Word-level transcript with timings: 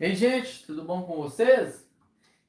Ei, 0.00 0.14
gente, 0.14 0.64
tudo 0.64 0.82
bom 0.82 1.02
com 1.02 1.14
vocês? 1.16 1.86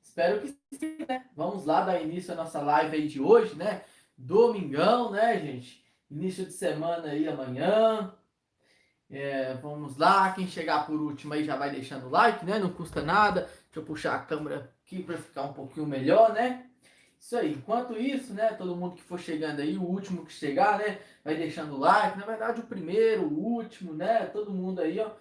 Espero 0.02 0.40
que 0.40 0.56
sim, 0.72 1.06
né? 1.06 1.26
Vamos 1.36 1.66
lá 1.66 1.84
dar 1.84 2.02
início 2.02 2.32
à 2.32 2.36
nossa 2.38 2.62
live 2.62 2.96
aí 2.96 3.08
de 3.10 3.20
hoje, 3.20 3.56
né? 3.56 3.82
Domingão, 4.18 5.12
né, 5.12 5.38
gente? 5.38 5.86
Início 6.10 6.46
de 6.46 6.54
semana 6.54 7.10
aí 7.10 7.28
amanhã. 7.28 8.16
É, 9.10 9.54
vamos 9.56 9.98
lá, 9.98 10.32
quem 10.32 10.48
chegar 10.48 10.86
por 10.86 10.96
último 10.96 11.34
aí 11.34 11.44
já 11.44 11.58
vai 11.58 11.72
deixando 11.72 12.08
o 12.08 12.10
like, 12.10 12.46
né? 12.46 12.58
Não 12.58 12.72
custa 12.72 13.02
nada. 13.02 13.42
Deixa 13.42 13.80
eu 13.80 13.84
puxar 13.84 14.16
a 14.16 14.20
câmera 14.20 14.74
aqui 14.86 15.04
para 15.04 15.18
ficar 15.18 15.42
um 15.42 15.52
pouquinho 15.52 15.86
melhor, 15.86 16.32
né? 16.32 16.68
Isso 17.20 17.36
aí. 17.36 17.52
Enquanto 17.52 18.00
isso, 18.00 18.34
né? 18.34 18.54
Todo 18.54 18.78
mundo 18.78 18.96
que 18.96 19.04
for 19.04 19.20
chegando 19.20 19.60
aí, 19.60 19.78
o 19.78 19.84
último 19.84 20.26
que 20.26 20.32
chegar, 20.32 20.80
né? 20.80 21.02
Vai 21.22 21.36
deixando 21.36 21.76
o 21.76 21.80
like. 21.80 22.18
Na 22.18 22.26
verdade, 22.26 22.62
o 22.62 22.66
primeiro, 22.66 23.24
o 23.24 23.38
último, 23.38 23.94
né? 23.94 24.26
Todo 24.28 24.54
mundo 24.54 24.80
aí, 24.80 24.98
ó 25.02 25.12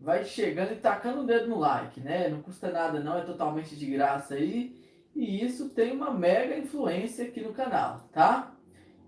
vai 0.00 0.24
chegando 0.24 0.72
e 0.72 0.76
tacando 0.76 1.20
o 1.20 1.26
dedo 1.26 1.48
no 1.48 1.58
like, 1.58 2.00
né? 2.00 2.28
Não 2.28 2.40
custa 2.40 2.70
nada 2.70 3.00
não, 3.00 3.18
é 3.18 3.22
totalmente 3.22 3.76
de 3.76 3.86
graça 3.86 4.34
aí. 4.34 4.80
E 5.14 5.44
isso 5.44 5.68
tem 5.70 5.92
uma 5.92 6.10
mega 6.10 6.56
influência 6.56 7.26
aqui 7.26 7.40
no 7.40 7.52
canal, 7.52 8.08
tá? 8.12 8.54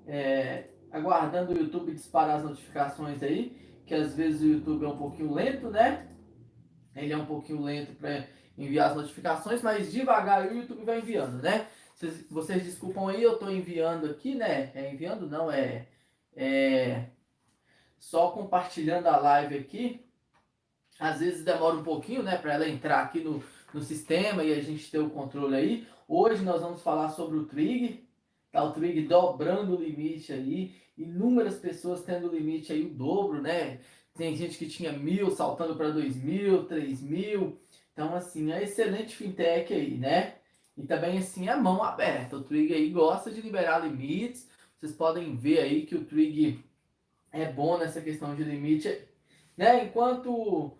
É, 0.06 0.65
aguardando 0.91 1.52
o 1.52 1.56
YouTube 1.56 1.92
disparar 1.92 2.37
as 2.37 2.45
notificações 2.45 3.23
aí, 3.23 3.56
que 3.87 3.95
às 3.95 4.15
vezes 4.15 4.42
o 4.42 4.46
YouTube 4.46 4.84
é 4.84 4.88
um 4.88 4.98
pouquinho 4.98 5.32
lento, 5.32 5.70
né? 5.70 6.09
Ele 6.95 7.12
é 7.12 7.16
um 7.16 7.24
pouquinho 7.24 7.62
lento 7.62 7.95
para 7.95 8.27
enviar 8.59 8.90
as 8.90 8.96
notificações, 8.96 9.62
mas 9.62 9.90
devagar 9.90 10.46
o 10.46 10.54
YouTube 10.54 10.84
vai 10.84 10.98
enviando, 10.98 11.40
né? 11.40 11.68
Vocês, 11.95 12.27
vocês 12.29 12.65
desculpam 12.65 13.09
aí, 13.09 13.23
eu 13.23 13.34
estou 13.34 13.51
enviando 13.51 14.06
aqui, 14.06 14.34
né? 14.34 14.70
É 14.74 14.93
enviando 14.93 15.27
não, 15.27 15.51
é, 15.51 15.87
é 16.37 17.06
só 17.98 18.32
compartilhando 18.32 19.06
a 19.06 19.16
live 19.16 19.56
aqui 19.56 20.12
às 21.02 21.18
vezes 21.18 21.45
demora 21.45 21.74
um 21.74 21.82
pouquinho, 21.82 22.22
né, 22.22 22.38
para 22.38 22.54
ela 22.54 22.68
entrar 22.68 23.00
aqui 23.00 23.18
no, 23.18 23.42
no 23.74 23.82
sistema 23.82 24.45
e 24.45 24.54
a 24.54 24.62
gente 24.62 24.88
ter 24.88 25.00
o 25.00 25.10
controle 25.10 25.56
aí. 25.56 25.86
Hoje 26.06 26.45
nós 26.45 26.62
vamos 26.62 26.80
falar 26.80 27.08
sobre 27.10 27.38
o 27.38 27.45
Trig, 27.45 28.06
tá? 28.52 28.62
O 28.62 28.70
Trig 28.70 29.02
dobrando 29.08 29.76
o 29.76 29.82
limite 29.82 30.32
aí, 30.32 30.76
inúmeras 30.96 31.56
pessoas 31.58 32.04
tendo 32.04 32.28
o 32.28 32.32
limite 32.32 32.73
aí 32.73 32.86
o 32.86 32.95
dobro, 32.95 33.42
né? 33.42 33.80
Tem 34.14 34.36
gente 34.36 34.56
que 34.56 34.68
tinha 34.68 34.92
mil 34.92 35.28
saltando 35.32 35.74
para 35.74 35.90
dois 35.90 36.23
mil, 36.23 36.66
três 36.66 37.02
mil. 37.02 37.58
Então, 37.92 38.14
assim, 38.14 38.52
é 38.52 38.62
excelente 38.62 39.16
fintech 39.16 39.74
aí, 39.74 39.98
né? 39.98 40.36
E 40.76 40.84
também, 40.84 41.18
assim, 41.18 41.48
é 41.48 41.56
mão 41.56 41.82
aberta. 41.82 42.36
O 42.36 42.45
Trig 42.45 42.73
aí 42.73 42.90
gosta 42.90 43.28
de 43.28 43.40
liberar 43.40 43.80
limites. 43.80 44.48
Vocês 44.78 44.92
podem 44.92 45.34
ver 45.34 45.60
aí 45.60 45.84
que 45.84 45.96
o 45.96 46.04
Trig 46.04 46.62
é 47.32 47.50
bom 47.50 47.76
nessa 47.76 48.00
questão 48.00 48.36
de 48.36 48.45
limite, 48.45 49.04
né? 49.56 49.84
Enquanto 49.84 50.76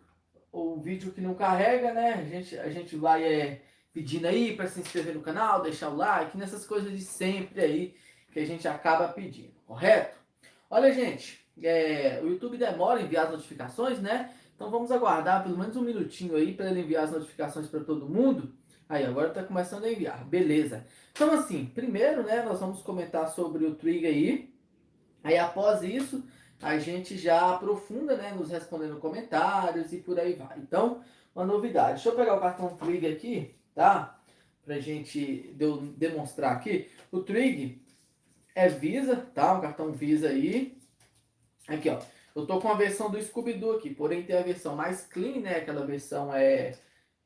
o 0.53 0.78
vídeo 0.78 1.11
que 1.12 1.20
não 1.20 1.34
carrega, 1.34 1.95
né? 1.95 2.12
A 2.14 2.25
gente, 2.25 2.58
a 2.58 2.69
gente 2.69 2.95
vai 2.95 3.25
é, 3.25 3.62
pedindo 3.92 4.27
aí 4.27 4.55
para 4.55 4.69
se 4.69 4.81
inscrever 4.81 5.14
no 5.14 5.22
canal, 5.22 5.62
deixar 5.62 5.89
o 5.89 5.97
like, 5.97 6.36
nessas 6.36 6.67
coisas 6.67 6.92
de 6.92 7.03
sempre 7.03 7.61
aí 7.61 7.95
que 8.31 8.39
a 8.39 8.47
gente 8.47 8.69
acaba 8.69 9.08
pedindo, 9.08 9.53
correto? 9.67 10.17
Olha, 10.70 10.92
gente, 10.92 11.45
é, 11.62 12.20
o 12.23 12.28
YouTube 12.28 12.56
demora 12.56 13.00
a 13.00 13.03
enviar 13.03 13.27
as 13.27 13.33
notificações, 13.33 14.00
né? 14.00 14.33
Então 14.55 14.70
vamos 14.70 14.91
aguardar 14.91 15.42
pelo 15.42 15.58
menos 15.58 15.77
um 15.77 15.83
minutinho 15.83 16.36
aí 16.36 16.55
para 16.55 16.70
ele 16.70 16.80
enviar 16.80 17.05
as 17.05 17.11
notificações 17.11 17.67
para 17.67 17.80
todo 17.80 18.08
mundo. 18.08 18.55
Aí, 18.89 19.06
agora 19.06 19.28
está 19.28 19.42
começando 19.42 19.84
a 19.84 19.91
enviar, 19.91 20.23
beleza. 20.25 20.86
Então 21.12 21.33
assim, 21.33 21.64
primeiro, 21.64 22.23
né, 22.23 22.42
nós 22.42 22.61
vamos 22.61 22.83
comentar 22.83 23.28
sobre 23.30 23.64
o 23.64 23.75
Trigger 23.75 24.11
aí. 24.11 24.55
Aí 25.25 25.39
após 25.39 25.83
isso, 25.83 26.23
a 26.62 26.78
gente 26.78 27.18
já 27.18 27.55
aprofunda, 27.55 28.16
né, 28.16 28.32
nos 28.32 28.50
respondendo 28.50 28.98
comentários 28.98 29.92
e 29.92 29.98
por 29.98 30.18
aí 30.18 30.34
vai. 30.34 30.58
Então, 30.58 31.02
uma 31.34 31.44
novidade. 31.44 31.94
Deixa 31.94 32.08
eu 32.10 32.14
pegar 32.14 32.36
o 32.36 32.41
cartão 32.41 32.77
Trig 32.77 33.06
aqui, 33.06 33.55
tá? 33.74 34.18
Pra 34.64 34.78
gente 34.78 35.55
demonstrar 35.96 36.52
aqui. 36.52 36.89
O 37.11 37.20
Trig 37.20 37.83
é 38.55 38.68
Visa, 38.68 39.17
tá? 39.34 39.55
Um 39.55 39.61
cartão 39.61 39.92
Visa 39.92 40.28
aí. 40.28 40.78
Aqui, 41.67 41.90
ó. 41.90 42.00
Eu 42.34 42.46
tô 42.46 42.61
com 42.61 42.68
a 42.68 42.74
versão 42.74 43.11
do 43.11 43.20
Scooby-Doo 43.20 43.77
aqui, 43.77 43.90
porém 43.90 44.23
tem 44.23 44.36
a 44.36 44.42
versão 44.42 44.77
mais 44.77 45.05
clean, 45.05 45.40
né? 45.40 45.56
Aquela 45.56 45.84
versão 45.84 46.33
é 46.33 46.73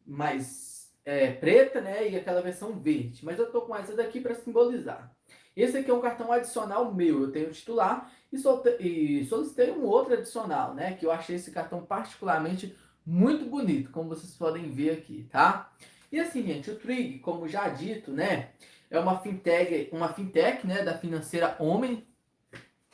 mais 0.04 0.90
é, 1.04 1.30
preta, 1.30 1.80
né? 1.80 2.08
E 2.08 2.16
aquela 2.16 2.40
versão 2.40 2.72
verde. 2.78 3.24
Mas 3.24 3.38
eu 3.38 3.50
tô 3.52 3.62
com 3.62 3.76
essa 3.76 3.94
daqui 3.94 4.20
para 4.20 4.34
simbolizar. 4.34 5.14
Esse 5.54 5.78
aqui 5.78 5.90
é 5.90 5.94
um 5.94 6.00
cartão 6.00 6.32
adicional 6.32 6.92
meu. 6.92 7.22
Eu 7.22 7.32
tenho 7.32 7.50
titular 7.50 8.10
e, 8.32 9.24
solicitei 9.26 9.70
um 9.70 9.84
outro 9.84 10.14
adicional, 10.14 10.74
né? 10.74 10.94
Que 10.94 11.06
eu 11.06 11.12
achei 11.12 11.36
esse 11.36 11.50
cartão 11.50 11.84
particularmente 11.84 12.76
muito 13.04 13.44
bonito, 13.46 13.90
como 13.90 14.08
vocês 14.08 14.34
podem 14.34 14.70
ver 14.70 14.90
aqui, 14.90 15.28
tá? 15.30 15.72
E 16.10 16.18
assim, 16.18 16.42
gente, 16.42 16.70
o 16.70 16.76
Trig, 16.76 17.18
como 17.20 17.48
já 17.48 17.68
dito, 17.68 18.10
né? 18.10 18.50
É 18.90 18.98
uma 18.98 19.20
fintech, 19.20 19.88
uma 19.92 20.12
fintech, 20.12 20.66
né? 20.66 20.82
Da 20.82 20.98
financeira 20.98 21.56
Homem, 21.58 22.06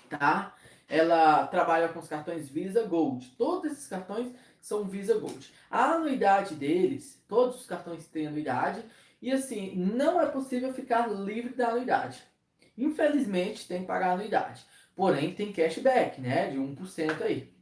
tá? 0.08 0.54
Ela 0.88 1.46
trabalha 1.46 1.88
com 1.88 2.00
os 2.00 2.08
cartões 2.08 2.48
Visa 2.48 2.84
Gold. 2.84 3.34
Todos 3.38 3.72
esses 3.72 3.86
cartões 3.86 4.30
são 4.60 4.84
Visa 4.84 5.18
Gold. 5.18 5.52
A 5.70 5.92
anuidade 5.92 6.54
deles, 6.54 7.22
todos 7.26 7.60
os 7.60 7.66
cartões 7.66 8.06
têm 8.06 8.26
anuidade. 8.26 8.84
E 9.20 9.30
assim, 9.32 9.74
não 9.76 10.20
é 10.20 10.26
possível 10.26 10.72
ficar 10.74 11.08
livre 11.08 11.54
da 11.54 11.68
anuidade. 11.68 12.22
Infelizmente, 12.76 13.68
tem 13.68 13.80
que 13.82 13.86
pagar 13.86 14.12
anuidade. 14.12 14.64
Porém, 14.94 15.34
tem 15.34 15.52
cashback, 15.52 16.20
né? 16.20 16.50
De 16.50 16.58
1% 16.58 17.22
aí. 17.22 17.52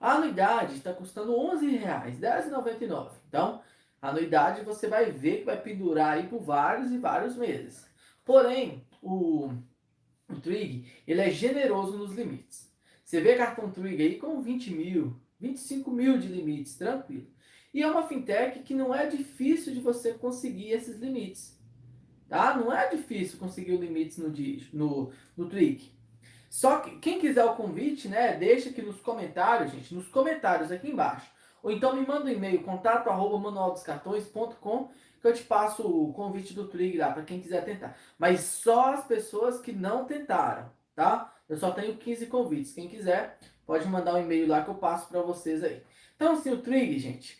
A 0.00 0.12
anuidade 0.12 0.74
está 0.74 0.92
custando 0.92 1.32
R$ 1.32 1.56
11,00, 1.56 2.20
R$10,99. 2.20 3.10
Então, 3.28 3.60
a 4.00 4.10
anuidade 4.10 4.64
você 4.64 4.86
vai 4.88 5.10
ver 5.10 5.38
que 5.38 5.44
vai 5.44 5.60
pendurar 5.60 6.16
aí 6.16 6.26
por 6.28 6.40
vários 6.40 6.90
e 6.92 6.98
vários 6.98 7.36
meses. 7.36 7.84
Porém, 8.24 8.86
o, 9.02 9.50
o 10.28 10.40
Trig, 10.40 10.86
ele 11.06 11.20
é 11.20 11.30
generoso 11.30 11.98
nos 11.98 12.12
limites. 12.12 12.72
Você 13.04 13.20
vê 13.20 13.34
cartão 13.34 13.70
Trig 13.70 14.00
aí 14.00 14.16
com 14.16 14.40
20 14.40 14.72
mil, 14.72 15.20
25 15.40 15.90
mil 15.90 16.18
de 16.18 16.28
limites, 16.28 16.76
tranquilo. 16.76 17.26
E 17.74 17.82
é 17.82 17.90
uma 17.90 18.06
fintech 18.06 18.60
que 18.60 18.74
não 18.74 18.94
é 18.94 19.06
difícil 19.06 19.74
de 19.74 19.80
você 19.80 20.14
conseguir 20.14 20.70
esses 20.70 20.98
limites 20.98 21.58
tá? 22.28 22.56
Não 22.56 22.72
é 22.72 22.88
difícil 22.88 23.38
conseguir 23.38 23.76
limites 23.76 24.18
no, 24.18 24.32
no, 24.72 25.12
no 25.36 25.48
Trick. 25.48 25.90
Só 26.48 26.80
que 26.80 26.98
quem 26.98 27.20
quiser 27.20 27.44
o 27.44 27.54
convite, 27.54 28.08
né, 28.08 28.34
deixa 28.34 28.70
aqui 28.70 28.82
nos 28.82 29.00
comentários, 29.00 29.72
gente, 29.72 29.94
nos 29.94 30.08
comentários 30.08 30.72
aqui 30.72 30.88
embaixo. 30.90 31.30
Ou 31.62 31.70
então 31.70 31.94
me 31.94 32.06
manda 32.06 32.24
um 32.24 32.28
e-mail, 32.28 32.62
contato 32.62 33.08
arroba 33.08 33.38
que 35.20 35.26
eu 35.26 35.34
te 35.34 35.42
passo 35.42 35.86
o 35.86 36.12
convite 36.12 36.54
do 36.54 36.68
Trig 36.68 36.96
lá, 36.96 37.10
para 37.10 37.24
quem 37.24 37.40
quiser 37.40 37.64
tentar. 37.64 37.96
Mas 38.16 38.40
só 38.40 38.94
as 38.94 39.04
pessoas 39.04 39.60
que 39.60 39.72
não 39.72 40.04
tentaram, 40.04 40.70
tá? 40.94 41.34
Eu 41.48 41.56
só 41.56 41.70
tenho 41.72 41.96
15 41.96 42.26
convites. 42.26 42.72
Quem 42.72 42.88
quiser, 42.88 43.38
pode 43.66 43.86
mandar 43.88 44.14
um 44.14 44.22
e-mail 44.22 44.46
lá 44.46 44.62
que 44.62 44.70
eu 44.70 44.76
passo 44.76 45.08
para 45.08 45.20
vocês 45.20 45.64
aí. 45.64 45.82
Então, 46.14 46.32
assim, 46.32 46.52
o 46.52 46.62
Trig, 46.62 46.98
gente, 46.98 47.38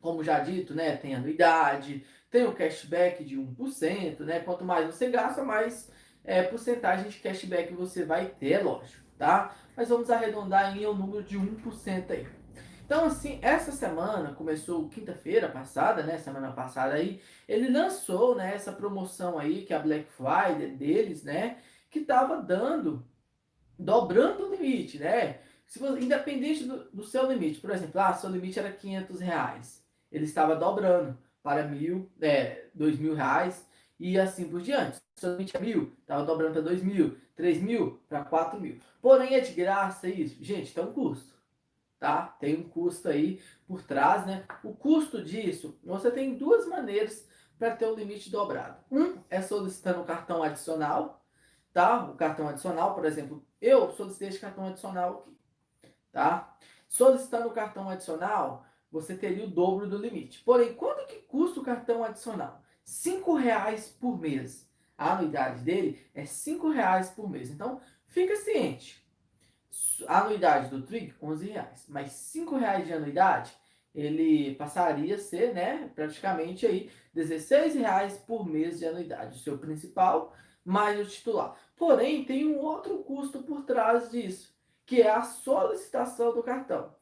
como 0.00 0.24
já 0.24 0.40
dito, 0.40 0.74
né, 0.74 0.96
tem 0.96 1.14
anuidade, 1.14 2.04
tem 2.30 2.44
o 2.44 2.54
cashback 2.54 3.22
de 3.24 3.36
1%, 3.36 4.20
né? 4.20 4.40
Quanto 4.40 4.64
mais 4.64 4.86
você 4.86 5.08
gasta, 5.08 5.44
mais 5.44 5.90
é, 6.24 6.42
porcentagem 6.42 7.10
de 7.10 7.18
cashback 7.18 7.72
você 7.74 8.04
vai 8.04 8.26
ter, 8.26 8.62
lógico, 8.64 9.04
tá? 9.18 9.54
Mas 9.76 9.88
vamos 9.88 10.10
arredondar 10.10 10.76
em 10.76 10.86
um 10.86 10.94
número 10.94 11.22
de 11.22 11.38
1% 11.38 12.10
aí. 12.10 12.26
Então, 12.86 13.06
assim, 13.06 13.38
essa 13.40 13.72
semana, 13.72 14.34
começou 14.34 14.88
quinta-feira 14.88 15.48
passada, 15.48 16.02
né? 16.02 16.18
Semana 16.18 16.52
passada 16.52 16.94
aí, 16.94 17.20
ele 17.48 17.68
lançou, 17.70 18.34
né, 18.34 18.54
essa 18.54 18.72
promoção 18.72 19.38
aí, 19.38 19.62
que 19.62 19.72
é 19.72 19.76
a 19.76 19.80
Black 19.80 20.10
Friday 20.10 20.76
deles, 20.76 21.22
né? 21.22 21.58
Que 21.90 22.00
tava 22.00 22.42
dando, 22.42 23.04
dobrando 23.78 24.46
o 24.46 24.54
limite, 24.54 24.98
né? 24.98 25.40
Se 25.66 25.78
você, 25.78 25.98
independente 26.00 26.64
do, 26.64 26.84
do 26.90 27.04
seu 27.04 27.30
limite, 27.30 27.60
por 27.60 27.70
exemplo, 27.70 28.00
ah, 28.00 28.12
seu 28.12 28.30
limite 28.30 28.58
era 28.58 28.70
500 28.70 29.20
reais, 29.20 29.82
ele 30.12 30.24
estava 30.24 30.54
dobrando 30.54 31.18
para 31.42 31.66
mil, 31.66 32.10
é, 32.20 32.66
dois 32.74 32.98
mil 32.98 33.14
reais 33.14 33.66
e 34.04 34.20
assim 34.20 34.46
por 34.46 34.60
diante. 34.60 35.00
Somente 35.16 35.58
mil, 35.58 35.94
estava 36.02 36.26
dobrando 36.26 36.52
para 36.52 36.60
dois 36.60 36.82
mil, 36.82 37.16
três 37.34 37.62
mil 37.62 38.02
para 38.06 38.22
quatro 38.22 38.60
mil. 38.60 38.78
Porém, 39.00 39.34
é 39.34 39.40
de 39.40 39.54
graça 39.54 40.06
isso. 40.06 40.36
Gente, 40.44 40.74
tem 40.74 40.84
um 40.84 40.92
custo, 40.92 41.34
tá? 41.98 42.36
Tem 42.38 42.54
um 42.54 42.68
custo 42.68 43.08
aí 43.08 43.40
por 43.66 43.82
trás, 43.82 44.26
né? 44.26 44.44
O 44.62 44.74
custo 44.74 45.24
disso, 45.24 45.78
você 45.82 46.10
tem 46.10 46.36
duas 46.36 46.66
maneiras 46.66 47.26
para 47.58 47.74
ter 47.74 47.86
o 47.86 47.94
limite 47.94 48.30
dobrado. 48.30 48.76
Um 48.90 49.16
é 49.30 49.40
solicitando 49.40 50.02
o 50.02 50.04
cartão 50.04 50.42
adicional, 50.42 51.24
tá? 51.72 52.04
O 52.04 52.14
cartão 52.14 52.46
adicional, 52.46 52.94
por 52.94 53.06
exemplo, 53.06 53.42
eu 53.58 53.90
solicitei 53.92 54.28
esse 54.28 54.38
cartão 54.38 54.66
adicional 54.66 55.20
aqui, 55.20 55.90
tá? 56.12 56.54
Solicitando 56.86 57.48
o 57.48 57.54
cartão 57.54 57.88
adicional, 57.88 58.66
você 58.92 59.16
teria 59.16 59.46
o 59.46 59.50
dobro 59.50 59.88
do 59.88 59.96
limite. 59.96 60.42
Porém, 60.44 60.74
quanto 60.74 61.06
que 61.06 61.22
custa 61.22 61.60
o 61.60 61.64
cartão 61.64 62.04
adicional? 62.04 62.62
R$ 62.86 63.40
reais 63.40 63.88
por 63.88 64.18
mês. 64.18 64.68
A 64.96 65.12
anuidade 65.12 65.62
dele 65.62 66.00
é 66.14 66.22
R$ 66.22 66.72
reais 66.72 67.10
por 67.10 67.28
mês. 67.28 67.50
Então, 67.50 67.80
fica 68.06 68.36
ciente. 68.36 69.04
A 70.06 70.20
anuidade 70.20 70.70
do 70.70 70.82
Trig, 70.82 71.14
R$ 71.20 71.52
reais. 71.52 71.84
Mas 71.88 72.34
R$ 72.34 72.58
reais 72.58 72.86
de 72.86 72.92
anuidade, 72.92 73.52
ele 73.94 74.54
passaria 74.56 75.14
a 75.14 75.18
ser, 75.18 75.54
né, 75.54 75.90
praticamente 75.94 76.66
aí 76.66 76.90
16 77.12 77.74
reais 77.74 78.18
por 78.18 78.46
mês 78.46 78.78
de 78.78 78.86
anuidade, 78.86 79.36
o 79.36 79.40
seu 79.40 79.56
principal 79.58 80.34
mais 80.64 80.98
o 80.98 81.08
titular. 81.08 81.56
Porém, 81.76 82.24
tem 82.24 82.46
um 82.46 82.58
outro 82.58 82.98
custo 82.98 83.42
por 83.42 83.64
trás 83.64 84.10
disso, 84.10 84.54
que 84.86 85.02
é 85.02 85.10
a 85.10 85.22
solicitação 85.22 86.34
do 86.34 86.42
cartão. 86.42 86.93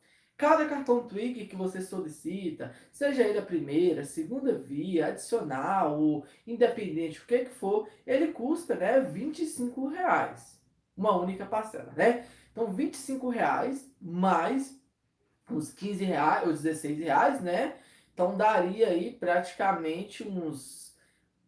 Cada 0.42 0.66
cartão 0.66 1.06
Twig 1.06 1.46
que 1.46 1.54
você 1.54 1.80
solicita, 1.80 2.74
seja 2.90 3.22
ele 3.22 3.38
a 3.38 3.42
primeira, 3.42 4.04
segunda 4.04 4.52
via, 4.52 5.06
adicional, 5.06 6.00
ou 6.00 6.26
independente, 6.44 7.20
o 7.20 7.26
que 7.26 7.44
que 7.44 7.50
for, 7.50 7.88
ele 8.04 8.32
custa, 8.32 8.74
né, 8.74 8.98
25 8.98 9.86
reais. 9.86 10.60
Uma 10.96 11.16
única 11.16 11.46
parcela, 11.46 11.92
né? 11.96 12.26
Então, 12.50 12.72
25 12.72 13.28
reais 13.28 13.88
mais 14.00 14.76
os 15.48 15.72
15 15.72 16.02
reais, 16.02 16.48
os 16.48 16.62
16 16.62 16.98
reais, 16.98 17.40
né? 17.40 17.76
Então, 18.12 18.36
daria 18.36 18.88
aí 18.88 19.12
praticamente 19.12 20.26
uns 20.26 20.98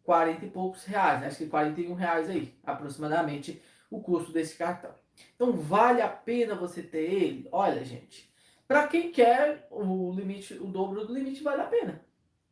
40 0.05 0.45
e 0.45 0.49
poucos 0.49 0.85
reais, 0.85 1.19
né? 1.19 1.27
acho 1.27 1.39
que 1.39 1.47
41 1.47 1.95
reais 1.95 2.29
aí, 2.29 2.55
aproximadamente, 2.63 3.61
o 3.91 3.99
custo 3.99 4.31
desse 4.31 4.55
cartão. 4.55 4.95
Então, 5.35 5.51
vale 5.51 6.01
a 6.01 6.07
pena 6.07 6.55
você 6.55 6.81
ter 6.81 7.11
ele? 7.11 7.49
Olha, 7.51 7.83
gente, 7.83 8.33
para 8.67 8.87
quem 8.87 9.11
quer 9.11 9.67
o 9.69 10.11
limite, 10.11 10.55
o 10.55 10.65
dobro 10.65 11.05
do 11.05 11.13
limite 11.13 11.43
vale 11.43 11.61
a 11.61 11.67
pena, 11.67 12.03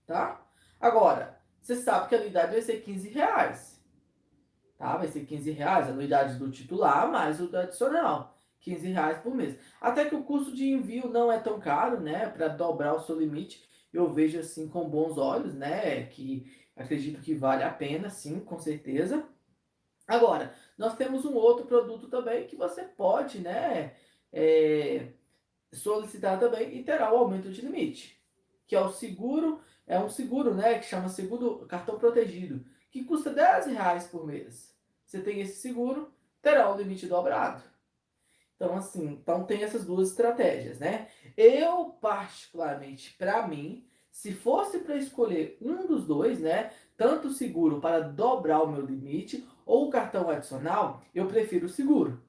tá? 0.06 0.46
Agora, 0.80 1.40
você 1.60 1.76
sabe 1.76 2.10
que 2.10 2.16
a 2.16 2.18
anuidade 2.20 2.52
vai 2.52 2.62
ser 2.62 2.82
15 2.82 3.10
reais, 3.10 3.84
tá? 4.78 4.98
Vai 4.98 5.08
ser 5.08 5.26
15 5.26 5.52
reais 5.52 5.88
a 5.88 5.92
anuidade 5.92 6.38
do 6.38 6.52
titular 6.52 7.10
mais 7.12 7.40
o 7.40 7.48
do 7.48 7.58
adicional, 7.58 8.38
15 8.60 8.88
reais 8.90 9.18
por 9.20 9.34
mês. 9.34 9.58
Até 9.82 10.06
que 10.06 10.16
o 10.16 10.24
custo 10.24 10.54
de 10.54 10.70
envio 10.70 11.10
não 11.10 11.32
é 11.32 11.40
tão 11.40 11.60
caro, 11.60 12.00
né? 12.00 12.30
Para 12.30 12.48
dobrar 12.48 12.94
o 12.96 13.02
seu 13.02 13.20
limite, 13.20 13.64
eu 13.92 14.12
vejo 14.12 14.40
assim 14.40 14.68
com 14.68 14.90
bons 14.90 15.18
olhos, 15.18 15.56
né? 15.56 16.06
Que 16.08 16.52
acredito 16.76 17.22
que 17.22 17.34
vale 17.34 17.64
a 17.64 17.72
pena, 17.72 18.10
sim, 18.10 18.40
com 18.40 18.60
certeza. 18.60 19.28
Agora, 20.08 20.54
nós 20.78 20.96
temos 20.96 21.26
um 21.26 21.34
outro 21.34 21.66
produto 21.66 22.08
também 22.08 22.46
que 22.46 22.56
você 22.56 22.84
pode, 22.84 23.40
né? 23.40 23.96
É 24.32 25.08
solicitar 25.74 26.40
também 26.40 26.78
e 26.78 26.84
terá 26.84 27.14
o 27.14 27.18
aumento 27.18 27.50
de 27.50 27.62
limite, 27.62 28.18
que 28.68 28.76
é 28.76 28.82
o 28.82 28.92
seguro, 28.92 29.62
é 29.86 30.00
um 30.00 30.10
seguro, 30.10 30.54
né, 30.54 30.80
que 30.80 30.86
chama 30.86 31.10
seguro 31.10 31.66
cartão 31.68 31.98
protegido, 31.98 32.66
que 32.92 33.04
custa 33.04 33.32
10 33.32 33.68
reais 33.68 34.08
por 34.08 34.26
mês. 34.26 34.74
Você 35.06 35.20
tem 35.22 35.42
esse 35.42 35.60
seguro, 35.62 36.12
terá 36.42 36.72
o 36.72 36.78
limite 36.78 37.08
dobrado. 37.08 37.64
Então, 38.56 38.76
assim, 38.78 39.20
então 39.22 39.44
tem 39.44 39.64
essas 39.64 39.84
duas 39.84 40.10
estratégias, 40.10 40.80
né? 40.80 41.08
Eu, 41.36 41.98
particularmente, 42.00 43.14
para 43.18 43.48
mim, 43.48 43.86
se 44.12 44.32
fosse 44.32 44.80
para 44.80 44.96
escolher 44.96 45.58
um 45.60 45.88
dos 45.88 46.06
dois, 46.06 46.40
né, 46.40 46.72
tanto 46.96 47.30
o 47.30 47.34
seguro 47.34 47.82
para 47.82 48.00
dobrar 48.00 48.62
o 48.62 48.72
meu 48.72 48.86
limite 48.86 49.48
ou 49.66 49.88
o 49.88 49.90
cartão 49.90 50.30
adicional, 50.30 51.02
eu 51.14 51.28
prefiro 51.28 51.66
o 51.66 51.70
seguro. 51.70 52.22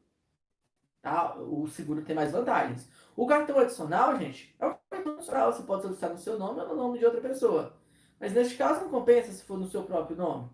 Tá? 1.04 1.36
O 1.36 1.68
seguro 1.68 2.00
tem 2.00 2.16
mais 2.16 2.32
vantagens. 2.32 2.88
O 3.14 3.26
cartão 3.26 3.58
adicional, 3.58 4.16
gente, 4.18 4.56
é 4.58 4.64
o 4.64 4.74
cartão 4.88 5.12
adicional. 5.16 5.52
Você 5.52 5.62
pode 5.62 5.82
solicitar 5.82 6.10
no 6.10 6.18
seu 6.18 6.38
nome 6.38 6.62
ou 6.62 6.68
no 6.68 6.76
nome 6.76 6.98
de 6.98 7.04
outra 7.04 7.20
pessoa. 7.20 7.76
Mas 8.18 8.32
neste 8.32 8.56
caso 8.56 8.80
não 8.80 8.88
compensa 8.88 9.30
se 9.30 9.44
for 9.44 9.58
no 9.58 9.68
seu 9.68 9.82
próprio 9.82 10.16
nome. 10.16 10.48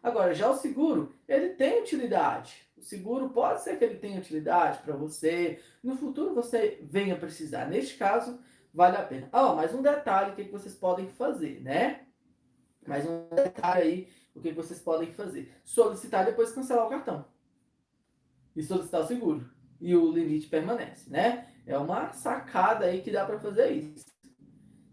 Agora, 0.00 0.32
já 0.32 0.48
o 0.48 0.54
seguro, 0.54 1.12
ele 1.26 1.48
tem 1.48 1.82
utilidade. 1.82 2.70
O 2.76 2.80
seguro 2.80 3.30
pode 3.30 3.60
ser 3.62 3.76
que 3.76 3.84
ele 3.84 3.96
tenha 3.96 4.20
utilidade 4.20 4.78
para 4.84 4.94
você. 4.94 5.58
No 5.82 5.96
futuro 5.96 6.32
você 6.32 6.78
venha 6.84 7.18
precisar. 7.18 7.66
Neste 7.66 7.96
caso, 7.96 8.38
vale 8.72 8.96
a 8.96 9.02
pena. 9.02 9.28
Ah, 9.32 9.52
mais 9.52 9.74
um 9.74 9.82
detalhe, 9.82 10.30
o 10.30 10.36
que 10.36 10.44
vocês 10.44 10.76
podem 10.76 11.08
fazer, 11.08 11.60
né? 11.60 12.06
Mais 12.86 13.04
um 13.04 13.26
detalhe 13.34 13.82
aí, 13.82 14.08
o 14.32 14.40
que 14.40 14.52
vocês 14.52 14.78
podem 14.78 15.10
fazer. 15.10 15.52
Solicitar 15.64 16.24
depois 16.24 16.52
cancelar 16.52 16.86
o 16.86 16.90
cartão. 16.90 17.24
E 18.54 18.62
solicitar 18.62 19.00
o 19.00 19.06
seguro. 19.06 19.57
E 19.80 19.94
o 19.96 20.10
limite 20.10 20.48
permanece, 20.48 21.08
né? 21.10 21.48
É 21.66 21.76
uma 21.78 22.12
sacada 22.12 22.86
aí 22.86 23.00
que 23.00 23.10
dá 23.10 23.24
para 23.24 23.38
fazer 23.38 23.70
isso. 23.70 24.06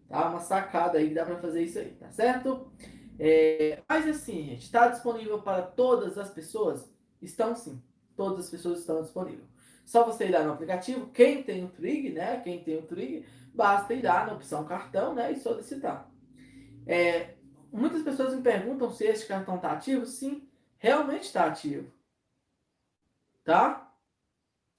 Tá? 0.07 0.29
Uma 0.29 0.39
sacada 0.39 0.97
aí 0.97 1.09
que 1.09 1.15
dá 1.15 1.25
para 1.25 1.37
fazer 1.37 1.63
isso 1.63 1.79
aí, 1.79 1.91
tá 1.91 2.11
certo? 2.11 2.71
É, 3.17 3.81
mas 3.87 4.07
assim, 4.07 4.43
gente, 4.43 4.63
está 4.63 4.87
disponível 4.89 5.41
para 5.41 5.61
todas 5.61 6.17
as 6.17 6.29
pessoas? 6.29 6.87
Estão 7.21 7.55
sim. 7.55 7.81
Todas 8.15 8.45
as 8.45 8.49
pessoas 8.49 8.79
estão 8.79 9.01
disponíveis. 9.01 9.47
Só 9.85 10.03
você 10.03 10.25
ir 10.25 10.31
lá 10.31 10.43
no 10.43 10.53
aplicativo, 10.53 11.07
quem 11.07 11.43
tem 11.43 11.63
o 11.63 11.69
Trig, 11.69 12.11
né? 12.11 12.39
Quem 12.41 12.63
tem 12.63 12.77
o 12.77 12.81
Trig, 12.83 13.25
basta 13.53 13.93
ir 13.93 14.03
lá 14.03 14.25
na 14.25 14.33
opção 14.33 14.65
cartão, 14.65 15.13
né? 15.13 15.31
E 15.31 15.35
solicitar. 15.39 16.09
É, 16.87 17.35
muitas 17.71 18.01
pessoas 18.01 18.33
me 18.33 18.41
perguntam 18.41 18.89
se 18.91 19.05
este 19.05 19.27
cartão 19.27 19.55
está 19.55 19.71
ativo. 19.71 20.05
Sim, 20.05 20.47
realmente 20.77 21.23
está 21.23 21.45
ativo. 21.45 21.91
Tá? 23.43 23.84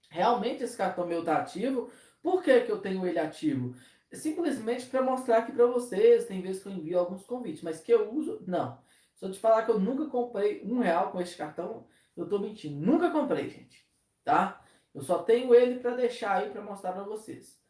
Realmente 0.09 0.63
esse 0.63 0.77
cartão 0.77 1.07
meu 1.07 1.21
está 1.21 1.39
ativo. 1.39 1.91
Por 2.23 2.43
que, 2.43 2.61
que 2.61 2.73
eu 2.73 2.81
tenho 2.81 3.07
ele 3.07 3.19
ativo? 3.19 3.75
Simplesmente 4.13 4.87
para 4.87 5.03
mostrar 5.03 5.39
aqui 5.39 5.53
para 5.53 5.67
vocês. 5.67 6.27
Tem 6.27 6.41
vezes 6.41 6.63
que 6.63 6.69
eu 6.69 6.73
envio 6.73 6.99
alguns 6.99 7.25
convites, 7.25 7.63
mas 7.63 7.81
que 7.81 7.93
eu 7.93 8.13
uso, 8.13 8.43
não. 8.47 8.79
Se 9.15 9.25
eu 9.25 9.33
te 9.33 9.39
falar 9.39 9.65
que 9.65 9.71
eu 9.71 9.79
nunca 9.79 10.07
comprei 10.07 10.63
um 10.65 10.79
real 10.81 11.11
com 11.11 11.21
esse 11.21 11.37
cartão, 11.37 11.87
eu 12.17 12.25
estou 12.25 12.39
mentindo. 12.39 12.85
Nunca 12.85 13.11
comprei, 13.11 13.49
gente. 13.49 13.87
Tá? 14.25 14.63
Eu 14.95 15.03
só 15.03 15.23
tenho 15.23 15.55
ele 15.55 15.81
para 15.81 15.95
deixar 15.95 16.39
aí 16.39 16.51
para 16.51 16.63
mostrar 16.63 16.93
para 16.93 17.03
vocês. 17.03 17.61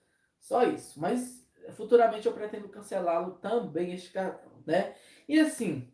Só 0.40 0.62
isso. 0.62 1.00
Mas 1.00 1.46
futuramente 1.74 2.26
eu 2.26 2.32
pretendo 2.32 2.68
cancelá-lo 2.68 3.32
também, 3.34 3.92
este 3.92 4.12
cartão, 4.12 4.52
né? 4.64 4.94
E 5.28 5.38
assim, 5.40 5.92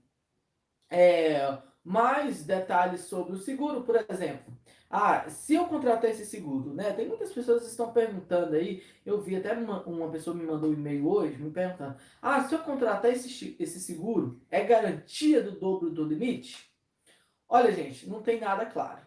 é, 0.91 1.59
mais 1.83 2.45
detalhes 2.45 3.03
sobre 3.03 3.33
o 3.35 3.39
seguro, 3.39 3.83
por 3.83 3.97
exemplo. 4.09 4.53
Ah, 4.95 5.31
se 5.31 5.55
eu 5.55 5.67
contratar 5.69 6.11
esse 6.11 6.27
seguro, 6.27 6.75
né? 6.75 6.93
Tem 6.93 7.09
muitas 7.09 7.33
pessoas 7.33 7.63
que 7.63 7.71
estão 7.71 7.93
perguntando 7.95 8.55
aí. 8.55 8.83
Eu 9.07 9.23
vi 9.23 9.35
até 9.37 9.55
uma, 9.55 9.83
uma 9.85 10.11
pessoa 10.11 10.37
me 10.37 10.45
mandou 10.45 10.69
um 10.69 10.75
e-mail 10.75 11.09
hoje 11.09 11.39
me 11.39 11.51
perguntando: 11.51 11.97
Ah, 12.21 12.45
se 12.45 12.55
eu 12.55 12.59
contratar 12.59 13.11
esse, 13.11 13.57
esse 13.59 13.81
seguro, 13.81 14.39
é 14.51 14.63
garantia 14.65 15.43
do 15.43 15.59
dobro 15.59 15.89
do 15.89 16.05
limite? 16.05 16.71
Olha, 17.49 17.73
gente, 17.73 18.07
não 18.09 18.23
tem 18.23 18.39
nada 18.39 18.67
claro. 18.67 19.01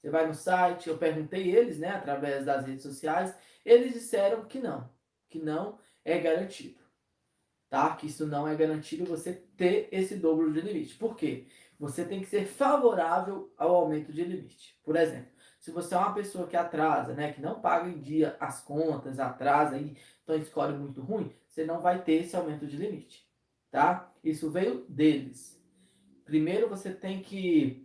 Você 0.00 0.10
vai 0.10 0.26
no 0.26 0.34
site, 0.34 0.88
eu 0.88 0.96
perguntei 0.98 1.54
eles, 1.54 1.78
né, 1.78 1.90
através 1.90 2.46
das 2.46 2.66
redes 2.66 2.82
sociais, 2.82 3.34
eles 3.64 3.92
disseram 3.92 4.46
que 4.46 4.58
não, 4.58 4.90
que 5.28 5.38
não 5.38 5.78
é 6.04 6.18
garantido. 6.18 6.80
Tá? 7.68 7.94
Que 7.96 8.06
isso 8.06 8.26
não 8.26 8.48
é 8.48 8.56
garantido 8.56 9.04
você 9.04 9.34
ter 9.56 9.88
esse 9.92 10.16
dobro 10.16 10.52
de 10.52 10.60
limite. 10.60 10.94
Por 10.96 11.16
quê? 11.16 11.46
Você 11.82 12.04
tem 12.04 12.20
que 12.20 12.28
ser 12.28 12.46
favorável 12.46 13.52
ao 13.58 13.74
aumento 13.74 14.12
de 14.12 14.22
limite. 14.22 14.78
Por 14.84 14.94
exemplo, 14.94 15.32
se 15.58 15.72
você 15.72 15.96
é 15.96 15.98
uma 15.98 16.14
pessoa 16.14 16.46
que 16.46 16.56
atrasa, 16.56 17.12
né, 17.12 17.32
que 17.32 17.42
não 17.42 17.60
paga 17.60 17.88
em 17.88 18.00
dia 18.00 18.36
as 18.38 18.60
contas, 18.60 19.18
atrasa 19.18 19.76
e 19.76 19.96
então 20.22 20.36
escolhe 20.36 20.78
muito 20.78 21.00
ruim, 21.02 21.34
você 21.48 21.64
não 21.64 21.80
vai 21.80 22.00
ter 22.00 22.22
esse 22.22 22.36
aumento 22.36 22.68
de 22.68 22.76
limite, 22.76 23.28
tá? 23.68 24.12
Isso 24.22 24.48
veio 24.48 24.86
deles. 24.88 25.60
Primeiro 26.24 26.68
você 26.68 26.92
tem 26.92 27.20
que 27.20 27.84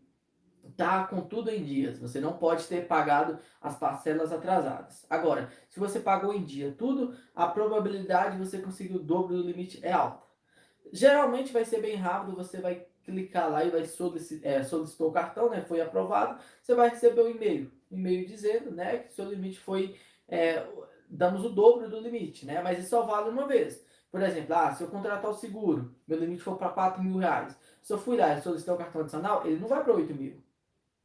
estar 0.69 1.01
tá 1.01 1.07
com 1.07 1.21
tudo 1.21 1.49
em 1.49 1.63
dias. 1.63 1.97
Você 1.97 2.21
não 2.21 2.33
pode 2.33 2.67
ter 2.67 2.85
pagado 2.85 3.39
as 3.59 3.79
parcelas 3.79 4.31
atrasadas. 4.31 5.07
Agora, 5.09 5.51
se 5.69 5.79
você 5.79 5.99
pagou 5.99 6.35
em 6.35 6.43
dia 6.43 6.71
tudo, 6.71 7.17
a 7.33 7.47
probabilidade 7.47 8.37
de 8.37 8.45
você 8.45 8.59
conseguir 8.59 8.95
o 8.95 9.03
dobro 9.03 9.35
do 9.35 9.41
limite 9.41 9.83
é 9.83 9.91
alta. 9.91 10.21
Geralmente 10.93 11.51
vai 11.51 11.65
ser 11.65 11.81
bem 11.81 11.95
rápido, 11.95 12.35
você 12.35 12.61
vai 12.61 12.86
clicar 13.11 13.49
lá 13.49 13.63
e 13.63 13.69
vai 13.69 13.85
solicitar, 13.85 14.51
é, 14.51 14.63
solicitou 14.63 15.09
o 15.09 15.13
cartão, 15.13 15.49
né? 15.49 15.61
Foi 15.61 15.79
aprovado, 15.81 16.39
você 16.61 16.75
vai 16.75 16.89
receber 16.89 17.21
um 17.21 17.29
e-mail. 17.29 17.71
e-mail 17.89 18.27
dizendo, 18.27 18.71
né, 18.71 18.99
que 18.99 19.13
seu 19.13 19.25
limite 19.29 19.59
foi. 19.59 19.95
É, 20.27 20.65
damos 21.09 21.45
o 21.45 21.49
dobro 21.49 21.89
do 21.89 21.99
limite, 21.99 22.45
né? 22.45 22.61
Mas 22.61 22.79
isso 22.79 22.89
só 22.89 23.03
vale 23.03 23.29
uma 23.29 23.47
vez. 23.47 23.85
Por 24.11 24.21
exemplo, 24.21 24.55
ah, 24.55 24.73
se 24.73 24.83
eu 24.83 24.89
contratar 24.89 25.31
o 25.31 25.33
seguro, 25.33 25.95
meu 26.07 26.19
limite 26.19 26.43
for 26.43 26.57
para 26.57 26.69
4 26.69 27.01
mil 27.01 27.17
reais. 27.17 27.55
Se 27.81 27.93
eu 27.93 27.97
fui 27.97 28.17
lá 28.17 28.33
e 28.33 28.41
solicitar 28.41 28.75
o 28.75 28.77
cartão 28.77 29.01
adicional, 29.01 29.45
ele 29.45 29.59
não 29.59 29.67
vai 29.67 29.83
para 29.83 29.93
8 29.93 30.13
mil. 30.13 30.41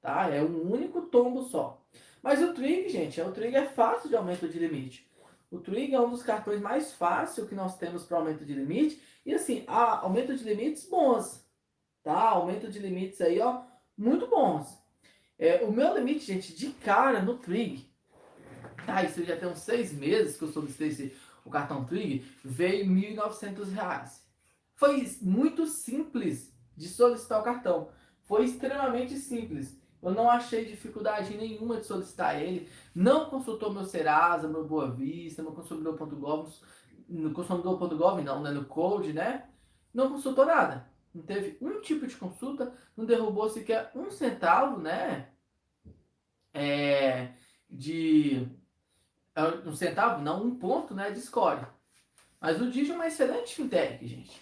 Tá? 0.01 0.29
É 0.29 0.43
um 0.43 0.73
único 0.73 1.03
tombo 1.03 1.43
só. 1.45 1.81
Mas 2.21 2.43
o 2.43 2.53
Trig, 2.53 2.89
gente, 2.89 3.21
o 3.21 3.33
Trig 3.33 3.55
é 3.55 3.67
fácil 3.67 4.09
de 4.09 4.17
aumento 4.17 4.49
de 4.49 4.59
limite. 4.59 5.09
O 5.51 5.59
Trig 5.59 5.95
é 5.95 6.01
um 6.01 6.11
dos 6.11 6.23
cartões 6.23 6.61
mais 6.61 6.93
fáceis 6.93 7.49
que 7.49 7.55
nós 7.55 7.77
temos 7.77 8.05
para 8.05 8.19
aumento 8.19 8.45
de 8.45 8.55
limite. 8.55 9.01
E 9.25 9.35
assim, 9.35 9.65
há 9.69 10.01
aumento 10.01 10.35
de 10.35 10.43
limites 10.43 10.89
bons 10.89 11.42
tá? 12.03 12.21
Aumento 12.31 12.71
de 12.71 12.79
limites 12.79 13.21
aí, 13.21 13.41
ó, 13.41 13.63
muito 13.97 14.27
bons. 14.27 14.79
É, 15.39 15.65
o 15.65 15.73
meu 15.73 15.97
limite, 15.97 16.27
gente, 16.27 16.55
de 16.55 16.71
cara 16.71 17.23
no 17.23 17.39
Trig, 17.39 17.91
tá? 18.87 19.03
Isso 19.03 19.25
já 19.25 19.37
tem 19.37 19.49
uns 19.49 19.61
seis 19.61 19.93
meses 19.93 20.37
que 20.37 20.45
eu 20.45 20.53
solicitei 20.53 21.17
o 21.45 21.51
cartão 21.51 21.85
Trig, 21.85 22.25
veio 22.45 22.85
R$ 22.85 23.17
1.900. 23.17 24.21
Foi 24.75 25.09
muito 25.21 25.67
simples 25.67 26.53
de 26.77 26.89
solicitar 26.89 27.41
o 27.41 27.45
cartão. 27.45 27.89
Foi 28.23 28.45
extremamente 28.45 29.17
simples. 29.17 29.81
Eu 30.03 30.13
não 30.13 30.29
achei 30.29 30.65
dificuldade 30.65 31.37
nenhuma 31.37 31.77
de 31.77 31.87
solicitar 31.87 32.41
ele. 32.41 32.69
Não 32.95 33.31
consultou 33.31 33.73
meu 33.73 33.85
Serasa, 33.85 34.49
meu 34.49 34.65
Boa 34.65 34.91
Vista, 34.91 35.43
meu 35.43 35.53
consumidor.gov. 35.53 36.53
no 37.09 37.33
consumidor.gov, 37.33 38.23
não, 38.23 38.43
né, 38.43 38.51
no 38.51 38.65
Code, 38.65 39.13
né? 39.13 39.49
Não 39.95 40.11
consultou 40.11 40.45
nada. 40.45 40.92
Não 41.15 41.23
teve 41.23 41.59
um 41.61 41.81
tipo 41.81 42.07
de 42.07 42.17
consulta, 42.17 42.73
não 42.97 43.05
derrubou 43.05 43.49
sequer 43.49 43.91
um 43.95 44.11
centavo, 44.11 44.81
né? 44.81 45.29
É, 46.55 47.33
de 47.69 48.49
é, 49.35 49.43
um 49.67 49.75
centavo, 49.75 50.23
não, 50.23 50.45
um 50.45 50.55
ponto, 50.59 50.95
né, 50.95 51.11
de 51.11 51.21
score. 51.21 51.67
Mas 52.41 52.61
o 52.61 52.71
Digi 52.71 52.91
é 52.91 52.95
uma 52.95 53.07
excelente 53.07 53.55
fintech, 53.55 54.07
gente. 54.07 54.41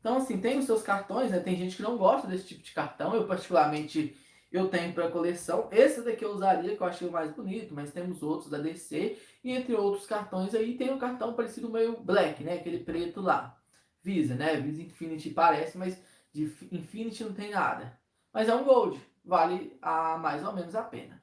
Então, 0.00 0.16
assim, 0.18 0.40
tem 0.40 0.58
os 0.58 0.66
seus 0.66 0.82
cartões, 0.82 1.30
né? 1.30 1.40
Tem 1.40 1.56
gente 1.56 1.76
que 1.76 1.82
não 1.82 1.96
gosta 1.96 2.28
desse 2.28 2.46
tipo 2.46 2.62
de 2.62 2.72
cartão. 2.72 3.14
Eu, 3.14 3.26
particularmente, 3.26 4.16
eu 4.52 4.68
tenho 4.68 4.92
para 4.92 5.10
coleção. 5.10 5.68
Esse 5.72 6.02
daqui 6.02 6.24
eu 6.24 6.32
usaria, 6.32 6.76
que 6.76 6.82
eu 6.82 6.86
achei 6.86 7.08
o 7.08 7.12
mais 7.12 7.32
bonito, 7.32 7.74
mas 7.74 7.92
temos 7.92 8.22
outros 8.22 8.50
da 8.50 8.58
DC. 8.58 9.18
E 9.42 9.52
entre 9.52 9.74
outros 9.74 10.06
cartões 10.06 10.54
aí, 10.54 10.76
tem 10.76 10.92
um 10.92 10.98
cartão 10.98 11.34
parecido 11.34 11.70
meio 11.70 12.00
black, 12.00 12.44
né? 12.44 12.54
Aquele 12.54 12.80
preto 12.80 13.20
lá. 13.20 13.60
Visa, 14.06 14.36
né? 14.36 14.54
Visa 14.60 14.82
Infinity 14.82 15.30
parece, 15.30 15.76
mas 15.76 16.00
de 16.32 16.44
Infinity 16.70 17.24
não 17.24 17.32
tem 17.32 17.50
nada. 17.50 17.98
Mas 18.32 18.48
é 18.48 18.54
um 18.54 18.62
Gold. 18.62 19.00
Vale 19.24 19.76
a 19.82 20.16
mais 20.16 20.44
ou 20.44 20.52
menos 20.52 20.76
a 20.76 20.84
pena. 20.84 21.20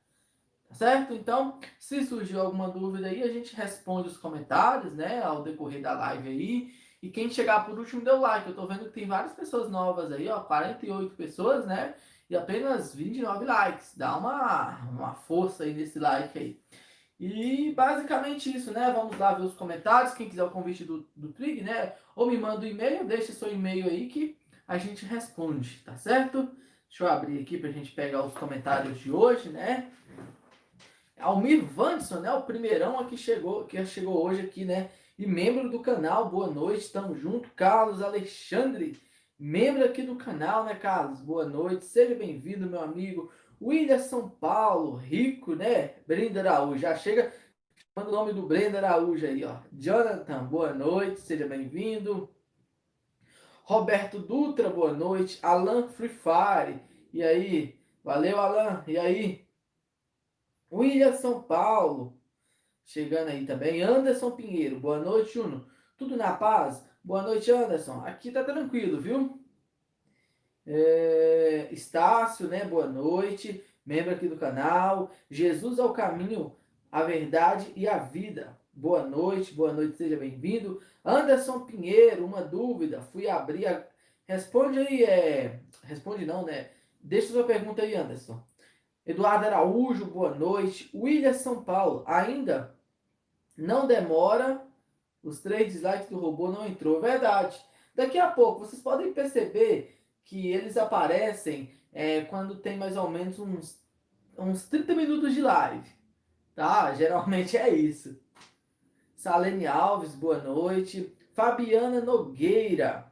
Tá 0.68 0.76
certo? 0.76 1.14
Então, 1.14 1.60
se 1.80 2.04
surgiu 2.04 2.42
alguma 2.42 2.70
dúvida 2.70 3.08
aí, 3.08 3.24
a 3.24 3.32
gente 3.32 3.56
responde 3.56 4.10
os 4.10 4.18
comentários, 4.18 4.94
né? 4.94 5.24
Ao 5.24 5.42
decorrer 5.42 5.82
da 5.82 5.94
live 5.94 6.28
aí. 6.28 6.74
E 7.02 7.10
quem 7.10 7.30
chegar 7.30 7.66
por 7.66 7.80
último 7.80 8.04
deu 8.04 8.20
like. 8.20 8.50
Eu 8.50 8.56
tô 8.56 8.68
vendo 8.68 8.86
que 8.86 8.92
tem 8.92 9.08
várias 9.08 9.32
pessoas 9.32 9.72
novas 9.72 10.12
aí, 10.12 10.28
ó. 10.28 10.42
48 10.42 11.16
pessoas, 11.16 11.66
né? 11.66 11.96
E 12.30 12.36
apenas 12.36 12.94
29 12.94 13.46
likes. 13.46 13.96
Dá 13.96 14.18
uma, 14.18 14.80
uma 14.90 15.14
força 15.14 15.64
aí 15.64 15.74
nesse 15.74 16.00
like 16.00 16.38
aí. 16.38 16.60
E 17.26 17.72
basicamente 17.74 18.56
isso, 18.56 18.72
né? 18.72 18.92
Vamos 18.92 19.18
lá 19.18 19.34
ver 19.34 19.44
os 19.44 19.54
comentários. 19.54 20.14
Quem 20.14 20.30
quiser 20.30 20.44
o 20.44 20.52
convite 20.52 20.84
do, 20.84 21.08
do 21.16 21.32
Trig, 21.32 21.62
né? 21.62 21.94
Ou 22.16 22.30
me 22.30 22.38
manda 22.38 22.66
um 22.66 22.70
e-mail, 22.70 23.06
deixa 23.06 23.32
seu 23.32 23.54
e-mail 23.54 23.88
aí 23.88 24.08
que 24.08 24.38
a 24.68 24.78
gente 24.78 25.06
responde, 25.06 25.82
tá 25.86 25.96
certo? 25.96 26.50
Deixa 26.90 27.04
eu 27.04 27.08
abrir 27.08 27.42
aqui 27.42 27.58
pra 27.58 27.72
gente 27.72 27.92
pegar 27.92 28.26
os 28.26 28.34
comentários 28.34 29.00
de 29.00 29.12
hoje, 29.12 29.50
né? 29.50 29.90
Almir 31.20 31.64
Vanson, 31.64 32.20
né? 32.20 32.32
O 32.34 32.44
primeirão 32.44 33.00
aqui 33.00 33.16
chegou, 33.16 33.66
que 33.66 33.86
chegou 33.86 34.24
hoje 34.24 34.42
aqui, 34.42 34.66
né? 34.66 34.90
e 35.18 35.28
membro 35.28 35.70
do 35.70 35.80
canal. 35.80 36.30
Boa 36.30 36.48
noite, 36.48 36.82
estamos 36.82 37.20
junto. 37.20 37.50
Carlos 37.52 38.02
Alexandre, 38.02 39.00
membro 39.38 39.86
aqui 39.86 40.02
do 40.02 40.16
canal, 40.16 40.66
né, 40.66 40.76
Carlos? 40.76 41.22
Boa 41.22 41.46
noite, 41.46 41.86
seja 41.86 42.16
bem-vindo, 42.16 42.70
meu 42.70 42.82
amigo. 42.82 43.32
William 43.64 44.00
São 44.00 44.30
Paulo, 44.30 44.96
rico, 44.96 45.56
né? 45.56 45.96
Brenda 46.06 46.42
Araújo, 46.42 46.80
já 46.80 46.96
chega 46.96 47.32
chamando 47.76 48.10
o 48.10 48.12
nome 48.12 48.34
do 48.34 48.46
Brenda 48.46 48.78
Araújo 48.80 49.26
aí, 49.26 49.46
ó. 49.46 49.58
Jonathan, 49.72 50.44
boa 50.46 50.74
noite, 50.74 51.22
seja 51.22 51.48
bem-vindo. 51.48 52.30
Roberto 53.64 54.20
Dutra, 54.20 54.70
boa 54.70 54.94
noite. 54.94 55.40
Alan 55.42 55.88
Free 55.88 56.10
Fire, 56.10 56.82
e 57.14 57.24
aí? 57.24 57.80
Valeu, 58.04 58.40
Alan, 58.40 58.84
e 58.86 58.98
aí? 58.98 59.48
William 60.70 61.14
São 61.14 61.42
Paulo, 61.42 62.20
Chegando 62.86 63.30
aí 63.30 63.46
também. 63.46 63.82
Anderson 63.82 64.32
Pinheiro. 64.32 64.80
Boa 64.80 65.00
noite, 65.00 65.36
Juno. 65.36 65.66
Tudo 65.98 66.18
na 66.18 66.34
paz? 66.34 66.84
Boa 67.04 67.22
noite, 67.24 67.50
Anderson. 67.52 68.04
Aqui 68.06 68.32
tá 68.32 68.44
tranquilo, 68.44 69.00
viu? 69.00 69.43
É, 70.66 71.68
Estácio, 71.72 72.48
né? 72.48 72.64
Boa 72.66 72.88
noite. 72.88 73.64
Membro 73.86 74.12
aqui 74.12 74.28
do 74.28 74.38
canal. 74.38 75.12
Jesus 75.30 75.78
é 75.78 75.84
o 75.84 75.94
caminho, 75.94 76.56
a 76.92 77.04
verdade 77.04 77.72
e 77.76 77.88
a 77.88 77.98
vida. 77.98 78.58
Boa 78.74 79.04
noite, 79.04 79.54
boa 79.54 79.74
noite, 79.74 79.98
seja 79.98 80.16
bem-vindo. 80.16 80.82
Anderson 81.04 81.62
Pinheiro, 81.62 82.26
uma 82.26 82.42
dúvida. 82.42 83.02
Fui 83.02 83.30
abrir 83.30 83.68
a. 83.68 83.86
Responde 84.26 84.80
aí, 84.80 85.04
é. 85.04 85.60
Responde 85.84 86.26
não, 86.26 86.46
né? 86.46 86.70
Deixa 87.02 87.34
sua 87.34 87.44
pergunta 87.44 87.82
aí, 87.82 87.94
Anderson. 87.94 88.42
Eduardo 89.06 89.46
Araújo, 89.46 90.06
boa 90.06 90.34
noite. 90.34 90.90
William 90.96 91.34
São 91.34 91.62
Paulo, 91.62 92.04
ainda 92.08 92.74
não 93.58 93.86
demora. 93.86 94.66
Os 95.22 95.40
três 95.42 95.72
dislikes 95.72 96.10
do 96.10 96.20
robô 96.20 96.50
não 96.50 96.66
entrou. 96.66 97.02
Verdade. 97.02 97.64
Daqui 97.94 98.18
a 98.18 98.32
pouco, 98.32 98.62
vocês 98.62 98.82
podem 98.82 99.14
perceber 99.14 100.03
que 100.26 100.48
eles 100.48 100.78
aparecem 100.78 101.72
é, 101.92 102.22
quando 102.22 102.56
tem 102.56 102.78
mais 102.78 102.98
ou 102.98 103.10
menos 103.10 103.40
uns, 103.40 103.82
uns 104.38 104.68
30 104.68 104.96
minutos 104.96 105.34
de 105.34 105.42
live. 105.42 105.90
Tá? 106.56 106.94
Geralmente 106.96 107.58
é 107.58 107.70
isso. 107.70 108.20
Salene 109.16 109.68
Alves, 109.68 110.16
boa 110.16 110.40
noite. 110.40 111.16
Fabiana 111.34 112.02
Nogueira. 112.02 113.12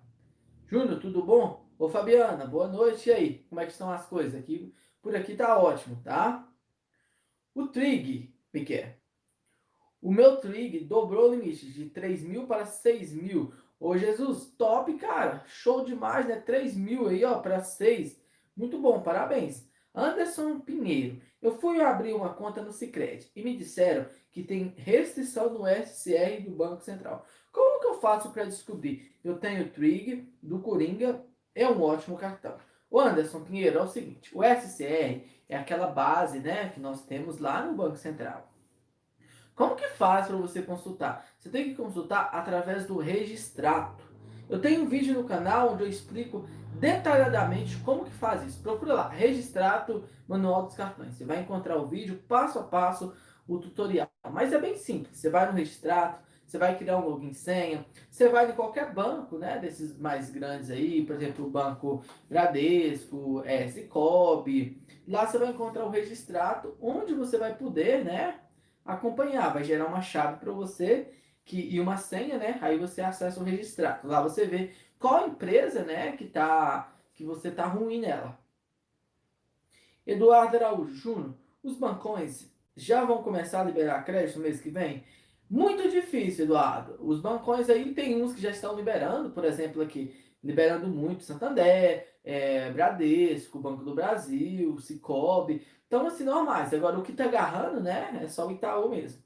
Júnior, 0.67 0.99
tudo 0.99 1.23
bom? 1.23 1.65
Ô 1.77 1.89
Fabiana, 1.89 2.45
boa 2.45 2.67
noite. 2.67 3.09
E 3.09 3.13
aí? 3.13 3.45
Como 3.49 3.59
é 3.59 3.65
que 3.65 3.71
estão 3.71 3.91
as 3.91 4.05
coisas? 4.05 4.35
Aqui 4.39 4.73
por 5.01 5.15
aqui 5.15 5.35
tá 5.35 5.57
ótimo, 5.57 5.99
tá? 6.03 6.47
O 7.55 7.67
Trig, 7.67 8.33
Piquet. 8.51 8.97
O 9.99 10.11
meu 10.11 10.37
Trig 10.37 10.85
dobrou 10.85 11.29
o 11.29 11.35
limite 11.35 11.71
de 11.71 11.89
3 11.89 12.23
mil 12.23 12.45
para 12.45 12.65
6 12.65 13.13
mil. 13.13 13.53
Ô 13.81 13.97
Jesus, 13.97 14.45
top, 14.59 14.93
cara. 14.93 15.43
Show 15.47 15.83
demais, 15.83 16.27
né? 16.27 16.35
3 16.35 16.77
mil 16.77 17.07
aí, 17.07 17.25
ó, 17.25 17.39
para 17.39 17.63
6. 17.63 18.21
Muito 18.55 18.77
bom, 18.79 19.01
parabéns. 19.01 19.67
Anderson 19.93 20.59
Pinheiro. 20.59 21.19
Eu 21.41 21.59
fui 21.59 21.81
abrir 21.81 22.13
uma 22.13 22.31
conta 22.31 22.61
no 22.61 22.71
Cicred 22.71 23.31
e 23.35 23.43
me 23.43 23.57
disseram 23.57 24.05
que 24.29 24.43
tem 24.43 24.75
restrição 24.77 25.51
no 25.51 25.65
SCR 25.65 26.43
do 26.43 26.51
Banco 26.51 26.83
Central. 26.83 27.25
Como 27.51 27.81
que 27.81 27.87
eu 27.87 27.99
faço 27.99 28.29
para 28.29 28.43
descobrir? 28.43 29.15
Eu 29.23 29.39
tenho 29.39 29.65
o 29.65 29.69
Trig 29.69 30.31
do 30.43 30.59
Coringa, 30.59 31.25
é 31.55 31.67
um 31.67 31.81
ótimo 31.81 32.15
cartão. 32.15 32.55
O 32.87 32.99
Anderson 32.99 33.43
Pinheiro 33.43 33.79
é 33.79 33.81
o 33.81 33.87
seguinte, 33.87 34.29
o 34.31 34.43
SCR 34.43 35.25
é 35.49 35.57
aquela 35.57 35.87
base 35.87 36.39
né, 36.39 36.69
que 36.69 36.79
nós 36.79 37.03
temos 37.03 37.39
lá 37.39 37.65
no 37.65 37.75
Banco 37.75 37.97
Central. 37.97 38.50
Como 39.61 39.75
que 39.75 39.89
faz 39.89 40.25
para 40.25 40.37
você 40.37 40.63
consultar? 40.63 41.23
Você 41.37 41.47
tem 41.47 41.65
que 41.65 41.75
consultar 41.75 42.31
através 42.33 42.87
do 42.87 42.97
registrato. 42.97 44.03
Eu 44.49 44.59
tenho 44.59 44.81
um 44.81 44.87
vídeo 44.87 45.13
no 45.13 45.23
canal 45.23 45.73
onde 45.73 45.83
eu 45.83 45.87
explico 45.87 46.47
detalhadamente 46.79 47.77
como 47.85 48.05
que 48.05 48.11
faz 48.11 48.43
isso. 48.43 48.59
Procura 48.59 48.95
lá, 48.95 49.09
registrato 49.09 50.03
manual 50.27 50.63
dos 50.63 50.73
cartões. 50.73 51.13
Você 51.13 51.25
vai 51.25 51.41
encontrar 51.41 51.77
o 51.77 51.85
vídeo 51.85 52.23
passo 52.27 52.57
a 52.57 52.63
passo, 52.63 53.13
o 53.47 53.59
tutorial. 53.59 54.09
Mas 54.31 54.51
é 54.51 54.59
bem 54.59 54.75
simples. 54.77 55.19
Você 55.19 55.29
vai 55.29 55.45
no 55.45 55.55
registrato, 55.55 56.23
você 56.43 56.57
vai 56.57 56.75
criar 56.75 56.97
um 56.97 57.07
login 57.07 57.31
senha, 57.31 57.85
você 58.09 58.29
vai 58.29 58.49
em 58.49 58.55
qualquer 58.55 58.91
banco, 58.91 59.37
né, 59.37 59.59
desses 59.59 59.95
mais 59.95 60.31
grandes 60.31 60.71
aí, 60.71 61.05
por 61.05 61.15
exemplo, 61.15 61.45
o 61.45 61.51
Banco 61.51 62.03
Bradesco, 62.27 63.43
é, 63.45 63.67
Cicobi, 63.67 64.81
lá 65.07 65.27
você 65.27 65.37
vai 65.37 65.51
encontrar 65.51 65.85
o 65.85 65.89
registrado, 65.91 66.75
onde 66.81 67.13
você 67.13 67.37
vai 67.37 67.55
poder, 67.55 68.03
né, 68.03 68.39
acompanhar, 68.85 69.53
vai 69.53 69.63
gerar 69.63 69.85
uma 69.85 70.01
chave 70.01 70.39
para 70.39 70.51
você 70.51 71.11
que, 71.45 71.59
e 71.59 71.79
uma 71.79 71.97
senha, 71.97 72.37
né, 72.37 72.57
aí 72.61 72.77
você 72.77 73.01
acessa 73.01 73.39
o 73.39 73.43
registrado, 73.43 74.07
lá 74.07 74.21
você 74.21 74.45
vê 74.45 74.71
qual 74.99 75.27
empresa, 75.27 75.83
né, 75.83 76.11
que 76.13 76.25
tá, 76.25 76.93
que 77.13 77.23
você 77.23 77.51
tá 77.51 77.65
ruim 77.65 78.01
nela. 78.01 78.37
Eduardo 80.05 80.57
Araújo 80.57 80.93
Júnior, 80.93 81.35
os 81.63 81.75
bancões 81.77 82.51
já 82.75 83.03
vão 83.03 83.21
começar 83.21 83.61
a 83.61 83.63
liberar 83.63 84.03
crédito 84.03 84.37
no 84.37 84.43
mês 84.43 84.61
que 84.61 84.69
vem? 84.69 85.03
Muito 85.49 85.89
difícil, 85.89 86.45
Eduardo. 86.45 86.97
Os 86.99 87.19
bancões 87.19 87.69
aí 87.69 87.93
tem 87.93 88.21
uns 88.21 88.33
que 88.33 88.41
já 88.41 88.51
estão 88.51 88.75
liberando, 88.75 89.31
por 89.31 89.43
exemplo, 89.43 89.81
aqui, 89.81 90.15
liberando 90.43 90.87
muito 90.87 91.23
Santander, 91.23 92.10
é, 92.23 92.71
Bradesco, 92.71 93.59
Banco 93.59 93.83
do 93.83 93.95
Brasil, 93.95 94.79
Cicobi. 94.79 95.65
Então, 95.87 96.07
assim, 96.07 96.23
normais. 96.23 96.73
Agora, 96.73 96.97
o 96.97 97.03
que 97.03 97.13
tá 97.13 97.25
agarrando, 97.25 97.81
né, 97.81 98.21
é 98.23 98.27
só 98.27 98.47
o 98.47 98.51
Itaú 98.51 98.89
mesmo. 98.89 99.21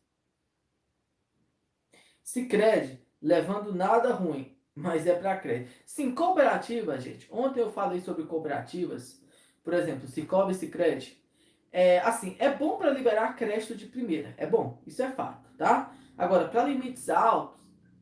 Cicred, 2.24 3.00
levando 3.22 3.74
nada 3.74 4.14
ruim, 4.14 4.58
mas 4.74 5.06
é 5.06 5.14
para 5.16 5.38
crédito. 5.38 5.72
Sim, 5.86 6.14
cooperativa, 6.16 7.00
gente. 7.00 7.28
Ontem 7.32 7.62
eu 7.62 7.72
falei 7.72 8.02
sobre 8.02 8.26
cooperativas, 8.26 9.22
por 9.64 9.74
exemplo, 9.74 10.08
Cicobi 10.08 10.52
e 10.52 10.56
Cicred. 10.56 11.24
É, 11.72 12.00
assim, 12.00 12.36
é 12.40 12.50
bom 12.50 12.78
para 12.78 12.90
liberar 12.90 13.36
crédito 13.36 13.76
de 13.76 13.86
primeira, 13.86 14.34
é 14.38 14.48
bom, 14.48 14.82
isso 14.88 15.04
é 15.04 15.12
fato, 15.12 15.50
tá? 15.58 15.94
Agora, 16.18 16.48
para 16.48 16.64
limites 16.64 17.10
altos, 17.10 17.60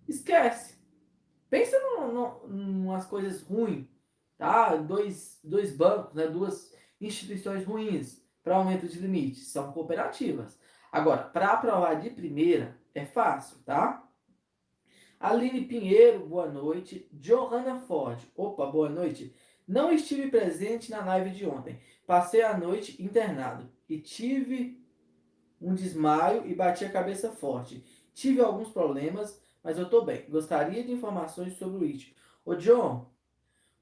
esquece. 0.08 0.78
Pensa 1.50 1.76
em 1.76 2.86
umas 2.86 3.06
coisas 3.08 3.42
ruins, 3.42 3.88
tá? 4.44 4.76
Dois, 4.76 5.40
dois 5.42 5.74
bancos, 5.74 6.14
né? 6.14 6.28
duas 6.28 6.76
instituições 7.00 7.64
ruins 7.64 8.22
para 8.44 8.58
aumento 8.58 8.86
de 8.90 9.00
limites, 9.00 9.48
são 9.48 9.72
cooperativas. 9.72 10.60
Agora, 10.92 11.24
para 11.24 11.54
aprovar 11.54 11.94
de 12.02 12.10
primeira, 12.10 12.78
é 12.94 13.06
fácil, 13.06 13.60
tá? 13.64 14.06
Aline 15.18 15.64
Pinheiro, 15.64 16.28
boa 16.28 16.52
noite. 16.52 17.08
Johanna 17.14 17.80
Ford, 17.80 18.20
opa, 18.36 18.66
boa 18.66 18.90
noite. 18.90 19.34
Não 19.66 19.94
estive 19.94 20.30
presente 20.30 20.92
na 20.92 21.06
live 21.06 21.30
de 21.30 21.46
ontem. 21.46 21.80
Passei 22.06 22.42
a 22.42 22.58
noite 22.58 23.02
internado 23.02 23.72
e 23.88 23.98
tive 23.98 24.86
um 25.62 25.74
desmaio 25.74 26.46
e 26.46 26.54
bati 26.54 26.84
a 26.84 26.92
cabeça 26.92 27.32
forte. 27.32 27.82
Tive 28.14 28.42
alguns 28.42 28.68
problemas, 28.68 29.42
mas 29.64 29.80
eu 29.80 29.90
tô 29.90 30.02
bem. 30.02 30.26
Gostaria 30.30 30.84
de 30.84 30.92
informações 30.92 31.58
sobre 31.58 31.78
o 31.78 31.88
IT. 31.88 32.14
Ô, 32.44 32.56
John, 32.56 33.13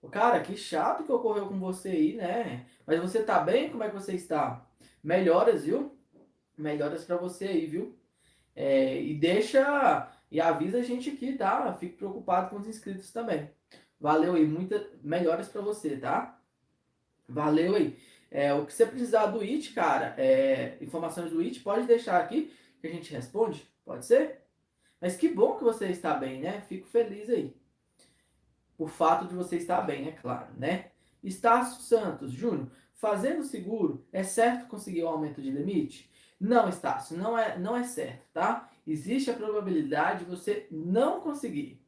cara, 0.09 0.39
que 0.41 0.57
chato 0.57 1.03
que 1.03 1.11
ocorreu 1.11 1.47
com 1.47 1.59
você 1.59 1.89
aí, 1.89 2.13
né? 2.15 2.65
Mas 2.85 2.99
você 2.99 3.21
tá 3.23 3.39
bem? 3.39 3.69
Como 3.69 3.83
é 3.83 3.89
que 3.89 3.95
você 3.95 4.13
está? 4.13 4.65
Melhoras, 5.03 5.63
viu? 5.65 5.95
Melhoras 6.57 7.03
para 7.03 7.17
você 7.17 7.45
aí, 7.45 7.65
viu? 7.65 7.95
É, 8.55 9.01
e 9.01 9.13
deixa 9.13 10.11
e 10.31 10.39
avisa 10.39 10.79
a 10.79 10.83
gente 10.83 11.09
aqui, 11.09 11.33
tá? 11.33 11.73
Fique 11.73 11.97
preocupado 11.97 12.49
com 12.49 12.57
os 12.57 12.67
inscritos 12.67 13.11
também. 13.11 13.49
Valeu 13.99 14.35
aí, 14.35 14.45
muitas 14.45 14.87
melhoras 15.03 15.47
para 15.49 15.61
você, 15.61 15.97
tá? 15.97 16.39
Valeu 17.27 17.75
aí. 17.75 17.97
É, 18.31 18.53
o 18.53 18.65
que 18.65 18.73
você 18.73 18.85
precisar 18.85 19.27
do 19.27 19.43
IT, 19.43 19.73
cara, 19.73 20.15
é, 20.17 20.77
informações 20.81 21.31
do 21.31 21.41
IT, 21.41 21.59
pode 21.59 21.85
deixar 21.85 22.19
aqui 22.19 22.53
que 22.79 22.87
a 22.87 22.89
gente 22.89 23.11
responde, 23.11 23.67
pode 23.85 24.05
ser? 24.05 24.41
Mas 24.99 25.15
que 25.17 25.27
bom 25.27 25.57
que 25.57 25.63
você 25.63 25.87
está 25.87 26.13
bem, 26.13 26.39
né? 26.39 26.61
Fico 26.61 26.87
feliz 26.87 27.29
aí. 27.29 27.53
Por 28.81 28.89
fato 28.89 29.27
de 29.27 29.35
você 29.35 29.57
estar 29.57 29.79
bem, 29.81 30.07
é 30.07 30.11
claro, 30.11 30.47
né? 30.57 30.87
Estácio 31.23 31.83
Santos, 31.83 32.31
Júnior, 32.31 32.65
fazendo 32.95 33.43
seguro, 33.43 34.03
é 34.11 34.23
certo 34.23 34.67
conseguir 34.67 35.03
o 35.03 35.07
aumento 35.07 35.39
de 35.39 35.51
limite? 35.51 36.09
Não, 36.39 36.67
Estácio, 36.67 37.15
não 37.15 37.37
é, 37.37 37.59
não 37.59 37.77
é 37.77 37.83
certo, 37.83 38.25
tá? 38.33 38.71
Existe 38.87 39.29
a 39.29 39.35
probabilidade 39.35 40.25
de 40.25 40.31
você 40.31 40.65
não 40.71 41.21
conseguir, 41.21 41.79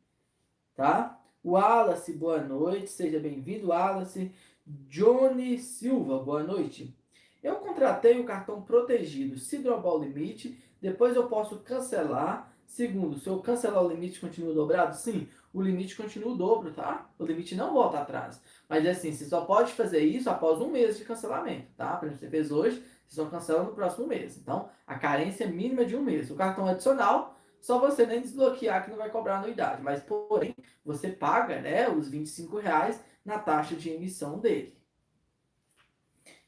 tá? 0.76 1.20
Wallace, 1.44 2.14
boa 2.14 2.44
noite, 2.44 2.92
seja 2.92 3.20
bem-vindo, 3.20 3.70
Wallace. 3.70 4.32
Johnny 4.64 5.58
Silva, 5.58 6.20
boa 6.20 6.44
noite. 6.44 6.96
Eu 7.42 7.56
contratei 7.56 8.20
o 8.20 8.24
cartão 8.24 8.62
protegido 8.62 9.40
Cidrobol 9.40 10.04
Limite, 10.04 10.64
depois 10.80 11.16
eu 11.16 11.28
posso 11.28 11.62
cancelar. 11.62 12.54
Segundo, 12.68 13.20
se 13.20 13.28
eu 13.28 13.40
cancelar 13.40 13.84
o 13.84 13.90
limite, 13.90 14.20
continua 14.20 14.54
dobrado? 14.54 14.96
Sim, 14.96 15.28
o 15.54 15.62
limite 15.62 15.96
continua 15.96 16.34
o 16.34 16.36
dobro, 16.36 16.74
tá? 16.74 17.10
O 17.20 17.26
limite 17.26 17.56
não 17.56 17.74
volta 17.74 18.00
atrás. 18.00 18.42
Mas 18.68 18.86
assim, 18.88 19.12
você 19.12 19.26
só 19.26 19.46
pode 19.46 19.72
fazer 19.74 20.00
isso 20.00 20.30
após 20.30 20.60
um 20.60 20.72
mês 20.72 20.98
de 20.98 21.06
cancelamento, 21.06 21.72
tá? 21.78 21.96
Por 21.96 22.08
exemplo, 22.08 22.20
você 22.22 22.30
fez 22.30 22.52
hoje, 22.52 22.84
você 23.08 23.16
só 23.16 23.26
cancela 23.30 23.64
no 23.64 23.74
próximo 23.74 24.08
mês. 24.08 24.36
Então, 24.38 24.68
a 24.88 24.98
carência 24.98 25.44
é 25.44 25.48
mínima 25.48 25.86
de 25.86 25.96
um 25.96 26.02
mês. 26.02 26.32
O 26.32 26.36
cartão 26.36 26.66
adicional, 26.66 27.40
só 27.62 27.80
você 27.80 28.06
nem 28.06 28.22
desbloquear 28.22 28.84
que 28.84 28.90
não 28.90 28.98
vai 28.98 29.12
cobrar 29.12 29.38
anuidade. 29.38 29.84
Mas, 29.84 30.02
porém, 30.02 30.56
você 30.84 31.10
paga 31.10 31.62
né, 31.62 31.88
os 31.88 32.10
25 32.10 32.58
reais 32.58 33.00
na 33.24 33.38
taxa 33.38 33.76
de 33.76 33.92
emissão 33.92 34.40
dele. 34.40 34.76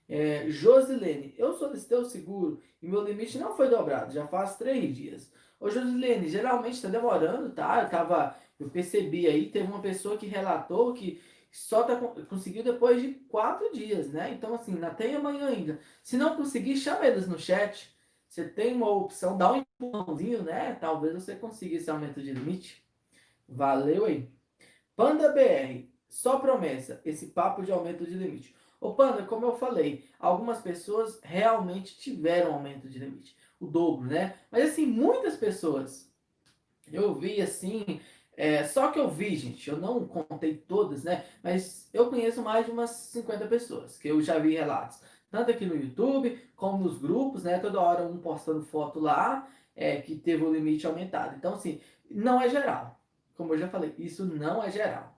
É, 0.07 0.49
Josilene, 0.49 1.33
eu 1.37 1.53
solicitei 1.53 1.97
o 1.97 2.05
seguro 2.05 2.61
e 2.81 2.87
meu 2.87 3.03
limite 3.03 3.39
não 3.39 3.55
foi 3.55 3.69
dobrado, 3.69 4.13
já 4.13 4.27
faz 4.27 4.55
três 4.55 4.95
dias. 4.95 5.31
Ô 5.59 5.69
Josilene, 5.69 6.29
geralmente 6.29 6.75
está 6.75 6.89
demorando, 6.89 7.49
tá? 7.53 7.81
Eu, 7.83 7.89
tava, 7.89 8.35
eu 8.59 8.69
percebi 8.69 9.27
aí, 9.27 9.49
teve 9.49 9.67
uma 9.67 9.81
pessoa 9.81 10.17
que 10.17 10.25
relatou 10.25 10.93
que 10.93 11.21
só 11.51 11.83
tá, 11.83 11.95
conseguiu 12.29 12.63
depois 12.63 13.01
de 13.01 13.13
quatro 13.29 13.71
dias, 13.71 14.09
né? 14.11 14.33
Então, 14.33 14.53
assim, 14.53 14.73
ainda 14.73 14.89
tem 14.89 15.15
amanhã 15.15 15.47
ainda. 15.47 15.79
Se 16.03 16.17
não 16.17 16.35
conseguir, 16.35 16.75
chama 16.77 17.07
eles 17.07 17.27
no 17.27 17.39
chat. 17.39 17.95
Você 18.27 18.47
tem 18.49 18.75
uma 18.75 18.89
opção, 18.89 19.37
dá 19.37 19.53
um 19.53 19.57
empurrãozinho, 19.57 20.43
né? 20.43 20.75
Talvez 20.75 21.13
você 21.13 21.35
consiga 21.35 21.77
esse 21.77 21.89
aumento 21.89 22.21
de 22.21 22.33
limite. 22.33 22.85
Valeu 23.47 24.05
aí. 24.05 24.29
Panda 24.95 25.31
BR, 25.31 25.87
só 26.09 26.39
promessa, 26.39 27.01
esse 27.05 27.27
papo 27.27 27.61
de 27.61 27.71
aumento 27.71 28.05
de 28.05 28.15
limite. 28.15 28.55
Ô 28.79 28.93
Panda, 28.93 29.23
como 29.23 29.45
eu 29.45 29.55
falei, 29.57 30.05
algumas 30.19 30.61
pessoas 30.61 31.19
realmente 31.23 31.97
tiveram 31.97 32.53
aumento 32.53 32.89
de 32.89 32.99
limite, 32.99 33.35
o 33.59 33.65
dobro, 33.65 34.07
né? 34.07 34.37
Mas 34.51 34.71
assim, 34.71 34.85
muitas 34.85 35.37
pessoas, 35.37 36.13
eu 36.91 37.15
vi 37.15 37.41
assim, 37.41 37.99
é, 38.37 38.63
só 38.65 38.91
que 38.91 38.99
eu 38.99 39.09
vi, 39.09 39.35
gente, 39.35 39.69
eu 39.69 39.77
não 39.77 40.05
contei 40.07 40.55
todas, 40.57 41.03
né? 41.03 41.25
Mas 41.41 41.89
eu 41.93 42.09
conheço 42.09 42.41
mais 42.41 42.65
de 42.65 42.71
umas 42.71 42.89
50 42.89 43.47
pessoas, 43.47 43.97
que 43.97 44.07
eu 44.07 44.21
já 44.21 44.37
vi 44.39 44.55
relatos, 44.55 44.99
tanto 45.31 45.51
aqui 45.51 45.65
no 45.65 45.75
YouTube, 45.75 46.39
como 46.55 46.83
nos 46.83 46.97
grupos, 46.97 47.43
né? 47.43 47.59
Toda 47.59 47.79
hora 47.79 48.05
um 48.05 48.17
postando 48.17 48.61
foto 48.61 48.99
lá, 48.99 49.47
é, 49.75 50.01
que 50.01 50.15
teve 50.15 50.43
o 50.43 50.53
limite 50.53 50.85
aumentado. 50.85 51.35
Então, 51.37 51.53
assim, 51.53 51.81
não 52.09 52.41
é 52.41 52.49
geral. 52.49 52.99
Como 53.35 53.53
eu 53.53 53.57
já 53.57 53.67
falei, 53.67 53.93
isso 53.97 54.25
não 54.25 54.63
é 54.63 54.71
geral. 54.71 55.15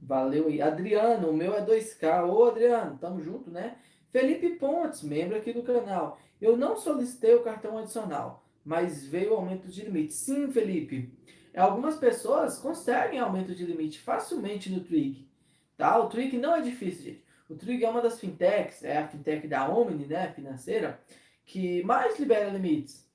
Valeu 0.00 0.48
aí. 0.48 0.62
Adriano, 0.62 1.30
o 1.30 1.36
meu 1.36 1.54
é 1.54 1.64
2K. 1.64 2.28
Ô, 2.28 2.44
Adriano, 2.44 2.98
tamo 2.98 3.20
junto, 3.22 3.50
né? 3.50 3.76
Felipe 4.10 4.50
Pontes, 4.50 5.02
membro 5.02 5.36
aqui 5.36 5.52
do 5.52 5.62
canal. 5.62 6.18
Eu 6.40 6.56
não 6.56 6.76
solicitei 6.76 7.34
o 7.34 7.42
cartão 7.42 7.76
adicional, 7.78 8.44
mas 8.64 9.04
veio 9.04 9.32
o 9.32 9.36
aumento 9.36 9.68
de 9.68 9.82
limite. 9.84 10.14
Sim, 10.14 10.50
Felipe. 10.50 11.12
Algumas 11.56 11.96
pessoas 11.96 12.58
conseguem 12.58 13.18
aumento 13.18 13.54
de 13.54 13.64
limite 13.64 14.00
facilmente 14.00 14.70
no 14.70 14.80
Trig. 14.80 15.28
Tá? 15.76 15.98
O 15.98 16.08
Trig 16.08 16.36
não 16.36 16.56
é 16.56 16.60
difícil, 16.60 17.04
gente. 17.04 17.24
O 17.48 17.54
Trig 17.54 17.84
é 17.84 17.88
uma 17.88 18.02
das 18.02 18.20
fintechs, 18.20 18.84
é 18.84 18.98
a 18.98 19.08
fintech 19.08 19.46
da 19.48 19.68
Omni, 19.68 20.06
né, 20.06 20.32
financeira, 20.32 21.00
que 21.44 21.82
mais 21.84 22.18
libera 22.18 22.50
limites. 22.50 23.08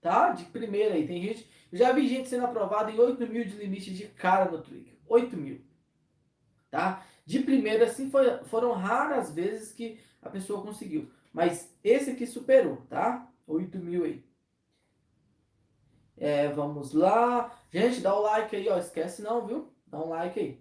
Tá? 0.00 0.30
De 0.30 0.44
primeira 0.44 0.94
aí. 0.94 1.06
Tem 1.06 1.22
gente. 1.22 1.48
Já 1.72 1.92
vi 1.92 2.08
gente 2.08 2.28
sendo 2.28 2.44
aprovada 2.44 2.90
em 2.90 2.98
8 2.98 3.26
mil 3.26 3.44
de 3.44 3.56
limite 3.56 3.92
de 3.92 4.06
cara 4.08 4.50
no 4.50 4.62
Trig. 4.62 4.98
8 5.08 5.36
mil 5.36 5.60
tá? 6.76 7.02
De 7.24 7.40
primeira, 7.40 7.86
assim, 7.86 8.10
foi, 8.10 8.44
foram 8.44 8.72
raras 8.72 9.32
vezes 9.32 9.72
que 9.72 9.98
a 10.20 10.28
pessoa 10.28 10.62
conseguiu. 10.62 11.10
Mas 11.32 11.74
esse 11.82 12.10
aqui 12.10 12.26
superou, 12.26 12.82
tá? 12.88 13.26
8 13.46 13.78
mil 13.78 14.04
aí. 14.04 14.22
É, 16.16 16.48
vamos 16.48 16.92
lá. 16.92 17.52
Gente, 17.70 18.00
dá 18.00 18.14
o 18.14 18.22
like 18.22 18.54
aí, 18.56 18.68
ó. 18.68 18.78
Esquece 18.78 19.22
não, 19.22 19.46
viu? 19.46 19.72
Dá 19.86 19.98
um 19.98 20.08
like 20.08 20.38
aí. 20.38 20.60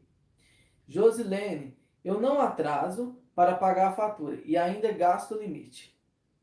Josilene, 0.87 1.77
eu 2.03 2.19
não 2.19 2.39
atraso 2.39 3.17
para 3.33 3.55
pagar 3.55 3.89
a 3.89 3.93
fatura 3.93 4.39
e 4.45 4.57
ainda 4.57 4.91
gasto 4.91 5.35
o 5.35 5.39
limite. 5.39 5.95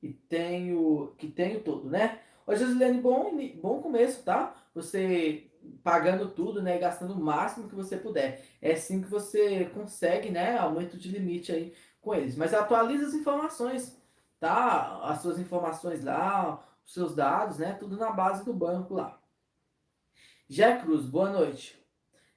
E 0.02 0.12
tenho, 0.12 1.14
que 1.16 1.28
tenho 1.28 1.60
todo, 1.62 1.88
né? 1.88 2.20
Ô, 2.46 2.54
Josilene, 2.54 3.00
bom, 3.00 3.36
bom 3.60 3.80
começo, 3.80 4.22
tá? 4.24 4.54
Você 4.74 5.48
pagando 5.82 6.28
tudo, 6.30 6.60
né, 6.62 6.78
gastando 6.78 7.14
o 7.14 7.20
máximo 7.20 7.68
que 7.68 7.74
você 7.74 7.96
puder. 7.96 8.44
É 8.60 8.72
assim 8.72 9.00
que 9.00 9.08
você 9.08 9.66
consegue, 9.66 10.30
né, 10.30 10.58
aumento 10.58 10.98
de 10.98 11.08
limite 11.08 11.52
aí 11.52 11.72
com 12.00 12.14
eles. 12.14 12.36
Mas 12.36 12.52
atualiza 12.52 13.06
as 13.06 13.14
informações, 13.14 13.96
tá? 14.40 15.00
As 15.04 15.20
suas 15.22 15.38
informações 15.38 16.02
lá, 16.04 16.62
os 16.84 16.92
seus 16.92 17.14
dados, 17.14 17.58
né, 17.58 17.74
tudo 17.74 17.96
na 17.96 18.10
base 18.10 18.44
do 18.44 18.52
banco 18.52 18.94
lá. 18.94 19.20
Jé 20.48 20.78
Cruz, 20.78 21.06
boa 21.06 21.30
noite. 21.30 21.82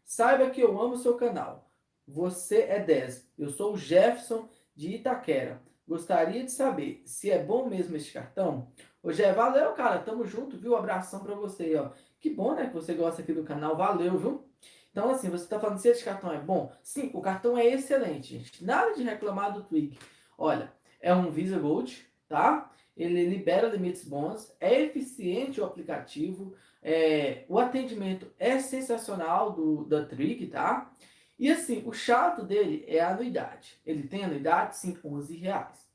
Saiba 0.04 0.50
que 0.50 0.62
eu 0.62 0.80
amo 0.80 0.98
seu 0.98 1.18
canal. 1.18 1.70
Você 2.08 2.62
é 2.62 2.80
10. 2.80 3.32
Eu 3.38 3.50
sou 3.50 3.74
o 3.74 3.78
Jefferson 3.78 4.48
de 4.76 4.96
Itaquera. 4.96 5.62
Gostaria 5.88 6.44
de 6.44 6.52
saber 6.52 7.02
se 7.06 7.30
é 7.30 7.44
bom 7.44 7.68
mesmo 7.68 7.96
este 7.96 8.14
cartão. 8.14 8.72
Ô, 9.02 9.12
Jé, 9.12 9.34
valeu, 9.34 9.74
cara. 9.74 10.00
Tamo 10.00 10.26
junto, 10.26 10.58
viu? 10.58 10.76
abração 10.76 11.24
para 11.24 11.36
você, 11.36 11.76
ó. 11.76 11.92
Que 12.20 12.30
bom, 12.30 12.56
né, 12.56 12.68
que 12.68 12.74
você 12.74 12.94
gosta 12.94 13.22
aqui 13.22 13.34
do 13.34 13.44
canal. 13.44 13.76
Valeu, 13.76 14.18
viu? 14.18 14.50
Então, 14.92 15.10
assim, 15.10 15.30
você 15.30 15.44
está 15.44 15.60
falando 15.60 15.78
se 15.78 15.90
esse 15.90 16.04
cartão 16.04 16.32
é 16.32 16.40
bom? 16.40 16.72
Sim, 16.82 17.12
o 17.14 17.22
cartão 17.22 17.58
é 17.58 17.66
excelente, 17.66 18.38
gente. 18.38 18.64
Nada 18.64 18.94
de 18.94 19.04
reclamar 19.04 19.54
do 19.54 19.64
Twig. 19.64 20.00
Olha, 20.38 20.72
é 21.02 21.14
um 21.14 21.30
Visa 21.30 21.60
Gold, 21.60 22.08
tá? 22.28 22.72
Ele 22.96 23.26
libera 23.26 23.68
limites 23.68 24.04
bons, 24.04 24.56
é 24.60 24.82
eficiente 24.82 25.60
o 25.60 25.66
aplicativo, 25.66 26.54
é, 26.82 27.44
o 27.50 27.60
atendimento 27.60 28.32
é 28.40 28.60
sensacional 28.60 29.52
do 29.52 29.86
da 29.86 30.06
Trig, 30.06 30.48
tá? 30.48 30.92
E 31.38 31.52
assim, 31.52 31.84
o 31.86 31.92
chato 31.92 32.44
dele 32.44 32.86
é 32.88 33.02
a 33.02 33.10
anuidade. 33.10 33.80
Ele 33.86 34.08
tem 34.08 34.24
anuidade, 34.24 34.78
sim, 34.78 34.98
11 35.04 35.36
reais. 35.36 35.86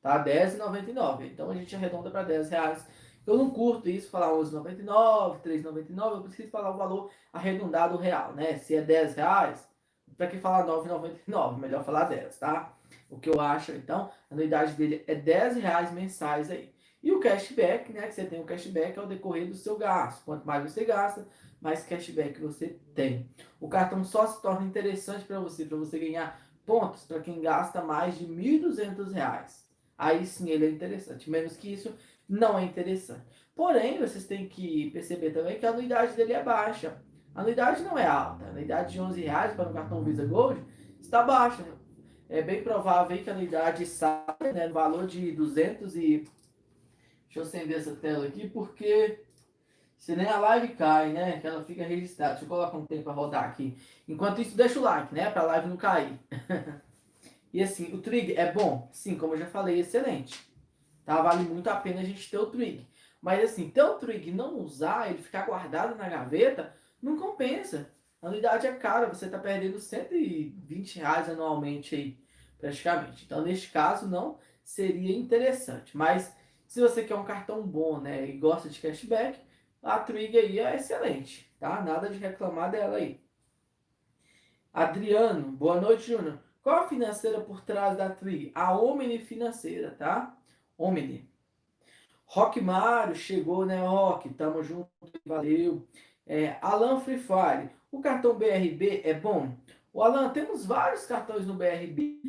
Tá? 0.00 0.22
R$10,99. 0.22 1.26
Então 1.26 1.50
a 1.50 1.54
gente 1.54 1.74
arredonda 1.74 2.10
para 2.10 2.22
10 2.22 2.50
reais 2.50 2.86
eu 3.26 3.36
não 3.36 3.50
curto 3.50 3.88
isso, 3.88 4.08
falar 4.08 4.28
11,99, 4.28 5.40
3,99, 5.42 6.14
eu 6.14 6.22
preciso 6.22 6.48
falar 6.48 6.70
o 6.70 6.76
valor 6.76 7.10
arredondado 7.32 7.96
real, 7.96 8.32
né? 8.32 8.56
Se 8.58 8.76
é 8.76 8.80
10 8.80 9.16
reais, 9.16 9.68
para 10.16 10.28
que 10.28 10.38
falar 10.38 10.64
9,99? 10.64 11.58
Melhor 11.58 11.84
falar 11.84 12.04
10, 12.04 12.38
tá? 12.38 12.72
O 13.16 13.18
que 13.18 13.30
eu 13.30 13.40
acho, 13.40 13.72
então, 13.72 14.10
a 14.30 14.34
anuidade 14.34 14.74
dele 14.74 15.02
é 15.06 15.14
10 15.14 15.56
reais 15.56 15.90
mensais 15.90 16.50
aí. 16.50 16.70
E 17.02 17.10
o 17.10 17.18
cashback, 17.18 17.90
né? 17.90 18.06
Que 18.08 18.14
você 18.14 18.24
tem 18.26 18.38
o 18.38 18.44
cashback 18.44 18.98
ao 18.98 19.06
decorrer 19.06 19.48
do 19.48 19.54
seu 19.54 19.78
gasto. 19.78 20.22
Quanto 20.22 20.46
mais 20.46 20.70
você 20.70 20.84
gasta, 20.84 21.26
mais 21.58 21.82
cashback 21.82 22.38
você 22.38 22.78
tem. 22.94 23.30
O 23.58 23.68
cartão 23.68 24.04
só 24.04 24.26
se 24.26 24.42
torna 24.42 24.66
interessante 24.66 25.24
para 25.24 25.40
você, 25.40 25.64
para 25.64 25.78
você 25.78 25.98
ganhar 25.98 26.38
pontos 26.66 27.04
para 27.04 27.20
quem 27.20 27.40
gasta 27.40 27.80
mais 27.80 28.18
de 28.18 28.26
R$ 28.26 28.60
1.200. 28.60 29.64
Aí 29.96 30.26
sim 30.26 30.50
ele 30.50 30.66
é 30.66 30.70
interessante. 30.70 31.30
Menos 31.30 31.56
que 31.56 31.72
isso, 31.72 31.94
não 32.28 32.58
é 32.58 32.64
interessante. 32.64 33.24
Porém, 33.54 33.98
vocês 33.98 34.26
têm 34.26 34.46
que 34.46 34.90
perceber 34.90 35.30
também 35.30 35.58
que 35.58 35.64
a 35.64 35.70
anuidade 35.70 36.14
dele 36.14 36.34
é 36.34 36.42
baixa. 36.42 37.00
A 37.34 37.40
anuidade 37.40 37.82
não 37.82 37.96
é 37.96 38.06
alta. 38.06 38.44
A 38.44 38.48
anuidade 38.48 38.92
de 38.92 39.00
11 39.00 39.22
reais 39.22 39.54
para 39.54 39.70
um 39.70 39.72
cartão 39.72 40.04
Visa 40.04 40.26
Gold 40.26 40.62
está 41.00 41.22
baixa. 41.22 41.64
É 42.28 42.42
bem 42.42 42.62
provável 42.62 43.16
que 43.22 43.30
a 43.30 43.32
anuidade 43.32 43.86
saia 43.86 44.52
né, 44.52 44.66
no 44.66 44.74
valor 44.74 45.06
de 45.06 45.32
200 45.32 45.96
e... 45.96 46.28
Deixa 47.24 47.38
eu 47.38 47.42
acender 47.42 47.76
essa 47.76 47.94
tela 47.94 48.26
aqui, 48.26 48.48
porque 48.48 49.20
Se 49.98 50.14
nem 50.14 50.26
a 50.26 50.38
live 50.38 50.74
cai, 50.74 51.12
né? 51.12 51.40
Que 51.40 51.46
ela 51.46 51.64
fica 51.64 51.84
registrada. 51.84 52.32
Deixa 52.32 52.44
eu 52.44 52.48
colocar 52.48 52.76
um 52.76 52.86
tempo 52.86 53.04
para 53.04 53.12
rodar 53.12 53.44
aqui. 53.44 53.76
Enquanto 54.08 54.40
isso, 54.40 54.56
deixa 54.56 54.78
o 54.78 54.82
like, 54.82 55.14
né? 55.14 55.30
Para 55.30 55.42
a 55.42 55.46
live 55.46 55.68
não 55.68 55.76
cair. 55.76 56.18
e 57.52 57.62
assim, 57.62 57.94
o 57.94 58.00
trig 58.00 58.34
é 58.36 58.52
bom? 58.52 58.88
Sim, 58.92 59.16
como 59.16 59.34
eu 59.34 59.38
já 59.38 59.46
falei, 59.46 59.80
excelente. 59.80 60.46
Tá? 61.04 61.20
Vale 61.22 61.44
muito 61.44 61.68
a 61.68 61.76
pena 61.76 62.00
a 62.00 62.04
gente 62.04 62.30
ter 62.30 62.38
o 62.38 62.46
trig. 62.46 62.86
Mas 63.20 63.44
assim, 63.44 63.70
ter 63.70 63.82
o 63.82 63.94
trig 63.94 64.30
não 64.30 64.58
usar, 64.58 65.10
ele 65.10 65.22
ficar 65.22 65.46
guardado 65.46 65.96
na 65.96 66.08
gaveta, 66.08 66.74
não 67.02 67.18
compensa. 67.18 67.90
A 68.26 68.28
unidade 68.28 68.66
é 68.66 68.72
cara, 68.74 69.06
você 69.06 69.26
está 69.26 69.38
perdendo 69.38 69.78
120 69.78 70.98
reais 70.98 71.28
anualmente 71.30 71.94
aí, 71.94 72.18
praticamente. 72.58 73.24
Então, 73.24 73.40
neste 73.40 73.70
caso, 73.70 74.08
não 74.08 74.36
seria 74.64 75.16
interessante. 75.16 75.96
Mas 75.96 76.34
se 76.66 76.80
você 76.80 77.04
quer 77.04 77.14
um 77.14 77.24
cartão 77.24 77.62
bom, 77.62 78.00
né, 78.00 78.28
e 78.28 78.36
gosta 78.36 78.68
de 78.68 78.80
cashback, 78.80 79.38
a 79.80 80.00
Trig 80.00 80.36
aí 80.36 80.58
é 80.58 80.74
excelente, 80.74 81.54
tá? 81.60 81.80
Nada 81.80 82.10
de 82.10 82.18
reclamar 82.18 82.68
dela 82.68 82.96
aí. 82.96 83.20
Adriano, 84.74 85.52
boa 85.52 85.80
noite, 85.80 86.08
Júnior. 86.08 86.40
Qual 86.64 86.80
a 86.80 86.88
financeira 86.88 87.40
por 87.40 87.60
trás 87.60 87.96
da 87.96 88.10
Trig? 88.10 88.50
A 88.56 88.76
Omni 88.76 89.20
Financeira, 89.20 89.92
tá? 89.92 90.36
Omni. 90.76 91.30
Rock 92.24 92.60
Mário 92.60 93.14
chegou, 93.14 93.64
né, 93.64 93.86
Rock? 93.86 94.28
Tamo 94.30 94.64
junto, 94.64 94.90
valeu. 95.24 95.86
É, 96.26 96.58
Alan 96.60 96.98
Free 96.98 97.20
Fire. 97.20 97.70
O 97.90 98.00
cartão 98.00 98.36
BRB 98.36 99.02
é 99.04 99.14
bom? 99.14 99.56
O 99.92 100.02
Alan, 100.02 100.28
temos 100.30 100.66
vários 100.66 101.06
cartões 101.06 101.46
no 101.46 101.54
BRB. 101.54 102.20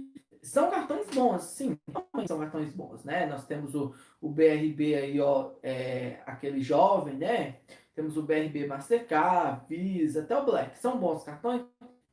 São 0.41 0.71
cartões 0.71 1.09
bons, 1.09 1.43
sim, 1.43 1.77
são 2.25 2.39
cartões 2.39 2.71
bons, 2.71 3.03
né? 3.03 3.25
Nós 3.25 3.45
temos 3.45 3.75
o, 3.75 3.93
o 4.21 4.29
BRB 4.29 4.95
aí, 4.95 5.19
ó, 5.19 5.51
é, 5.61 6.21
aquele 6.25 6.61
jovem, 6.61 7.15
né? 7.15 7.57
Temos 7.93 8.15
o 8.15 8.23
BRB 8.23 8.65
Mastercard, 8.65 9.65
Visa, 9.67 10.21
até 10.21 10.37
o 10.37 10.45
Black. 10.45 10.77
São 10.77 10.97
bons 10.97 11.23
cartões? 11.23 11.65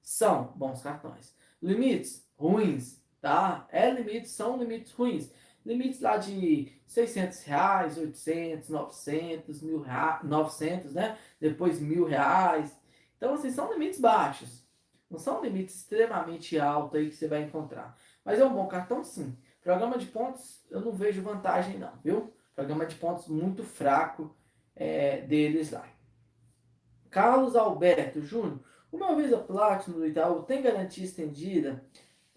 São 0.02 0.52
bons 0.56 0.82
cartões. 0.82 1.32
Limites 1.62 2.26
ruins, 2.36 3.00
tá? 3.20 3.68
É 3.70 3.90
limites, 3.90 4.32
são 4.32 4.56
limites 4.56 4.92
ruins. 4.92 5.30
Limites 5.64 6.00
lá 6.00 6.16
de 6.16 6.72
600 6.86 7.42
reais, 7.44 7.96
800, 7.96 8.68
900, 8.68 9.62
mil 9.62 9.80
reais, 9.80 10.24
900, 10.24 10.92
né? 10.94 11.16
Depois 11.40 11.80
mil 11.80 12.04
reais. 12.04 12.74
Então, 13.16 13.34
assim, 13.34 13.50
são 13.50 13.72
limites 13.72 14.00
baixos. 14.00 14.64
Não 15.10 15.18
são 15.18 15.42
limites 15.42 15.76
extremamente 15.76 16.58
altos 16.58 16.98
aí 16.98 17.08
que 17.08 17.16
você 17.16 17.28
vai 17.28 17.42
encontrar. 17.42 17.96
Mas 18.24 18.40
é 18.40 18.44
um 18.44 18.52
bom 18.52 18.66
cartão, 18.66 19.04
sim. 19.04 19.36
Programa 19.62 19.96
de 19.96 20.06
pontos, 20.06 20.64
eu 20.70 20.80
não 20.80 20.92
vejo 20.92 21.22
vantagem, 21.22 21.78
não, 21.78 21.92
viu? 22.02 22.32
Programa 22.54 22.84
de 22.86 22.96
pontos 22.96 23.28
muito 23.28 23.62
fraco 23.62 24.34
é, 24.74 25.20
deles 25.22 25.70
lá. 25.70 25.86
Carlos 27.10 27.54
Alberto 27.54 28.20
Júnior, 28.20 28.60
uma 28.90 29.14
vez 29.14 29.32
a 29.32 29.38
Platinum 29.38 29.98
do 29.98 30.06
Itaú 30.06 30.42
tem 30.42 30.62
garantia 30.62 31.04
estendida 31.04 31.84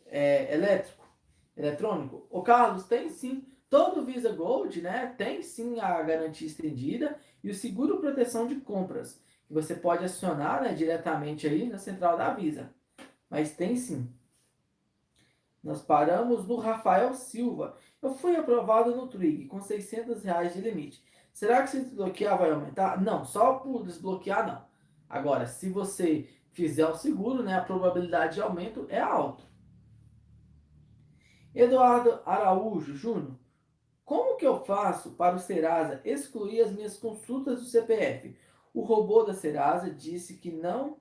é, 0.05 0.53
elétrico, 0.53 1.07
eletrônico? 1.55 2.27
O 2.29 2.41
Carlos, 2.41 2.85
tem 2.85 3.09
sim. 3.09 3.45
Todo 3.69 4.05
Visa 4.05 4.31
Gold, 4.31 4.81
né, 4.81 5.13
tem 5.17 5.41
sim 5.41 5.79
a 5.79 6.01
garantia 6.01 6.47
estendida 6.47 7.19
e 7.43 7.49
o 7.49 7.53
seguro 7.53 7.99
proteção 7.99 8.47
de 8.47 8.55
compras 8.55 9.21
você 9.49 9.75
pode 9.75 10.03
acionar 10.03 10.61
né, 10.61 10.73
diretamente 10.73 11.47
aí 11.47 11.69
na 11.69 11.77
central 11.77 12.17
da 12.17 12.33
Visa. 12.33 12.73
Mas 13.29 13.55
tem 13.55 13.75
sim. 13.75 14.11
Nós 15.63 15.81
paramos 15.81 16.47
no 16.47 16.57
Rafael 16.57 17.13
Silva. 17.13 17.77
Eu 18.01 18.13
fui 18.13 18.35
aprovado 18.35 18.95
no 18.95 19.07
Trig 19.07 19.45
com 19.45 19.61
600 19.61 20.23
reais 20.23 20.53
de 20.53 20.61
limite. 20.61 21.03
Será 21.33 21.61
que 21.61 21.69
se 21.69 21.81
desbloquear 21.81 22.37
vai 22.37 22.51
aumentar? 22.51 23.01
Não, 23.01 23.25
só 23.25 23.55
por 23.55 23.83
desbloquear 23.83 24.47
não. 24.47 24.65
Agora, 25.09 25.45
se 25.45 25.69
você 25.69 26.29
fizer 26.51 26.87
o 26.87 26.95
seguro, 26.95 27.43
né, 27.43 27.55
a 27.55 27.63
probabilidade 27.63 28.35
de 28.35 28.41
aumento 28.41 28.85
é 28.89 28.99
alta. 28.99 29.43
Eduardo 31.53 32.19
Araújo 32.25 32.95
Júnior, 32.95 33.37
como 34.03 34.37
que 34.37 34.45
eu 34.45 34.63
faço 34.63 35.11
para 35.11 35.35
o 35.35 35.39
Serasa 35.39 36.01
excluir 36.05 36.61
as 36.61 36.71
minhas 36.71 36.97
consultas 36.97 37.59
do 37.59 37.65
CPF? 37.65 38.35
O 38.77 38.81
robô 38.81 39.23
da 39.23 39.33
Serasa 39.33 39.89
disse 39.89 40.35
que 40.35 40.51
não 40.51 40.97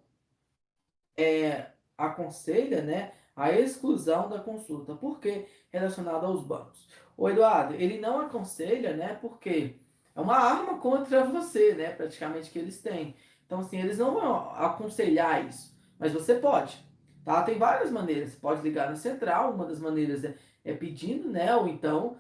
é, 1.15 1.67
aconselha 1.99 2.81
né, 2.81 3.13
a 3.37 3.53
exclusão 3.53 4.31
da 4.31 4.41
consulta. 4.41 4.95
Por 4.95 5.21
quê? 5.21 5.47
Relacionado 5.69 6.25
aos 6.25 6.43
bancos. 6.43 6.89
O 7.19 7.29
Eduardo, 7.29 7.75
ele 7.75 8.01
não 8.01 8.19
aconselha, 8.21 8.97
né? 8.97 9.19
Porque 9.21 9.77
é 10.15 10.19
uma 10.19 10.39
arma 10.39 10.79
contra 10.79 11.23
você, 11.27 11.75
né? 11.75 11.91
Praticamente 11.91 12.51
que 12.51 12.59
eles 12.59 12.81
têm. 12.81 13.15
Então, 13.45 13.61
assim, 13.61 13.79
eles 13.79 13.99
não 13.99 14.15
vão 14.15 14.55
aconselhar 14.55 15.47
isso. 15.47 15.79
Mas 15.99 16.15
você 16.15 16.37
pode. 16.37 16.83
Tá? 17.27 17.43
Tem 17.43 17.59
várias 17.59 17.91
maneiras. 17.91 18.31
Você 18.31 18.39
pode 18.39 18.63
ligar 18.63 18.89
na 18.89 18.97
central. 18.97 19.53
Uma 19.53 19.67
das 19.67 19.81
maneiras 19.81 20.25
é, 20.25 20.35
é 20.65 20.73
pedindo, 20.73 21.29
né? 21.29 21.55
Ou 21.55 21.69
então 21.69 22.17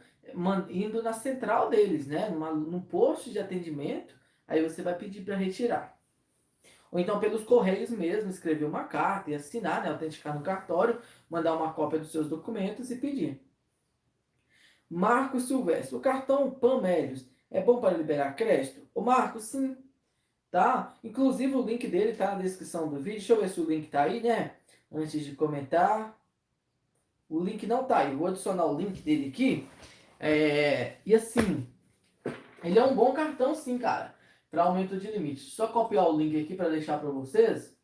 indo 0.68 1.02
na 1.02 1.14
central 1.14 1.70
deles, 1.70 2.06
né? 2.06 2.28
Numa, 2.28 2.52
num 2.52 2.82
posto 2.82 3.30
de 3.30 3.38
atendimento. 3.38 4.14
Aí 4.46 4.62
você 4.62 4.82
vai 4.82 4.96
pedir 4.96 5.24
para 5.24 5.36
retirar. 5.36 5.96
Ou 6.90 7.00
então 7.00 7.18
pelos 7.18 7.44
correios 7.44 7.90
mesmo, 7.90 8.30
escrever 8.30 8.64
uma 8.64 8.84
carta 8.84 9.30
e 9.30 9.34
assinar, 9.34 9.82
né, 9.82 9.90
autenticar 9.90 10.34
no 10.34 10.42
cartório, 10.42 11.00
mandar 11.28 11.56
uma 11.56 11.72
cópia 11.72 11.98
dos 11.98 12.12
seus 12.12 12.28
documentos 12.28 12.90
e 12.90 12.96
pedir. 12.96 13.40
Marcos 14.88 15.48
Silvestre, 15.48 15.96
o 15.96 16.00
cartão 16.00 16.50
Pamélios 16.50 17.28
é 17.50 17.60
bom 17.60 17.80
para 17.80 17.96
liberar 17.96 18.36
crédito? 18.36 18.88
O 18.94 19.00
Marcos, 19.00 19.44
sim. 19.44 19.76
Tá? 20.50 20.94
Inclusive 21.02 21.54
o 21.54 21.62
link 21.62 21.86
dele 21.88 22.12
está 22.12 22.34
na 22.34 22.42
descrição 22.42 22.88
do 22.88 22.96
vídeo. 22.96 23.18
Deixa 23.18 23.32
eu 23.32 23.40
ver 23.40 23.48
se 23.48 23.60
o 23.60 23.68
link 23.68 23.86
está 23.86 24.04
aí, 24.04 24.22
né? 24.22 24.54
Antes 24.90 25.24
de 25.24 25.34
comentar. 25.34 26.16
O 27.28 27.40
link 27.40 27.66
não 27.66 27.82
está 27.82 27.98
aí. 27.98 28.14
vou 28.14 28.28
adicionar 28.28 28.64
o 28.64 28.76
link 28.76 29.02
dele 29.02 29.28
aqui. 29.28 29.68
É... 30.20 30.96
E 31.04 31.14
assim, 31.14 31.68
ele 32.62 32.78
é 32.78 32.84
um 32.84 32.94
bom 32.94 33.12
cartão 33.12 33.54
sim, 33.54 33.76
cara 33.76 34.15
para 34.50 34.64
aumento 34.64 34.98
de 34.98 35.10
limite. 35.10 35.50
Só 35.50 35.68
copiar 35.68 36.08
o 36.08 36.16
link 36.16 36.40
aqui 36.40 36.54
para 36.54 36.68
deixar 36.68 36.98
para 36.98 37.10
vocês. 37.10 37.76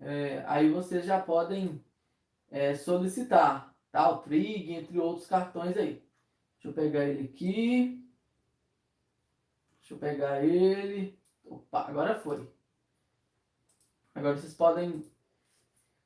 É, 0.00 0.44
aí 0.46 0.70
vocês 0.70 1.04
já 1.04 1.20
podem 1.20 1.84
é, 2.50 2.74
solicitar, 2.74 3.74
tá? 3.90 4.10
O 4.10 4.18
Trig, 4.18 4.72
entre 4.72 4.98
outros 4.98 5.26
cartões 5.26 5.76
aí. 5.76 6.02
Deixa 6.54 6.68
eu 6.68 6.72
pegar 6.72 7.04
ele 7.04 7.24
aqui. 7.24 8.04
Deixa 9.80 9.94
eu 9.94 9.98
pegar 9.98 10.44
ele. 10.44 11.18
Opa, 11.44 11.86
agora 11.88 12.18
foi. 12.18 12.50
Agora 14.14 14.36
vocês 14.36 14.54
podem. 14.54 15.04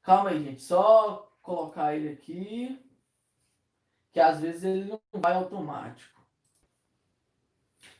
Calma 0.03 0.31
aí, 0.31 0.42
gente. 0.42 0.62
Só 0.62 1.33
colocar 1.42 1.94
ele 1.94 2.09
aqui. 2.09 2.85
Que 4.11 4.21
às 4.21 4.40
vezes 4.40 4.64
ele 4.64 4.85
não 4.85 5.01
vai 5.21 5.35
automático. 5.35 6.18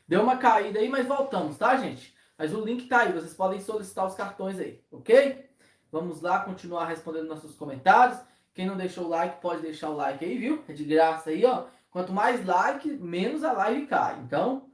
Deu 0.09 0.23
uma 0.23 0.37
caída 0.37 0.79
aí, 0.79 0.89
mas 0.89 1.05
voltamos, 1.05 1.55
tá, 1.55 1.77
gente? 1.77 2.15
Mas 2.35 2.51
o 2.51 2.65
link 2.65 2.87
tá 2.87 3.01
aí, 3.01 3.13
vocês 3.13 3.35
podem 3.35 3.61
solicitar 3.61 4.07
os 4.07 4.15
cartões 4.15 4.59
aí, 4.59 4.83
ok? 4.91 5.47
Vamos 5.91 6.19
lá 6.19 6.39
continuar 6.39 6.87
respondendo 6.87 7.27
nossos 7.27 7.53
comentários. 7.53 8.19
Quem 8.55 8.65
não 8.65 8.75
deixou 8.75 9.05
o 9.05 9.07
like, 9.07 9.39
pode 9.39 9.61
deixar 9.61 9.91
o 9.91 9.95
like 9.95 10.25
aí, 10.25 10.35
viu? 10.35 10.63
É 10.67 10.73
de 10.73 10.83
graça 10.83 11.29
aí, 11.29 11.45
ó. 11.45 11.67
Quanto 11.91 12.11
mais 12.11 12.43
like, 12.43 12.89
menos 12.89 13.43
a 13.43 13.53
live 13.53 13.85
cai. 13.85 14.19
Então, 14.21 14.71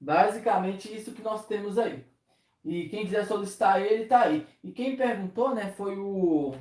basicamente 0.00 0.94
isso 0.94 1.10
que 1.10 1.22
nós 1.22 1.48
temos 1.48 1.78
aí. 1.78 2.06
E 2.64 2.88
quem 2.88 3.06
quiser 3.06 3.26
solicitar 3.26 3.82
ele, 3.82 4.06
tá 4.06 4.20
aí. 4.20 4.46
E 4.62 4.70
quem 4.70 4.96
perguntou, 4.96 5.52
né, 5.52 5.72
foi 5.72 5.98
o... 5.98 6.54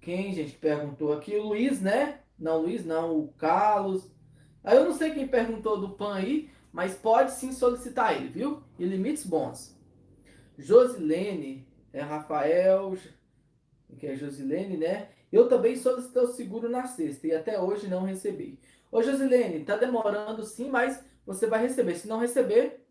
Quem, 0.00 0.32
gente, 0.32 0.52
perguntou 0.52 1.12
aqui? 1.12 1.34
O 1.34 1.48
Luiz, 1.48 1.80
né? 1.80 2.20
Não, 2.38 2.60
Luiz 2.60 2.86
não, 2.86 3.18
o 3.18 3.32
Carlos. 3.32 4.08
Aí 4.62 4.76
eu 4.76 4.84
não 4.84 4.92
sei 4.92 5.10
quem 5.10 5.26
perguntou 5.26 5.80
do 5.80 5.90
PAN 5.90 6.14
aí, 6.14 6.53
mas 6.74 6.96
pode 6.96 7.30
sim 7.30 7.52
solicitar 7.52 8.16
ele, 8.16 8.28
viu? 8.28 8.60
E 8.80 8.84
limites 8.84 9.24
bons. 9.24 9.78
Josilene, 10.58 11.68
é 11.92 12.00
Rafael, 12.00 12.98
que 13.96 14.08
é 14.08 14.16
Josilene, 14.16 14.76
né? 14.76 15.10
Eu 15.30 15.48
também 15.48 15.76
solicitei 15.76 16.20
o 16.20 16.26
seguro 16.26 16.68
na 16.68 16.84
sexta 16.88 17.28
e 17.28 17.32
até 17.32 17.60
hoje 17.60 17.86
não 17.86 18.02
recebi. 18.02 18.58
Ô 18.90 19.00
Josilene, 19.00 19.64
tá 19.64 19.76
demorando 19.76 20.42
sim, 20.42 20.68
mas 20.68 21.00
você 21.24 21.46
vai 21.46 21.62
receber. 21.62 21.94
Se 21.94 22.08
não 22.08 22.18
receber, 22.18 22.84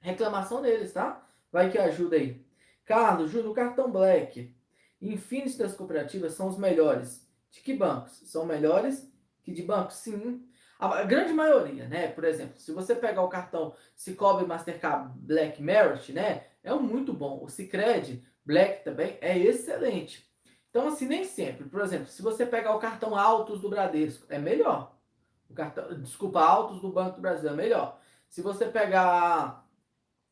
reclamação 0.00 0.60
deles, 0.60 0.92
tá? 0.92 1.24
Vai 1.52 1.70
que 1.70 1.78
ajuda 1.78 2.16
aí. 2.16 2.44
Carlos, 2.84 3.30
Júnior, 3.30 3.54
cartão 3.54 3.92
Black. 3.92 4.52
Infinity 5.00 5.56
das 5.56 5.72
cooperativas 5.72 6.32
são 6.32 6.48
os 6.48 6.58
melhores. 6.58 7.24
De 7.48 7.60
que 7.60 7.74
bancos? 7.74 8.22
São 8.24 8.44
melhores 8.44 9.08
que 9.44 9.52
de 9.52 9.62
bancos? 9.62 9.94
Sim. 9.98 10.44
A 10.78 11.04
grande 11.04 11.32
maioria, 11.32 11.88
né? 11.88 12.08
Por 12.08 12.24
exemplo, 12.24 12.58
se 12.58 12.72
você 12.72 12.94
pegar 12.94 13.22
o 13.22 13.28
cartão 13.28 13.74
Cicobi 13.94 14.44
Mastercard 14.44 15.12
Black 15.16 15.62
Merit, 15.62 16.12
né? 16.12 16.46
É 16.62 16.74
um 16.74 16.80
muito 16.80 17.12
bom. 17.12 17.42
O 17.42 17.48
Cicred 17.48 18.24
Black 18.44 18.84
também 18.84 19.16
é 19.20 19.38
excelente. 19.38 20.28
Então, 20.70 20.88
assim, 20.88 21.06
nem 21.06 21.24
sempre. 21.24 21.68
Por 21.68 21.80
exemplo, 21.80 22.08
se 22.08 22.20
você 22.20 22.44
pegar 22.44 22.74
o 22.74 22.80
cartão 22.80 23.16
Altos 23.16 23.60
do 23.60 23.68
Bradesco, 23.70 24.26
é 24.28 24.38
melhor. 24.38 24.96
O 25.48 25.54
cartão, 25.54 25.94
desculpa, 26.00 26.40
Altos 26.40 26.80
do 26.80 26.90
Banco 26.90 27.16
do 27.16 27.22
Brasil 27.22 27.50
é 27.50 27.54
melhor. 27.54 28.00
Se 28.28 28.42
você 28.42 28.66
pegar 28.66 29.64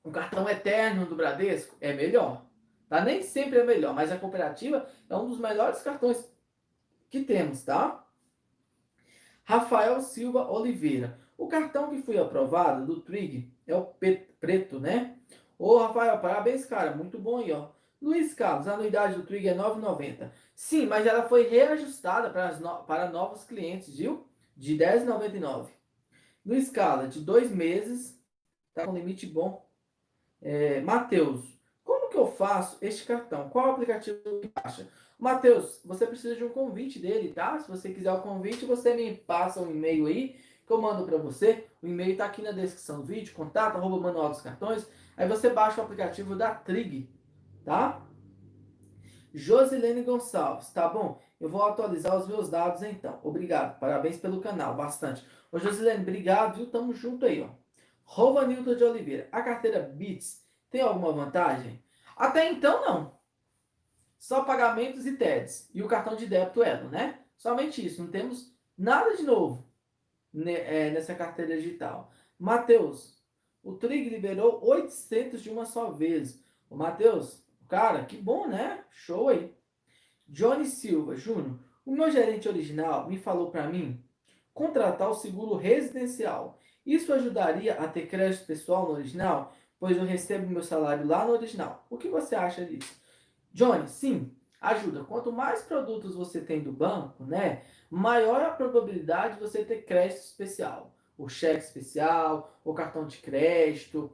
um 0.05 0.11
cartão 0.11 0.49
eterno 0.49 1.07
do 1.07 1.15
Bradesco 1.15 1.77
é 1.81 1.93
melhor. 1.93 2.45
Tá? 2.89 3.01
Nem 3.03 3.23
sempre 3.23 3.61
é 3.61 3.65
melhor, 3.65 3.95
mas 3.95 4.11
a 4.11 4.19
cooperativa 4.19 4.87
é 5.09 5.17
um 5.17 5.29
dos 5.29 5.39
melhores 5.39 5.81
cartões 5.81 6.29
que 7.09 7.23
temos, 7.23 7.63
tá? 7.63 8.05
Rafael 9.45 10.01
Silva 10.01 10.51
Oliveira. 10.51 11.19
O 11.37 11.49
cartão 11.49 11.91
que 11.91 12.03
foi 12.03 12.19
aprovado 12.19 12.87
do 12.87 13.01
Trig 13.01 13.53
é 13.67 13.75
o 13.75 13.85
preto, 14.41 14.79
né? 14.79 15.17
Ô, 15.59 15.79
Rafael, 15.79 16.19
parabéns, 16.19 16.65
cara. 16.65 16.95
Muito 16.95 17.19
bom 17.19 17.39
aí, 17.39 17.53
ó. 17.53 17.71
Luiz 18.01 18.35
Carlos, 18.35 18.67
a 18.67 18.75
anuidade 18.75 19.15
do 19.15 19.25
Trig 19.25 19.49
é 19.49 19.55
9,90. 19.55 20.31
Sim, 20.55 20.87
mas 20.87 21.07
ela 21.07 21.23
foi 21.23 21.49
reajustada 21.49 22.31
para, 22.31 22.57
no... 22.59 22.83
para 22.85 23.11
novos 23.11 23.45
clientes, 23.45 23.97
viu? 23.97 24.27
De 24.57 24.77
10,99. 24.77 25.69
Luiz 26.45 26.69
Carlos, 26.71 27.15
de 27.15 27.21
dois 27.21 27.51
meses, 27.51 28.21
tá 28.75 28.85
com 28.85 28.95
limite 28.95 29.27
bom. 29.27 29.65
É, 30.41 30.81
Matheus, 30.81 31.45
como 31.85 32.11
que 32.11 32.17
eu 32.17 32.27
faço 32.27 32.77
este 32.81 33.05
cartão? 33.05 33.49
Qual 33.49 33.71
aplicativo 33.71 34.19
que 34.41 34.51
baixa? 34.55 34.89
Matheus, 35.23 35.81
você 35.85 36.05
precisa 36.05 36.35
de 36.35 36.43
um 36.43 36.49
convite 36.49 36.99
dele, 36.99 37.33
tá? 37.33 37.57
Se 37.61 37.71
você 37.71 37.93
quiser 37.93 38.13
o 38.13 38.23
convite, 38.23 38.65
você 38.65 38.93
me 38.93 39.15
passa 39.15 39.61
um 39.61 39.71
e-mail 39.71 40.07
aí 40.07 40.35
que 40.67 40.73
eu 40.73 40.83
mando 40.83 41.07
para 41.07 41.17
você. 41.17 41.65
O 41.81 41.87
e-mail 41.87 42.11
está 42.11 42.25
aqui 42.25 42.43
na 42.43 42.51
descrição 42.51 42.97
do 42.99 43.07
vídeo, 43.07 43.33
contato, 43.33 43.77
arroba 43.77 44.01
manual 44.01 44.31
dos 44.31 44.41
cartões. 44.41 44.85
Aí 45.17 45.29
você 45.29 45.49
baixa 45.49 45.81
o 45.81 45.85
aplicativo 45.85 46.35
da 46.35 46.53
Trig, 46.53 47.09
tá? 47.65 48.05
Josilene 49.33 50.03
Gonçalves, 50.03 50.73
tá 50.73 50.89
bom? 50.89 51.21
Eu 51.41 51.49
vou 51.49 51.63
atualizar 51.67 52.17
os 52.17 52.27
meus 52.27 52.49
dados 52.49 52.83
então. 52.83 53.21
Obrigado, 53.23 53.79
parabéns 53.79 54.17
pelo 54.17 54.41
canal, 54.41 54.75
bastante. 54.75 55.25
Ô 55.53 55.59
Josilene, 55.61 56.03
obrigado, 56.03 56.57
viu? 56.57 56.67
Tamo 56.67 56.93
junto 56.93 57.27
aí, 57.27 57.43
ó. 57.43 57.51
Rovanilton 58.03 58.75
de 58.75 58.83
Oliveira, 58.83 59.29
a 59.31 59.41
carteira 59.41 59.83
Bits 59.83 60.45
tem 60.69 60.81
alguma 60.81 61.13
vantagem? 61.13 61.81
Até 62.17 62.51
então, 62.51 62.85
não. 62.85 63.22
Só 64.23 64.45
pagamentos 64.45 65.05
e 65.05 65.17
TEDs. 65.17 65.69
E 65.75 65.83
o 65.83 65.89
cartão 65.89 66.15
de 66.15 66.27
débito 66.27 66.63
Elo, 66.63 66.89
né? 66.89 67.19
Somente 67.37 67.85
isso. 67.85 68.01
Não 68.01 68.09
temos 68.09 68.55
nada 68.79 69.17
de 69.17 69.25
novo 69.25 69.67
nessa 70.33 71.13
carteira 71.13 71.57
digital. 71.57 72.13
Matheus, 72.39 73.21
o 73.65 73.73
Trig 73.73 74.09
liberou 74.09 74.65
800 74.65 75.43
de 75.43 75.51
uma 75.51 75.67
só 75.67 75.91
vez. 75.91 76.41
O 76.71 76.77
Matheus, 76.77 77.45
cara, 77.69 78.05
que 78.05 78.17
bom, 78.17 78.47
né? 78.47 78.85
Show 78.93 79.29
aí. 79.29 79.53
Johnny 80.29 80.67
Silva, 80.67 81.17
Júnior, 81.17 81.59
o 81.85 81.91
meu 81.91 82.09
gerente 82.09 82.49
original 82.49 83.09
me 83.09 83.19
falou 83.19 83.51
para 83.51 83.69
mim 83.69 84.05
contratar 84.55 85.11
o 85.11 85.15
seguro 85.15 85.57
residencial. 85.57 86.61
Isso 86.87 87.13
ajudaria 87.13 87.75
a 87.75 87.89
ter 87.89 88.07
crédito 88.07 88.47
pessoal 88.47 88.87
no 88.87 88.93
original, 88.93 89.53
pois 89.81 89.97
eu 89.97 90.05
recebo 90.05 90.49
meu 90.49 90.63
salário 90.63 91.09
lá 91.09 91.27
no 91.27 91.33
original. 91.33 91.85
O 91.91 91.99
que 91.99 92.09
você 92.09 92.37
acha 92.37 92.65
disso? 92.65 93.02
Johnny, 93.53 93.89
sim, 93.89 94.35
ajuda. 94.61 95.05
Quanto 95.05 95.33
mais 95.33 95.63
produtos 95.63 96.15
você 96.15 96.41
tem 96.41 96.63
do 96.63 96.73
banco, 96.73 97.25
né, 97.25 97.63
maior 97.91 98.43
a 98.43 98.51
probabilidade 98.51 99.35
de 99.35 99.41
você 99.41 99.65
ter 99.65 99.85
crédito 99.85 100.19
especial. 100.19 100.95
O 101.19 101.29
cheque 101.29 101.63
especial, 101.63 102.59
o 102.65 102.73
cartão 102.73 103.07
de 103.07 103.19
crédito, 103.19 104.11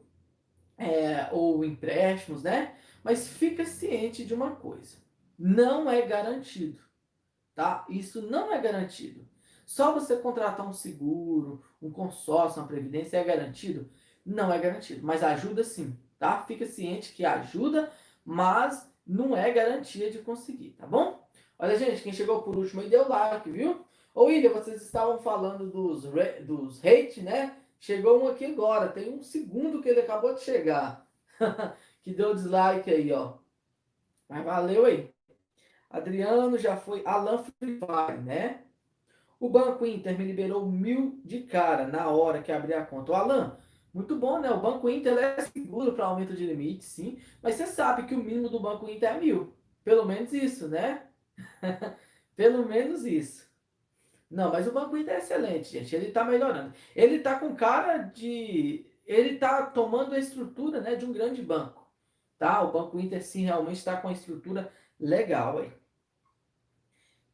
é, 0.77 1.29
ou 1.33 1.65
empréstimos, 1.65 2.43
né? 2.43 2.77
Mas 3.03 3.29
fica 3.29 3.65
ciente 3.65 4.25
de 4.25 4.35
uma 4.35 4.57
coisa: 4.57 4.97
não 5.39 5.91
é 5.91 6.03
garantido, 6.03 6.83
tá? 7.55 7.85
Isso 7.89 8.23
não 8.23 8.53
é 8.53 8.61
garantido. 8.61 9.27
Só 9.67 9.93
você 9.93 10.17
contratar 10.17 10.67
um 10.67 10.73
seguro, 10.73 11.63
um 11.81 11.91
consórcio, 11.91 12.63
uma 12.63 12.69
previdência 12.69 13.19
é 13.19 13.25
garantido? 13.25 13.91
Não 14.25 14.53
é 14.53 14.59
garantido, 14.59 15.05
mas 15.05 15.23
ajuda 15.23 15.63
sim, 15.63 15.97
tá? 16.19 16.43
Fica 16.45 16.65
ciente 16.67 17.13
que 17.13 17.25
ajuda, 17.25 17.93
mas 18.25 18.88
não 19.09 19.35
é 19.35 19.51
garantia 19.51 20.11
de 20.11 20.19
conseguir, 20.19 20.73
tá 20.73 20.87
bom? 20.87 21.27
Olha, 21.59 21.79
gente, 21.79 22.03
quem 22.03 22.13
chegou 22.13 22.43
por 22.43 22.55
último 22.55 22.83
aí 22.83 22.89
deu 22.89 23.09
like, 23.09 23.51
viu? 23.51 23.85
Ô, 24.15 24.25
William, 24.25 24.53
vocês 24.53 24.83
estavam 24.83 25.19
falando 25.19 25.71
dos, 25.71 26.03
dos 26.45 26.85
hate, 26.85 27.23
né? 27.23 27.57
Chegou 27.81 28.23
um 28.23 28.29
aqui 28.29 28.45
agora, 28.45 28.89
tem 28.89 29.13
um 29.13 29.23
segundo 29.23 29.81
que 29.81 29.89
ele 29.89 30.01
acabou 30.01 30.35
de 30.35 30.41
chegar. 30.41 31.07
que 32.03 32.13
deu 32.13 32.35
dislike 32.35 32.91
aí, 32.91 33.13
ó. 33.13 33.35
Mas 34.29 34.45
valeu 34.45 34.85
aí. 34.85 35.11
Adriano 35.89 36.59
já 36.59 36.77
foi. 36.77 37.03
Alan 37.05 37.45
Free 37.45 37.79
Fire, 37.79 38.21
né? 38.23 38.65
O 39.41 39.49
Banco 39.49 39.87
Inter 39.87 40.19
me 40.19 40.25
liberou 40.25 40.67
mil 40.67 41.21
de 41.25 41.43
cara 41.43 41.87
na 41.87 42.09
hora 42.09 42.43
que 42.43 42.53
abri 42.53 42.75
a 42.75 42.85
conta. 42.85 43.13
O 43.13 43.15
Alan, 43.15 43.57
muito 43.93 44.17
bom, 44.17 44.39
né? 44.39 44.51
O 44.51 44.61
Banco 44.61 44.89
Inter 44.89 45.17
é 45.19 45.41
seguro 45.41 45.93
para 45.93 46.07
aumento 46.07 46.35
de 46.35 46.47
limite, 46.47 46.85
sim. 46.85 47.19
Mas 47.43 47.55
você 47.55 47.67
sabe 47.67 48.05
que 48.05 48.15
o 48.15 48.23
mínimo 48.23 48.49
do 48.49 48.61
Banco 48.61 48.89
Inter 48.89 49.17
é 49.17 49.21
mil. 49.21 49.55
Pelo 49.83 50.05
menos 50.05 50.33
isso, 50.33 50.69
né? 50.69 51.07
Pelo 52.37 52.67
menos 52.67 53.05
isso. 53.05 53.49
Não, 54.31 54.53
mas 54.53 54.69
o 54.69 54.73
Banco 54.73 54.97
Inter 54.97 55.15
é 55.15 55.19
excelente, 55.19 55.71
gente. 55.71 55.95
Ele 55.95 56.09
está 56.09 56.23
melhorando. 56.25 56.75
Ele 56.95 57.17
está 57.17 57.39
com 57.39 57.57
cara 57.57 57.99
de. 57.99 58.87
Ele 59.07 59.31
está 59.31 59.65
tomando 59.67 60.15
a 60.15 60.19
estrutura 60.19 60.81
né, 60.81 60.95
de 60.95 61.07
um 61.07 61.13
grande 61.13 61.41
banco. 61.43 61.91
Tá? 62.39 62.63
O 62.63 62.71
Banco 62.71 63.01
Inter, 63.01 63.23
sim, 63.25 63.45
realmente 63.45 63.79
está 63.79 63.97
com 63.97 64.09
a 64.09 64.13
estrutura 64.13 64.71
legal 65.01 65.59
aí. 65.59 65.73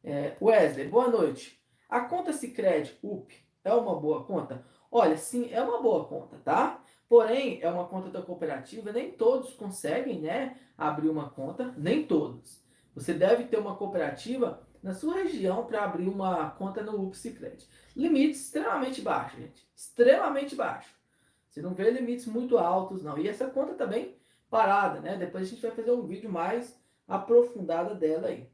É, 0.03 0.35
Wesley, 0.41 0.87
boa 0.87 1.09
noite. 1.09 1.59
A 1.89 2.01
conta 2.01 2.31
Sicredi 2.31 2.97
UP 3.03 3.35
é 3.63 3.73
uma 3.73 3.99
boa 3.99 4.23
conta? 4.23 4.65
Olha, 4.97 5.17
sim, 5.17 5.49
é 5.51 5.61
uma 5.61 5.81
boa 5.81 6.05
conta, 6.05 6.37
tá? 6.37 6.81
Porém, 7.09 7.59
é 7.61 7.69
uma 7.69 7.85
conta 7.85 8.09
da 8.09 8.21
cooperativa, 8.21 8.93
nem 8.93 9.11
todos 9.11 9.53
conseguem, 9.53 10.21
né, 10.21 10.55
abrir 10.77 11.09
uma 11.09 11.29
conta, 11.29 11.73
nem 11.75 12.07
todos. 12.07 12.63
Você 12.95 13.13
deve 13.13 13.43
ter 13.43 13.57
uma 13.57 13.75
cooperativa 13.75 14.65
na 14.81 14.93
sua 14.93 15.15
região 15.15 15.65
para 15.65 15.83
abrir 15.83 16.07
uma 16.07 16.49
conta 16.51 16.81
no 16.81 17.07
UP 17.07 17.13
Sicredi. 17.13 17.67
Limite 17.93 18.37
extremamente 18.37 19.01
baixo, 19.01 19.35
gente. 19.35 19.67
Extremamente 19.75 20.55
baixo. 20.55 20.95
Você 21.49 21.61
não 21.61 21.73
vê 21.73 21.91
limites 21.91 22.27
muito 22.27 22.57
altos, 22.57 23.03
não. 23.03 23.17
E 23.17 23.27
essa 23.27 23.47
conta 23.49 23.73
também 23.73 24.11
tá 24.11 24.15
parada, 24.49 25.01
né? 25.01 25.17
Depois 25.17 25.45
a 25.45 25.49
gente 25.49 25.61
vai 25.61 25.71
fazer 25.71 25.91
um 25.91 26.07
vídeo 26.07 26.31
mais 26.31 26.73
aprofundado 27.05 27.95
dela 27.95 28.29
aí. 28.29 28.49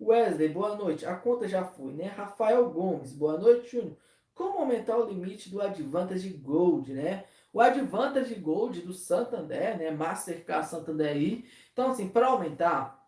Wesley, 0.00 0.48
boa 0.48 0.74
noite. 0.74 1.06
A 1.06 1.14
conta 1.14 1.46
já 1.46 1.64
foi, 1.64 1.92
né? 1.92 2.06
Rafael 2.06 2.68
Gomes, 2.68 3.12
boa 3.12 3.38
noite, 3.38 3.70
Júnior. 3.76 3.96
Como 4.34 4.58
aumentar 4.58 4.96
o 4.98 5.08
limite 5.08 5.48
do 5.48 5.60
Advantage 5.60 6.28
Gold, 6.30 6.92
né? 6.92 7.24
O 7.52 7.60
Advantage 7.60 8.34
Gold 8.34 8.80
do 8.80 8.92
Santander, 8.92 9.78
né? 9.78 9.90
Mastercard 9.90 10.68
Santander 10.68 11.12
aí. 11.12 11.44
Então, 11.72 11.90
assim, 11.90 12.08
para 12.08 12.26
aumentar, 12.26 13.00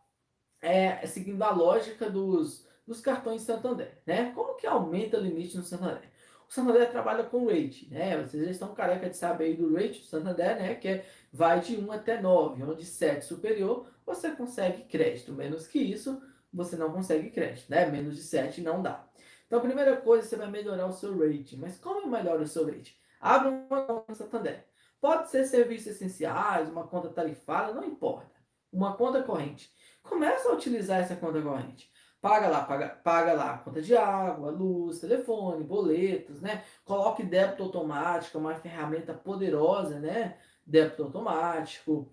é, 0.62 1.02
é 1.02 1.06
seguindo 1.06 1.42
a 1.42 1.50
lógica 1.50 2.08
dos, 2.08 2.66
dos 2.86 3.00
cartões 3.00 3.42
Santander, 3.42 4.00
né? 4.06 4.32
Como 4.34 4.56
que 4.56 4.66
aumenta 4.66 5.18
o 5.18 5.20
limite 5.22 5.56
no 5.56 5.64
Santander? 5.64 6.08
O 6.48 6.52
Santander 6.52 6.88
trabalha 6.90 7.24
com 7.24 7.46
rate, 7.46 7.88
né? 7.90 8.22
Vocês 8.22 8.44
já 8.44 8.50
estão 8.50 8.74
careca 8.74 9.10
de 9.10 9.16
saber 9.16 9.46
aí 9.46 9.56
do 9.56 9.74
rate 9.74 10.00
do 10.00 10.06
Santander, 10.06 10.56
né? 10.56 10.74
Que 10.76 10.88
é, 10.88 11.06
vai 11.32 11.60
de 11.60 11.76
1 11.76 11.90
até 11.90 12.20
9, 12.20 12.62
onde 12.62 12.84
7 12.84 13.24
superior, 13.24 13.88
você 14.04 14.30
consegue 14.30 14.84
crédito. 14.84 15.32
Menos 15.32 15.66
que 15.66 15.78
isso, 15.78 16.22
você 16.52 16.76
não 16.76 16.92
consegue 16.92 17.30
crédito, 17.30 17.68
né? 17.68 17.86
Menos 17.86 18.14
de 18.14 18.22
7 18.22 18.60
não 18.60 18.80
dá. 18.80 19.05
Então, 19.46 19.58
a 19.58 19.62
primeira 19.62 19.96
coisa, 19.96 20.26
você 20.26 20.36
vai 20.36 20.50
melhorar 20.50 20.86
o 20.86 20.92
seu 20.92 21.18
rating. 21.18 21.56
Mas 21.56 21.78
como 21.78 22.08
melhora 22.08 22.42
o 22.42 22.46
seu 22.46 22.66
rating? 22.66 22.94
Abra 23.20 23.50
uma 23.50 23.82
conta 23.82 24.04
no 24.08 24.14
Santander. 24.14 24.66
Pode 25.00 25.30
ser 25.30 25.44
serviços 25.44 25.88
essenciais, 25.88 26.68
uma 26.68 26.86
conta 26.86 27.08
tarifária, 27.08 27.74
não 27.74 27.84
importa. 27.84 28.34
Uma 28.72 28.96
conta 28.96 29.22
corrente. 29.22 29.70
Começa 30.02 30.48
a 30.48 30.52
utilizar 30.52 31.00
essa 31.00 31.16
conta 31.16 31.40
corrente. 31.40 31.90
Paga 32.20 32.48
lá, 32.48 32.64
paga, 32.64 32.88
paga 32.88 33.32
lá 33.34 33.58
conta 33.58 33.80
de 33.80 33.96
água, 33.96 34.50
luz, 34.50 34.98
telefone, 34.98 35.62
boletos, 35.62 36.40
né? 36.40 36.64
Coloque 36.84 37.22
débito 37.22 37.62
automático, 37.62 38.36
é 38.36 38.40
uma 38.40 38.54
ferramenta 38.56 39.14
poderosa, 39.14 40.00
né? 40.00 40.36
Débito 40.66 41.04
automático. 41.04 42.12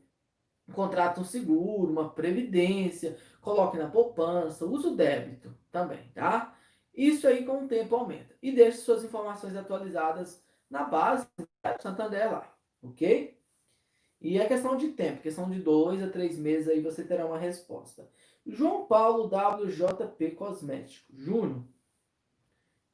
Contrata 0.71 1.19
um 1.19 1.23
seguro, 1.23 1.91
uma 1.91 2.09
previdência, 2.09 3.17
coloque 3.41 3.77
na 3.77 3.89
poupança, 3.89 4.65
use 4.65 4.87
o 4.87 4.95
débito 4.95 5.57
também, 5.71 6.11
tá? 6.13 6.55
Isso 6.93 7.27
aí 7.27 7.45
com 7.45 7.63
o 7.63 7.67
tempo 7.67 7.95
aumenta. 7.95 8.35
E 8.41 8.51
deixe 8.51 8.79
suas 8.79 9.03
informações 9.03 9.55
atualizadas 9.55 10.43
na 10.69 10.83
base 10.83 11.27
do 11.37 11.47
Santander 11.81 12.31
lá, 12.31 12.57
ok? 12.81 13.37
E 14.21 14.39
é 14.39 14.47
questão 14.47 14.77
de 14.77 14.89
tempo, 14.89 15.21
questão 15.21 15.49
de 15.49 15.59
dois 15.59 16.01
a 16.01 16.09
três 16.09 16.37
meses 16.37 16.69
aí 16.69 16.79
você 16.79 17.03
terá 17.03 17.25
uma 17.25 17.37
resposta. 17.37 18.09
João 18.45 18.85
Paulo 18.85 19.29
WJP 19.29 20.31
Cosmético. 20.31 21.11
Júnior. 21.13 21.63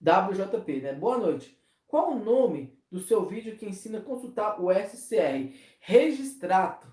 WJP, 0.01 0.81
né? 0.81 0.93
Boa 0.93 1.17
noite. 1.17 1.59
Qual 1.87 2.11
o 2.11 2.19
nome 2.19 2.79
do 2.91 2.99
seu 2.99 3.25
vídeo 3.25 3.57
que 3.57 3.65
ensina 3.65 3.99
a 3.99 4.01
consultar 4.01 4.61
o 4.61 4.71
SCR? 4.71 5.53
Registrato. 5.79 6.87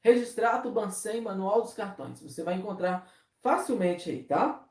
Registrato 0.00 0.70
Bancem 0.70 1.20
Manual 1.20 1.62
dos 1.62 1.74
Cartões. 1.74 2.22
Você 2.22 2.42
vai 2.42 2.54
encontrar 2.54 3.12
facilmente 3.40 4.10
aí, 4.10 4.22
tá? 4.22 4.67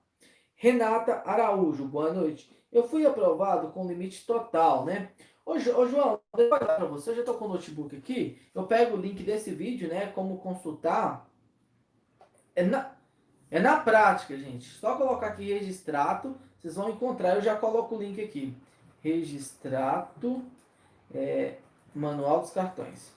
Renata 0.59 1.21
Araújo, 1.23 1.85
boa 1.85 2.11
noite. 2.11 2.51
Eu 2.71 2.89
fui 2.89 3.05
aprovado 3.05 3.69
com 3.69 3.87
limite 3.87 4.25
total, 4.25 4.85
né? 4.85 5.11
Ô, 5.45 5.51
ô 5.51 5.87
João, 5.87 6.19
eu 6.35 6.49
vou 6.49 6.59
para 6.59 6.85
você, 6.85 7.11
eu 7.11 7.15
já 7.15 7.19
estou 7.21 7.35
com 7.35 7.45
o 7.45 7.49
notebook 7.49 7.95
aqui, 7.95 8.41
eu 8.55 8.65
pego 8.65 8.97
o 8.97 8.99
link 8.99 9.21
desse 9.21 9.51
vídeo, 9.51 9.87
né, 9.87 10.07
como 10.07 10.39
consultar. 10.39 11.29
É 12.55 12.63
na, 12.63 12.91
é 13.51 13.59
na 13.59 13.79
prática, 13.79 14.35
gente. 14.35 14.67
Só 14.67 14.97
colocar 14.97 15.27
aqui 15.27 15.53
registrato, 15.53 16.35
vocês 16.57 16.75
vão 16.75 16.89
encontrar, 16.89 17.35
eu 17.35 17.41
já 17.41 17.55
coloco 17.55 17.95
o 17.95 18.01
link 18.01 18.19
aqui. 18.19 18.57
Registrato, 19.03 20.43
é, 21.13 21.57
manual 21.93 22.41
dos 22.41 22.49
cartões. 22.49 23.15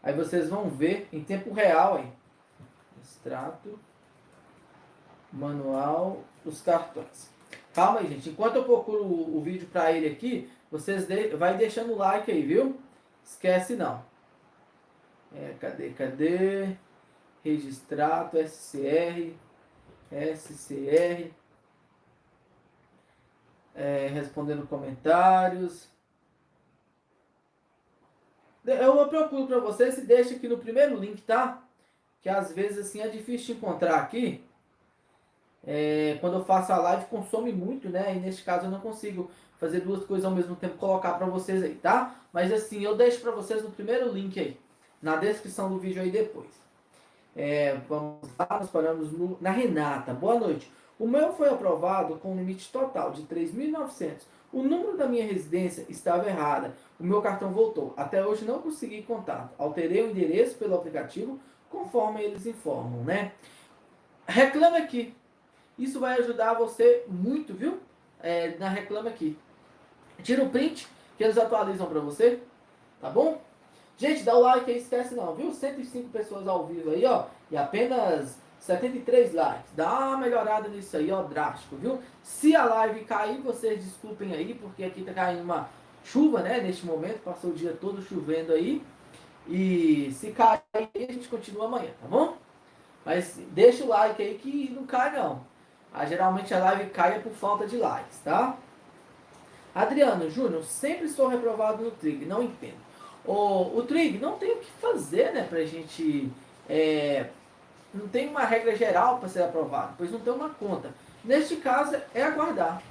Aí 0.00 0.14
vocês 0.14 0.48
vão 0.48 0.70
ver 0.70 1.08
em 1.12 1.24
tempo 1.24 1.52
real 1.52 1.96
aí. 1.96 2.12
Extrato, 3.02 3.78
manual 5.32 6.24
dos 6.44 6.60
cartões. 6.60 7.30
Calma 7.74 8.00
aí, 8.00 8.08
gente. 8.08 8.30
Enquanto 8.30 8.56
eu 8.56 8.64
procuro 8.64 9.04
o, 9.04 9.36
o 9.36 9.40
vídeo 9.40 9.68
para 9.68 9.92
ele 9.92 10.08
aqui, 10.08 10.50
vocês 10.70 11.06
de, 11.06 11.28
vai 11.36 11.56
deixando 11.56 11.92
o 11.92 11.96
like 11.98 12.30
aí, 12.30 12.42
viu? 12.42 12.78
Esquece 13.24 13.76
não. 13.76 14.04
É, 15.34 15.54
cadê, 15.60 15.90
cadê? 15.90 16.76
Registrato, 17.44 18.36
SCR, 18.38 19.34
SCR. 20.10 21.30
É, 23.74 24.08
respondendo 24.08 24.66
comentários. 24.66 25.88
Eu 28.64 29.08
procuro 29.08 29.46
para 29.46 29.60
vocês 29.60 29.96
e 29.98 30.02
deixa 30.02 30.34
aqui 30.34 30.48
no 30.48 30.58
primeiro 30.58 30.96
link, 30.96 31.22
tá? 31.22 31.62
Que 32.20 32.28
às 32.28 32.52
vezes 32.52 32.86
assim 32.86 33.00
é 33.00 33.08
difícil 33.08 33.54
encontrar 33.54 33.96
aqui. 33.96 34.44
É, 35.70 36.16
quando 36.22 36.38
eu 36.38 36.44
faço 36.46 36.72
a 36.72 36.78
live 36.78 37.04
consome 37.10 37.52
muito, 37.52 37.90
né? 37.90 38.16
E 38.16 38.18
neste 38.18 38.42
caso 38.42 38.64
eu 38.64 38.70
não 38.70 38.80
consigo 38.80 39.30
fazer 39.58 39.80
duas 39.80 40.02
coisas 40.06 40.24
ao 40.24 40.30
mesmo 40.30 40.56
tempo 40.56 40.78
colocar 40.78 41.12
para 41.18 41.26
vocês 41.26 41.62
aí, 41.62 41.74
tá? 41.74 42.14
Mas 42.32 42.50
assim, 42.50 42.82
eu 42.82 42.96
deixo 42.96 43.20
para 43.20 43.32
vocês 43.32 43.62
no 43.62 43.70
primeiro 43.70 44.10
link 44.10 44.40
aí, 44.40 44.58
na 45.02 45.16
descrição 45.16 45.68
do 45.68 45.78
vídeo 45.78 46.00
aí 46.00 46.10
depois. 46.10 46.48
É, 47.36 47.76
vamos 47.86 48.30
lá, 48.38 48.46
nós 48.50 48.70
paramos 48.70 49.12
no, 49.12 49.36
na 49.42 49.50
Renata. 49.50 50.14
Boa 50.14 50.40
noite. 50.40 50.72
O 50.98 51.06
meu 51.06 51.34
foi 51.34 51.50
aprovado 51.50 52.16
com 52.16 52.34
limite 52.34 52.72
total 52.72 53.12
de 53.12 53.24
3.900. 53.24 54.22
O 54.50 54.62
número 54.62 54.96
da 54.96 55.06
minha 55.06 55.26
residência 55.26 55.84
estava 55.90 56.26
errada. 56.26 56.74
O 56.98 57.04
meu 57.04 57.20
cartão 57.20 57.52
voltou. 57.52 57.92
Até 57.94 58.26
hoje 58.26 58.46
não 58.46 58.62
consegui 58.62 59.02
contato. 59.02 59.54
Alterei 59.58 60.02
o 60.02 60.10
endereço 60.10 60.56
pelo 60.56 60.74
aplicativo, 60.76 61.38
conforme 61.68 62.22
eles 62.22 62.46
informam, 62.46 63.04
né? 63.04 63.32
Reclame 64.26 64.78
aqui. 64.78 65.14
Isso 65.78 66.00
vai 66.00 66.18
ajudar 66.18 66.54
você 66.54 67.04
muito, 67.06 67.54
viu? 67.54 67.78
É, 68.20 68.56
na 68.58 68.68
Reclame 68.68 69.08
Aqui. 69.08 69.38
Tira 70.22 70.42
o 70.42 70.50
print 70.50 70.88
que 71.16 71.24
eles 71.24 71.38
atualizam 71.38 71.86
para 71.86 72.00
você, 72.00 72.40
tá 73.00 73.08
bom? 73.08 73.40
Gente, 73.96 74.22
dá 74.22 74.34
o 74.34 74.40
like 74.40 74.70
aí, 74.70 74.78
esquece 74.78 75.14
não, 75.14 75.34
viu? 75.34 75.52
105 75.52 76.08
pessoas 76.10 76.46
ao 76.46 76.66
vivo 76.66 76.90
aí, 76.90 77.04
ó. 77.04 77.26
E 77.50 77.56
apenas 77.56 78.38
73 78.60 79.34
likes. 79.34 79.72
Dá 79.74 80.08
uma 80.08 80.18
melhorada 80.18 80.68
nisso 80.68 80.96
aí, 80.96 81.10
ó, 81.10 81.22
drástico, 81.22 81.76
viu? 81.76 82.00
Se 82.22 82.54
a 82.54 82.64
live 82.64 83.04
cair, 83.04 83.40
vocês 83.40 83.84
desculpem 83.84 84.32
aí, 84.34 84.54
porque 84.54 84.84
aqui 84.84 85.02
tá 85.02 85.12
caindo 85.12 85.42
uma 85.42 85.68
chuva, 86.04 86.42
né? 86.42 86.60
Neste 86.60 86.86
momento, 86.86 87.22
passou 87.22 87.50
o 87.50 87.54
dia 87.54 87.76
todo 87.80 88.02
chovendo 88.02 88.52
aí. 88.52 88.82
E 89.48 90.12
se 90.12 90.30
cair, 90.32 90.62
a 90.74 91.12
gente 91.12 91.28
continua 91.28 91.66
amanhã, 91.66 91.90
tá 92.00 92.06
bom? 92.06 92.36
Mas 93.04 93.40
deixa 93.50 93.84
o 93.84 93.88
like 93.88 94.20
aí 94.22 94.38
que 94.38 94.70
não 94.70 94.84
cai 94.84 95.16
não. 95.16 95.44
Ah, 95.92 96.04
geralmente 96.04 96.52
a 96.54 96.58
live 96.58 96.90
cai 96.90 97.20
por 97.20 97.32
falta 97.32 97.66
de 97.66 97.76
likes, 97.76 98.18
tá? 98.24 98.56
Adriano, 99.74 100.30
Júnior, 100.30 100.64
sempre 100.64 101.08
sou 101.08 101.28
reprovado 101.28 101.82
no 101.82 101.90
Trig, 101.90 102.24
não 102.24 102.42
entendo. 102.42 102.78
O, 103.24 103.78
o 103.78 103.82
Trig 103.82 104.18
não 104.18 104.38
tem 104.38 104.52
o 104.52 104.56
que 104.56 104.70
fazer, 104.80 105.32
né, 105.32 105.46
pra 105.48 105.64
gente. 105.64 106.30
É, 106.68 107.26
não 107.92 108.08
tem 108.08 108.28
uma 108.28 108.44
regra 108.44 108.74
geral 108.76 109.18
para 109.18 109.28
ser 109.28 109.42
aprovado, 109.42 109.94
pois 109.96 110.10
não 110.10 110.20
tem 110.20 110.32
uma 110.32 110.50
conta. 110.50 110.90
Neste 111.24 111.56
caso, 111.56 111.96
é 112.14 112.22
aguardar, 112.22 112.82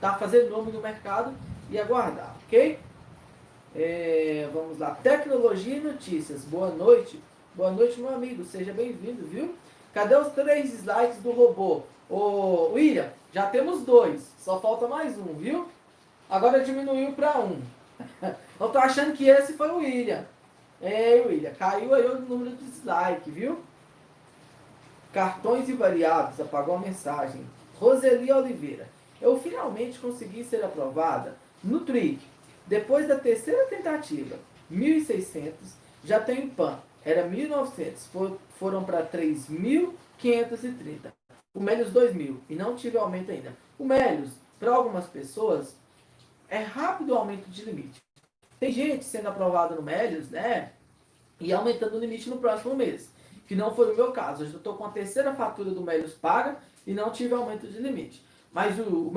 tá? 0.00 0.14
Fazer 0.14 0.48
nome 0.48 0.72
no 0.72 0.80
mercado 0.80 1.34
e 1.70 1.78
aguardar, 1.78 2.34
ok? 2.46 2.78
É, 3.74 4.48
vamos 4.52 4.78
lá. 4.78 4.92
Tecnologia 5.02 5.76
e 5.76 5.80
notícias. 5.80 6.44
Boa 6.44 6.70
noite. 6.70 7.20
Boa 7.54 7.70
noite, 7.70 8.00
meu 8.00 8.14
amigo. 8.14 8.44
Seja 8.44 8.72
bem-vindo, 8.72 9.26
viu? 9.26 9.54
Cadê 9.92 10.14
os 10.16 10.28
três 10.28 10.72
slides 10.74 11.18
do 11.18 11.32
robô? 11.32 11.82
Ô, 12.08 12.70
William, 12.72 13.10
já 13.32 13.46
temos 13.46 13.82
dois. 13.82 14.22
Só 14.38 14.60
falta 14.60 14.86
mais 14.86 15.18
um, 15.18 15.34
viu? 15.34 15.68
Agora 16.28 16.62
diminuiu 16.62 17.12
para 17.12 17.40
um. 17.40 17.60
Eu 18.60 18.68
tô 18.68 18.78
achando 18.78 19.14
que 19.14 19.28
esse 19.28 19.54
foi 19.54 19.70
o 19.70 19.78
William. 19.78 20.24
É, 20.80 21.24
William, 21.26 21.52
caiu 21.54 21.92
aí 21.94 22.06
o 22.06 22.20
número 22.20 22.54
de 22.56 22.64
dislike, 22.64 23.30
viu? 23.30 23.58
Cartões 25.12 25.68
invariados, 25.68 26.40
apagou 26.40 26.76
a 26.76 26.80
mensagem. 26.80 27.44
Roseli 27.78 28.32
Oliveira. 28.32 28.88
Eu 29.20 29.38
finalmente 29.40 29.98
consegui 29.98 30.44
ser 30.44 30.64
aprovada 30.64 31.36
no 31.62 31.80
TRIC. 31.80 32.20
Depois 32.66 33.06
da 33.08 33.16
terceira 33.16 33.66
tentativa, 33.66 34.38
1.600, 34.70 35.52
já 36.04 36.20
tenho 36.20 36.50
PAN. 36.50 36.78
Era 37.04 37.28
1.900, 37.28 38.38
foram 38.58 38.84
para 38.84 39.04
3.530 39.06 41.12
o 41.54 41.60
Melios 41.60 41.92
2000 41.92 42.40
e 42.50 42.56
não 42.56 42.74
tive 42.74 42.98
aumento 42.98 43.30
ainda. 43.30 43.56
O 43.78 43.84
Melios, 43.84 44.32
para 44.58 44.74
algumas 44.74 45.06
pessoas, 45.06 45.76
é 46.48 46.58
rápido 46.58 47.10
o 47.12 47.16
aumento 47.16 47.48
de 47.48 47.64
limite. 47.64 48.02
Tem 48.58 48.72
gente 48.72 49.04
sendo 49.04 49.28
aprovada 49.28 49.76
no 49.76 49.82
Melios, 49.82 50.30
né? 50.30 50.72
E 51.40 51.52
aumentando 51.52 51.96
o 51.96 52.00
limite 52.00 52.28
no 52.28 52.38
próximo 52.38 52.74
mês. 52.74 53.08
Que 53.46 53.54
não 53.54 53.74
foi 53.74 53.92
o 53.92 53.96
meu 53.96 54.10
caso. 54.10 54.44
Eu 54.44 54.56
estou 54.56 54.74
com 54.74 54.84
a 54.84 54.90
terceira 54.90 55.34
fatura 55.34 55.70
do 55.70 55.80
Melios 55.80 56.14
paga 56.14 56.58
e 56.86 56.92
não 56.92 57.10
tive 57.10 57.34
aumento 57.34 57.68
de 57.68 57.78
limite. 57.78 58.24
Mas 58.52 58.78
o, 58.78 58.82
o 58.82 59.12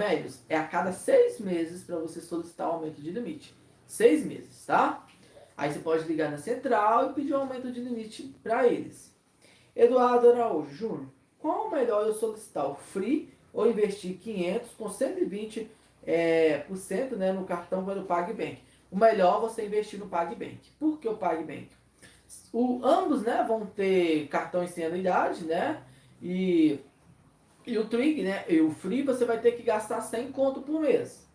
é 0.50 0.58
a 0.58 0.68
cada 0.68 0.92
seis 0.92 1.40
meses 1.40 1.84
para 1.84 1.98
você 1.98 2.22
solicitar 2.22 2.70
o 2.70 2.74
aumento 2.74 3.02
de 3.02 3.12
limite. 3.12 3.56
Seis 3.86 4.26
meses, 4.26 4.66
tá? 4.66 5.06
Aí 5.56 5.72
você 5.72 5.80
pode 5.80 6.08
ligar 6.08 6.30
na 6.30 6.38
central 6.38 7.10
e 7.10 7.14
pedir 7.14 7.34
um 7.34 7.42
aumento 7.42 7.72
de 7.72 7.80
limite 7.80 8.36
para 8.44 8.68
eles. 8.68 9.16
Eduardo 9.76 10.32
Araújo 10.32 10.74
Júnior, 10.74 11.08
qual 11.40 11.70
melhor 11.70 12.06
eu 12.06 12.14
solicitar 12.14 12.70
o 12.70 12.76
free 12.76 13.34
ou 13.54 13.70
investir 13.70 14.18
500 14.18 14.72
com 14.72 14.90
120 14.90 15.70
é, 16.06 16.60
por 16.60 16.78
cento, 16.78 17.16
né, 17.16 17.32
no 17.32 17.46
cartão 17.46 17.86
pelo 17.86 18.06
PagBank? 18.06 18.60
O 18.90 18.98
melhor 18.98 19.38
é 19.38 19.42
você 19.42 19.66
investir 19.66 20.00
no 20.00 20.08
PagBank. 20.08 20.72
Por 20.80 21.00
que 21.00 21.08
o 21.08 21.18
PagBank? 21.18 21.70
O, 22.52 22.82
ambos 22.84 23.24
né, 23.24 23.44
vão 23.48 23.66
ter 23.66 24.28
cartões 24.28 24.72
sem 24.72 24.86
anuidade, 24.86 25.46
né? 25.46 25.84
E, 26.22 26.80
e 27.66 27.78
o 27.78 27.88
Trig, 27.88 28.24
né? 28.24 28.46
E 28.48 28.60
o 28.62 28.72
Free 28.72 29.04
você 29.04 29.26
vai 29.26 29.40
ter 29.40 29.52
que 29.54 29.64
gastar 29.64 30.02
100 30.02 30.32
conto 30.32 30.62
por 30.62 30.80
mês. 30.80 31.28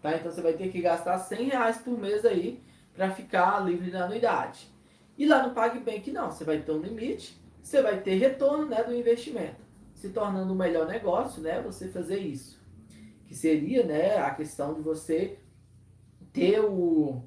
Tá? 0.00 0.16
Então 0.16 0.30
você 0.30 0.42
vai 0.42 0.52
ter 0.52 0.70
que 0.70 0.80
gastar 0.80 1.18
100 1.18 1.44
reais 1.48 1.78
por 1.78 1.98
mês 1.98 2.24
aí 2.24 2.60
para 2.94 3.10
ficar 3.10 3.60
livre 3.60 3.90
da 3.90 4.04
anuidade. 4.04 4.70
E 5.16 5.26
lá 5.26 5.46
no 5.46 5.54
PagBank 5.54 6.10
não, 6.10 6.30
você 6.30 6.44
vai 6.44 6.58
ter 6.58 6.72
um 6.72 6.80
limite 6.80 7.41
você 7.62 7.80
vai 7.80 8.00
ter 8.00 8.16
retorno 8.16 8.66
né, 8.66 8.82
do 8.82 8.94
investimento, 8.94 9.62
se 9.94 10.10
tornando 10.10 10.52
um 10.52 10.56
melhor 10.56 10.86
negócio, 10.86 11.42
né, 11.42 11.60
você 11.62 11.88
fazer 11.88 12.18
isso. 12.18 12.60
Que 13.26 13.34
seria, 13.34 13.84
né, 13.84 14.18
a 14.18 14.30
questão 14.34 14.74
de 14.74 14.80
você 14.80 15.38
ter 16.32 16.60
o 16.60 17.22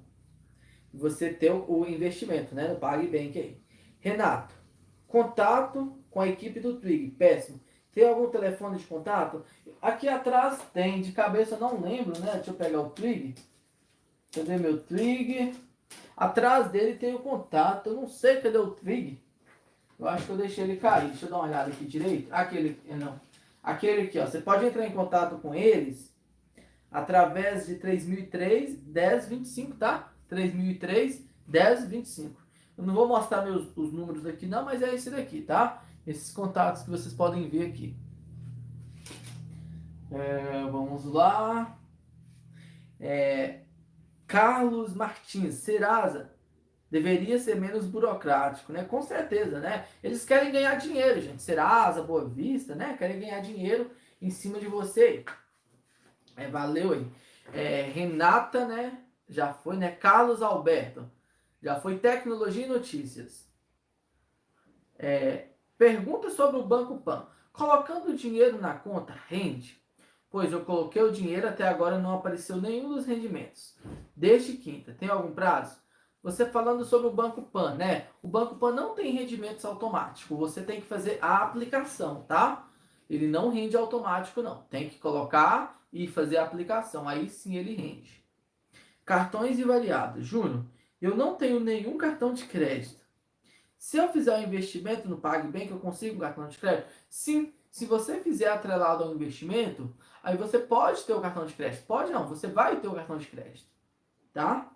você 0.93 1.33
ter 1.33 1.51
o 1.51 1.85
investimento, 1.85 2.55
né, 2.55 2.69
no 2.69 2.77
PagBank 2.77 3.37
aí. 3.37 3.61
Renato, 3.99 4.55
contato 5.07 5.97
com 6.09 6.21
a 6.21 6.27
equipe 6.27 6.59
do 6.59 6.79
Twig, 6.79 7.11
péssimo. 7.11 7.59
Tem 7.91 8.07
algum 8.07 8.29
telefone 8.29 8.77
de 8.77 8.85
contato? 8.85 9.43
Aqui 9.81 10.07
atrás 10.07 10.59
tem, 10.73 11.01
de 11.01 11.11
cabeça 11.11 11.57
não 11.57 11.81
lembro, 11.81 12.19
né? 12.19 12.33
Deixa 12.35 12.51
eu 12.51 12.55
pegar 12.55 12.81
o 12.81 12.89
Twig. 12.89 13.35
Cadê 14.33 14.57
meu 14.57 14.81
Twig? 14.81 15.55
Atrás 16.15 16.69
dele 16.71 16.95
tem 16.97 17.15
o 17.15 17.19
contato. 17.19 17.87
Eu 17.87 17.95
não 17.95 18.07
sei 18.07 18.41
cadê 18.41 18.57
o 18.57 18.71
Twig. 18.71 19.21
Eu 19.97 20.07
acho 20.07 20.25
que 20.25 20.31
eu 20.31 20.37
deixei 20.37 20.63
ele 20.63 20.77
cair. 20.77 21.09
Deixa 21.09 21.25
eu 21.25 21.29
dar 21.29 21.37
uma 21.37 21.45
olhada 21.45 21.71
aqui 21.71 21.85
direito. 21.85 22.33
Aquele, 22.33 22.79
não. 22.95 23.19
Aquele 23.63 24.03
aqui, 24.03 24.19
ó. 24.19 24.25
Você 24.25 24.41
pode 24.41 24.65
entrar 24.65 24.85
em 24.85 24.91
contato 24.91 25.37
com 25.37 25.55
eles 25.55 26.13
através 26.91 27.65
de 27.67 27.75
3003 27.75 28.81
1025, 28.83 29.75
tá? 29.77 30.11
3003 30.27 31.25
1025. 31.47 32.45
Eu 32.77 32.85
não 32.85 32.93
vou 32.93 33.07
mostrar 33.07 33.43
meus, 33.43 33.75
os 33.75 33.93
números 33.93 34.25
aqui 34.25 34.45
não, 34.45 34.65
mas 34.65 34.81
é 34.81 34.93
esse 34.93 35.09
daqui, 35.09 35.41
tá? 35.41 35.83
Esses 36.05 36.31
contatos 36.31 36.83
que 36.83 36.89
vocês 36.89 37.13
podem 37.13 37.49
ver 37.49 37.67
aqui. 37.67 37.95
É, 40.11 40.69
vamos 40.69 41.05
lá. 41.05 41.77
É, 42.99 43.61
Carlos 44.27 44.93
Martins, 44.93 45.55
Serasa, 45.55 46.34
deveria 46.95 47.37
ser 47.37 47.59
menos 47.59 47.85
burocrático, 47.85 48.71
né? 48.71 48.85
Com 48.85 49.01
certeza, 49.01 49.59
né? 49.59 49.85
Eles 50.01 50.23
querem 50.23 50.49
ganhar 50.49 50.75
dinheiro, 50.75 51.19
gente. 51.19 51.41
Serasa, 51.41 52.01
Boa 52.01 52.23
Vista, 52.23 52.73
né? 52.73 52.95
Querem 52.97 53.19
ganhar 53.19 53.41
dinheiro 53.41 53.91
em 54.21 54.29
cima 54.29 54.61
de 54.61 54.67
você. 54.67 55.25
É, 56.37 56.47
valeu 56.47 56.93
aí. 56.93 57.05
É, 57.53 57.81
Renata, 57.81 58.65
né? 58.65 58.97
Já 59.27 59.53
foi, 59.53 59.75
né? 59.75 59.91
Carlos 59.91 60.41
Alberto. 60.41 61.11
Já 61.61 61.77
foi 61.81 61.97
Tecnologia 61.97 62.65
e 62.65 62.69
Notícias. 62.69 63.45
É, 64.97 65.47
pergunta 65.77 66.29
sobre 66.29 66.61
o 66.61 66.65
Banco 66.65 66.99
Pan. 66.99 67.27
Colocando 67.51 68.11
o 68.11 68.15
dinheiro 68.15 68.57
na 68.57 68.73
conta, 68.73 69.13
rende? 69.27 69.83
Pois 70.29 70.49
eu 70.49 70.63
coloquei 70.63 71.01
o 71.01 71.11
dinheiro, 71.11 71.45
até 71.45 71.67
agora 71.67 71.99
não 71.99 72.15
apareceu 72.15 72.55
nenhum 72.55 72.95
dos 72.95 73.05
rendimentos. 73.05 73.77
Desde 74.15 74.53
quinta. 74.53 74.93
Tem 74.93 75.09
algum 75.09 75.33
prazo? 75.33 75.84
Você 76.25 76.43
falando 76.43 76.83
sobre 76.83 77.05
o 77.05 77.11
Banco 77.11 77.43
Pan, 77.43 77.75
né? 77.75 78.07
O 78.19 78.27
Banco 78.27 78.55
Pan 78.55 78.71
não 78.71 78.95
tem 78.95 79.11
rendimentos 79.11 79.63
automáticos. 79.63 80.35
Você 80.35 80.63
tem 80.63 80.81
que 80.81 80.87
fazer 80.87 81.19
a 81.21 81.43
aplicação, 81.43 82.23
tá? 82.23 82.67
Ele 83.07 83.27
não 83.27 83.51
rende 83.51 83.77
automático, 83.77 84.41
não. 84.41 84.63
Tem 84.63 84.89
que 84.89 84.97
colocar 84.97 85.85
e 85.93 86.07
fazer 86.07 86.37
a 86.37 86.43
aplicação. 86.43 87.07
Aí 87.07 87.29
sim 87.29 87.57
ele 87.57 87.75
rende. 87.75 88.25
Cartões 89.05 89.59
e 89.59 89.63
variados. 89.63 90.25
Júnior, 90.25 90.65
eu 90.99 91.15
não 91.15 91.35
tenho 91.35 91.59
nenhum 91.59 91.95
cartão 91.95 92.33
de 92.33 92.45
crédito. 92.45 93.05
Se 93.77 93.97
eu 93.97 94.11
fizer 94.11 94.35
um 94.35 94.41
investimento 94.41 95.07
no 95.07 95.17
PagBank, 95.17 95.69
eu 95.69 95.79
consigo 95.79 96.15
um 96.15 96.21
cartão 96.21 96.47
de 96.47 96.57
crédito? 96.57 96.87
Sim. 97.07 97.53
Se 97.69 97.85
você 97.85 98.19
fizer 98.19 98.47
atrelado 98.47 99.03
ao 99.03 99.13
investimento, 99.13 99.95
aí 100.23 100.35
você 100.35 100.57
pode 100.57 101.03
ter 101.03 101.13
o 101.13 101.21
cartão 101.21 101.45
de 101.45 101.53
crédito. 101.53 101.85
Pode 101.85 102.11
não, 102.11 102.27
você 102.27 102.47
vai 102.47 102.79
ter 102.79 102.87
o 102.87 102.95
cartão 102.95 103.19
de 103.19 103.27
crédito. 103.27 103.69
Tá? 104.33 104.74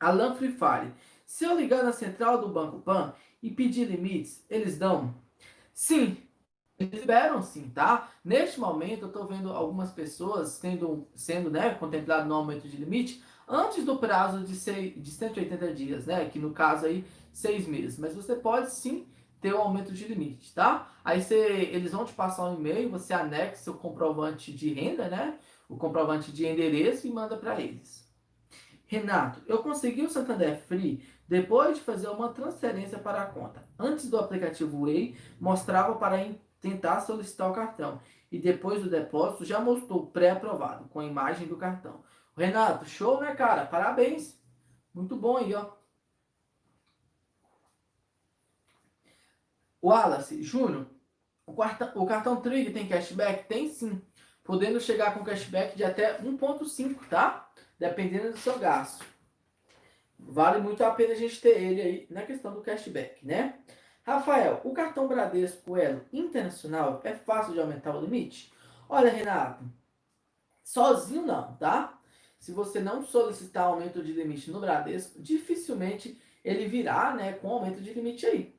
Alan 0.00 0.34
Free 0.34 0.52
Fire. 0.52 0.92
Se 1.26 1.44
eu 1.44 1.56
ligar 1.56 1.84
na 1.84 1.92
central 1.92 2.40
do 2.40 2.48
Banco 2.48 2.80
Pan 2.80 3.14
e 3.42 3.50
pedir 3.50 3.84
limites, 3.86 4.44
eles 4.48 4.78
dão? 4.78 5.14
Sim, 5.74 6.16
eles 6.78 7.00
liberam 7.00 7.42
sim, 7.42 7.70
tá? 7.70 8.10
Neste 8.24 8.60
momento, 8.60 9.02
eu 9.02 9.08
estou 9.08 9.26
vendo 9.26 9.50
algumas 9.52 9.90
pessoas 9.92 10.58
tendo, 10.58 11.08
sendo 11.14 11.50
né, 11.50 11.74
contemplado 11.74 12.28
no 12.28 12.34
aumento 12.34 12.68
de 12.68 12.76
limite 12.76 13.22
antes 13.48 13.84
do 13.84 13.96
prazo 13.98 14.44
de, 14.44 14.54
seis, 14.54 14.94
de 15.02 15.10
180 15.10 15.74
dias, 15.74 16.06
né? 16.06 16.28
Que 16.28 16.38
no 16.38 16.52
caso 16.52 16.86
aí, 16.86 17.04
seis 17.32 17.66
meses. 17.66 17.98
Mas 17.98 18.14
você 18.14 18.36
pode 18.36 18.70
sim 18.72 19.06
ter 19.40 19.54
um 19.54 19.58
aumento 19.60 19.92
de 19.92 20.06
limite, 20.06 20.52
tá? 20.54 20.90
Aí 21.04 21.22
você, 21.22 21.36
eles 21.72 21.92
vão 21.92 22.04
te 22.04 22.12
passar 22.12 22.48
um 22.50 22.56
e-mail, 22.56 22.90
você 22.90 23.12
anexa 23.12 23.70
o 23.70 23.74
comprovante 23.74 24.52
de 24.52 24.72
renda, 24.72 25.08
né? 25.08 25.38
O 25.68 25.76
comprovante 25.76 26.32
de 26.32 26.46
endereço 26.46 27.06
e 27.06 27.10
manda 27.10 27.36
para 27.36 27.60
eles. 27.60 28.07
Renato, 28.88 29.42
eu 29.46 29.62
consegui 29.62 30.02
o 30.02 30.08
Santander 30.08 30.62
Free 30.62 31.06
depois 31.28 31.76
de 31.76 31.84
fazer 31.84 32.08
uma 32.08 32.30
transferência 32.32 32.98
para 32.98 33.20
a 33.20 33.26
conta. 33.26 33.68
Antes 33.78 34.08
do 34.08 34.18
aplicativo 34.18 34.86
Way, 34.86 35.14
mostrava 35.38 35.94
para 35.96 36.16
tentar 36.58 37.00
solicitar 37.00 37.50
o 37.50 37.54
cartão. 37.54 38.00
E 38.32 38.38
depois 38.38 38.82
do 38.82 38.88
depósito 38.88 39.44
já 39.44 39.60
mostrou 39.60 40.06
pré-aprovado, 40.06 40.88
com 40.88 41.00
a 41.00 41.04
imagem 41.04 41.46
do 41.46 41.56
cartão. 41.56 42.02
Renato, 42.34 42.86
show, 42.86 43.20
né, 43.20 43.34
cara? 43.34 43.66
Parabéns. 43.66 44.40
Muito 44.94 45.14
bom 45.16 45.36
aí, 45.36 45.54
ó. 45.54 45.72
Wallace, 49.82 50.42
Júnior, 50.42 50.86
o 51.46 51.52
o 51.52 52.06
cartão 52.06 52.40
Trig 52.40 52.72
tem 52.72 52.88
cashback? 52.88 53.46
Tem 53.46 53.68
sim. 53.68 54.00
Podendo 54.42 54.80
chegar 54.80 55.12
com 55.12 55.22
cashback 55.22 55.76
de 55.76 55.84
até 55.84 56.18
1,5, 56.22 57.06
tá? 57.10 57.50
Dependendo 57.78 58.32
do 58.32 58.38
seu 58.38 58.58
gasto. 58.58 59.04
Vale 60.18 60.60
muito 60.60 60.82
a 60.82 60.90
pena 60.90 61.12
a 61.12 61.16
gente 61.16 61.40
ter 61.40 61.60
ele 61.60 61.80
aí 61.80 62.06
na 62.10 62.22
questão 62.22 62.52
do 62.52 62.60
cashback, 62.60 63.24
né? 63.24 63.60
Rafael, 64.02 64.60
o 64.64 64.72
cartão 64.72 65.06
Bradesco 65.06 65.76
Elo 65.76 66.04
Internacional 66.12 67.00
é 67.04 67.14
fácil 67.14 67.52
de 67.52 67.60
aumentar 67.60 67.94
o 67.94 68.00
limite? 68.00 68.52
Olha, 68.88 69.10
Renato, 69.10 69.64
sozinho 70.64 71.26
não, 71.26 71.54
tá? 71.56 72.00
Se 72.38 72.52
você 72.52 72.80
não 72.80 73.04
solicitar 73.04 73.64
aumento 73.64 74.02
de 74.02 74.12
limite 74.12 74.50
no 74.50 74.60
Bradesco, 74.60 75.20
dificilmente 75.20 76.20
ele 76.44 76.66
virá, 76.66 77.14
né, 77.14 77.34
com 77.34 77.50
aumento 77.50 77.80
de 77.80 77.92
limite 77.92 78.26
aí. 78.26 78.54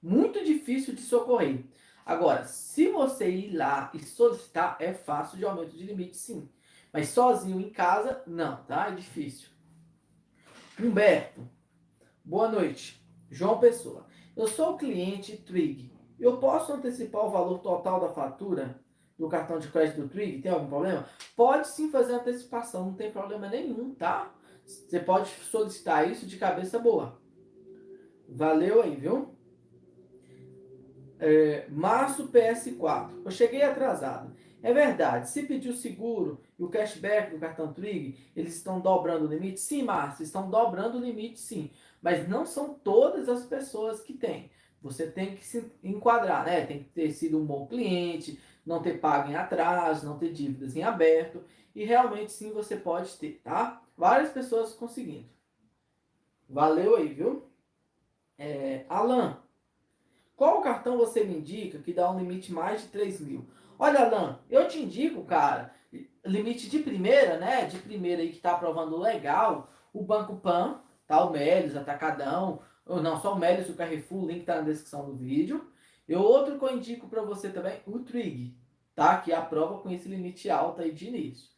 Muito 0.00 0.44
difícil 0.44 0.94
de 0.94 1.02
socorrer. 1.02 1.64
Agora, 2.04 2.44
se 2.44 2.88
você 2.88 3.30
ir 3.30 3.54
lá 3.54 3.90
e 3.94 4.00
solicitar, 4.00 4.76
é 4.80 4.92
fácil 4.92 5.38
de 5.38 5.44
aumento 5.44 5.76
de 5.76 5.84
limite, 5.84 6.16
sim. 6.16 6.48
Mas 6.92 7.08
sozinho 7.08 7.60
em 7.60 7.70
casa, 7.70 8.22
não, 8.26 8.62
tá? 8.64 8.88
É 8.88 8.94
difícil. 8.94 9.48
Humberto, 10.78 11.48
boa 12.24 12.48
noite. 12.48 13.02
João 13.30 13.58
Pessoa. 13.58 14.06
Eu 14.36 14.46
sou 14.46 14.76
cliente 14.76 15.36
Trig. 15.38 15.90
Eu 16.20 16.38
posso 16.38 16.72
antecipar 16.72 17.24
o 17.24 17.30
valor 17.30 17.58
total 17.60 18.00
da 18.00 18.10
fatura 18.10 18.78
do 19.18 19.28
cartão 19.28 19.58
de 19.58 19.68
crédito 19.68 20.02
do 20.02 20.08
Trig? 20.08 20.42
Tem 20.42 20.52
algum 20.52 20.68
problema? 20.68 21.06
Pode 21.34 21.68
sim 21.68 21.90
fazer 21.90 22.14
antecipação, 22.14 22.86
não 22.86 22.94
tem 22.94 23.10
problema 23.10 23.48
nenhum, 23.48 23.94
tá? 23.94 24.34
Você 24.66 25.00
pode 25.00 25.28
solicitar 25.28 26.10
isso 26.10 26.26
de 26.26 26.36
cabeça 26.36 26.78
boa. 26.78 27.20
Valeu 28.28 28.82
aí, 28.82 28.96
viu? 28.96 29.34
É, 31.18 31.66
março 31.70 32.28
PS4. 32.28 33.22
Eu 33.24 33.30
cheguei 33.30 33.62
atrasado. 33.62 34.34
É 34.62 34.72
verdade. 34.72 35.28
Se 35.28 35.42
pedir 35.42 35.70
o 35.70 35.76
seguro 35.76 36.40
o 36.64 36.68
cashback 36.68 37.32
do 37.32 37.38
cartão 37.38 37.72
Trig, 37.72 38.18
eles 38.36 38.56
estão 38.56 38.80
dobrando 38.80 39.26
o 39.26 39.28
limite? 39.28 39.60
Sim, 39.60 39.82
Márcio, 39.82 40.22
estão 40.22 40.48
dobrando 40.48 40.98
o 40.98 41.00
limite, 41.00 41.40
sim. 41.40 41.70
Mas 42.00 42.28
não 42.28 42.46
são 42.46 42.74
todas 42.74 43.28
as 43.28 43.44
pessoas 43.44 44.00
que 44.00 44.12
têm. 44.12 44.50
Você 44.80 45.10
tem 45.10 45.34
que 45.34 45.44
se 45.44 45.70
enquadrar, 45.82 46.44
né? 46.44 46.64
Tem 46.64 46.82
que 46.82 46.90
ter 46.90 47.10
sido 47.12 47.38
um 47.38 47.44
bom 47.44 47.66
cliente, 47.66 48.40
não 48.64 48.82
ter 48.82 49.00
pago 49.00 49.30
em 49.30 49.34
atraso, 49.34 50.06
não 50.06 50.18
ter 50.18 50.32
dívidas 50.32 50.76
em 50.76 50.82
aberto. 50.82 51.42
E 51.74 51.84
realmente 51.84 52.32
sim 52.32 52.52
você 52.52 52.76
pode 52.76 53.16
ter, 53.16 53.40
tá? 53.42 53.82
Várias 53.96 54.30
pessoas 54.30 54.72
conseguindo. 54.72 55.28
Valeu 56.48 56.96
aí, 56.96 57.08
viu? 57.08 57.48
É, 58.38 58.84
Alan, 58.88 59.40
qual 60.36 60.60
cartão 60.60 60.96
você 60.96 61.24
me 61.24 61.36
indica 61.38 61.78
que 61.78 61.92
dá 61.92 62.10
um 62.10 62.18
limite 62.18 62.52
mais 62.52 62.82
de 62.82 62.88
3 62.88 63.20
mil? 63.20 63.46
Olha, 63.78 64.00
Alan, 64.00 64.40
eu 64.50 64.68
te 64.68 64.78
indico, 64.80 65.24
cara, 65.24 65.74
limite 66.24 66.68
de 66.70 66.78
primeira, 66.78 67.38
né? 67.38 67.66
De 67.66 67.78
primeira 67.78 68.22
aí 68.22 68.30
que 68.32 68.40
tá 68.40 68.52
aprovando 68.52 68.98
legal, 68.98 69.70
o 69.92 70.02
Banco 70.02 70.36
Pan, 70.36 70.80
tá? 71.06 71.24
O 71.24 71.30
Melios, 71.30 71.76
Atacadão, 71.76 72.60
ou 72.86 73.02
não, 73.02 73.20
só 73.20 73.34
o 73.34 73.38
Melios 73.38 73.68
e 73.68 73.72
o 73.72 73.76
Carrefour, 73.76 74.24
o 74.24 74.26
link 74.28 74.44
tá 74.44 74.56
na 74.56 74.62
descrição 74.62 75.04
do 75.06 75.16
vídeo. 75.16 75.70
E 76.08 76.14
outro 76.14 76.58
que 76.58 76.64
eu 76.64 76.76
indico 76.76 77.08
para 77.08 77.22
você 77.22 77.48
também, 77.50 77.80
o 77.86 78.00
Trig, 78.00 78.56
tá? 78.94 79.18
Que 79.20 79.32
aprova 79.32 79.78
com 79.78 79.90
esse 79.90 80.08
limite 80.08 80.50
alto 80.50 80.82
aí 80.82 80.92
de 80.92 81.08
início. 81.08 81.52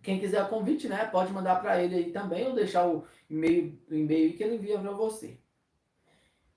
Quem 0.00 0.20
quiser 0.20 0.44
o 0.44 0.48
convite, 0.48 0.86
né, 0.86 1.04
pode 1.06 1.32
mandar 1.32 1.60
para 1.60 1.82
ele 1.82 1.96
aí 1.96 2.12
também 2.12 2.46
ou 2.46 2.54
deixar 2.54 2.86
o 2.86 3.04
e-mail, 3.28 3.76
o 3.90 3.94
e-mail 3.96 4.36
que 4.36 4.44
ele 4.44 4.54
envia 4.54 4.78
para 4.78 4.92
você. 4.92 5.40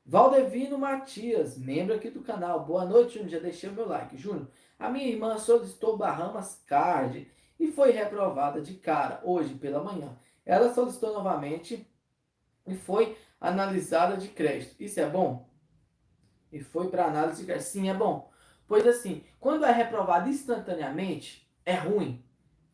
Valdevino 0.06 0.78
Matias, 0.78 1.58
membro 1.58 1.96
aqui 1.96 2.12
do 2.12 2.22
canal. 2.22 2.64
Boa 2.64 2.86
noite, 2.86 3.14
Júnior. 3.14 3.32
Já 3.32 3.40
deixei 3.40 3.72
o 3.72 3.74
meu 3.74 3.88
like. 3.88 4.16
Júnior, 4.16 4.48
a 4.78 4.88
minha 4.88 5.08
irmã 5.08 5.36
solicitou 5.40 5.98
Bahamas 5.98 6.62
Card 6.68 7.28
e 7.60 7.72
foi 7.72 7.92
reprovada 7.92 8.62
de 8.62 8.76
cara 8.76 9.20
hoje 9.24 9.54
pela 9.56 9.84
manhã. 9.84 10.18
Ela 10.46 10.74
solicitou 10.74 11.14
novamente 11.14 11.86
e 12.66 12.76
foi 12.76 13.18
analisada 13.40 14.18
de 14.18 14.30
crédito. 14.30 14.76
Isso 14.80 15.00
é 15.00 15.10
bom? 15.10 15.50
E 16.52 16.62
foi 16.62 16.90
para 16.90 17.06
análise 17.06 17.42
de 17.42 17.46
crédito. 17.46 17.68
Sim, 17.68 17.90
é 17.90 17.94
bom. 17.94 18.32
Pois 18.68 18.88
assim, 18.88 19.24
quando 19.40 19.66
é 19.66 19.72
reprovado 19.72 20.30
instantaneamente, 20.30 21.48
é 21.66 21.76
ruim, 21.76 22.24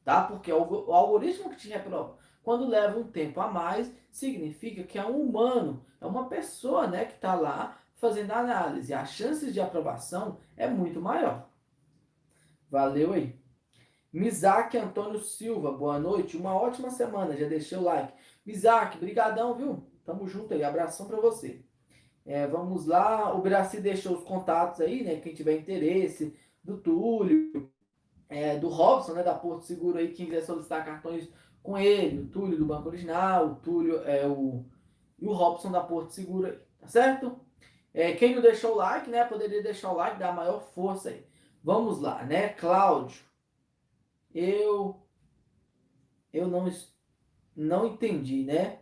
tá? 0.03 0.23
Porque 0.23 0.51
o, 0.51 0.93
algoritmo 0.93 1.49
que 1.49 1.55
te 1.55 1.69
reprova, 1.69 2.17
quando 2.43 2.67
leva 2.67 2.99
um 2.99 3.07
tempo 3.07 3.41
a 3.41 3.47
mais, 3.47 3.91
significa 4.11 4.83
que 4.83 4.99
é 4.99 5.05
um 5.05 5.21
humano, 5.21 5.86
é 5.99 6.05
uma 6.05 6.29
pessoa, 6.29 6.86
né, 6.88 7.05
que 7.05 7.15
está 7.15 7.33
lá 7.33 7.77
fazendo 7.95 8.31
a 8.31 8.39
análise. 8.39 8.93
A 8.93 9.05
chance 9.05 9.51
de 9.51 9.59
aprovação 9.59 10.38
é 10.55 10.67
muito 10.67 11.01
maior. 11.01 11.49
Valeu 12.69 13.13
aí. 13.13 13.45
Mizak 14.16 14.78
Antônio 14.78 15.20
Silva, 15.20 15.74
boa 15.74 15.99
noite, 15.99 16.38
uma 16.38 16.55
ótima 16.55 16.89
semana, 16.89 17.36
já 17.36 17.49
deixei 17.49 17.78
o 17.78 17.82
like. 17.82 18.13
Mizak, 18.45 18.97
brigadão, 18.97 19.53
viu? 19.55 19.91
Tamo 20.05 20.26
junto 20.26 20.53
aí, 20.53 20.63
abração 20.63 21.05
para 21.05 21.20
você. 21.20 21.66
É, 22.26 22.47
vamos 22.47 22.86
lá, 22.86 23.36
o 23.36 23.41
Braci 23.41 23.82
deixou 23.82 24.13
os 24.16 24.24
contatos 24.24 24.80
aí, 24.80 25.03
né, 25.03 25.18
quem 25.18 25.34
tiver 25.34 25.57
interesse, 25.57 26.34
do 26.63 26.78
Túlio, 26.78 27.70
é, 28.30 28.57
do 28.57 28.70
Robson, 28.70 29.16
né, 29.16 29.22
da 29.22 29.34
Porto 29.36 29.66
Seguro 29.66 29.97
aí, 29.97 30.13
quem 30.13 30.28
quiser 30.28 30.43
solicitar 30.43 30.86
cartões 30.86 31.30
com 31.61 31.78
ele, 31.78 32.22
o 32.22 32.28
Túlio 32.28 32.57
do 32.57 32.66
Banco 32.66 32.88
Original, 32.88 33.47
o 33.47 33.55
Túlio 33.55 34.01
é 34.05 34.26
o 34.26 34.63
e 35.20 35.28
o 35.28 35.34
Robson 35.34 35.72
da 35.72 35.82
Porto 35.82 36.11
Seguro 36.11 36.47
aí, 36.47 36.57
tá 36.80 36.88
certo? 36.88 37.38
É, 37.93 38.13
quem 38.13 38.34
não 38.34 38.41
deixou 38.41 38.76
o 38.76 38.78
like, 38.78 39.09
né, 39.09 39.26
poderia 39.26 39.61
deixar 39.61 39.91
o 39.91 39.95
like, 39.97 40.18
dar 40.18 40.34
maior 40.34 40.63
força 40.74 41.09
aí. 41.09 41.28
Vamos 41.61 41.99
lá, 41.99 42.24
né, 42.24 42.47
Cláudio? 42.47 43.34
Eu 44.36 45.01
eu 46.33 46.47
não 46.47 46.69
não 47.55 47.88
entendi, 47.88 48.43
né? 48.43 48.79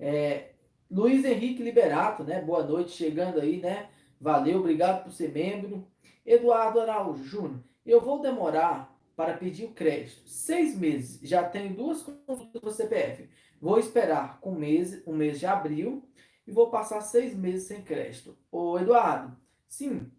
É, 0.00 0.54
Luiz 0.90 1.24
Henrique 1.26 1.62
Liberato, 1.62 2.24
né? 2.24 2.40
Boa 2.40 2.64
noite, 2.64 2.92
chegando 2.92 3.38
aí, 3.38 3.60
né? 3.60 3.90
Valeu, 4.18 4.60
obrigado 4.60 5.04
por 5.04 5.12
ser 5.12 5.30
membro. 5.30 5.86
Eduardo 6.24 6.80
Araújo 6.80 7.22
Júnior, 7.22 7.62
eu 7.84 8.00
vou 8.00 8.22
demorar 8.22 8.98
para 9.14 9.36
pedir 9.36 9.66
o 9.66 9.74
crédito. 9.74 10.26
Seis 10.26 10.74
meses, 10.74 11.20
já 11.22 11.46
tenho 11.46 11.76
duas 11.76 12.02
consultas 12.02 12.62
do 12.62 12.70
CPF. 12.70 13.28
Vou 13.60 13.78
esperar 13.78 14.40
com 14.40 14.52
um 14.52 14.58
mês, 14.58 15.02
um 15.06 15.14
mês 15.14 15.38
de 15.38 15.44
abril 15.44 16.08
e 16.46 16.50
vou 16.50 16.70
passar 16.70 17.02
seis 17.02 17.36
meses 17.36 17.68
sem 17.68 17.82
crédito. 17.82 18.38
Ô, 18.50 18.78
Eduardo, 18.78 19.36
sim, 19.68 20.10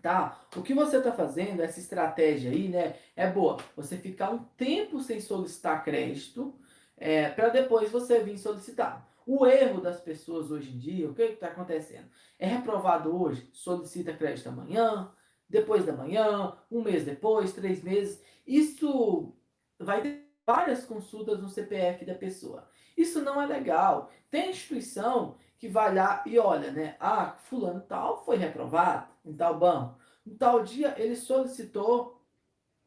tá? 0.00 0.40
O 0.56 0.62
que 0.62 0.74
você 0.74 0.98
está 0.98 1.12
fazendo, 1.12 1.60
essa 1.60 1.78
estratégia 1.78 2.50
aí, 2.50 2.68
né, 2.68 2.96
é 3.14 3.28
boa. 3.28 3.58
Você 3.76 3.96
ficar 3.96 4.30
um 4.30 4.44
tempo 4.56 5.00
sem 5.00 5.20
solicitar 5.20 5.84
crédito, 5.84 6.54
é, 6.96 7.28
para 7.28 7.48
depois 7.48 7.90
você 7.90 8.20
vir 8.20 8.38
solicitar. 8.38 9.08
O 9.26 9.46
erro 9.46 9.80
das 9.80 10.00
pessoas 10.00 10.50
hoje 10.50 10.70
em 10.70 10.78
dia, 10.78 11.08
o 11.08 11.14
que 11.14 11.22
está 11.22 11.48
acontecendo? 11.48 12.08
É 12.38 12.46
reprovado 12.46 13.14
hoje, 13.14 13.48
solicita 13.52 14.12
crédito 14.12 14.48
amanhã, 14.48 15.10
depois 15.48 15.84
da 15.84 15.92
manhã, 15.92 16.56
um 16.70 16.82
mês 16.82 17.04
depois, 17.04 17.52
três 17.52 17.82
meses. 17.82 18.22
Isso 18.46 19.34
vai 19.78 20.02
ter 20.02 20.30
várias 20.46 20.84
consultas 20.84 21.40
no 21.40 21.48
CPF 21.48 22.04
da 22.04 22.14
pessoa. 22.14 22.68
Isso 22.96 23.20
não 23.20 23.40
é 23.40 23.46
legal. 23.46 24.10
Tem 24.30 24.50
instituição 24.50 25.36
que 25.60 25.68
vai 25.68 25.94
lá 25.94 26.24
e 26.26 26.40
olha, 26.40 26.72
né? 26.72 26.96
Ah, 26.98 27.36
fulano 27.44 27.80
tal 27.82 28.24
foi 28.24 28.36
reprovado 28.36 29.06
em 29.24 29.32
tal 29.32 29.56
banco. 29.56 30.00
Em 30.26 30.34
tal 30.34 30.64
dia 30.64 30.96
ele 30.98 31.14
solicitou 31.14 32.20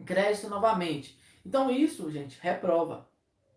crédito 0.06 0.50
novamente. 0.50 1.18
Então 1.46 1.72
isso, 1.72 2.12
gente, 2.12 2.38
reprova 2.42 3.08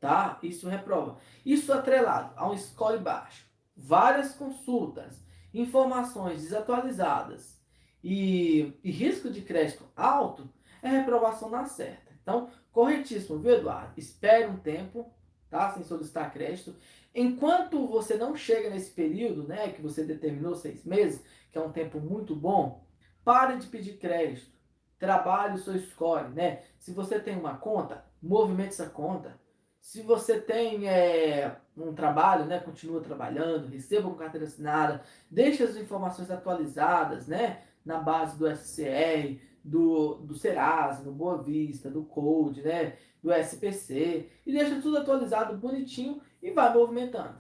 tá? 0.01 0.39
Isso 0.43 0.69
reprova. 0.69 1.19
Isso 1.45 1.73
atrelado 1.73 2.33
a 2.37 2.49
um 2.49 2.57
score 2.57 2.99
baixo, 2.99 3.47
várias 3.77 4.35
consultas, 4.35 5.21
informações 5.53 6.43
desatualizadas 6.43 7.61
e, 8.03 8.73
e 8.85 8.91
risco 8.91 9.31
de 9.31 9.43
crédito 9.43 9.85
alto, 9.97 10.49
é 10.83 10.89
reprovação 10.89 11.51
na 11.51 11.64
certa. 11.64 12.12
Então, 12.23 12.49
corretíssimo, 12.73 13.39
viu, 13.39 13.55
Eduardo? 13.55 13.93
Espere 13.97 14.47
um 14.47 14.57
tempo, 14.57 15.11
tá? 15.49 15.73
Sem 15.73 15.85
solicitar 15.85 16.33
crédito. 16.33 16.75
Enquanto 17.17 17.87
você 17.87 18.17
não 18.17 18.37
chega 18.37 18.71
nesse 18.71 18.91
período, 18.91 19.49
né, 19.49 19.71
que 19.71 19.83
você 19.83 20.05
determinou 20.05 20.55
seis 20.55 20.85
meses, 20.85 21.25
que 21.51 21.59
é 21.59 21.61
um 21.61 21.73
tempo 21.73 21.99
muito 21.99 22.37
bom, 22.37 22.87
pare 23.25 23.57
de 23.57 23.67
pedir 23.67 23.99
crédito. 23.99 24.55
Trabalhe 24.99 25.55
o 25.55 25.59
seu 25.59 25.79
score, 25.79 26.29
né? 26.29 26.62
Se 26.79 26.93
você 26.93 27.19
tem 27.19 27.37
uma 27.37 27.57
conta, 27.57 28.05
movimente 28.23 28.69
essa 28.69 28.89
conta 28.89 29.39
se 29.87 30.03
você 30.03 30.41
tem 30.41 30.89
é, 30.89 31.59
um 31.77 31.95
trabalho, 31.95 32.45
né, 32.45 32.59
continua 32.59 33.01
trabalhando, 33.01 33.69
receba 33.69 34.11
com 34.11 34.17
carteira 34.17 34.45
assinada, 34.45 35.01
deixe 35.31 35.62
as 35.62 35.77
informações 35.77 36.29
atualizadas, 36.29 37.29
né, 37.29 37.62
na 37.85 38.01
base 38.01 38.37
do 38.37 38.51
SCR, 38.51 39.39
do, 39.62 40.17
do 40.17 40.35
Serasa, 40.35 41.05
do 41.05 41.12
Boa 41.12 41.41
Vista, 41.41 41.89
do 41.89 42.03
Code, 42.03 42.62
né, 42.62 42.97
do 43.23 43.33
SPC, 43.33 44.29
e 44.45 44.53
deixa 44.53 44.83
tudo 44.83 44.99
atualizado, 44.99 45.57
bonitinho, 45.57 46.21
e 46.47 46.53
vai 46.53 46.72
movimentando, 46.72 47.34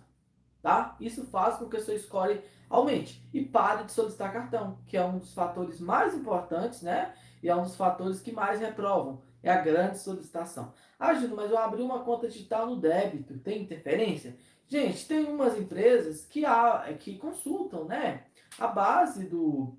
tá? 0.60 0.96
Isso 0.98 1.24
faz 1.26 1.56
com 1.56 1.68
que 1.68 1.76
o 1.76 1.80
seu 1.80 1.96
score 1.96 2.42
aumente. 2.68 3.24
E 3.32 3.40
pare 3.44 3.84
de 3.84 3.92
solicitar 3.92 4.32
cartão, 4.32 4.80
que 4.84 4.96
é 4.96 5.04
um 5.04 5.18
dos 5.18 5.32
fatores 5.32 5.78
mais 5.78 6.12
importantes, 6.12 6.82
né, 6.82 7.14
e 7.40 7.48
é 7.48 7.54
um 7.54 7.62
dos 7.62 7.76
fatores 7.76 8.20
que 8.20 8.32
mais 8.32 8.58
reprovam, 8.58 9.22
é 9.44 9.52
a 9.52 9.60
grande 9.60 9.98
solicitação. 9.98 10.74
Ah, 10.98 11.12
mas 11.14 11.52
eu 11.52 11.58
abri 11.58 11.82
uma 11.82 12.02
conta 12.02 12.26
digital 12.26 12.66
no 12.66 12.80
débito, 12.80 13.38
tem 13.38 13.62
interferência? 13.62 14.36
Gente, 14.66 15.06
tem 15.06 15.26
umas 15.26 15.56
empresas 15.56 16.24
que, 16.24 16.44
há, 16.44 16.92
que 16.98 17.16
consultam, 17.16 17.84
né? 17.84 18.24
A 18.58 18.66
base 18.66 19.28
do, 19.28 19.78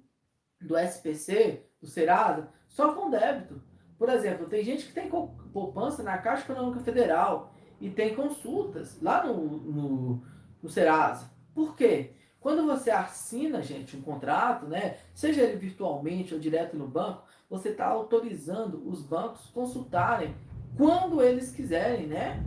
do 0.61 0.77
SPC, 0.77 1.65
do 1.81 1.87
Serasa, 1.87 2.49
só 2.69 2.93
com 2.93 3.09
débito. 3.09 3.61
Por 3.97 4.07
exemplo, 4.07 4.47
tem 4.47 4.63
gente 4.63 4.85
que 4.85 4.93
tem 4.93 5.09
poupança 5.09 6.01
na 6.01 6.17
Caixa 6.17 6.43
Econômica 6.43 6.79
Federal 6.79 7.56
e 7.79 7.89
tem 7.89 8.15
consultas 8.15 8.97
lá 9.01 9.25
no, 9.25 9.35
no, 9.35 10.23
no 10.61 10.69
Serasa. 10.69 11.29
Por 11.53 11.75
quê? 11.75 12.11
Quando 12.39 12.65
você 12.65 12.91
assina, 12.91 13.61
gente, 13.61 13.97
um 13.97 14.01
contrato, 14.01 14.65
né, 14.67 14.97
seja 15.13 15.41
ele 15.41 15.57
virtualmente 15.57 16.33
ou 16.33 16.39
direto 16.39 16.77
no 16.77 16.87
banco, 16.87 17.23
você 17.49 17.69
está 17.69 17.87
autorizando 17.87 18.87
os 18.87 19.01
bancos 19.01 19.45
consultarem 19.47 20.35
quando 20.75 21.21
eles 21.21 21.51
quiserem, 21.51 22.07
né? 22.07 22.43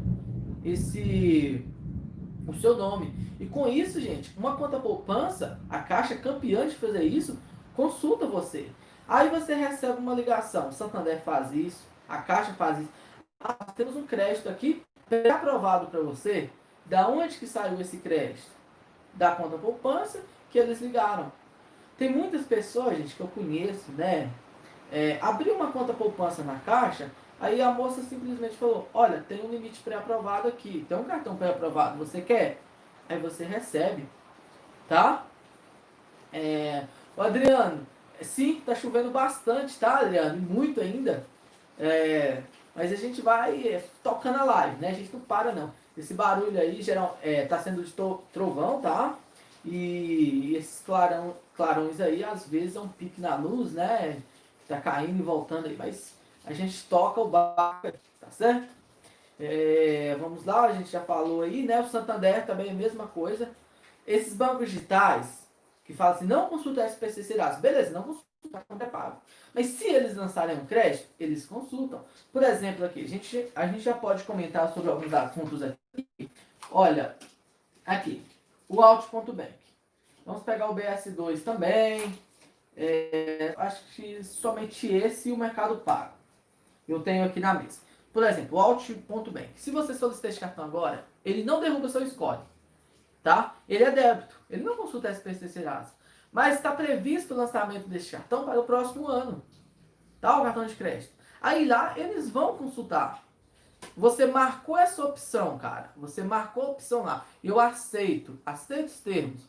Esse 0.64 1.66
o 2.46 2.54
seu 2.54 2.76
nome. 2.76 3.12
E 3.38 3.46
com 3.46 3.68
isso, 3.68 4.00
gente, 4.00 4.36
uma 4.38 4.56
conta 4.56 4.78
poupança, 4.78 5.60
a 5.68 5.78
Caixa 5.78 6.14
é 6.14 6.18
campeã 6.18 6.68
de 6.68 6.74
fazer 6.74 7.02
isso, 7.02 7.38
consulta 7.74 8.26
você. 8.26 8.70
Aí 9.08 9.28
você 9.28 9.54
recebe 9.54 9.98
uma 9.98 10.14
ligação, 10.14 10.70
Santander 10.70 11.20
faz 11.22 11.52
isso, 11.52 11.84
a 12.08 12.18
Caixa 12.18 12.52
faz 12.54 12.80
isso. 12.80 12.92
Ah, 13.42 13.54
temos 13.74 13.96
um 13.96 14.06
crédito 14.06 14.48
aqui 14.48 14.82
aprovado 15.30 15.86
para 15.86 16.00
você. 16.00 16.50
Da 16.86 17.08
onde 17.08 17.38
que 17.38 17.46
saiu 17.46 17.80
esse 17.80 17.98
crédito? 17.98 18.50
Da 19.14 19.32
conta 19.32 19.58
poupança 19.58 20.20
que 20.50 20.58
eles 20.58 20.80
ligaram. 20.80 21.30
Tem 21.96 22.10
muitas 22.10 22.44
pessoas, 22.46 22.96
gente, 22.96 23.14
que 23.14 23.20
eu 23.20 23.28
conheço, 23.28 23.92
né? 23.92 24.30
É, 24.90 25.18
abriu 25.20 25.54
uma 25.54 25.70
conta 25.70 25.92
poupança 25.92 26.42
na 26.42 26.58
Caixa 26.60 27.10
Aí 27.40 27.62
a 27.62 27.72
moça 27.72 28.02
simplesmente 28.02 28.56
falou: 28.56 28.86
Olha, 28.92 29.24
tem 29.26 29.42
um 29.42 29.50
limite 29.50 29.80
pré-aprovado 29.80 30.46
aqui, 30.46 30.84
tem 30.86 30.98
um 30.98 31.04
cartão 31.04 31.36
pré-aprovado, 31.36 31.96
você 31.96 32.20
quer? 32.20 32.60
Aí 33.08 33.18
você 33.18 33.44
recebe, 33.44 34.06
tá? 34.86 35.24
É, 36.32 36.84
o 37.16 37.22
Adriano, 37.22 37.86
sim, 38.20 38.62
tá 38.64 38.74
chovendo 38.74 39.10
bastante, 39.10 39.78
tá, 39.78 40.00
Adriano? 40.00 40.36
Muito 40.36 40.80
ainda. 40.80 41.26
É, 41.78 42.42
mas 42.74 42.92
a 42.92 42.96
gente 42.96 43.20
vai 43.20 43.66
é, 43.66 43.84
tocando 44.02 44.38
a 44.38 44.44
live, 44.44 44.76
né? 44.76 44.90
A 44.90 44.94
gente 44.94 45.12
não 45.12 45.20
para, 45.20 45.52
não. 45.52 45.72
Esse 45.96 46.14
barulho 46.14 46.58
aí 46.58 46.80
geral, 46.82 47.18
é, 47.22 47.44
tá 47.44 47.58
sendo 47.58 47.82
de 47.82 47.92
trovão, 48.32 48.80
tá? 48.80 49.18
E, 49.64 50.54
esses 50.56 50.80
clarão, 50.80 51.34
clarões 51.56 52.00
aí, 52.00 52.24
às 52.24 52.46
vezes, 52.46 52.76
é 52.76 52.80
um 52.80 52.88
pique 52.88 53.20
na 53.20 53.34
luz, 53.34 53.72
né? 53.72 54.18
Tá 54.68 54.80
caindo 54.80 55.18
e 55.18 55.22
voltando 55.22 55.66
aí, 55.66 55.76
mas 55.76 56.14
a 56.46 56.52
gente 56.52 56.84
toca 56.84 57.20
o 57.20 57.28
barco, 57.28 57.92
tá 58.20 58.30
certo? 58.30 58.68
É, 59.38 60.16
vamos 60.20 60.44
lá, 60.44 60.66
a 60.66 60.72
gente 60.72 60.90
já 60.90 61.00
falou 61.00 61.42
aí, 61.42 61.62
né? 61.62 61.80
O 61.80 61.88
Santander 61.88 62.46
também 62.46 62.68
é 62.68 62.70
a 62.70 62.74
mesma 62.74 63.06
coisa. 63.06 63.50
Esses 64.06 64.34
bancos 64.34 64.70
digitais 64.70 65.40
que 65.84 65.92
falam 65.92 66.14
assim, 66.14 66.26
não 66.26 66.48
consulta 66.48 66.86
SPC 66.86 67.24
Serasa. 67.24 67.58
Beleza, 67.58 67.90
não 67.90 68.02
consulta, 68.02 68.29
é 68.52 68.84
pago. 68.86 69.20
Mas 69.54 69.66
se 69.66 69.86
eles 69.86 70.16
lançarem 70.16 70.56
um 70.56 70.66
crédito, 70.66 71.08
eles 71.18 71.46
consultam. 71.46 72.04
Por 72.32 72.42
exemplo, 72.42 72.84
aqui, 72.84 73.04
a 73.04 73.08
gente, 73.08 73.48
a 73.54 73.66
gente 73.66 73.80
já 73.80 73.94
pode 73.94 74.24
comentar 74.24 74.72
sobre 74.72 74.90
alguns 74.90 75.12
assuntos 75.12 75.62
aqui. 75.62 76.30
Olha, 76.70 77.16
aqui, 77.84 78.24
o 78.68 78.80
Alt.bank. 78.82 79.52
Vamos 80.24 80.42
pegar 80.42 80.70
o 80.70 80.74
BS2 80.74 81.42
também. 81.42 82.18
É, 82.76 83.54
acho 83.58 83.82
que 83.94 84.22
somente 84.22 84.86
esse 84.86 85.28
e 85.28 85.32
o 85.32 85.36
Mercado 85.36 85.76
Pago 85.78 86.20
eu 86.92 87.00
tenho 87.00 87.24
aqui 87.24 87.40
na 87.40 87.54
mesa. 87.54 87.80
Por 88.12 88.24
exemplo, 88.24 88.58
o 88.58 88.60
Alt.bank. 88.60 89.50
Se 89.56 89.70
você 89.70 89.94
solicitar 89.94 90.30
esse 90.30 90.40
cartão 90.40 90.64
agora, 90.64 91.04
ele 91.24 91.44
não 91.44 91.60
derruba 91.60 91.88
seu 91.88 92.04
score. 92.06 92.40
Tá? 93.22 93.54
Ele 93.68 93.84
é 93.84 93.90
débito. 93.90 94.34
Ele 94.48 94.62
não 94.62 94.76
consulta 94.76 95.10
SPC 95.10 95.48
Serasa. 95.48 95.92
Mas 96.32 96.56
está 96.56 96.72
previsto 96.72 97.34
o 97.34 97.36
lançamento 97.36 97.88
desse 97.88 98.10
cartão 98.10 98.44
para 98.44 98.60
o 98.60 98.64
próximo 98.64 99.08
ano. 99.08 99.42
Tá? 100.20 100.38
O 100.38 100.42
cartão 100.42 100.66
de 100.66 100.74
crédito. 100.74 101.12
Aí 101.40 101.66
lá 101.66 101.98
eles 101.98 102.30
vão 102.30 102.56
consultar. 102.56 103.24
Você 103.96 104.26
marcou 104.26 104.76
essa 104.76 105.04
opção, 105.04 105.58
cara. 105.58 105.90
Você 105.96 106.22
marcou 106.22 106.62
a 106.64 106.70
opção 106.70 107.02
lá. 107.02 107.24
Eu 107.42 107.58
aceito. 107.58 108.38
Aceito 108.44 108.88
os 108.88 109.00
termos. 109.00 109.42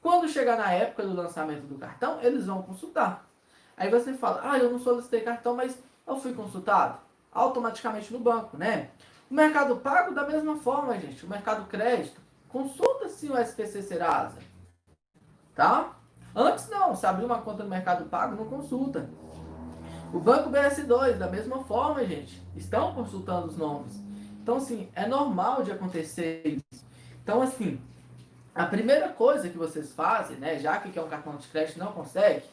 Quando 0.00 0.28
chegar 0.28 0.56
na 0.56 0.72
época 0.72 1.04
do 1.04 1.14
lançamento 1.14 1.66
do 1.66 1.76
cartão, 1.76 2.20
eles 2.22 2.46
vão 2.46 2.62
consultar. 2.62 3.28
Aí 3.76 3.90
você 3.90 4.14
fala, 4.14 4.40
ah, 4.42 4.58
eu 4.58 4.70
não 4.70 4.80
solicitei 4.80 5.20
cartão, 5.20 5.54
mas 5.54 5.78
eu 6.06 6.16
fui 6.18 6.32
consultado 6.32 6.98
automaticamente 7.32 8.12
no 8.12 8.18
banco, 8.18 8.56
né? 8.56 8.90
O 9.30 9.34
mercado 9.34 9.76
pago 9.76 10.14
da 10.14 10.26
mesma 10.26 10.56
forma, 10.56 10.98
gente. 10.98 11.24
O 11.24 11.28
mercado 11.28 11.68
crédito 11.68 12.20
consulta 12.48 13.08
se 13.08 13.28
o 13.28 13.36
SPC 13.36 13.82
Serasa, 13.82 14.38
tá? 15.54 15.97
Antes 16.34 16.68
não, 16.68 16.94
se 16.94 17.06
abrir 17.06 17.24
uma 17.24 17.40
conta 17.40 17.62
no 17.62 17.70
mercado 17.70 18.08
pago, 18.08 18.36
não 18.36 18.44
consulta. 18.44 19.08
O 20.12 20.18
banco 20.18 20.50
BS2 20.50 21.18
da 21.18 21.28
mesma 21.28 21.64
forma, 21.64 22.04
gente. 22.04 22.42
Estão 22.56 22.94
consultando 22.94 23.48
os 23.48 23.56
nomes. 23.56 23.94
Então, 24.42 24.56
assim, 24.56 24.88
é 24.94 25.06
normal 25.06 25.62
de 25.62 25.70
acontecer 25.70 26.60
isso. 26.72 26.86
Então, 27.22 27.42
assim, 27.42 27.80
a 28.54 28.64
primeira 28.64 29.10
coisa 29.10 29.48
que 29.48 29.58
vocês 29.58 29.92
fazem, 29.92 30.38
né, 30.38 30.58
já 30.58 30.78
que 30.78 30.90
quer 30.90 31.02
um 31.02 31.08
cartão 31.08 31.36
de 31.36 31.46
crédito 31.48 31.78
não 31.78 31.92
consegue, 31.92 32.44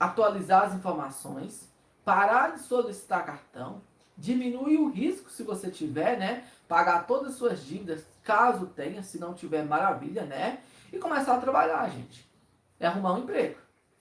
atualizar 0.00 0.64
as 0.64 0.74
informações, 0.74 1.68
parar 2.04 2.52
de 2.52 2.60
solicitar 2.60 3.24
cartão, 3.24 3.82
diminuir 4.16 4.78
o 4.78 4.90
risco 4.90 5.30
se 5.30 5.42
você 5.42 5.70
tiver, 5.70 6.18
né, 6.18 6.44
pagar 6.66 7.06
todas 7.06 7.32
as 7.32 7.38
suas 7.38 7.64
dívidas, 7.64 8.04
caso 8.22 8.66
tenha, 8.66 9.02
se 9.02 9.18
não 9.18 9.34
tiver, 9.34 9.64
maravilha, 9.64 10.24
né, 10.24 10.60
e 10.92 10.98
começar 10.98 11.36
a 11.36 11.40
trabalhar, 11.40 11.88
gente. 11.90 12.26
É 12.78 12.86
arrumar 12.86 13.14
um 13.14 13.18
emprego, 13.20 13.58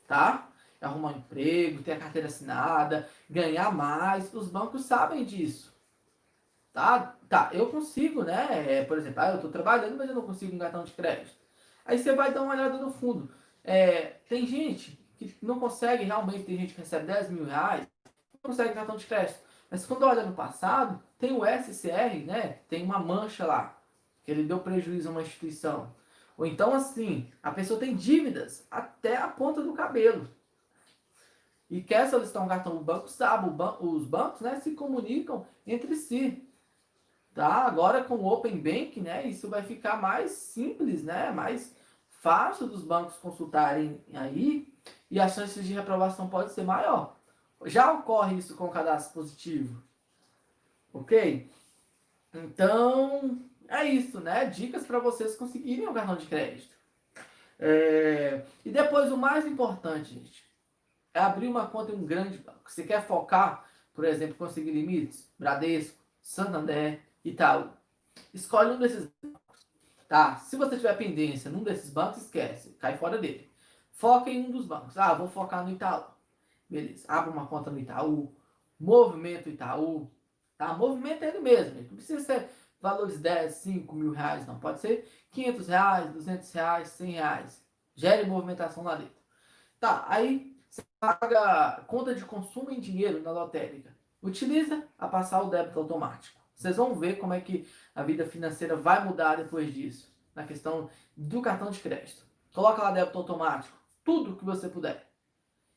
tá? 0.07 0.49
É 0.81 0.85
arrumar 0.85 1.13
um 1.13 1.17
emprego, 1.17 1.83
ter 1.83 1.93
a 1.93 1.99
carteira 1.99 2.27
assinada, 2.27 3.07
ganhar 3.29 3.71
mais. 3.71 4.33
Os 4.33 4.49
bancos 4.49 4.85
sabem 4.85 5.23
disso. 5.23 5.73
Tá? 6.73 7.15
Tá, 7.29 7.49
eu 7.53 7.69
consigo, 7.69 8.23
né? 8.23 8.79
É, 8.79 8.83
por 8.83 8.97
exemplo, 8.97 9.21
ah, 9.21 9.29
eu 9.29 9.35
estou 9.35 9.51
trabalhando, 9.51 9.97
mas 9.97 10.09
eu 10.09 10.15
não 10.15 10.23
consigo 10.23 10.55
um 10.55 10.59
cartão 10.59 10.83
de 10.83 10.91
crédito. 10.91 11.35
Aí 11.85 11.97
você 11.97 12.13
vai 12.13 12.33
dar 12.33 12.41
uma 12.41 12.53
olhada 12.53 12.77
no 12.77 12.91
fundo. 12.91 13.29
É, 13.63 14.17
tem 14.27 14.45
gente 14.45 14.99
que 15.17 15.35
não 15.41 15.59
consegue 15.59 16.03
realmente, 16.03 16.43
tem 16.43 16.57
gente 16.57 16.73
que 16.73 16.81
recebe 16.81 17.05
10 17.05 17.29
mil 17.29 17.45
reais, 17.45 17.87
não 18.33 18.41
consegue 18.41 18.73
cartão 18.73 18.95
de 18.95 19.05
crédito. 19.05 19.39
Mas 19.69 19.85
quando 19.85 20.03
olha 20.03 20.23
no 20.23 20.33
passado, 20.33 21.01
tem 21.17 21.31
o 21.31 21.45
SCR, 21.45 22.25
né? 22.25 22.59
Tem 22.67 22.83
uma 22.83 22.99
mancha 22.99 23.45
lá, 23.45 23.81
que 24.23 24.31
ele 24.31 24.43
deu 24.43 24.59
prejuízo 24.59 25.09
a 25.09 25.11
uma 25.11 25.21
instituição. 25.21 25.93
Ou 26.37 26.45
então, 26.45 26.73
assim, 26.73 27.31
a 27.41 27.51
pessoa 27.51 27.79
tem 27.79 27.95
dívidas 27.95 28.65
até 28.69 29.17
a 29.17 29.27
ponta 29.27 29.61
do 29.61 29.73
cabelo. 29.73 30.27
E 31.69 31.81
quer 31.81 32.09
solicitar 32.09 32.43
um 32.43 32.47
cartão, 32.47 32.77
o 32.77 32.83
banco 32.83 33.07
sabe, 33.07 33.49
os 33.79 34.05
bancos 34.05 34.41
né, 34.41 34.59
se 34.59 34.71
comunicam 34.71 35.45
entre 35.65 35.95
si. 35.95 36.47
Tá? 37.33 37.65
Agora 37.65 38.03
com 38.03 38.15
o 38.15 38.27
Open 38.27 38.57
Bank, 38.57 39.01
né, 39.01 39.25
isso 39.27 39.49
vai 39.49 39.63
ficar 39.63 39.99
mais 39.99 40.31
simples, 40.31 41.03
né, 41.03 41.31
mais 41.31 41.75
fácil 42.09 42.67
dos 42.67 42.83
bancos 42.83 43.17
consultarem 43.17 43.99
aí 44.13 44.71
e 45.09 45.19
as 45.19 45.33
chances 45.33 45.65
de 45.65 45.73
reprovação 45.73 46.29
pode 46.29 46.53
ser 46.53 46.63
maior. 46.63 47.17
Já 47.65 47.91
ocorre 47.91 48.37
isso 48.37 48.55
com 48.55 48.65
o 48.65 48.71
cadastro 48.71 49.13
positivo. 49.13 49.81
Ok? 50.93 51.49
Então, 52.33 53.39
é 53.73 53.85
isso, 53.85 54.19
né? 54.19 54.45
Dicas 54.45 54.85
para 54.85 54.99
vocês 54.99 55.35
conseguirem 55.35 55.87
o 55.87 55.93
cartão 55.93 56.15
de 56.15 56.27
crédito. 56.27 56.75
É... 57.59 58.45
E 58.63 58.69
depois, 58.71 59.11
o 59.11 59.17
mais 59.17 59.45
importante, 59.45 60.13
gente, 60.13 60.43
é 61.13 61.19
abrir 61.19 61.47
uma 61.47 61.67
conta 61.67 61.91
em 61.91 61.95
um 61.95 62.05
grande 62.05 62.37
banco. 62.37 62.69
Você 62.69 62.83
quer 62.83 63.05
focar, 63.05 63.65
por 63.93 64.05
exemplo, 64.05 64.35
conseguir 64.35 64.71
limites? 64.71 65.31
Bradesco, 65.37 65.97
Santander, 66.21 67.01
Itaú. 67.23 67.69
Escolhe 68.33 68.71
um 68.71 68.79
desses 68.79 69.09
bancos. 69.21 69.67
Tá? 70.07 70.35
Se 70.37 70.55
você 70.55 70.75
tiver 70.75 70.95
pendência 70.97 71.49
num 71.49 71.63
desses 71.63 71.89
bancos, 71.89 72.21
esquece, 72.21 72.71
cai 72.79 72.97
fora 72.97 73.17
dele. 73.17 73.51
Foca 73.91 74.29
em 74.29 74.45
um 74.45 74.51
dos 74.51 74.65
bancos. 74.65 74.97
Ah, 74.97 75.13
vou 75.13 75.27
focar 75.27 75.63
no 75.63 75.71
Itaú. 75.71 76.05
Beleza. 76.69 77.05
Abre 77.07 77.31
uma 77.31 77.47
conta 77.47 77.71
no 77.71 77.79
Itaú. 77.79 78.35
Movimento 78.79 79.49
Itaú. 79.49 80.11
Tá? 80.57 80.73
Movimento 80.73 81.23
é 81.23 81.29
ele 81.29 81.39
mesmo. 81.39 81.81
Não 81.81 81.95
precisa 81.95 82.19
ser 82.19 82.49
valores 82.83 83.17
10, 83.17 83.53
5 83.55 83.95
mil 83.95 84.11
reais, 84.11 84.45
não. 84.45 84.59
Pode 84.59 84.81
ser 84.81 85.09
500 85.31 85.67
reais, 85.69 86.11
200 86.11 86.51
reais, 86.51 86.87
100 86.89 87.11
reais. 87.11 87.65
Gere 87.95 88.27
movimentação 88.27 88.83
lá 88.83 88.95
dentro. 88.95 89.15
Tá, 89.79 90.05
aí 90.09 90.53
você 90.69 90.83
paga 90.99 91.81
conta 91.87 92.13
de 92.13 92.25
consumo 92.25 92.71
em 92.71 92.81
dinheiro 92.81 93.21
na 93.21 93.31
lotérica. 93.31 93.95
Utiliza 94.21 94.85
a 94.99 95.07
passar 95.07 95.41
o 95.41 95.49
débito 95.49 95.79
automático. 95.79 96.37
Vocês 96.53 96.75
vão 96.75 96.93
ver 96.93 97.19
como 97.19 97.33
é 97.33 97.39
que 97.39 97.65
a 97.95 98.03
vida 98.03 98.25
financeira 98.25 98.75
vai 98.75 99.03
mudar 99.05 99.37
depois 99.37 99.73
disso. 99.73 100.13
Na 100.35 100.43
questão 100.43 100.89
do 101.15 101.41
cartão 101.41 101.71
de 101.71 101.79
crédito. 101.79 102.25
Coloca 102.53 102.83
lá 102.83 102.91
débito 102.91 103.17
automático. 103.17 103.77
Tudo 104.03 104.35
que 104.35 104.43
você 104.43 104.67
puder. 104.67 105.09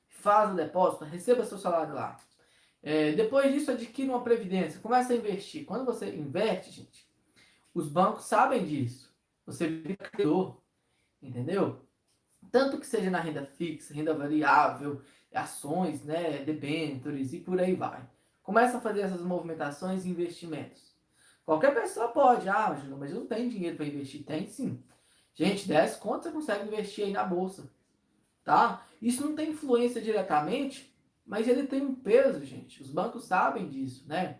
Faz 0.08 0.50
o 0.50 0.56
depósito, 0.56 1.04
receba 1.04 1.44
seu 1.44 1.58
salário 1.58 1.94
lá. 1.94 2.16
É, 2.86 3.10
depois 3.10 3.52
disso, 3.52 3.72
adquire 3.72 4.08
uma 4.08 4.22
previdência. 4.22 4.78
Começa 4.78 5.12
a 5.12 5.16
investir. 5.16 5.64
Quando 5.64 5.84
você 5.84 6.08
investe, 6.14 6.70
gente, 6.70 7.04
os 7.74 7.88
bancos 7.88 8.26
sabem 8.26 8.64
disso. 8.64 9.12
Você 9.44 9.66
vira 9.66 10.08
credor. 10.08 10.62
Entendeu? 11.20 11.84
Tanto 12.48 12.78
que 12.78 12.86
seja 12.86 13.10
na 13.10 13.18
renda 13.18 13.44
fixa, 13.44 13.92
renda 13.92 14.14
variável, 14.14 15.02
ações, 15.34 16.04
né, 16.04 16.44
debêntures 16.44 17.32
e 17.32 17.40
por 17.40 17.60
aí 17.60 17.74
vai. 17.74 18.08
Começa 18.40 18.78
a 18.78 18.80
fazer 18.80 19.00
essas 19.00 19.20
movimentações 19.20 20.04
e 20.04 20.10
investimentos. 20.10 20.94
Qualquer 21.44 21.74
pessoa 21.74 22.12
pode. 22.12 22.48
Ah, 22.48 22.80
mas 22.96 23.10
eu 23.10 23.18
não 23.18 23.26
tenho 23.26 23.50
dinheiro 23.50 23.76
para 23.76 23.86
investir. 23.86 24.24
Tem 24.24 24.46
sim. 24.46 24.80
Gente, 25.34 25.66
10 25.66 25.96
contas 25.96 26.26
você 26.26 26.30
consegue 26.30 26.68
investir 26.68 27.06
aí 27.06 27.12
na 27.12 27.24
bolsa. 27.24 27.68
Tá? 28.44 28.86
Isso 29.02 29.26
não 29.26 29.34
tem 29.34 29.50
influência 29.50 30.00
diretamente, 30.00 30.95
mas 31.26 31.48
ele 31.48 31.66
tem 31.66 31.82
um 31.82 31.94
peso, 31.94 32.44
gente. 32.44 32.80
Os 32.82 32.90
bancos 32.90 33.24
sabem 33.24 33.68
disso, 33.68 34.06
né? 34.06 34.38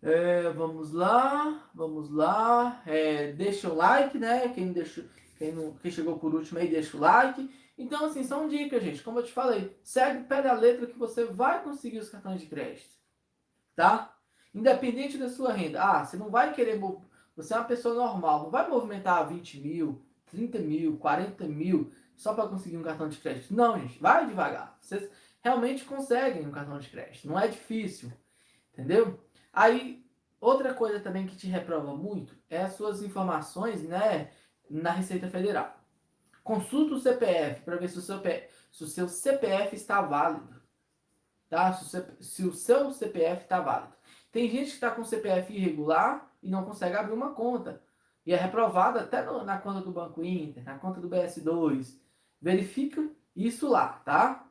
É, 0.00 0.50
vamos 0.50 0.92
lá, 0.92 1.68
vamos 1.74 2.10
lá. 2.10 2.82
É, 2.86 3.32
deixa 3.32 3.68
o 3.68 3.74
like, 3.74 4.18
né? 4.18 4.48
Quem, 4.48 4.72
deixou, 4.72 5.04
quem, 5.36 5.52
não, 5.52 5.74
quem 5.74 5.90
chegou 5.90 6.18
por 6.18 6.34
último 6.34 6.58
aí, 6.58 6.68
deixa 6.68 6.96
o 6.96 7.00
like. 7.00 7.50
Então, 7.76 8.06
assim, 8.06 8.24
são 8.24 8.48
dicas, 8.48 8.82
gente. 8.82 9.02
Como 9.02 9.18
eu 9.18 9.24
te 9.24 9.32
falei, 9.32 9.78
segue 9.82 10.24
pé 10.24 10.40
da 10.40 10.54
letra 10.54 10.86
que 10.86 10.98
você 10.98 11.24
vai 11.24 11.62
conseguir 11.62 11.98
os 11.98 12.08
cartões 12.08 12.40
de 12.40 12.46
crédito. 12.46 12.96
Tá? 13.74 14.16
Independente 14.54 15.18
da 15.18 15.28
sua 15.28 15.52
renda. 15.52 15.82
Ah, 15.82 16.04
você 16.04 16.16
não 16.16 16.30
vai 16.30 16.54
querer. 16.54 16.80
Você 17.36 17.52
é 17.52 17.58
uma 17.58 17.66
pessoa 17.66 17.94
normal, 17.94 18.44
não 18.44 18.50
vai 18.50 18.66
movimentar 18.66 19.28
20 19.28 19.60
mil, 19.60 20.02
30 20.30 20.58
mil, 20.60 20.96
40 20.96 21.44
mil 21.44 21.92
só 22.16 22.32
para 22.32 22.48
conseguir 22.48 22.78
um 22.78 22.82
cartão 22.82 23.08
de 23.08 23.18
crédito. 23.18 23.54
Não, 23.54 23.78
gente, 23.78 23.98
vai 24.00 24.26
devagar. 24.26 24.78
Vocês 24.80 25.10
realmente 25.46 25.84
conseguem 25.84 26.44
um 26.44 26.50
cartão 26.50 26.76
de 26.76 26.90
crédito. 26.90 27.28
Não 27.28 27.38
é 27.38 27.46
difícil. 27.46 28.12
Entendeu? 28.72 29.24
Aí, 29.52 30.04
outra 30.40 30.74
coisa 30.74 30.98
também 30.98 31.24
que 31.24 31.36
te 31.36 31.46
reprova 31.46 31.94
muito 31.94 32.36
é 32.50 32.62
as 32.62 32.72
suas 32.72 33.00
informações, 33.00 33.80
né, 33.84 34.32
na 34.68 34.90
Receita 34.90 35.28
Federal. 35.28 35.80
Consulta 36.42 36.94
o 36.94 36.98
CPF 36.98 37.62
para 37.62 37.76
ver 37.76 37.88
se 37.88 37.98
o, 37.98 38.02
seu, 38.02 38.20
se 38.72 38.84
o 38.84 38.88
seu 38.88 39.08
CPF 39.08 39.76
está 39.76 40.02
válido. 40.02 40.60
Tá? 41.48 41.72
Se 41.74 41.96
o, 41.96 42.22
se 42.22 42.44
o 42.44 42.52
seu 42.52 42.90
CPF 42.90 43.44
está 43.44 43.60
válido. 43.60 43.94
Tem 44.32 44.50
gente 44.50 44.70
que 44.70 44.74
está 44.74 44.90
com 44.90 45.04
CPF 45.04 45.52
irregular 45.52 46.28
e 46.42 46.50
não 46.50 46.64
consegue 46.64 46.96
abrir 46.96 47.14
uma 47.14 47.34
conta. 47.34 47.80
E 48.26 48.32
é 48.32 48.36
reprovada 48.36 49.00
até 49.00 49.22
no, 49.22 49.44
na 49.44 49.58
conta 49.58 49.80
do 49.80 49.92
Banco 49.92 50.24
Inter, 50.24 50.64
na 50.64 50.76
conta 50.76 51.00
do 51.00 51.08
BS2. 51.08 52.00
Verifica 52.42 53.08
isso 53.34 53.68
lá, 53.68 54.00
tá? 54.04 54.45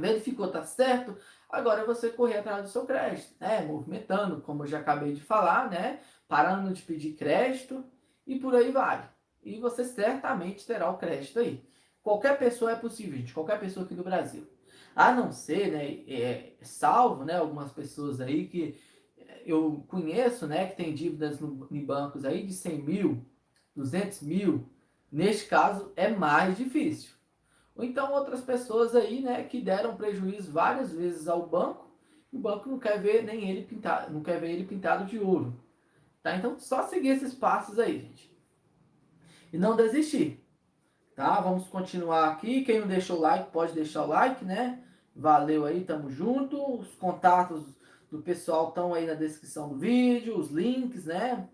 Verificou, 0.00 0.48
tá 0.48 0.64
certo? 0.64 1.16
Agora 1.48 1.82
é 1.82 1.86
você 1.86 2.10
correr 2.10 2.38
atrás 2.38 2.62
do 2.62 2.68
seu 2.68 2.84
crédito, 2.84 3.34
né? 3.40 3.62
Movimentando, 3.62 4.40
como 4.40 4.64
eu 4.64 4.66
já 4.66 4.80
acabei 4.80 5.14
de 5.14 5.20
falar, 5.20 5.70
né? 5.70 6.00
Parando 6.28 6.72
de 6.72 6.82
pedir 6.82 7.14
crédito 7.14 7.84
e 8.26 8.38
por 8.38 8.54
aí 8.54 8.70
vai 8.70 9.08
e 9.46 9.60
você 9.60 9.84
certamente 9.84 10.66
terá 10.66 10.90
o 10.90 10.98
crédito 10.98 11.38
aí. 11.38 11.64
Qualquer 12.02 12.36
pessoa 12.36 12.72
é 12.72 12.74
possível, 12.74 13.16
gente, 13.16 13.32
qualquer 13.32 13.60
pessoa 13.60 13.86
aqui 13.86 13.94
do 13.94 14.02
Brasil. 14.02 14.44
A 14.94 15.12
não 15.12 15.30
ser, 15.30 15.70
né, 15.70 16.04
é, 16.08 16.54
salvo, 16.62 17.24
né, 17.24 17.36
algumas 17.36 17.72
pessoas 17.72 18.20
aí 18.20 18.48
que 18.48 18.76
eu 19.44 19.84
conheço, 19.86 20.46
né, 20.48 20.66
que 20.66 20.76
tem 20.76 20.92
dívidas 20.92 21.38
no, 21.38 21.68
em 21.70 21.84
bancos 21.84 22.24
aí 22.24 22.44
de 22.44 22.52
100 22.52 22.82
mil, 22.82 23.24
200 23.74 24.22
mil. 24.22 24.68
Neste 25.12 25.46
caso, 25.46 25.92
é 25.94 26.08
mais 26.08 26.56
difícil. 26.56 27.15
Ou 27.76 27.84
então 27.84 28.12
outras 28.12 28.40
pessoas 28.40 28.94
aí, 28.96 29.20
né, 29.20 29.44
que 29.44 29.60
deram 29.60 29.96
prejuízo 29.96 30.50
várias 30.50 30.92
vezes 30.92 31.28
ao 31.28 31.46
banco, 31.46 31.86
o 32.32 32.38
banco 32.38 32.68
não 32.68 32.78
quer 32.78 33.00
ver 33.00 33.22
nem 33.22 33.50
ele 33.50 33.64
pintado, 33.64 34.12
não 34.12 34.22
quer 34.22 34.40
ver 34.40 34.50
ele 34.50 34.64
pintado 34.64 35.04
de 35.04 35.18
ouro. 35.18 35.54
Tá? 36.22 36.36
Então, 36.36 36.58
só 36.58 36.82
seguir 36.82 37.10
esses 37.10 37.34
passos 37.34 37.78
aí, 37.78 38.00
gente 38.00 38.36
e 39.52 39.58
não 39.58 39.76
desistir. 39.76 40.44
Tá? 41.14 41.40
Vamos 41.40 41.66
continuar 41.68 42.28
aqui. 42.28 42.62
Quem 42.62 42.80
não 42.80 42.86
deixou 42.86 43.16
o 43.16 43.20
like, 43.20 43.50
pode 43.50 43.72
deixar 43.72 44.04
o 44.04 44.08
like, 44.08 44.44
né? 44.44 44.82
Valeu 45.14 45.64
aí, 45.64 45.82
tamo 45.82 46.10
junto. 46.10 46.78
Os 46.78 46.94
contatos 46.94 47.64
do 48.10 48.20
pessoal 48.20 48.68
estão 48.68 48.92
aí 48.92 49.06
na 49.06 49.14
descrição 49.14 49.70
do 49.70 49.78
vídeo, 49.78 50.38
os 50.38 50.50
links, 50.50 51.06
né? 51.06 51.48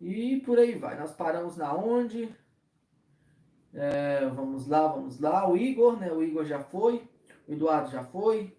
E 0.00 0.42
por 0.44 0.58
aí 0.58 0.74
vai. 0.74 0.98
Nós 0.98 1.12
paramos 1.12 1.56
na 1.56 1.72
onde? 1.72 2.28
É, 3.80 4.26
vamos 4.26 4.66
lá, 4.66 4.88
vamos 4.88 5.20
lá. 5.20 5.48
O 5.48 5.56
Igor, 5.56 5.96
né? 6.00 6.10
O 6.10 6.20
Igor 6.20 6.44
já 6.44 6.58
foi. 6.58 7.08
O 7.46 7.52
Eduardo 7.52 7.92
já 7.92 8.02
foi. 8.02 8.58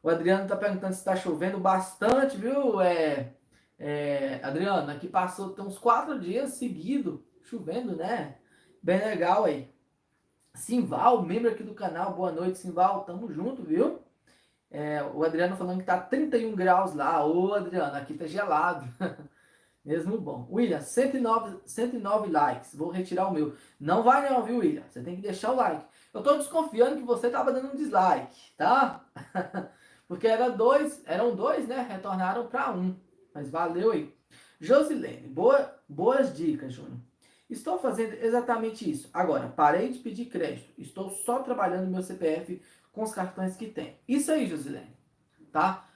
O 0.00 0.08
Adriano 0.08 0.46
tá 0.46 0.56
perguntando 0.56 0.92
se 0.92 1.00
está 1.00 1.16
chovendo 1.16 1.58
bastante, 1.58 2.36
viu? 2.36 2.80
É, 2.80 3.34
é, 3.76 4.40
Adriano, 4.44 4.88
aqui 4.92 5.08
passou 5.08 5.50
tem 5.50 5.64
uns 5.64 5.76
quatro 5.76 6.20
dias 6.20 6.52
seguido 6.54 7.26
chovendo, 7.42 7.96
né? 7.96 8.38
Bem 8.80 8.98
legal 9.00 9.44
aí. 9.44 9.68
Simval, 10.54 11.22
membro 11.22 11.50
aqui 11.50 11.64
do 11.64 11.74
canal, 11.74 12.14
boa 12.14 12.30
noite, 12.30 12.58
Simval, 12.58 13.04
tamo 13.04 13.32
junto, 13.32 13.64
viu? 13.64 14.00
É, 14.70 15.02
o 15.02 15.24
Adriano 15.24 15.56
falando 15.56 15.80
que 15.80 15.84
tá 15.84 16.00
31 16.00 16.54
graus 16.54 16.94
lá. 16.94 17.26
Ô, 17.26 17.54
Adriano, 17.54 17.96
aqui 17.96 18.14
tá 18.14 18.26
gelado. 18.26 18.86
Mesmo 19.84 20.20
bom. 20.20 20.46
William, 20.50 20.80
109, 20.80 21.60
109 21.64 22.30
likes. 22.30 22.74
Vou 22.74 22.90
retirar 22.90 23.28
o 23.28 23.32
meu. 23.32 23.54
Não 23.78 24.02
vai 24.02 24.28
não, 24.28 24.42
viu, 24.42 24.58
William? 24.58 24.84
Você 24.88 25.02
tem 25.02 25.16
que 25.16 25.22
deixar 25.22 25.52
o 25.52 25.56
like. 25.56 25.84
Eu 26.12 26.22
tô 26.22 26.36
desconfiando 26.36 26.96
que 26.96 27.02
você 27.02 27.30
tava 27.30 27.52
dando 27.52 27.72
um 27.72 27.76
dislike, 27.76 28.36
tá? 28.56 29.04
Porque 30.06 30.26
era 30.26 30.50
dois, 30.50 31.02
eram 31.06 31.34
dois, 31.34 31.66
né? 31.66 31.86
Retornaram 31.88 32.46
para 32.48 32.72
um. 32.72 32.96
Mas 33.32 33.48
valeu 33.48 33.92
aí. 33.92 34.14
Josilene, 34.60 35.28
boa, 35.28 35.74
boas 35.88 36.36
dicas, 36.36 36.74
Júnior. 36.74 36.98
Estou 37.48 37.78
fazendo 37.78 38.14
exatamente 38.14 38.88
isso. 38.88 39.08
Agora, 39.12 39.48
parei 39.48 39.90
de 39.90 39.98
pedir 40.00 40.26
crédito. 40.26 40.72
Estou 40.76 41.10
só 41.10 41.40
trabalhando 41.40 41.90
meu 41.90 42.02
CPF 42.02 42.60
com 42.92 43.02
os 43.02 43.14
cartões 43.14 43.56
que 43.56 43.66
tem. 43.66 43.98
Isso 44.06 44.30
aí, 44.30 44.46
Josilene. 44.46 44.96
Tá? 45.50 45.88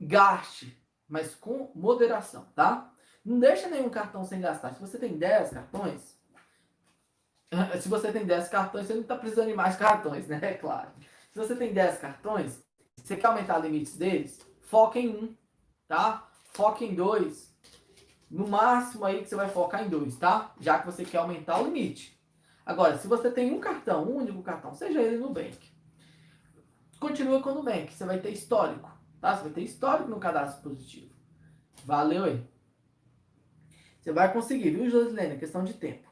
Gaste, 0.00 0.76
mas 1.08 1.34
com 1.34 1.70
moderação, 1.74 2.46
tá? 2.54 2.92
Não 3.28 3.38
deixa 3.38 3.68
nenhum 3.68 3.90
cartão 3.90 4.24
sem 4.24 4.40
gastar. 4.40 4.72
Se 4.72 4.80
você 4.80 4.96
tem 4.96 5.18
10 5.18 5.50
cartões, 5.50 6.18
se 7.78 7.86
você 7.86 8.10
tem 8.10 8.24
10 8.24 8.48
cartões, 8.48 8.86
você 8.86 8.94
não 8.94 9.02
está 9.02 9.16
precisando 9.16 9.48
de 9.48 9.54
mais 9.54 9.76
cartões, 9.76 10.26
né? 10.26 10.40
É 10.42 10.54
claro. 10.54 10.88
Se 11.30 11.38
você 11.38 11.54
tem 11.54 11.74
10 11.74 11.98
cartões, 11.98 12.64
você 12.96 13.18
quer 13.18 13.26
aumentar 13.26 13.58
limites 13.58 13.98
deles, 13.98 14.40
foca 14.62 14.98
em 14.98 15.10
um, 15.10 15.36
tá? 15.86 16.26
Foca 16.54 16.82
em 16.82 16.94
dois. 16.94 17.54
No 18.30 18.48
máximo 18.48 19.04
aí 19.04 19.20
que 19.22 19.28
você 19.28 19.36
vai 19.36 19.50
focar 19.50 19.84
em 19.84 19.90
dois, 19.90 20.16
tá? 20.16 20.54
Já 20.58 20.78
que 20.78 20.86
você 20.86 21.04
quer 21.04 21.18
aumentar 21.18 21.60
o 21.60 21.66
limite. 21.66 22.18
Agora, 22.64 22.96
se 22.96 23.06
você 23.06 23.30
tem 23.30 23.52
um 23.52 23.60
cartão, 23.60 24.04
um 24.04 24.16
único 24.16 24.42
cartão, 24.42 24.74
seja 24.74 25.02
ele 25.02 25.18
no 25.18 25.28
Bank, 25.28 25.58
continua 26.98 27.42
com 27.42 27.50
o 27.50 27.54
Nubank. 27.56 27.92
Você 27.92 28.06
vai 28.06 28.20
ter 28.20 28.30
histórico, 28.30 28.90
tá? 29.20 29.36
Você 29.36 29.42
vai 29.42 29.52
ter 29.52 29.62
histórico 29.64 30.08
no 30.08 30.18
cadastro 30.18 30.70
positivo. 30.70 31.14
Valeu 31.84 32.24
aí. 32.24 32.57
Você 34.08 34.12
vai 34.14 34.32
conseguir, 34.32 34.70
viu, 34.70 34.88
Josilene? 34.88 35.36
Questão 35.36 35.62
de 35.62 35.74
tempo. 35.74 36.08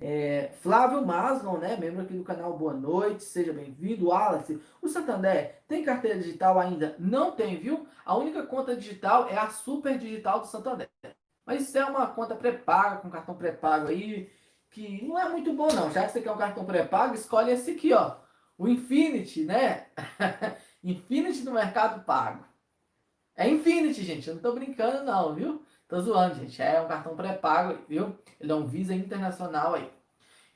É, 0.00 0.52
Flávio 0.60 1.04
Maslon, 1.04 1.58
né, 1.58 1.76
membro 1.76 2.02
aqui 2.02 2.14
do 2.14 2.22
canal, 2.22 2.56
boa 2.56 2.72
noite, 2.72 3.24
seja 3.24 3.52
bem-vindo. 3.52 4.10
Wallace, 4.10 4.62
o 4.80 4.86
Santander 4.86 5.60
tem 5.66 5.82
carteira 5.82 6.20
digital 6.20 6.56
ainda? 6.56 6.94
Não 6.96 7.32
tem, 7.32 7.58
viu? 7.58 7.84
A 8.06 8.16
única 8.16 8.46
conta 8.46 8.76
digital 8.76 9.28
é 9.28 9.36
a 9.36 9.50
Super 9.50 9.98
Digital 9.98 10.38
do 10.38 10.46
Santander. 10.46 10.88
Mas 11.44 11.62
isso 11.62 11.76
é 11.76 11.84
uma 11.84 12.06
conta 12.06 12.36
pré-paga, 12.36 12.98
com 12.98 13.10
cartão 13.10 13.34
pré-pago 13.34 13.88
aí, 13.88 14.30
que 14.70 15.04
não 15.04 15.18
é 15.18 15.28
muito 15.28 15.52
bom 15.54 15.66
não. 15.74 15.90
Já 15.90 16.06
que 16.06 16.12
você 16.12 16.20
quer 16.20 16.30
um 16.30 16.38
cartão 16.38 16.64
pré-pago, 16.64 17.12
escolhe 17.12 17.50
esse 17.50 17.72
aqui, 17.72 17.92
ó. 17.92 18.18
O 18.56 18.68
Infinity, 18.68 19.42
né? 19.42 19.88
Infinity 20.84 21.42
no 21.42 21.50
Mercado 21.50 22.04
Pago. 22.04 22.44
É 23.34 23.48
Infinity, 23.48 24.04
gente, 24.04 24.28
eu 24.28 24.36
não 24.36 24.42
tô 24.42 24.52
brincando 24.52 25.02
não, 25.02 25.34
viu? 25.34 25.66
Tô 25.88 26.00
zoando, 26.00 26.34
gente. 26.34 26.60
É 26.60 26.80
um 26.80 26.86
cartão 26.86 27.16
pré-pago, 27.16 27.78
viu? 27.88 28.14
Ele 28.38 28.52
é 28.52 28.54
um 28.54 28.66
Visa 28.66 28.94
Internacional 28.94 29.74
aí. 29.74 29.90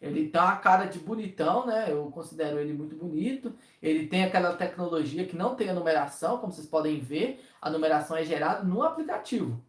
Ele 0.00 0.28
tem 0.28 0.40
uma 0.40 0.56
cara 0.56 0.84
de 0.84 0.98
bonitão, 0.98 1.66
né? 1.66 1.90
Eu 1.90 2.10
considero 2.10 2.58
ele 2.58 2.74
muito 2.74 2.94
bonito. 2.96 3.54
Ele 3.80 4.06
tem 4.08 4.24
aquela 4.24 4.54
tecnologia 4.54 5.26
que 5.26 5.36
não 5.36 5.54
tem 5.54 5.70
a 5.70 5.74
numeração, 5.74 6.38
como 6.38 6.52
vocês 6.52 6.66
podem 6.66 7.00
ver. 7.00 7.42
A 7.60 7.70
numeração 7.70 8.16
é 8.16 8.24
gerada 8.24 8.62
no 8.64 8.82
aplicativo, 8.82 9.62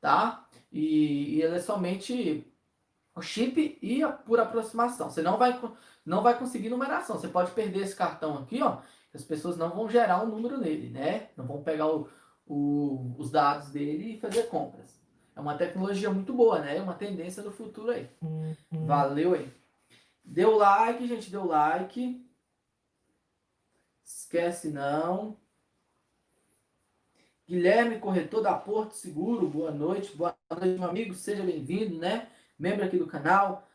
tá? 0.00 0.46
E, 0.70 1.36
e 1.36 1.42
ele 1.42 1.56
é 1.56 1.58
somente 1.58 2.46
o 3.14 3.22
chip 3.22 3.78
e 3.82 4.02
a, 4.02 4.10
por 4.10 4.38
aproximação. 4.38 5.10
Você 5.10 5.22
não 5.22 5.38
vai, 5.38 5.58
não 6.04 6.22
vai 6.22 6.38
conseguir 6.38 6.68
numeração. 6.68 7.18
Você 7.18 7.28
pode 7.28 7.50
perder 7.52 7.80
esse 7.80 7.96
cartão 7.96 8.38
aqui, 8.38 8.62
ó. 8.62 8.78
As 9.14 9.24
pessoas 9.24 9.56
não 9.56 9.70
vão 9.70 9.88
gerar 9.90 10.22
um 10.22 10.26
número 10.26 10.58
nele, 10.58 10.90
né? 10.90 11.28
Não 11.36 11.46
vão 11.46 11.62
pegar 11.62 11.86
o, 11.86 12.08
o, 12.52 13.14
os 13.16 13.30
dados 13.30 13.70
dele 13.70 14.12
e 14.12 14.18
fazer 14.18 14.42
compras. 14.44 15.00
É 15.34 15.40
uma 15.40 15.56
tecnologia 15.56 16.10
muito 16.10 16.34
boa, 16.34 16.60
né? 16.60 16.76
É 16.76 16.82
uma 16.82 16.92
tendência 16.92 17.42
do 17.42 17.50
futuro 17.50 17.90
aí. 17.90 18.10
Uhum. 18.20 18.54
Valeu 18.86 19.32
aí. 19.32 19.50
Deu 20.22 20.56
like, 20.56 21.08
gente, 21.08 21.30
deu 21.30 21.46
like. 21.46 22.22
Esquece 24.04 24.68
não. 24.68 25.38
Guilherme, 27.48 27.98
corretor 27.98 28.42
da 28.42 28.54
Porto 28.54 28.92
Seguro, 28.92 29.48
boa 29.48 29.70
noite. 29.70 30.14
Boa 30.14 30.36
noite, 30.50 30.78
meu 30.78 30.88
amigo. 30.90 31.14
Seja 31.14 31.42
bem-vindo, 31.42 31.96
né? 31.96 32.28
Membro 32.58 32.84
aqui 32.84 32.98
do 32.98 33.06
canal. 33.06 33.66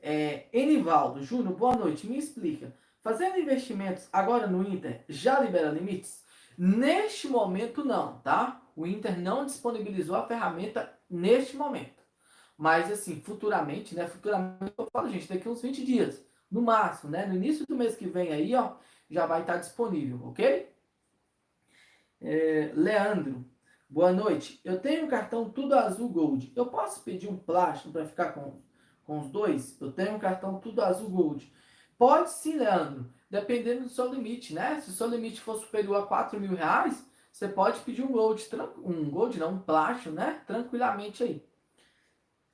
É, 0.00 0.46
Enivaldo, 0.52 1.22
Júnior, 1.22 1.54
boa 1.54 1.76
noite. 1.76 2.06
Me 2.06 2.16
explica. 2.16 2.74
Fazendo 3.02 3.38
investimentos 3.38 4.08
agora 4.10 4.46
no 4.46 4.66
Inter, 4.66 5.04
já 5.08 5.38
libera 5.38 5.70
limites? 5.70 6.24
Neste 6.56 7.28
momento, 7.28 7.84
não, 7.84 8.18
tá? 8.20 8.62
O 8.76 8.86
Inter 8.86 9.18
não 9.18 9.44
disponibilizou 9.44 10.16
a 10.16 10.26
ferramenta 10.26 10.92
neste 11.08 11.56
momento. 11.56 12.02
Mas, 12.56 12.90
assim, 12.90 13.20
futuramente, 13.20 13.94
né? 13.94 14.06
Futuramente, 14.06 14.72
eu 14.76 14.88
falo, 14.92 15.08
gente, 15.08 15.28
daqui 15.28 15.48
uns 15.48 15.62
20 15.62 15.84
dias, 15.84 16.24
no 16.50 16.62
máximo, 16.62 17.10
né? 17.10 17.26
No 17.26 17.34
início 17.34 17.66
do 17.66 17.76
mês 17.76 17.96
que 17.96 18.06
vem 18.06 18.32
aí, 18.32 18.54
ó, 18.54 18.76
já 19.10 19.26
vai 19.26 19.40
estar 19.40 19.56
disponível, 19.56 20.20
ok? 20.26 20.70
É, 22.20 22.72
Leandro, 22.74 23.44
boa 23.88 24.12
noite. 24.12 24.60
Eu 24.64 24.78
tenho 24.80 25.06
um 25.06 25.08
cartão 25.08 25.50
tudo 25.50 25.74
azul 25.74 26.08
gold. 26.08 26.52
Eu 26.54 26.66
posso 26.66 27.02
pedir 27.02 27.28
um 27.28 27.36
plástico 27.36 27.92
para 27.92 28.06
ficar 28.06 28.32
com, 28.32 28.60
com 29.04 29.18
os 29.18 29.30
dois? 29.30 29.80
Eu 29.80 29.90
tenho 29.92 30.14
um 30.14 30.18
cartão 30.18 30.60
tudo 30.60 30.82
azul 30.82 31.10
gold. 31.10 31.52
Pode 32.02 32.32
sim, 32.32 32.56
Leandro 32.56 33.08
dependendo 33.30 33.84
do 33.84 33.88
seu 33.88 34.12
limite, 34.12 34.52
né? 34.52 34.80
Se 34.80 34.90
o 34.90 34.92
seu 34.92 35.06
limite 35.06 35.40
for 35.40 35.56
superior 35.56 36.02
a 36.02 36.04
4 36.04 36.40
mil 36.40 36.52
reais, 36.52 37.08
você 37.30 37.46
pode 37.46 37.78
pedir 37.82 38.02
um 38.02 38.10
gold, 38.10 38.44
um 38.78 39.08
gold 39.08 39.38
não, 39.38 39.52
um 39.52 39.58
plástico, 39.60 40.10
né? 40.10 40.42
Tranquilamente 40.44 41.22
aí. 41.22 41.46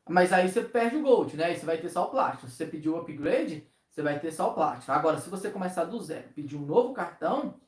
Mas 0.07 0.35
aí 0.35 0.51
você 0.51 0.63
perde 0.63 0.97
o 0.97 1.03
gold, 1.03 1.35
né? 1.35 1.47
Aí 1.47 1.57
você 1.57 1.65
vai 1.65 1.79
ter 1.79 1.89
só 1.89 2.05
o 2.05 2.11
plástico. 2.11 2.47
Se 2.47 2.57
você 2.57 2.67
pedir 2.67 2.91
o 2.91 2.99
upgrade, 2.99 3.67
você 3.91 4.03
vai 4.03 4.21
ter 4.21 4.31
só 4.33 4.51
o 4.51 4.55
plástico. 4.55 4.93
Agora, 4.93 5.19
se 5.19 5.31
você 5.31 5.51
começar 5.51 5.85
do 5.85 5.99
zero, 5.99 6.29
pedir 6.35 6.57
um 6.57 6.67
novo 6.67 6.93
cartão, 6.93 7.59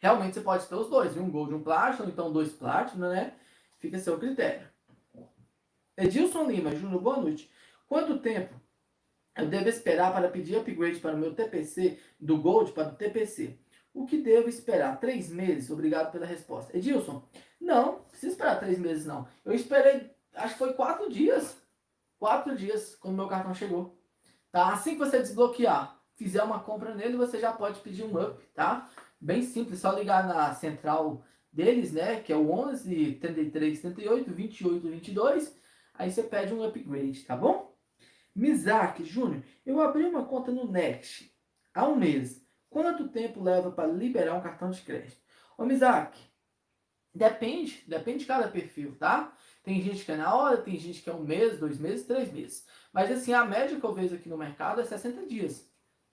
realmente 0.00 0.34
você 0.34 0.40
pode 0.40 0.66
ter 0.66 0.74
os 0.74 0.90
dois, 0.90 1.16
um 1.16 1.30
gold 1.30 1.52
e 1.52 1.54
um 1.54 1.62
plástico, 1.62 2.02
ou 2.02 2.08
então 2.08 2.32
dois 2.32 2.52
plásticos, 2.52 3.00
né? 3.00 3.34
Fica 3.78 3.96
a 3.96 4.00
seu 4.00 4.18
critério. 4.18 4.68
Edilson 5.96 6.50
Lima, 6.50 6.74
Júnior, 6.74 7.00
boa 7.00 7.18
noite. 7.18 7.48
Quanto 7.88 8.18
tempo 8.18 8.60
eu 9.36 9.46
devo 9.46 9.68
esperar 9.68 10.12
para 10.12 10.28
pedir 10.28 10.56
upgrade 10.56 11.00
para 11.00 11.14
o 11.14 11.18
meu 11.18 11.34
TPC, 11.34 11.98
do 12.18 12.38
Gold 12.38 12.72
para 12.72 12.88
o 12.88 12.94
TPC. 12.96 13.58
O 13.92 14.06
que 14.06 14.18
devo 14.18 14.48
esperar? 14.48 15.00
Três 15.00 15.30
meses? 15.30 15.70
Obrigado 15.70 16.12
pela 16.12 16.26
resposta. 16.26 16.76
Edilson, 16.76 17.22
não, 17.60 18.00
precisa 18.04 18.32
esperar 18.32 18.60
três 18.60 18.78
meses 18.78 19.06
não. 19.06 19.26
Eu 19.44 19.52
esperei, 19.52 20.10
acho 20.34 20.54
que 20.54 20.58
foi 20.58 20.72
quatro 20.74 21.10
dias. 21.10 21.56
Quatro 22.18 22.56
dias 22.56 22.94
quando 22.96 23.16
meu 23.16 23.28
cartão 23.28 23.54
chegou. 23.54 23.98
Tá? 24.52 24.72
Assim 24.72 24.92
que 24.92 24.98
você 24.98 25.18
desbloquear, 25.18 25.98
fizer 26.16 26.42
uma 26.42 26.60
compra 26.60 26.94
nele, 26.94 27.16
você 27.16 27.38
já 27.38 27.52
pode 27.52 27.80
pedir 27.80 28.02
um 28.04 28.20
up, 28.20 28.44
tá? 28.54 28.90
Bem 29.20 29.42
simples, 29.42 29.80
só 29.80 29.92
ligar 29.92 30.26
na 30.26 30.54
central 30.54 31.24
deles, 31.52 31.92
né? 31.92 32.20
Que 32.20 32.32
é 32.32 32.36
o 32.36 32.50
11 32.50 33.14
33 33.14 33.80
38 33.80 34.32
28 34.32 34.88
22. 34.88 35.56
Aí 35.94 36.10
você 36.10 36.22
pede 36.22 36.52
um 36.52 36.62
upgrade, 36.62 37.24
tá 37.24 37.36
bom? 37.36 37.69
Mizak 38.34 39.04
Júnior, 39.04 39.42
eu 39.64 39.80
abri 39.80 40.04
uma 40.04 40.24
conta 40.24 40.50
no 40.52 40.70
Next 40.70 41.34
há 41.74 41.86
um 41.86 41.96
mês. 41.96 42.44
Quanto 42.68 43.08
tempo 43.08 43.42
leva 43.42 43.70
para 43.70 43.88
liberar 43.88 44.34
um 44.34 44.40
cartão 44.40 44.70
de 44.70 44.80
crédito? 44.82 45.20
Ô 45.58 45.64
Mizak, 45.64 46.16
depende, 47.14 47.84
depende 47.86 48.20
de 48.20 48.26
cada 48.26 48.48
perfil, 48.48 48.96
tá? 48.96 49.32
Tem 49.62 49.80
gente 49.82 50.04
que 50.04 50.12
é 50.12 50.16
na 50.16 50.34
hora, 50.34 50.58
tem 50.58 50.78
gente 50.78 51.02
que 51.02 51.10
é 51.10 51.14
um 51.14 51.24
mês, 51.24 51.58
dois 51.58 51.78
meses, 51.78 52.06
três 52.06 52.32
meses. 52.32 52.66
Mas 52.92 53.10
assim, 53.10 53.32
a 53.32 53.44
média 53.44 53.78
que 53.78 53.84
eu 53.84 53.92
vejo 53.92 54.14
aqui 54.14 54.28
no 54.28 54.38
mercado 54.38 54.80
é 54.80 54.84
60 54.84 55.26
dias, 55.26 55.68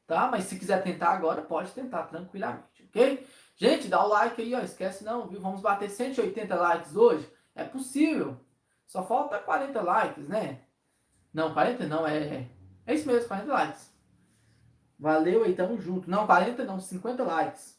tá? 0.06 0.28
Mas 0.30 0.46
se 0.46 0.58
quiser 0.58 0.84
tentar 0.84 1.10
agora, 1.10 1.42
pode 1.42 1.72
tentar 1.72 2.04
tranquilamente, 2.04 2.84
ok? 2.90 3.26
Gente, 3.56 3.88
dá 3.88 4.04
o 4.04 4.08
like 4.08 4.42
aí, 4.42 4.54
ó. 4.54 4.60
Esquece 4.60 5.04
não, 5.04 5.28
viu? 5.28 5.42
Vamos 5.42 5.62
bater 5.62 5.90
180 5.90 6.56
likes 6.56 6.96
hoje. 6.96 7.28
É 7.56 7.64
possível. 7.64 8.40
Só 8.86 9.06
falta 9.06 9.40
40 9.40 9.82
likes, 9.82 10.30
né? 10.30 10.67
Não, 11.34 11.54
40 11.54 11.86
não, 11.88 12.06
é. 12.08 12.48
É 12.86 12.94
isso 12.94 13.08
mesmo, 13.08 13.28
40 13.28 13.52
likes. 13.52 13.94
Valeu 15.00 15.44
aí, 15.44 15.56
tamo 15.56 15.80
junto. 15.80 16.10
Não, 16.10 16.26
40 16.26 16.64
não, 16.64 16.80
50 16.80 17.24
likes. 17.24 17.78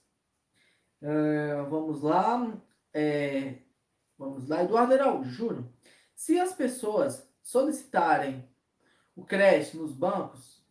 Uh, 1.02 1.68
vamos 1.68 2.02
lá. 2.02 2.52
É, 2.92 3.58
vamos 4.16 4.48
lá, 4.48 4.62
Eduardo 4.62 4.94
Araújo 4.94 5.30
Júnior. 5.30 5.64
Se 6.14 6.38
as 6.38 6.52
pessoas 6.52 7.28
solicitarem 7.42 8.48
o 9.16 9.24
crédito 9.24 9.78
nos 9.78 9.92
bancos, 9.92 10.64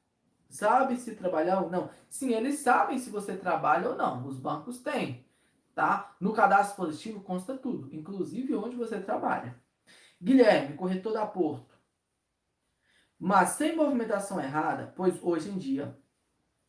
sabe 0.50 0.98
se 0.98 1.16
trabalhar 1.16 1.62
ou 1.62 1.70
não? 1.70 1.90
Sim, 2.10 2.34
eles 2.34 2.60
sabem 2.60 2.98
se 3.00 3.10
você 3.10 3.36
trabalha 3.36 3.90
ou 3.90 3.96
não. 3.96 4.26
Os 4.28 4.38
bancos 4.38 4.80
têm, 4.80 5.26
tá? 5.74 6.16
No 6.20 6.34
cadastro 6.34 6.78
positivo 6.78 7.22
consta 7.22 7.58
tudo, 7.58 7.94
inclusive 7.94 8.56
onde 8.56 8.76
você 8.76 9.00
trabalha. 9.00 9.56
Guilherme, 10.22 10.76
corretor 10.76 11.14
da 11.14 11.26
Porto 11.26 11.77
mas 13.20 13.50
sem 13.50 13.76
movimentação 13.76 14.40
errada, 14.40 14.94
pois 14.96 15.22
hoje 15.22 15.50
em 15.50 15.58
dia 15.58 15.98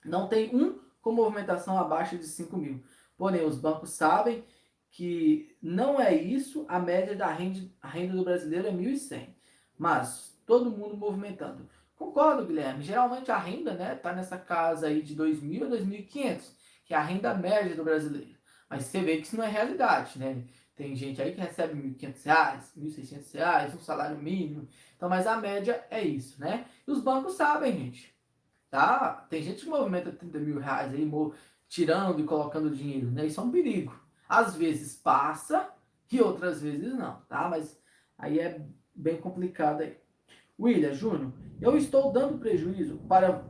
não 0.05 0.29
tem 0.29 0.55
um 0.55 0.79
com 1.01 1.13
movimentação 1.13 1.79
abaixo 1.79 2.17
de 2.17 2.27
5 2.27 2.57
mil. 2.57 2.83
Porém, 3.17 3.45
os 3.45 3.59
bancos 3.59 3.91
sabem 3.91 4.45
que 4.91 5.57
não 5.61 6.01
é 6.01 6.15
isso, 6.15 6.65
a 6.69 6.79
média 6.79 7.15
da 7.15 7.31
renda, 7.33 7.61
a 7.81 7.89
renda 7.89 8.15
do 8.15 8.25
brasileiro 8.25 8.69
é 8.69 8.73
1.100. 8.73 9.29
Mas 9.77 10.37
todo 10.47 10.71
mundo 10.71 10.97
movimentando. 10.97 11.69
Concordo, 11.95 12.47
Guilherme. 12.47 12.83
Geralmente 12.83 13.31
a 13.31 13.39
renda 13.39 13.75
né, 13.75 13.95
tá 13.95 14.13
nessa 14.13 14.39
casa 14.39 14.87
aí 14.87 15.03
de 15.03 15.17
2.000 15.17 15.65
a 15.65 15.69
2.500, 15.69 16.53
que 16.85 16.95
é 16.95 16.97
a 16.97 17.03
renda 17.03 17.35
média 17.35 17.75
do 17.75 17.85
brasileiro. 17.85 18.39
Mas 18.71 18.85
você 18.85 19.01
vê 19.01 19.17
que 19.17 19.27
isso 19.27 19.37
não 19.37 19.45
é 19.45 19.49
realidade, 19.49 20.19
né? 20.19 20.45
Tem 20.79 20.95
gente 20.95 21.21
aí 21.21 21.33
que 21.33 21.41
recebe 21.41 21.75
R$ 21.75 21.89
1.500, 21.91 22.25
R$ 22.77 22.87
1.600, 22.87 23.75
um 23.75 23.79
salário 23.81 24.17
mínimo. 24.17 24.69
Então, 24.97 25.09
mas 25.09 25.27
a 25.27 25.37
média 25.37 25.85
é 25.91 26.01
isso, 26.01 26.41
né? 26.41 26.67
E 26.87 26.91
os 26.93 27.03
bancos 27.03 27.35
sabem, 27.35 27.73
gente. 27.73 28.15
Tá? 28.71 29.27
Tem 29.29 29.43
gente 29.43 29.65
que 29.65 29.69
movimenta 29.69 30.13
30 30.13 30.39
mil 30.39 30.61
reais 30.61 30.95
aí, 30.95 31.11
tirando 31.69 32.21
e 32.21 32.25
colocando 32.25 32.71
dinheiro, 32.71 33.11
né? 33.11 33.27
Isso 33.27 33.41
é 33.41 33.43
um 33.43 33.51
perigo. 33.51 33.93
Às 34.29 34.55
vezes 34.55 34.95
passa 34.95 35.69
e 36.13 36.21
outras 36.21 36.63
vezes 36.63 36.95
não, 36.95 37.23
tá? 37.29 37.49
Mas 37.49 37.77
aí 38.17 38.39
é 38.39 38.65
bem 38.95 39.17
complicado 39.17 39.81
aí. 39.81 39.99
William 40.61 40.95
Júnior, 40.95 41.33
eu 41.61 41.77
estou 41.77 42.13
dando 42.13 42.39
prejuízo 42.39 42.99
para 43.09 43.45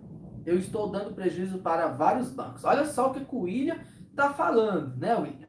eu 0.46 0.58
estou 0.58 0.90
dando 0.90 1.14
prejuízo 1.14 1.58
para 1.58 1.88
vários 1.88 2.30
bancos. 2.30 2.64
Olha 2.64 2.86
só 2.86 3.10
o 3.10 3.12
que 3.12 3.26
o 3.34 3.40
William 3.40 3.78
está 4.10 4.32
falando, 4.32 4.96
né, 4.96 5.14
William? 5.14 5.47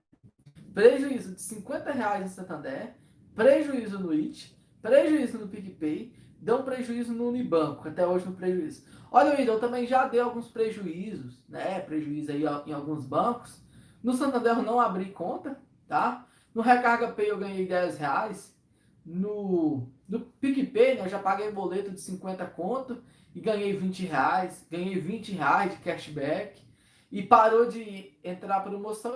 Prejuízo 0.79 1.35
de 1.35 1.41
50 1.41 1.91
reais 1.91 2.21
no 2.21 2.29
Santander, 2.29 2.95
prejuízo 3.35 3.99
no 3.99 4.13
IT, 4.13 4.57
prejuízo 4.81 5.37
no 5.37 5.49
PicPay, 5.49 6.13
um 6.41 6.63
prejuízo 6.63 7.11
no 7.11 7.27
Unibanco, 7.27 7.89
até 7.89 8.07
hoje 8.07 8.25
no 8.25 8.31
prejuízo. 8.31 8.85
Olha, 9.11 9.31
William, 9.31 9.55
eu 9.55 9.59
também 9.59 9.85
já 9.85 10.07
dei 10.07 10.21
alguns 10.21 10.47
prejuízos, 10.47 11.43
né? 11.49 11.81
Prejuízo 11.81 12.31
aí 12.31 12.43
em 12.65 12.71
alguns 12.71 13.03
bancos. 13.03 13.61
No 14.01 14.13
Santander 14.13 14.55
eu 14.55 14.63
não 14.63 14.79
abri 14.79 15.11
conta, 15.11 15.59
tá? 15.85 16.25
No 16.55 16.61
Recarga 16.61 17.11
Pay 17.11 17.29
eu 17.29 17.37
ganhei 17.37 17.67
10 17.67 17.97
reais. 17.97 18.57
No, 19.05 19.85
no 20.07 20.21
PicPay, 20.21 20.95
né, 20.95 21.01
eu 21.01 21.09
já 21.09 21.19
paguei 21.19 21.51
boleto 21.51 21.91
de 21.91 21.99
50 21.99 22.45
conto 22.45 23.03
e 23.35 23.41
ganhei 23.41 23.75
20 23.75 24.05
reais. 24.05 24.65
Ganhei 24.71 24.97
20 24.97 25.33
reais 25.33 25.73
de 25.73 25.77
cashback. 25.79 26.63
E 27.11 27.21
parou 27.21 27.67
de 27.67 28.17
entrar 28.23 28.61
promoção 28.61 29.11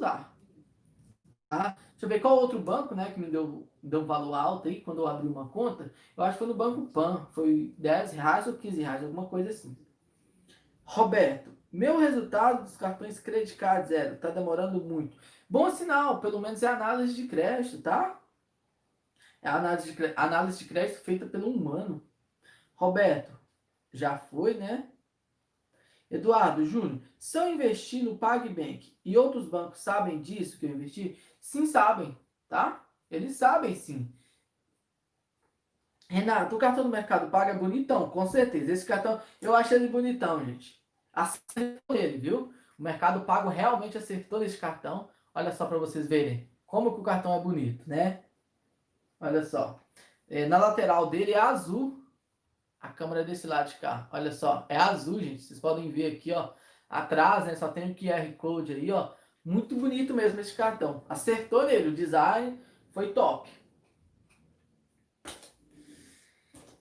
lá. 0.00 0.10
Tá? 0.24 0.35
Deixa 1.50 1.76
eu 2.02 2.08
ver 2.08 2.20
qual 2.20 2.36
outro 2.36 2.58
banco 2.58 2.94
né, 2.94 3.10
que 3.12 3.20
me 3.20 3.30
deu, 3.30 3.68
deu 3.82 4.04
valor 4.04 4.34
alto 4.34 4.68
aí 4.68 4.80
quando 4.80 4.98
eu 4.98 5.06
abri 5.06 5.28
uma 5.28 5.48
conta. 5.48 5.92
Eu 6.16 6.24
acho 6.24 6.32
que 6.32 6.38
foi 6.38 6.46
no 6.48 6.54
Banco 6.54 6.86
Pan. 6.86 7.26
Foi 7.30 7.74
10 7.78 8.12
reais 8.12 8.46
ou 8.46 8.54
15 8.54 8.80
reais, 8.80 9.02
alguma 9.02 9.26
coisa 9.26 9.50
assim. 9.50 9.76
Roberto, 10.84 11.50
meu 11.70 11.98
resultado 11.98 12.64
dos 12.64 12.76
cartões 12.76 13.20
Credit 13.20 13.56
Zero 13.86 14.18
tá 14.18 14.30
demorando 14.30 14.80
muito. 14.82 15.18
Bom 15.48 15.70
sinal, 15.70 16.20
pelo 16.20 16.40
menos 16.40 16.62
é 16.62 16.68
análise 16.68 17.14
de 17.14 17.28
crédito, 17.28 17.80
tá? 17.80 18.20
É 19.40 19.48
análise 19.48 19.92
de, 19.92 20.12
análise 20.16 20.58
de 20.58 20.64
crédito 20.64 21.04
feita 21.04 21.26
pelo 21.26 21.50
humano. 21.50 22.04
Roberto, 22.74 23.38
já 23.92 24.18
foi, 24.18 24.54
né? 24.54 24.90
Eduardo 26.10 26.64
Júnior, 26.64 27.00
se 27.18 27.36
eu 27.36 27.48
investir 27.48 28.04
no 28.04 28.16
PagBank 28.16 28.96
e 29.04 29.18
outros 29.18 29.48
bancos 29.48 29.80
sabem 29.80 30.20
disso 30.20 30.58
que 30.58 30.66
eu 30.66 30.70
investi, 30.70 31.18
sim 31.48 31.66
sabem, 31.66 32.16
tá? 32.48 32.84
Eles 33.10 33.36
sabem 33.36 33.74
sim. 33.74 34.12
Renato, 36.08 36.54
o 36.54 36.58
cartão 36.58 36.84
do 36.84 36.90
Mercado 36.90 37.30
Pago 37.30 37.50
é 37.50 37.54
bonitão, 37.54 38.08
com 38.10 38.26
certeza. 38.26 38.72
Esse 38.72 38.86
cartão, 38.86 39.20
eu 39.40 39.54
achei 39.54 39.76
ele 39.76 39.88
bonitão, 39.88 40.44
gente 40.44 40.86
acertou 41.16 41.96
ele, 41.96 42.18
viu? 42.18 42.52
O 42.78 42.82
Mercado 42.82 43.22
Pago 43.22 43.48
realmente 43.48 43.96
acertou 43.96 44.38
nesse 44.38 44.58
cartão. 44.58 45.08
Olha 45.34 45.50
só 45.50 45.64
para 45.64 45.78
vocês 45.78 46.06
verem 46.06 46.48
como 46.66 46.94
que 46.94 47.00
o 47.00 47.04
cartão 47.04 47.34
é 47.34 47.40
bonito, 47.40 47.82
né? 47.88 48.22
Olha 49.18 49.42
só. 49.42 49.80
É, 50.28 50.46
na 50.46 50.58
lateral 50.58 51.08
dele 51.08 51.32
é 51.32 51.40
azul. 51.40 52.04
A 52.78 52.90
câmera 52.90 53.22
é 53.22 53.24
desse 53.24 53.46
lado 53.46 53.70
de 53.70 53.76
cá. 53.76 54.06
Olha 54.12 54.30
só, 54.30 54.66
é 54.68 54.76
azul, 54.76 55.18
gente. 55.18 55.42
Vocês 55.42 55.58
podem 55.58 55.90
ver 55.90 56.14
aqui, 56.14 56.32
ó. 56.32 56.52
Atrás, 56.88 57.46
né? 57.46 57.56
Só 57.56 57.68
tem 57.68 57.90
o 57.90 57.94
QR 57.94 58.30
Code 58.36 58.74
aí, 58.74 58.92
ó. 58.92 59.14
Muito 59.46 59.76
bonito 59.76 60.12
mesmo 60.12 60.40
esse 60.40 60.52
cartão. 60.56 61.04
Acertou 61.08 61.64
nele. 61.66 61.90
O 61.90 61.94
design 61.94 62.58
foi 62.90 63.12
top. 63.12 63.48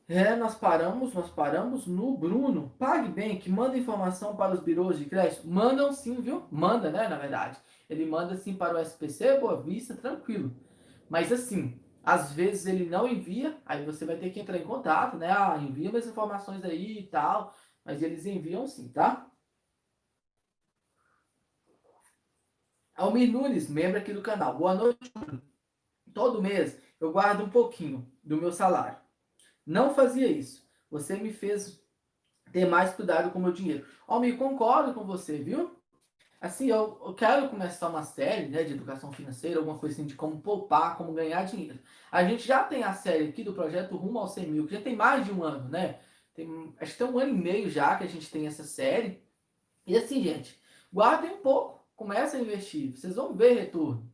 É, 0.07 0.36
nós 0.36 0.55
paramos, 0.55 1.13
nós 1.13 1.30
paramos 1.30 1.86
no 1.86 2.18
Bruno. 2.18 2.74
PagBank 2.80 3.47
manda 3.51 3.78
informação 3.78 4.36
para 4.36 4.55
os 4.55 4.63
birôs 4.63 4.97
de 4.97 5.05
crédito? 5.05 5.47
Mandam 5.47 5.93
sim, 5.93 6.20
viu? 6.20 6.47
Manda, 6.49 6.89
né, 6.89 7.07
na 7.07 7.20
verdade. 7.20 7.59
Ele 7.88 8.03
manda 8.03 8.36
sim 8.36 8.55
para 8.55 8.74
o 8.74 8.80
SPC, 8.80 9.39
Boa 9.39 9.61
Vista, 9.61 9.93
tranquilo. 9.93 10.51
Mas 11.07 11.32
assim, 11.32 11.80
às 12.03 12.32
vezes 12.32 12.66
ele 12.66 12.89
não 12.89 13.07
envia, 13.07 13.57
aí 13.63 13.86
você 13.86 14.05
vai 14.05 14.18
ter 14.18 14.32
que 14.32 14.39
entrar 14.39 14.57
em 14.57 14.66
contato, 14.66 15.18
né? 15.18 15.30
Ah, 15.30 15.55
envia 15.61 15.91
mais 15.91 16.07
informações 16.07 16.66
aí 16.66 16.97
e 16.97 17.03
tal. 17.03 17.53
Mas 17.84 18.01
eles 18.01 18.26
enviam 18.26 18.66
sim, 18.66 18.89
tá? 18.89 19.30
Almir 22.96 23.30
Nunes, 23.30 23.70
membro 23.70 23.98
aqui 23.98 24.14
do 24.14 24.22
canal. 24.22 24.58
Boa 24.58 24.74
noite. 24.74 25.12
Todo 26.14 26.41
mês 26.41 26.80
eu 26.98 27.12
guardo 27.12 27.43
um 27.43 27.50
pouquinho 27.50 28.10
do 28.24 28.38
meu 28.38 28.54
salário. 28.54 28.98
Não 29.66 29.93
fazia 29.93 30.28
isso. 30.28 30.66
Você 30.89 31.18
me 31.18 31.34
fez 31.34 31.84
ter 32.54 32.66
mais 32.66 32.93
cuidado 32.93 33.32
com 33.32 33.39
o 33.39 33.41
meu 33.41 33.52
dinheiro. 33.52 33.86
Me 34.22 34.38
concordo 34.38 34.93
com 34.93 35.04
você, 35.04 35.39
viu? 35.39 35.76
Assim, 36.39 36.70
eu, 36.70 37.02
eu, 37.04 37.14
quero 37.14 37.50
começar 37.50 37.89
uma 37.89 38.04
série 38.04 38.48
né, 38.48 38.64
de 38.64 38.74
educação 38.74 39.12
financeira, 39.12 39.58
alguma 39.58 39.78
coisa 39.78 39.96
assim 39.96 40.06
de 40.06 40.16
como 40.16 40.39
poupar, 40.39 40.96
como 40.96 41.12
ganhar 41.12 41.43
dinheiro. 41.43 41.80
A 42.12 42.24
gente 42.24 42.48
já 42.48 42.64
tem 42.64 42.84
a 42.84 42.93
série 42.93 43.28
aqui 43.28 43.43
do 43.43 43.54
projeto 43.54 43.98
Rumo 43.98 44.20
ao 44.20 44.28
100 44.28 44.48
mil, 44.48 44.68
que 44.68 44.76
já 44.76 44.82
tem 44.82 44.96
mais 44.96 45.26
de 45.26 45.32
um 45.32 45.43
ano, 45.43 45.68
né? 45.70 46.00
Tem, 46.34 46.74
acho 46.80 46.93
que 46.93 46.98
tem 47.00 47.08
um 47.08 47.18
ano 47.20 47.32
e 47.32 47.38
meio 47.38 47.70
já 47.70 47.98
que 47.98 48.04
a 48.04 48.08
gente 48.08 48.30
tem 48.30 48.48
essa 48.48 48.64
série. 48.64 49.22
E 49.88 49.98
assim, 49.98 50.24
gente, 50.24 50.58
guardem 50.93 51.32
um 51.32 51.41
pouco, 51.41 51.74
comecem 51.96 52.39
a 52.39 52.43
investir, 52.43 52.96
vocês 52.96 53.16
vão 53.16 53.36
ver 53.36 53.54
retorno. 53.54 54.12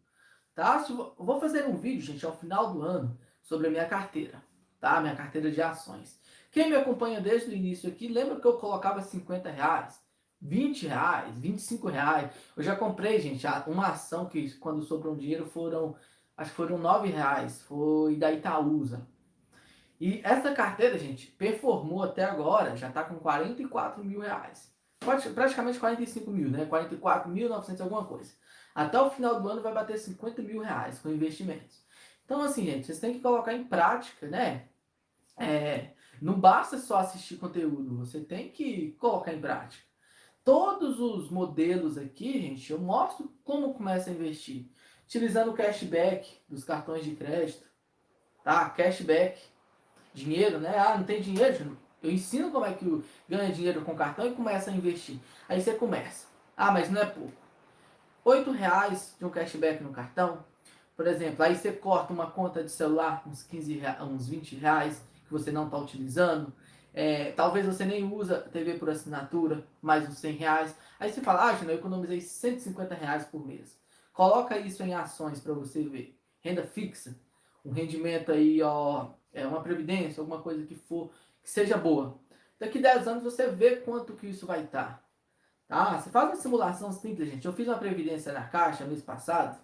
Tá? 0.54 0.84
Eu 0.90 1.16
vou 1.18 1.40
fazer 1.40 1.66
um 1.66 1.78
vídeo, 1.78 2.02
gente, 2.02 2.26
ao 2.26 2.38
final 2.38 2.74
do 2.74 2.82
ano 2.82 3.18
sobre 3.42 3.68
a 3.68 3.70
minha 3.70 3.86
carteira 3.86 4.42
tá? 4.82 5.00
Minha 5.00 5.16
carteira 5.16 5.50
de 5.52 5.62
ações. 5.62 6.20
Quem 6.52 6.70
me 6.70 6.76
acompanha 6.76 7.22
desde 7.22 7.52
o 7.52 7.54
início 7.54 7.88
aqui, 7.88 8.08
lembra 8.08 8.40
que 8.40 8.46
eu 8.46 8.58
colocava 8.58 9.02
50 9.02 9.50
reais, 9.50 10.02
20 10.42 10.88
reais, 10.88 11.38
25 11.38 11.88
reais. 11.88 12.32
Eu 12.58 12.64
já 12.64 12.76
comprei, 12.76 13.20
gente, 13.20 13.46
uma 13.68 13.90
ação 13.90 14.26
que 14.26 14.52
quando 14.58 14.84
sobrou 14.84 15.14
um 15.14 15.18
dinheiro 15.18 15.46
foram, 15.46 15.96
acho 16.36 16.50
que 16.50 16.58
foram 16.58 16.80
9 16.80 17.10
reais, 17.10 17.62
foi 17.62 18.16
da 18.16 18.32
Itaúsa. 18.32 19.08
E 20.00 20.20
essa 20.24 20.52
carteira, 20.52 20.98
gente, 20.98 21.28
performou 21.28 22.04
até 22.04 22.24
agora, 22.24 22.76
já 22.76 22.90
está 22.90 23.04
com 23.04 23.16
44 23.20 24.04
mil 24.04 24.20
reais. 24.20 24.71
Praticamente 25.02 25.80
45 25.80 26.30
mil, 26.32 26.50
né? 26.50 26.66
44.900 26.66 27.82
alguma 27.82 28.06
coisa. 28.06 28.32
Até 28.74 29.02
o 29.02 29.10
final 29.10 29.42
do 29.42 29.50
ano 29.50 29.62
vai 29.62 29.74
bater 29.74 29.98
50 29.98 30.42
mil 30.44 30.62
reais 30.62 31.00
com 31.00 31.10
investimentos. 31.10 31.84
Então, 32.24 32.42
assim, 32.42 32.66
gente, 32.66 32.86
vocês 32.86 33.00
têm 33.00 33.14
que 33.14 33.20
colocar 33.20 33.54
em 33.54 33.64
prática, 33.64 34.28
né? 34.28 34.68
É, 35.36 35.90
não 36.22 36.40
basta 36.40 36.78
só 36.78 37.00
assistir 37.00 37.38
conteúdo, 37.38 37.98
você 37.98 38.22
tem 38.22 38.50
que 38.50 38.92
colocar 39.00 39.34
em 39.34 39.42
prática. 39.42 39.84
Todos 40.44 41.00
os 41.00 41.30
modelos 41.30 41.98
aqui, 41.98 42.40
gente, 42.40 42.72
eu 42.72 42.80
mostro 42.80 43.34
como 43.44 43.74
começa 43.74 44.10
a 44.10 44.14
investir. 44.14 44.70
Utilizando 45.06 45.52
o 45.52 45.54
cashback 45.54 46.40
dos 46.48 46.64
cartões 46.64 47.04
de 47.04 47.16
crédito, 47.16 47.68
tá? 48.44 48.70
Cashback, 48.70 49.42
dinheiro, 50.14 50.60
né? 50.60 50.78
Ah, 50.78 50.98
não 50.98 51.04
tem 51.04 51.22
dinheiro? 51.22 51.78
Eu 52.02 52.12
ensino 52.12 52.52
como 52.52 52.66
é 52.66 52.74
que 52.74 53.04
ganha 53.30 53.52
dinheiro 53.52 53.82
com 53.82 53.96
cartão 53.96 54.26
e 54.26 54.32
começa 54.32 54.72
a 54.72 54.74
investir. 54.74 55.20
Aí 55.48 55.62
você 55.62 55.74
começa. 55.74 56.28
Ah, 56.58 56.72
mas 56.72 56.90
não 56.90 57.02
é 57.02 57.06
pouco. 57.06 57.34
Oito 58.24 58.52
reais 58.52 59.16
de 59.18 59.26
um 59.26 59.30
cashback 59.30 59.84
no 59.84 59.92
cartão, 59.92 60.44
por 60.96 61.08
exemplo, 61.08 61.44
aí 61.44 61.56
você 61.56 61.72
corta 61.72 62.14
uma 62.14 62.30
conta 62.30 62.64
de 62.64 62.72
celular, 62.72 63.24
uns 63.26 63.42
15 63.44 63.74
reais, 63.74 64.02
uns 64.02 64.28
20 64.28 64.56
reais, 64.56 65.02
que 65.26 65.32
você 65.32 65.52
não 65.52 65.66
está 65.66 65.78
utilizando. 65.78 66.54
É, 66.94 67.32
talvez 67.32 67.66
você 67.66 67.86
nem 67.86 68.04
usa 68.04 68.40
TV 68.40 68.76
por 68.76 68.90
assinatura, 68.90 69.66
mais 69.82 70.08
uns 70.08 70.20
100 70.20 70.34
reais. 70.34 70.76
Aí 71.00 71.12
você 71.12 71.22
fala, 71.22 71.50
ah, 71.50 71.56
Gina, 71.56 71.72
eu 71.72 71.78
economizei 71.78 72.22
150 72.22 72.94
reais 72.94 73.26
por 73.26 73.46
mês. 73.46 73.80
Coloca 74.14 74.58
isso 74.60 74.84
em 74.84 74.94
ações 74.94 75.40
para 75.40 75.54
você 75.54 75.82
ver. 75.84 76.16
Renda 76.42 76.64
fixa, 76.64 77.16
um 77.66 77.72
rendimento 77.72 78.32
aí, 78.32 78.62
ó, 78.62 79.08
é 79.34 79.48
uma 79.48 79.62
previdência, 79.62 80.22
alguma 80.22 80.42
coisa 80.42 80.66
que 80.66 80.76
for, 80.76 81.12
que 81.44 81.50
seja 81.50 81.78
boa. 81.78 82.20
Daqui 82.60 82.80
10 82.80 83.08
anos 83.08 83.24
você 83.24 83.48
vê 83.48 83.78
quanto 83.78 84.14
que 84.14 84.28
isso 84.28 84.46
vai 84.46 84.64
estar. 84.64 85.04
Tá? 85.68 85.98
Você 86.00 86.10
faz 86.10 86.30
uma 86.30 86.36
simulação 86.36 86.92
simples, 86.92 87.30
gente. 87.30 87.46
Eu 87.46 87.54
fiz 87.54 87.68
uma 87.68 87.78
previdência 87.78 88.34
na 88.34 88.48
Caixa 88.48 88.86
mês 88.86 89.02
passado. 89.02 89.60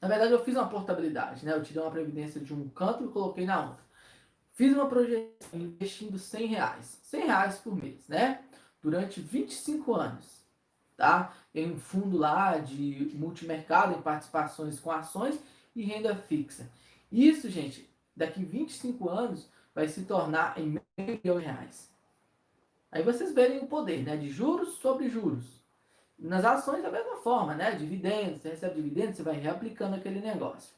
Na 0.00 0.08
verdade, 0.08 0.32
eu 0.32 0.44
fiz 0.44 0.54
uma 0.54 0.68
portabilidade, 0.68 1.44
né? 1.44 1.52
Eu 1.52 1.62
tirei 1.62 1.82
uma 1.82 1.90
previdência 1.90 2.40
de 2.40 2.54
um 2.54 2.68
canto 2.68 3.04
e 3.04 3.08
coloquei 3.08 3.44
na 3.44 3.60
outra. 3.68 3.82
Fiz 4.52 4.72
uma 4.72 4.86
projeção 4.86 5.28
investindo 5.54 6.18
100 6.18 6.46
reais. 6.46 7.00
100 7.02 7.26
reais 7.26 7.58
por 7.58 7.74
mês, 7.74 8.06
né? 8.08 8.44
Durante 8.80 9.20
25 9.20 9.94
anos. 9.94 10.44
tá? 10.96 11.34
Tem 11.52 11.72
um 11.72 11.78
fundo 11.78 12.16
lá 12.16 12.58
de 12.58 13.10
multimercado 13.14 13.98
em 13.98 14.02
participações 14.02 14.78
com 14.78 14.90
ações 14.90 15.38
e 15.74 15.82
renda 15.82 16.14
fixa. 16.14 16.70
Isso, 17.10 17.50
gente, 17.50 17.88
daqui 18.16 18.44
25 18.44 19.08
anos 19.08 19.48
vai 19.74 19.88
se 19.88 20.04
tornar 20.04 20.58
em 20.58 20.80
meio 20.96 21.20
milhão 21.22 21.38
de 21.38 21.44
reais. 21.44 21.92
Aí 22.92 23.02
vocês 23.02 23.32
verem 23.32 23.58
o 23.58 23.66
poder, 23.66 24.04
né? 24.04 24.16
De 24.16 24.28
juros 24.28 24.74
sobre 24.74 25.08
juros. 25.08 25.44
Nas 26.16 26.44
ações 26.44 26.82
da 26.82 26.90
mesma 26.90 27.16
forma, 27.16 27.54
né? 27.54 27.72
Dividendos, 27.72 28.40
você 28.40 28.50
recebe 28.50 28.76
dividendos, 28.76 29.16
você 29.16 29.22
vai 29.22 29.36
reaplicando 29.36 29.96
aquele 29.96 30.20
negócio. 30.20 30.72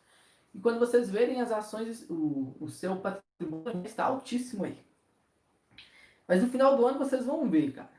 E 0.55 0.59
quando 0.59 0.79
vocês 0.79 1.11
verem 1.11 1.43
as 1.43 1.53
ações, 1.53 2.09
o, 2.09 2.57
o 2.59 2.71
seu 2.71 2.97
patrimônio 2.97 3.85
está 3.85 4.07
altíssimo 4.07 4.65
aí. 4.65 4.79
Mas 6.27 6.43
no 6.43 6.49
final 6.49 6.77
do 6.77 6.87
ano 6.87 6.99
vocês 6.99 7.27
vão 7.27 7.49
ver, 7.51 7.73
cara. 7.73 7.91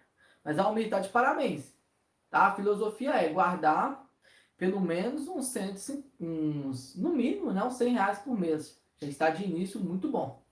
Mas 0.44 0.58
a 0.58 0.64
Almir 0.64 0.90
de 0.90 1.10
parabéns. 1.10 1.72
Tá? 2.30 2.48
A 2.48 2.56
filosofia 2.56 3.12
é 3.12 3.30
guardar 3.30 4.08
pelo 4.58 4.82
menos 4.82 5.28
uns, 5.28 5.46
100, 5.50 6.04
uns 6.20 6.96
no 6.96 7.10
mínimo, 7.10 7.54
né, 7.54 7.64
uns 7.64 7.76
100 7.76 7.94
reais 7.94 8.20
por 8.20 8.38
mês. 8.38 8.82
Já 8.98 9.08
está 9.08 9.30
de 9.30 9.44
início 9.44 9.80
muito 9.80 10.10
bom. 10.10 10.44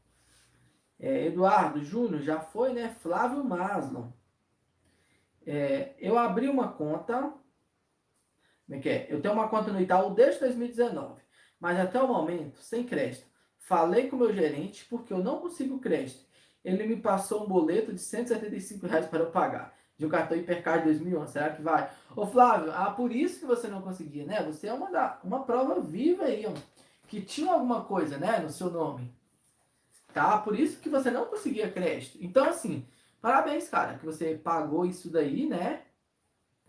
É, 1.00 1.26
Eduardo 1.28 1.84
Júnior, 1.84 2.22
já 2.22 2.40
foi, 2.40 2.74
né? 2.74 2.96
Flávio 3.02 3.44
Maslon. 3.44 4.12
É, 5.46 5.94
eu 6.00 6.18
abri 6.18 6.48
uma 6.48 6.70
conta. 6.70 7.34
Como 8.66 8.78
é 8.78 8.80
que 8.80 8.90
é? 8.90 9.08
Eu 9.10 9.22
tenho 9.22 9.34
uma 9.34 9.48
conta 9.48 9.72
no 9.72 9.80
Itaú 9.80 10.14
desde 10.14 10.40
2019, 10.40 11.22
mas 11.60 11.80
até 11.80 12.02
o 12.02 12.08
momento, 12.08 12.60
sem 12.60 12.84
crédito. 12.84 13.28
Falei 13.60 14.10
com 14.10 14.16
o 14.16 14.20
meu 14.20 14.34
gerente 14.34 14.86
porque 14.86 15.14
eu 15.14 15.24
não 15.24 15.40
consigo 15.40 15.80
crédito. 15.80 16.26
Ele 16.64 16.88
me 16.88 16.96
passou 16.96 17.44
um 17.44 17.48
boleto 17.48 17.94
de 17.94 18.00
175 18.00 18.88
reais 18.88 19.06
para 19.06 19.20
eu 19.20 19.32
pagar 19.32 19.76
de 19.98 20.06
um 20.06 20.10
cartão 20.10 20.38
Hipercard 20.38 20.84
2011. 20.86 21.32
Será 21.32 21.50
que 21.52 21.62
vai? 21.62 21.90
Ô 22.16 22.26
Flávio, 22.26 22.72
ah, 22.74 22.92
por 22.92 23.12
isso 23.12 23.40
que 23.40 23.46
você 23.46 23.68
não 23.68 23.82
conseguia, 23.82 24.26
né? 24.26 24.44
Você 24.44 24.68
é 24.68 24.74
uma, 24.74 24.92
da, 24.92 25.20
uma 25.24 25.44
prova 25.44 25.80
viva 25.80 26.26
aí, 26.26 26.46
ó, 26.46 26.54
que 27.08 27.22
tinha 27.22 27.54
alguma 27.54 27.86
coisa, 27.86 28.18
né, 28.18 28.40
no 28.40 28.50
seu 28.50 28.70
nome. 28.70 29.14
Tá? 30.16 30.38
Por 30.38 30.58
isso 30.58 30.80
que 30.80 30.88
você 30.88 31.12
não 31.12 31.26
conseguia 31.26 31.70
crédito. 31.70 32.18
Então, 32.22 32.48
assim, 32.48 32.88
parabéns, 33.20 33.68
cara, 33.68 33.98
que 33.98 34.06
você 34.06 34.40
pagou 34.42 34.86
isso 34.86 35.12
daí, 35.12 35.46
né? 35.46 35.82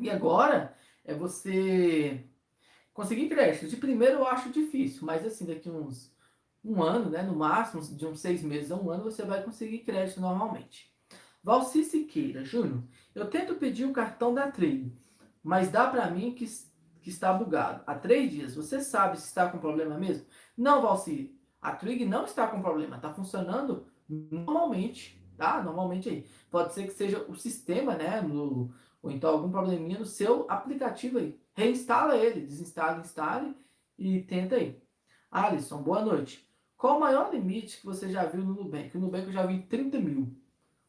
E 0.00 0.10
agora 0.10 0.76
é 1.04 1.14
você 1.14 2.24
conseguir 2.92 3.28
crédito. 3.28 3.68
De 3.68 3.76
primeiro 3.76 4.14
eu 4.14 4.26
acho 4.26 4.50
difícil, 4.50 5.06
mas 5.06 5.24
assim, 5.24 5.46
daqui 5.46 5.70
uns 5.70 6.12
um 6.64 6.82
ano, 6.82 7.08
né? 7.08 7.22
No 7.22 7.36
máximo, 7.36 7.80
de 7.96 8.04
uns 8.04 8.18
seis 8.18 8.42
meses 8.42 8.72
a 8.72 8.74
um 8.74 8.90
ano, 8.90 9.04
você 9.04 9.22
vai 9.22 9.44
conseguir 9.44 9.84
crédito 9.84 10.20
normalmente. 10.20 10.92
Valci 11.40 11.84
Siqueira, 11.84 12.44
Júnior, 12.44 12.82
eu 13.14 13.30
tento 13.30 13.54
pedir 13.54 13.84
o 13.84 13.92
cartão 13.92 14.34
da 14.34 14.50
Trig, 14.50 14.92
mas 15.40 15.70
dá 15.70 15.86
para 15.86 16.10
mim 16.10 16.34
que, 16.34 16.46
que 17.00 17.10
está 17.10 17.32
bugado. 17.32 17.84
Há 17.86 17.94
três 17.94 18.28
dias, 18.28 18.56
você 18.56 18.80
sabe 18.80 19.20
se 19.20 19.28
está 19.28 19.48
com 19.48 19.58
problema 19.58 19.96
mesmo? 19.96 20.26
Não, 20.58 20.82
Valci, 20.82 21.35
a 21.60 21.72
Trig 21.72 22.04
não 22.04 22.24
está 22.24 22.46
com 22.46 22.62
problema, 22.62 22.96
está 22.96 23.12
funcionando 23.12 23.86
normalmente, 24.08 25.20
tá? 25.36 25.62
Normalmente 25.62 26.08
aí. 26.08 26.26
Pode 26.50 26.74
ser 26.74 26.84
que 26.84 26.92
seja 26.92 27.24
o 27.28 27.34
sistema, 27.34 27.94
né? 27.94 28.20
No, 28.20 28.72
ou 29.02 29.10
então 29.10 29.30
algum 29.30 29.50
probleminha 29.50 29.98
no 29.98 30.06
seu 30.06 30.46
aplicativo 30.48 31.18
aí. 31.18 31.38
Reinstala 31.54 32.16
ele, 32.16 32.40
desinstala, 32.40 33.00
instale 33.00 33.54
e 33.98 34.22
tenta 34.22 34.56
aí. 34.56 34.80
Alisson, 35.30 35.82
boa 35.82 36.04
noite. 36.04 36.46
Qual 36.76 36.98
o 36.98 37.00
maior 37.00 37.32
limite 37.32 37.78
que 37.78 37.86
você 37.86 38.10
já 38.10 38.24
viu 38.26 38.44
no 38.44 38.54
Nubank? 38.54 38.96
O 38.96 39.00
Nubank 39.00 39.26
eu 39.26 39.32
já 39.32 39.46
vi 39.46 39.62
30 39.62 39.98
mil. 39.98 40.36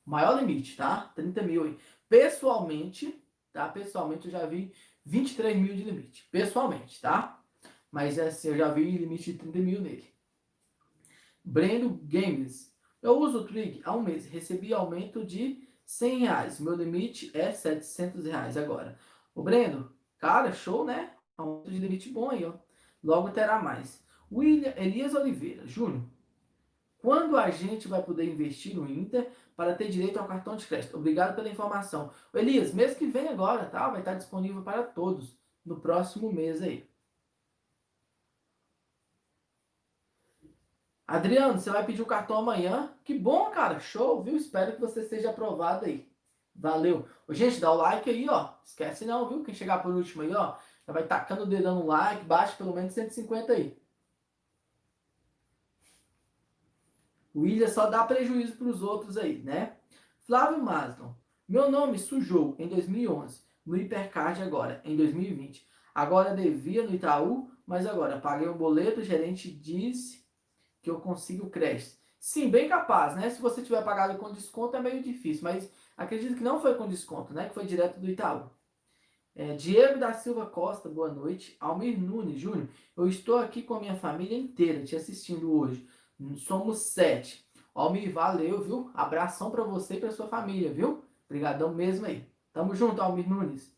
Maior 0.05 0.39
limite, 0.39 0.75
tá? 0.75 1.11
30 1.15 1.43
mil 1.43 1.63
aí. 1.63 1.77
Pessoalmente, 2.09 3.23
tá? 3.53 3.67
Pessoalmente 3.69 4.25
eu 4.25 4.31
já 4.31 4.45
vi 4.45 4.73
23 5.05 5.57
mil 5.57 5.75
de 5.75 5.83
limite. 5.83 6.27
Pessoalmente, 6.31 6.99
tá? 6.99 7.41
Mas 7.91 8.19
assim, 8.19 8.49
eu 8.49 8.57
já 8.57 8.71
vi 8.71 8.97
limite 8.97 9.31
de 9.31 9.39
30 9.39 9.59
mil 9.59 9.81
nele. 9.81 10.16
Breno 11.47 11.97
Games. 12.03 12.75
Eu 13.01 13.17
uso 13.17 13.39
o 13.39 13.43
Trig 13.45 13.81
há 13.85 13.95
um 13.95 14.01
mês. 14.01 14.27
Recebi 14.27 14.73
aumento 14.73 15.25
de 15.25 15.65
100 15.85 16.19
reais. 16.19 16.59
Meu 16.59 16.75
limite 16.75 17.31
é 17.33 17.53
700 17.53 18.25
reais 18.25 18.57
agora. 18.57 18.97
O 19.33 19.41
Breno, 19.41 19.89
cara, 20.17 20.51
show, 20.51 20.83
né? 20.83 21.13
Aumento 21.37 21.71
de 21.71 21.79
limite 21.79 22.09
bom 22.09 22.29
aí, 22.29 22.43
ó. 22.43 22.53
Logo 23.01 23.29
terá 23.29 23.61
mais. 23.61 24.03
William 24.29 24.73
Elias 24.75 25.15
Oliveira. 25.15 25.65
Júnior, 25.65 26.03
quando 26.97 27.37
a 27.37 27.49
gente 27.49 27.87
vai 27.87 28.03
poder 28.03 28.25
investir 28.25 28.75
no 28.75 28.85
Inter 28.85 29.31
para 29.55 29.73
ter 29.73 29.89
direito 29.89 30.19
ao 30.19 30.27
cartão 30.27 30.57
de 30.57 30.67
crédito? 30.67 30.97
Obrigado 30.97 31.33
pela 31.33 31.47
informação. 31.47 32.11
Elias, 32.33 32.73
mês 32.73 32.93
que 32.97 33.07
vem 33.07 33.29
agora, 33.29 33.65
tá? 33.67 33.87
Vai 33.87 33.99
estar 33.99 34.15
disponível 34.15 34.63
para 34.63 34.83
todos 34.83 35.39
no 35.65 35.79
próximo 35.79 36.29
mês 36.29 36.61
aí. 36.61 36.89
Adriano, 41.07 41.57
você 41.57 41.69
vai 41.69 41.85
pedir 41.85 42.01
o 42.01 42.05
cartão 42.05 42.37
amanhã? 42.37 42.93
Que 43.05 43.17
bom, 43.17 43.49
cara. 43.49 43.79
Show, 43.79 44.21
viu? 44.21 44.35
Espero 44.35 44.73
que 44.73 44.81
você 44.81 45.05
seja 45.07 45.29
aprovado 45.29 45.85
aí. 45.85 46.11
Valeu. 46.53 47.07
Ô, 47.25 47.33
gente, 47.33 47.61
dá 47.61 47.71
o 47.71 47.75
like 47.75 48.09
aí, 48.09 48.27
ó. 48.29 48.55
Esquece 48.65 49.05
não, 49.05 49.29
viu? 49.29 49.43
Quem 49.43 49.55
chegar 49.55 49.81
por 49.81 49.93
último 49.93 50.23
aí, 50.23 50.35
ó, 50.35 50.57
já 50.85 50.91
vai 50.91 51.07
tacando 51.07 51.43
o 51.43 51.45
dedão 51.45 51.75
no 51.79 51.85
like, 51.85 52.25
baixa 52.25 52.57
pelo 52.57 52.73
menos 52.73 52.93
150 52.93 53.53
aí. 53.53 53.79
O 57.33 57.45
só 57.69 57.87
dá 57.87 58.03
prejuízo 58.03 58.57
para 58.57 58.67
os 58.67 58.81
outros 58.81 59.15
aí, 59.15 59.37
né? 59.43 59.77
Flávio 60.25 60.61
Maslon. 60.61 61.13
Meu 61.47 61.71
nome 61.71 61.99
sujou 61.99 62.55
em 62.57 62.67
2011, 62.67 63.41
no 63.65 63.77
Hipercard 63.77 64.41
agora, 64.41 64.81
em 64.83 64.97
2020. 64.97 65.65
Agora 65.93 66.35
devia 66.35 66.83
no 66.83 66.93
Itaú, 66.93 67.49
mas 67.65 67.85
agora 67.85 68.19
paguei 68.19 68.49
um 68.49 68.57
boleto, 68.57 68.99
o 68.99 69.03
gerente 69.03 69.51
disse 69.51 70.26
que 70.87 70.91
eu 70.91 71.01
consigo 71.01 71.49
crédito. 71.49 71.97
Sim, 72.17 72.49
bem 72.49 72.69
capaz, 72.69 73.13
né? 73.15 73.29
Se 73.29 73.41
você 73.41 73.61
tiver 73.61 73.83
pagado 73.83 74.17
com 74.17 74.31
desconto 74.31 74.77
é 74.77 74.81
meio 74.81 75.03
difícil, 75.03 75.43
mas 75.43 75.69
acredito 75.97 76.35
que 76.35 76.43
não 76.43 76.61
foi 76.61 76.75
com 76.75 76.87
desconto, 76.87 77.33
né? 77.33 77.49
Que 77.49 77.53
foi 77.53 77.65
direto 77.65 77.99
do 77.99 78.09
Itaú. 78.09 78.49
É, 79.35 79.53
Diego 79.53 79.99
da 79.99 80.13
Silva 80.13 80.45
Costa, 80.45 80.87
boa 80.87 81.11
noite. 81.11 81.57
Almir 81.59 81.99
Nunes 81.99 82.39
Júnior, 82.39 82.69
eu 82.95 83.07
estou 83.07 83.37
aqui 83.37 83.61
com 83.61 83.73
a 83.75 83.79
minha 83.81 83.97
família 83.97 84.37
inteira 84.37 84.83
te 84.83 84.95
assistindo 84.95 85.51
hoje. 85.51 85.85
Somos 86.37 86.79
sete. 86.79 87.45
Almir, 87.75 88.11
valeu, 88.11 88.61
viu? 88.61 88.89
Abração 88.93 89.51
para 89.51 89.63
você 89.63 89.95
e 89.95 89.99
para 89.99 90.11
sua 90.11 90.27
família, 90.27 90.71
viu? 90.71 91.03
Obrigadão 91.25 91.73
mesmo 91.73 92.05
aí. 92.05 92.25
Tamo 92.53 92.73
junto, 92.73 93.01
Almir 93.01 93.29
Nunes. 93.29 93.75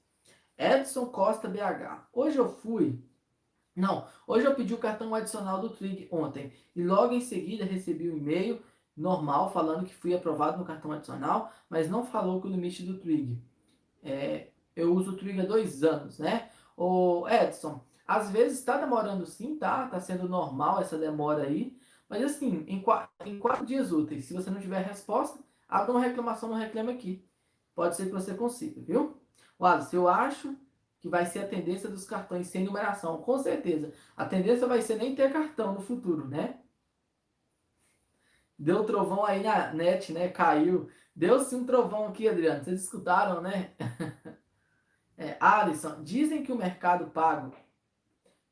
Edson 0.55 1.07
Costa 1.07 1.49
BH. 1.49 2.07
Hoje 2.14 2.38
eu 2.38 2.47
fui. 2.47 3.03
Não, 3.80 4.05
hoje 4.27 4.45
eu 4.45 4.53
pedi 4.53 4.73
o 4.73 4.77
cartão 4.77 5.15
adicional 5.15 5.61
do 5.61 5.69
Trig 5.69 6.09
ontem. 6.11 6.51
E 6.75 6.84
logo 6.84 7.13
em 7.13 7.21
seguida 7.21 7.63
recebi 7.63 8.09
um 8.09 8.17
e-mail 8.17 8.61
normal 8.95 9.53
falando 9.53 9.86
que 9.86 9.95
fui 9.95 10.13
aprovado 10.13 10.57
no 10.57 10.65
cartão 10.65 10.91
adicional, 10.91 11.49
mas 11.69 11.89
não 11.89 12.05
falou 12.05 12.41
que 12.41 12.47
o 12.47 12.51
limite 12.51 12.84
do 12.84 12.99
Trig. 12.99 13.41
É, 14.03 14.49
eu 14.75 14.93
uso 14.93 15.11
o 15.11 15.17
Trig 15.17 15.39
há 15.39 15.45
dois 15.45 15.82
anos, 15.82 16.19
né? 16.19 16.49
O 16.75 17.25
Edson, 17.30 17.82
às 18.05 18.30
vezes 18.30 18.59
está 18.59 18.77
demorando 18.77 19.25
sim, 19.25 19.57
tá? 19.57 19.88
Tá 19.88 20.01
sendo 20.01 20.27
normal 20.27 20.82
essa 20.82 20.97
demora 20.97 21.43
aí. 21.43 21.80
Mas 22.09 22.21
assim, 22.23 22.65
em 22.67 22.82
quatro, 22.82 23.09
em 23.25 23.39
quatro 23.39 23.65
dias 23.65 23.93
úteis, 23.93 24.25
se 24.25 24.34
você 24.34 24.49
não 24.49 24.59
tiver 24.59 24.82
resposta, 24.82 25.39
abra 25.69 25.91
uma 25.93 26.01
reclamação 26.01 26.49
no 26.49 26.55
Reclame 26.55 26.91
Aqui. 26.91 27.25
Pode 27.73 27.95
ser 27.95 28.07
que 28.07 28.11
você 28.11 28.34
consiga, 28.34 28.82
viu? 28.82 29.15
Wallace, 29.57 29.95
eu 29.95 30.09
acho 30.09 30.53
que 31.02 31.08
vai 31.08 31.26
ser 31.26 31.39
a 31.39 31.47
tendência 31.47 31.89
dos 31.89 32.06
cartões 32.06 32.47
sem 32.47 32.64
numeração, 32.64 33.22
com 33.22 33.38
certeza. 33.39 33.93
A 34.18 34.26
tendência 34.26 34.68
vai 34.68 34.82
ser 34.82 34.97
nem 34.97 35.16
ter 35.16 35.32
cartão 35.32 35.74
no 35.74 35.82
futuro, 35.82 36.28
né? 36.28 36.60
Deu 38.58 38.84
trovão 38.84 39.26
aí 39.26 39.41
na 39.41 39.72
net, 39.74 40.12
né? 40.12 40.28
Caiu. 40.28 40.89
Deu 41.16 41.39
sim 41.39 41.58
um 41.58 41.66
trovão 41.66 42.08
aqui, 42.08 42.28
Adriano. 42.28 42.64
Vocês 42.64 42.84
escutaram, 42.84 43.41
né? 43.41 43.74
é, 45.18 45.38
Alisson, 45.39 46.04
dizem 46.04 46.43
que 46.43 46.52
o 46.52 46.58
mercado 46.58 47.10
pago 47.12 47.56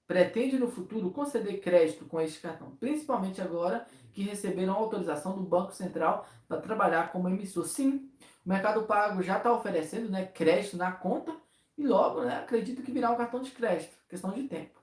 pretende 0.08 0.58
no 0.58 0.72
futuro 0.72 1.12
conceder 1.12 1.60
crédito 1.60 2.06
com 2.06 2.22
este 2.22 2.40
cartão, 2.40 2.72
principalmente 2.78 3.42
agora 3.42 3.86
que 4.14 4.24
receberam 4.24 4.74
autorização 4.74 5.36
do 5.36 5.44
Banco 5.44 5.74
Central 5.74 6.26
para 6.48 6.62
trabalhar 6.62 7.12
como 7.12 7.28
emissor. 7.28 7.66
Sim, 7.66 8.10
o 8.46 8.50
Mercado 8.50 8.84
Pago 8.84 9.22
já 9.22 9.38
está 9.38 9.52
oferecendo 9.52 10.10
né, 10.10 10.26
crédito 10.26 10.78
na 10.78 10.94
conta 10.94 11.36
e 11.78 11.86
logo 11.86 12.24
né, 12.24 12.38
acredito 12.38 12.82
que 12.82 12.92
virá 12.92 13.12
um 13.12 13.16
cartão 13.16 13.42
de 13.42 13.52
crédito, 13.52 13.96
questão 14.10 14.32
de 14.32 14.44
tempo. 14.48 14.82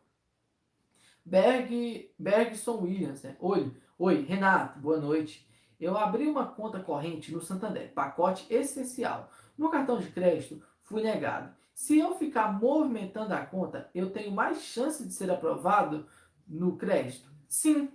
Berg, 1.24 2.12
Bergson 2.18 2.82
Williams, 2.82 3.22
né? 3.22 3.36
Oi, 3.40 3.74
oi, 3.98 4.22
Renato, 4.22 4.78
boa 4.78 4.98
noite. 4.98 5.48
Eu 5.80 5.96
abri 5.96 6.28
uma 6.28 6.46
conta 6.46 6.80
corrente 6.80 7.32
no 7.32 7.40
Santander, 7.40 7.92
pacote 7.92 8.46
essencial. 8.52 9.30
No 9.56 9.70
cartão 9.70 9.98
de 9.98 10.08
crédito, 10.08 10.62
fui 10.82 11.02
negado. 11.02 11.54
Se 11.74 11.98
eu 11.98 12.14
ficar 12.14 12.52
movimentando 12.52 13.34
a 13.34 13.44
conta, 13.44 13.90
eu 13.94 14.10
tenho 14.10 14.30
mais 14.30 14.62
chance 14.62 15.04
de 15.04 15.12
ser 15.12 15.30
aprovado 15.30 16.06
no 16.46 16.76
crédito? 16.76 17.28
Sim. 17.48 17.90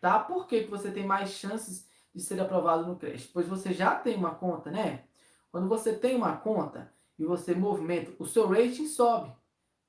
Tá? 0.00 0.18
Por 0.18 0.46
que, 0.46 0.64
que 0.64 0.70
você 0.70 0.90
tem 0.90 1.06
mais 1.06 1.30
chances 1.30 1.88
de 2.14 2.20
ser 2.20 2.40
aprovado 2.40 2.86
no 2.86 2.96
crédito? 2.96 3.30
Pois 3.32 3.46
você 3.46 3.72
já 3.72 3.94
tem 3.94 4.16
uma 4.16 4.34
conta, 4.34 4.70
né? 4.70 5.04
Quando 5.50 5.68
você 5.68 5.94
tem 5.94 6.16
uma 6.16 6.36
conta 6.36 6.92
e 7.20 7.24
você 7.24 7.54
movimenta, 7.54 8.10
o 8.18 8.24
seu 8.24 8.48
rating 8.48 8.86
sobe, 8.86 9.30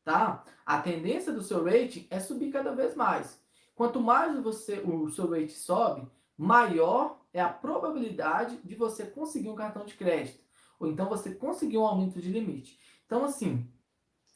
tá? 0.04 0.44
A 0.66 0.82
tendência 0.82 1.32
do 1.32 1.42
seu 1.42 1.64
rating 1.64 2.06
é 2.10 2.20
subir 2.20 2.52
cada 2.52 2.76
vez 2.76 2.94
mais. 2.94 3.42
Quanto 3.74 4.02
mais 4.02 4.38
você 4.44 4.80
o 4.80 5.10
seu 5.10 5.30
rating 5.30 5.48
sobe, 5.48 6.12
maior 6.38 7.22
é 7.32 7.40
a 7.40 7.48
probabilidade 7.48 8.58
de 8.58 8.76
você 8.76 9.06
conseguir 9.06 9.50
um 9.50 9.56
cartão 9.56 9.86
de 9.86 9.94
crédito, 9.94 10.44
ou 10.78 10.88
então 10.88 11.08
você 11.08 11.34
conseguir 11.34 11.78
um 11.78 11.86
aumento 11.86 12.20
de 12.22 12.30
limite. 12.30 12.78
Então, 13.06 13.24
assim, 13.24 13.66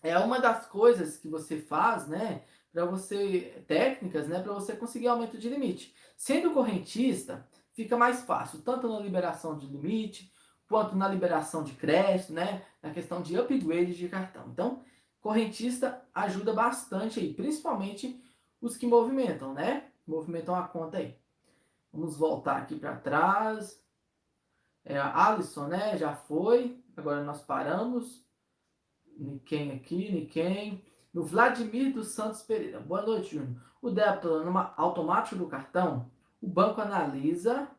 é 0.01 0.17
uma 0.17 0.39
das 0.39 0.65
coisas 0.65 1.17
que 1.17 1.27
você 1.27 1.59
faz, 1.59 2.07
né, 2.07 2.45
para 2.71 2.85
você 2.85 3.61
técnicas, 3.67 4.29
né, 4.29 4.41
para 4.41 4.53
você 4.53 4.73
conseguir 4.73 5.09
aumento 5.09 5.37
de 5.37 5.49
limite. 5.49 5.93
Sendo 6.15 6.53
correntista, 6.53 7.45
fica 7.73 7.97
mais 7.97 8.21
fácil, 8.21 8.61
tanto 8.61 8.87
na 8.87 9.01
liberação 9.01 9.57
de 9.57 9.67
limite, 9.67 10.31
quanto 10.67 10.95
na 10.95 11.07
liberação 11.07 11.63
de 11.63 11.73
crédito, 11.73 12.33
né, 12.33 12.65
na 12.81 12.91
questão 12.91 13.21
de 13.21 13.37
upgrade 13.37 13.95
de 13.95 14.07
cartão. 14.09 14.47
Então, 14.47 14.83
correntista 15.21 16.03
ajuda 16.13 16.53
bastante 16.53 17.19
aí, 17.19 17.33
principalmente 17.33 18.23
os 18.61 18.77
que 18.77 18.87
movimentam, 18.87 19.53
né? 19.53 19.91
Movimentam 20.07 20.55
a 20.55 20.67
conta 20.67 20.97
aí. 20.97 21.17
Vamos 21.91 22.17
voltar 22.17 22.57
aqui 22.57 22.75
para 22.75 22.95
trás. 22.97 23.81
É, 24.83 24.99
Alisson, 24.99 25.67
né? 25.67 25.97
Já 25.97 26.15
foi. 26.15 26.83
Agora 26.95 27.23
nós 27.23 27.41
paramos. 27.41 28.23
Niquem 29.17 29.71
aqui, 29.71 30.11
Niquem. 30.11 30.83
No 31.13 31.23
Vladimir 31.23 31.93
dos 31.93 32.09
Santos 32.09 32.43
Pereira. 32.43 32.79
Boa 32.79 33.01
noite, 33.01 33.35
Júnior. 33.35 33.61
O 33.81 33.89
débito 33.89 34.29
automático 34.75 35.35
do 35.35 35.47
cartão, 35.47 36.11
o 36.41 36.47
banco 36.47 36.81
analisa, 36.81 37.69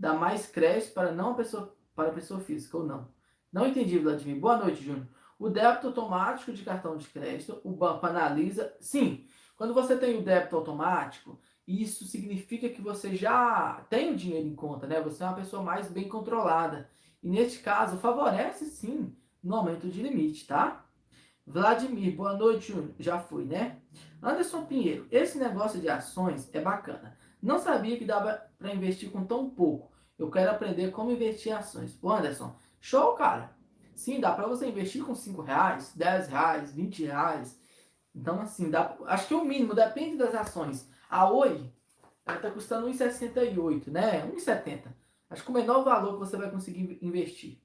dá 0.00 0.14
mais 0.14 0.46
crédito 0.46 0.94
para 0.94 1.12
não 1.12 1.32
a 1.32 1.34
pessoa, 1.34 1.76
para 1.94 2.08
a 2.08 2.12
pessoa 2.14 2.40
física 2.40 2.78
ou 2.78 2.86
não. 2.86 3.08
Não 3.52 3.66
entendi, 3.66 3.98
Vladimir. 3.98 4.40
Boa 4.40 4.56
noite, 4.56 4.82
Júnior. 4.82 5.06
O 5.38 5.50
débito 5.50 5.88
automático 5.88 6.52
de 6.52 6.64
cartão 6.64 6.96
de 6.96 7.06
crédito, 7.06 7.60
o 7.62 7.70
banco 7.70 8.06
analisa. 8.06 8.74
Sim, 8.80 9.26
quando 9.56 9.74
você 9.74 9.94
tem 9.98 10.18
o 10.18 10.22
débito 10.22 10.56
automático, 10.56 11.38
isso 11.68 12.06
significa 12.06 12.70
que 12.70 12.80
você 12.80 13.14
já 13.14 13.84
tem 13.90 14.10
o 14.10 14.16
dinheiro 14.16 14.48
em 14.48 14.54
conta, 14.54 14.86
né? 14.86 15.02
Você 15.02 15.22
é 15.22 15.26
uma 15.26 15.36
pessoa 15.36 15.62
mais 15.62 15.88
bem 15.88 16.08
controlada. 16.08 16.88
E 17.22 17.28
neste 17.28 17.58
caso, 17.58 17.98
favorece 17.98 18.64
sim 18.66 19.14
no 19.44 19.54
aumento 19.54 19.86
de 19.86 20.02
limite, 20.02 20.46
tá? 20.46 20.86
Vladimir, 21.46 22.16
boa 22.16 22.32
noite, 22.38 22.74
já 22.98 23.18
fui, 23.18 23.44
né? 23.44 23.80
Anderson 24.22 24.64
Pinheiro, 24.64 25.06
esse 25.10 25.36
negócio 25.36 25.78
de 25.78 25.90
ações 25.90 26.48
é 26.54 26.60
bacana. 26.60 27.18
Não 27.42 27.58
sabia 27.58 27.98
que 27.98 28.04
dava 28.04 28.42
para 28.58 28.74
investir 28.74 29.10
com 29.10 29.24
tão 29.24 29.50
pouco. 29.50 29.89
Eu 30.20 30.30
quero 30.30 30.50
aprender 30.50 30.90
como 30.90 31.10
investir 31.10 31.50
em 31.50 31.54
ações. 31.54 31.98
Ô 32.02 32.10
Anderson, 32.10 32.54
show, 32.78 33.14
cara. 33.14 33.56
Sim, 33.94 34.20
dá 34.20 34.30
para 34.32 34.46
você 34.46 34.68
investir 34.68 35.02
com 35.02 35.14
5 35.14 35.40
reais, 35.40 35.94
10 35.96 36.28
reais, 36.28 36.72
20 36.74 37.04
reais. 37.06 37.58
Então, 38.14 38.38
assim, 38.38 38.68
dá, 38.68 38.98
acho 39.06 39.28
que 39.28 39.34
o 39.34 39.42
mínimo, 39.42 39.74
depende 39.74 40.18
das 40.18 40.34
ações. 40.34 40.86
A 41.08 41.30
Oi, 41.32 41.72
ela 42.26 42.36
está 42.36 42.50
custando 42.50 42.86
1,68, 42.88 43.88
né? 43.88 44.30
1,70. 44.30 44.88
Acho 45.30 45.42
que 45.42 45.50
o 45.50 45.54
menor 45.54 45.82
valor 45.84 46.12
que 46.12 46.18
você 46.18 46.36
vai 46.36 46.50
conseguir 46.50 46.98
investir. 47.00 47.58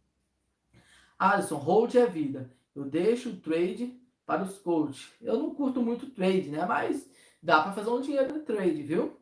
Alisson, 1.20 1.58
hold 1.58 1.94
é 1.96 2.06
vida. 2.06 2.50
Eu 2.74 2.86
deixo 2.86 3.32
o 3.32 3.38
trade 3.38 4.00
para 4.26 4.44
os 4.44 4.58
coaches. 4.58 5.12
Eu 5.22 5.38
não 5.38 5.54
curto 5.54 5.82
muito 5.82 6.10
trade, 6.10 6.50
né? 6.50 6.66
Mas 6.66 7.06
dá 7.44 7.62
para 7.62 7.74
fazer 7.74 7.90
um 7.90 8.00
dinheiro 8.00 8.34
no 8.34 8.44
trade, 8.44 8.82
viu? 8.82 9.20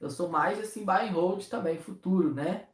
Eu 0.00 0.08
sou 0.08 0.30
mais 0.30 0.58
assim, 0.58 0.82
buy 0.82 1.08
and 1.08 1.12
hold 1.12 1.44
também, 1.46 1.78
futuro, 1.78 2.32
né? 2.32 2.69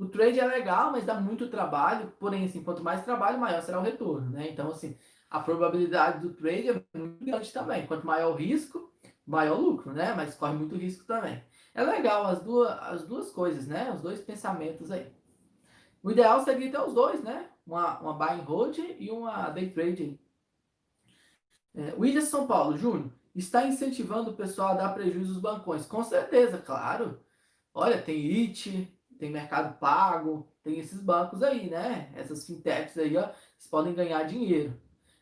O 0.00 0.08
trade 0.08 0.40
é 0.40 0.46
legal, 0.46 0.90
mas 0.90 1.04
dá 1.04 1.20
muito 1.20 1.50
trabalho. 1.50 2.10
Porém, 2.18 2.46
assim, 2.46 2.64
quanto 2.64 2.82
mais 2.82 3.04
trabalho, 3.04 3.38
maior 3.38 3.60
será 3.60 3.78
o 3.78 3.82
retorno, 3.82 4.30
né? 4.30 4.48
Então, 4.48 4.70
assim, 4.70 4.96
a 5.28 5.38
probabilidade 5.40 6.26
do 6.26 6.32
trade 6.32 6.70
é 6.70 6.98
muito 6.98 7.22
grande 7.22 7.52
também. 7.52 7.86
Quanto 7.86 8.06
maior 8.06 8.32
o 8.32 8.34
risco, 8.34 8.90
maior 9.26 9.58
o 9.58 9.60
lucro, 9.60 9.92
né? 9.92 10.14
Mas 10.14 10.34
corre 10.34 10.54
muito 10.54 10.74
risco 10.74 11.04
também. 11.04 11.44
É 11.74 11.82
legal 11.82 12.24
as 12.24 12.42
duas, 12.42 12.70
as 12.80 13.06
duas 13.06 13.30
coisas, 13.30 13.66
né? 13.66 13.92
Os 13.92 14.00
dois 14.00 14.22
pensamentos 14.22 14.90
aí. 14.90 15.12
O 16.02 16.10
ideal 16.10 16.42
seria 16.42 16.70
ter 16.70 16.80
os 16.80 16.94
dois, 16.94 17.22
né? 17.22 17.50
Uma, 17.66 18.00
uma 18.00 18.14
buy 18.14 18.40
and 18.40 18.44
hold 18.44 18.78
e 18.78 19.10
uma 19.10 19.50
day 19.50 19.68
trade. 19.68 20.18
É, 21.74 21.94
o 21.94 22.22
São 22.22 22.46
Paulo, 22.46 22.74
Júnior, 22.74 23.12
está 23.34 23.66
incentivando 23.66 24.30
o 24.30 24.34
pessoal 24.34 24.70
a 24.70 24.74
dar 24.76 24.94
prejuízo 24.94 25.34
aos 25.34 25.42
bancões. 25.42 25.84
Com 25.84 26.02
certeza, 26.02 26.56
claro. 26.56 27.20
Olha, 27.74 28.00
tem 28.00 28.16
IT, 28.16 28.90
tem 29.20 29.30
Mercado 29.30 29.78
Pago, 29.78 30.48
tem 30.64 30.78
esses 30.78 31.00
bancos 31.00 31.42
aí, 31.42 31.68
né? 31.68 32.10
Essas 32.16 32.46
fintechs 32.46 32.96
aí, 32.98 33.16
ó, 33.16 33.28
vocês 33.28 33.68
podem 33.70 33.94
ganhar 33.94 34.24
dinheiro. 34.24 34.74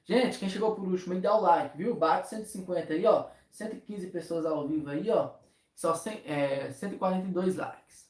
Gente, 0.05 0.39
quem 0.39 0.49
chegou 0.49 0.75
por 0.75 0.89
último 0.89 1.15
aí, 1.15 1.21
dá 1.21 1.37
o 1.37 1.41
like, 1.41 1.77
viu? 1.77 1.95
Bate 1.95 2.29
150 2.29 2.95
aí, 2.95 3.05
ó. 3.05 3.29
115 3.51 4.07
pessoas 4.07 4.47
ao 4.47 4.67
vivo 4.67 4.89
aí, 4.89 5.11
ó. 5.11 5.35
Só 5.75 5.95
100, 5.95 6.23
é, 6.25 6.73
142 6.73 7.57
likes. 7.57 8.09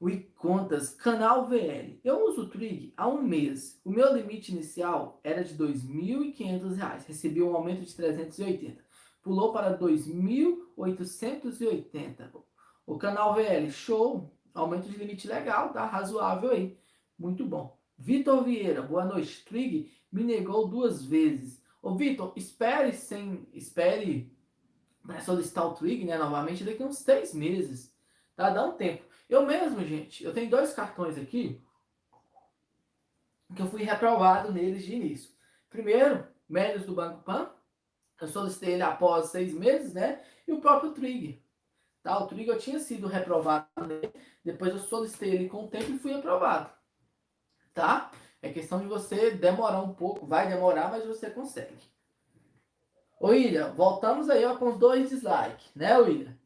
O 0.00 0.08
Contas, 0.36 0.94
canal 0.94 1.48
VL. 1.48 1.98
Eu 2.04 2.28
uso 2.28 2.42
o 2.42 2.48
Trig 2.48 2.94
há 2.96 3.08
um 3.08 3.20
mês. 3.20 3.80
O 3.84 3.90
meu 3.90 4.14
limite 4.14 4.52
inicial 4.52 5.18
era 5.24 5.42
de 5.42 5.54
R$ 5.54 5.72
2.500. 5.72 7.06
Recebi 7.06 7.42
um 7.42 7.56
aumento 7.56 7.84
de 7.84 7.92
380. 7.96 8.80
Pulou 9.20 9.52
para 9.52 9.76
2.880. 9.76 12.30
O 12.88 12.96
canal 12.96 13.34
VL, 13.34 13.70
show. 13.70 14.34
Aumento 14.54 14.88
de 14.88 14.96
limite 14.96 15.28
legal, 15.28 15.74
tá? 15.74 15.84
Razoável 15.84 16.52
aí. 16.52 16.80
Muito 17.18 17.44
bom. 17.44 17.78
Vitor 17.98 18.42
Vieira, 18.42 18.80
boa 18.80 19.04
noite. 19.04 19.44
Trig 19.44 19.92
me 20.10 20.24
negou 20.24 20.66
duas 20.66 21.04
vezes. 21.04 21.62
Ô 21.82 21.94
Vitor, 21.94 22.32
espere 22.34 22.94
sem. 22.94 23.46
Espere 23.52 24.34
né, 25.04 25.20
solicitar 25.20 25.66
o 25.66 25.74
Trig, 25.74 26.06
né? 26.06 26.16
Novamente 26.16 26.64
daqui 26.64 26.82
uns 26.82 27.04
três 27.04 27.34
meses. 27.34 27.94
Tá? 28.34 28.48
Dá 28.48 28.64
um 28.64 28.72
tempo. 28.72 29.04
Eu 29.28 29.44
mesmo, 29.44 29.84
gente, 29.84 30.24
eu 30.24 30.32
tenho 30.32 30.48
dois 30.48 30.72
cartões 30.72 31.18
aqui 31.18 31.62
que 33.54 33.60
eu 33.60 33.66
fui 33.66 33.82
reprovado 33.82 34.50
neles 34.50 34.82
de 34.82 34.94
início. 34.94 35.30
Primeiro, 35.68 36.26
Médios 36.48 36.86
do 36.86 36.94
Banco 36.94 37.22
Pan. 37.22 37.50
Eu 38.18 38.28
solicitei 38.28 38.72
ele 38.72 38.82
após 38.82 39.26
seis 39.26 39.52
meses, 39.52 39.92
né? 39.92 40.24
E 40.46 40.52
o 40.52 40.60
próprio 40.60 40.92
Trig. 40.92 41.46
Tá? 42.08 42.18
O 42.18 42.26
Trig 42.26 42.48
eu 42.48 42.58
tinha 42.58 42.78
sido 42.78 43.06
reprovado 43.06 43.66
nele. 43.86 44.12
Depois 44.44 44.72
eu 44.72 44.78
solicitei 44.78 45.30
ele 45.30 45.48
com 45.48 45.64
o 45.64 45.68
tempo 45.68 45.92
e 45.92 45.98
fui 45.98 46.14
aprovado 46.14 46.78
tá? 47.78 48.10
É 48.42 48.52
questão 48.52 48.80
de 48.80 48.86
você 48.86 49.30
demorar 49.30 49.80
um 49.80 49.94
pouco, 49.94 50.26
vai 50.26 50.48
demorar, 50.48 50.90
mas 50.90 51.06
você 51.06 51.30
consegue. 51.30 51.78
Ô 53.20 53.28
William, 53.28 53.72
voltamos 53.72 54.28
aí 54.28 54.44
ó, 54.44 54.56
com 54.56 54.70
os 54.70 54.78
dois 54.78 55.10
dislikes, 55.10 55.72
né, 55.76 55.96
William? 55.96 56.36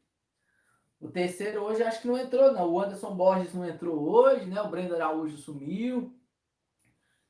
O 1.00 1.08
terceiro 1.08 1.62
hoje 1.62 1.82
acho 1.82 2.02
que 2.02 2.06
não 2.06 2.18
entrou, 2.18 2.52
não. 2.52 2.70
O 2.70 2.80
Anderson 2.80 3.14
Borges 3.16 3.54
não 3.54 3.66
entrou 3.66 3.98
hoje, 4.08 4.44
né? 4.44 4.60
O 4.60 4.68
Brenda 4.68 4.94
Araújo 4.94 5.36
sumiu. 5.36 6.14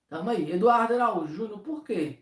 Tamo 0.09 0.29
aí. 0.29 0.51
Eduardo 0.53 0.95
Araújo 0.95 1.33
Júnior, 1.33 1.61
por 1.61 1.83
quê? 1.83 2.19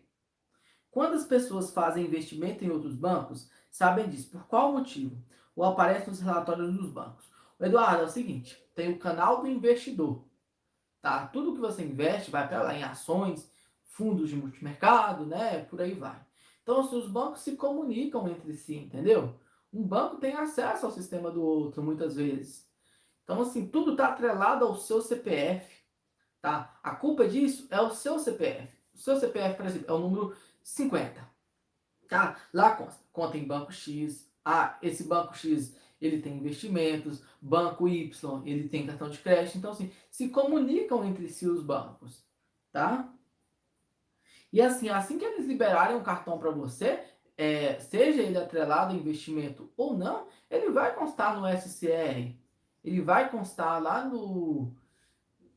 Quando 0.89 1.15
as 1.15 1.25
pessoas 1.25 1.73
fazem 1.73 2.05
investimento 2.05 2.63
em 2.63 2.69
outros 2.69 2.95
bancos, 2.95 3.49
sabem 3.69 4.07
disso. 4.07 4.29
Por 4.29 4.47
qual 4.47 4.71
motivo? 4.71 5.21
Ou 5.55 5.65
aparece 5.65 6.09
nos 6.09 6.21
relatórios 6.21 6.75
dos 6.75 6.89
bancos. 6.89 7.25
Eduardo, 7.59 8.03
é 8.03 8.05
o 8.05 8.09
seguinte: 8.09 8.61
tem 8.73 8.91
o 8.91 8.99
canal 8.99 9.41
do 9.41 9.47
investidor. 9.47 10.23
Tá? 11.01 11.27
Tudo 11.27 11.53
que 11.53 11.59
você 11.59 11.83
investe 11.83 12.31
vai 12.31 12.47
para 12.47 12.61
lá 12.61 12.73
em 12.75 12.83
ações, 12.83 13.51
fundos 13.83 14.29
de 14.29 14.35
multimercado, 14.35 15.25
né? 15.25 15.65
Por 15.65 15.81
aí 15.81 15.93
vai. 15.93 16.19
Então, 16.61 16.87
se 16.87 16.95
os 16.95 17.09
bancos 17.09 17.41
se 17.41 17.55
comunicam 17.55 18.27
entre 18.27 18.55
si, 18.55 18.75
entendeu? 18.75 19.35
Um 19.73 19.83
banco 19.83 20.17
tem 20.17 20.33
acesso 20.33 20.85
ao 20.85 20.91
sistema 20.91 21.31
do 21.31 21.43
outro, 21.43 21.81
muitas 21.81 22.15
vezes. 22.15 22.69
Então, 23.23 23.41
assim, 23.41 23.67
tudo 23.67 23.91
está 23.91 24.09
atrelado 24.09 24.65
ao 24.65 24.75
seu 24.75 25.01
CPF, 25.01 25.73
tá? 26.41 26.79
A 26.83 26.95
culpa 26.95 27.27
disso 27.27 27.67
é 27.69 27.81
o 27.81 27.91
seu 27.91 28.19
CPF. 28.19 28.77
O 28.93 28.97
seu 28.97 29.17
CPF, 29.17 29.55
por 29.55 29.65
exemplo, 29.65 29.85
é 29.89 29.93
o 29.93 29.99
número 29.99 30.35
50, 30.63 31.27
tá? 32.07 32.37
Lá 32.53 32.75
consta, 32.75 33.01
conta 33.11 33.37
em 33.37 33.47
banco 33.47 33.71
X. 33.71 34.30
Ah, 34.43 34.77
esse 34.81 35.03
banco 35.03 35.35
X 35.37 35.75
ele 36.01 36.19
tem 36.19 36.37
investimentos, 36.37 37.23
banco 37.39 37.87
Y, 37.87 38.41
ele 38.45 38.67
tem 38.67 38.87
cartão 38.87 39.09
de 39.09 39.19
crédito, 39.19 39.57
então 39.57 39.71
assim, 39.71 39.91
se 40.09 40.29
comunicam 40.29 41.05
entre 41.05 41.29
si 41.29 41.47
os 41.47 41.61
bancos, 41.61 42.25
tá? 42.71 43.13
E 44.51 44.59
assim, 44.61 44.89
assim 44.89 45.19
que 45.19 45.23
eles 45.23 45.45
liberarem 45.45 45.95
um 45.95 46.03
cartão 46.03 46.39
para 46.39 46.49
você, 46.49 47.03
é, 47.37 47.79
seja 47.79 48.21
ele 48.21 48.37
atrelado 48.37 48.93
a 48.93 48.97
investimento 48.97 49.71
ou 49.77 49.95
não, 49.95 50.27
ele 50.49 50.71
vai 50.71 50.93
constar 50.95 51.39
no 51.39 51.47
SCR, 51.47 52.35
ele 52.83 53.01
vai 53.01 53.29
constar 53.29 53.81
lá 53.81 54.03
no, 54.03 54.75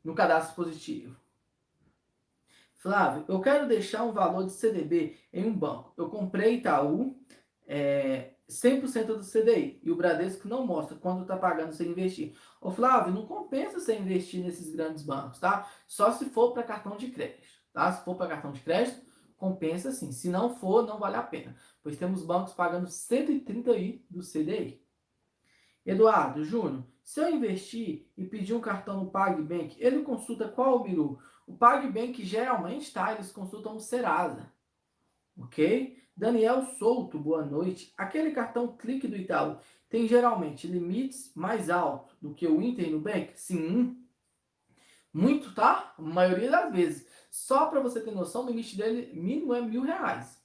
no 0.04 0.14
cadastro 0.14 0.54
positivo. 0.54 1.16
Flávio, 2.74 3.24
eu 3.28 3.40
quero 3.40 3.66
deixar 3.66 4.04
um 4.04 4.12
valor 4.12 4.44
de 4.44 4.52
CDB 4.52 5.16
em 5.32 5.46
um 5.46 5.56
banco. 5.56 5.94
Eu 5.96 6.10
comprei 6.10 6.56
Itaú, 6.56 7.18
é, 7.66 8.33
100% 8.48 9.06
do 9.06 9.24
CDI. 9.24 9.80
E 9.82 9.90
o 9.90 9.96
Bradesco 9.96 10.48
não 10.48 10.66
mostra 10.66 10.96
quanto 10.96 11.22
está 11.22 11.36
pagando 11.36 11.72
sem 11.72 11.88
investir. 11.88 12.36
Ô 12.60 12.70
Flávio, 12.70 13.12
não 13.12 13.26
compensa 13.26 13.80
você 13.80 13.96
investir 13.96 14.42
nesses 14.42 14.74
grandes 14.74 15.02
bancos, 15.02 15.38
tá? 15.38 15.68
Só 15.86 16.12
se 16.12 16.26
for 16.26 16.52
para 16.52 16.62
cartão 16.62 16.96
de 16.96 17.10
crédito, 17.10 17.42
tá? 17.72 17.90
Se 17.92 18.04
for 18.04 18.16
para 18.16 18.28
cartão 18.28 18.52
de 18.52 18.60
crédito, 18.60 19.04
compensa 19.36 19.92
sim. 19.92 20.12
Se 20.12 20.28
não 20.28 20.54
for, 20.56 20.86
não 20.86 20.98
vale 20.98 21.16
a 21.16 21.22
pena. 21.22 21.56
Pois 21.82 21.96
temos 21.96 22.24
bancos 22.24 22.52
pagando 22.52 22.88
130 22.88 23.70
aí 23.70 24.04
do 24.10 24.20
CDI. 24.20 24.82
Eduardo, 25.84 26.44
Júnior, 26.44 26.84
se 27.02 27.20
eu 27.20 27.28
investir 27.28 28.10
e 28.16 28.24
pedir 28.24 28.54
um 28.54 28.60
cartão 28.60 29.04
no 29.04 29.10
PagBank, 29.10 29.76
ele 29.78 30.02
consulta 30.02 30.48
qual 30.48 30.76
o 30.76 30.82
Biru? 30.82 31.18
O 31.46 31.54
PagBank 31.54 32.24
geralmente, 32.24 32.90
tá? 32.92 33.12
Eles 33.12 33.30
consultam 33.30 33.76
o 33.76 33.80
Serasa. 33.80 34.50
Ok? 35.36 36.02
Daniel 36.16 36.64
Souto, 36.78 37.18
boa 37.18 37.44
noite. 37.44 37.92
Aquele 37.96 38.30
cartão 38.30 38.76
clique 38.76 39.08
do 39.08 39.16
Itaú 39.16 39.58
tem 39.88 40.06
geralmente 40.06 40.66
limites 40.66 41.32
mais 41.34 41.68
altos 41.68 42.16
do 42.22 42.32
que 42.32 42.46
o 42.46 42.62
Inter 42.62 42.90
no 42.90 43.00
Bank? 43.00 43.32
Sim. 43.34 43.96
Muito, 45.12 45.52
tá? 45.54 45.94
A 45.98 46.02
maioria 46.02 46.50
das 46.50 46.72
vezes. 46.72 47.06
Só 47.30 47.66
para 47.66 47.80
você 47.80 48.00
ter 48.00 48.12
noção, 48.12 48.44
o 48.44 48.48
limite 48.48 48.76
dele 48.76 49.12
mínimo 49.12 49.54
é 49.54 49.60
mil 49.60 49.82
reais. 49.82 50.40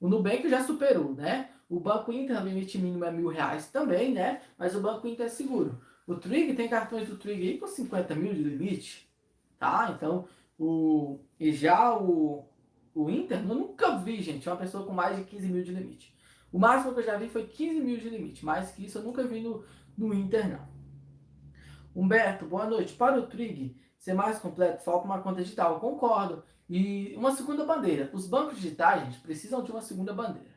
O 0.00 0.08
Nubank 0.08 0.48
já 0.48 0.64
superou, 0.64 1.14
né? 1.14 1.50
O 1.68 1.78
Banco 1.78 2.12
Inter, 2.12 2.42
o 2.42 2.44
limite 2.44 2.76
mínimo 2.76 3.04
é 3.04 3.10
mil 3.10 3.28
reais 3.28 3.68
também, 3.70 4.12
né? 4.12 4.42
Mas 4.58 4.74
o 4.74 4.80
Banco 4.80 5.06
Inter 5.06 5.26
é 5.26 5.28
seguro. 5.28 5.80
O 6.06 6.16
Trig 6.16 6.54
tem 6.54 6.68
cartões 6.68 7.08
do 7.08 7.16
Trig 7.16 7.40
aí 7.40 7.58
com 7.58 7.68
50 7.68 8.16
mil 8.16 8.34
de 8.34 8.42
limite, 8.42 9.08
tá? 9.58 9.92
Então, 9.96 10.28
o, 10.58 11.20
e 11.38 11.52
já 11.52 11.96
o, 11.96 12.44
o 12.94 13.10
Inter, 13.10 13.38
eu 13.38 13.54
nunca 13.54 13.96
vi, 13.98 14.20
gente, 14.20 14.48
uma 14.48 14.56
pessoa 14.56 14.84
com 14.84 14.92
mais 14.92 15.16
de 15.16 15.24
15 15.24 15.48
mil 15.48 15.62
de 15.62 15.72
limite. 15.72 16.14
O 16.52 16.58
máximo 16.58 16.92
que 16.92 17.00
eu 17.00 17.04
já 17.04 17.16
vi 17.16 17.28
foi 17.28 17.46
15 17.46 17.80
mil 17.80 17.98
de 17.98 18.10
limite. 18.10 18.44
Mais 18.44 18.70
que 18.72 18.84
isso 18.84 18.98
eu 18.98 19.02
nunca 19.02 19.24
vi 19.24 19.40
no, 19.40 19.64
no 19.96 20.12
Inter, 20.12 20.48
não. 20.48 20.68
Humberto, 21.94 22.44
boa 22.44 22.66
noite. 22.66 22.94
Para 22.94 23.18
o 23.18 23.26
Trig 23.26 23.76
ser 23.98 24.12
mais 24.12 24.38
completo, 24.38 24.84
falta 24.84 25.06
uma 25.06 25.20
conta 25.20 25.42
digital. 25.42 25.74
Eu 25.74 25.80
concordo. 25.80 26.42
E 26.68 27.14
uma 27.16 27.34
segunda 27.34 27.64
bandeira. 27.64 28.10
Os 28.12 28.26
bancos 28.26 28.56
digitais, 28.56 29.04
gente, 29.04 29.20
precisam 29.20 29.62
de 29.62 29.70
uma 29.70 29.80
segunda 29.80 30.12
bandeira. 30.12 30.52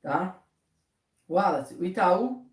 Tá? 0.00 0.40
Wallace, 1.28 1.74
o 1.74 1.84
Itaú 1.84 2.44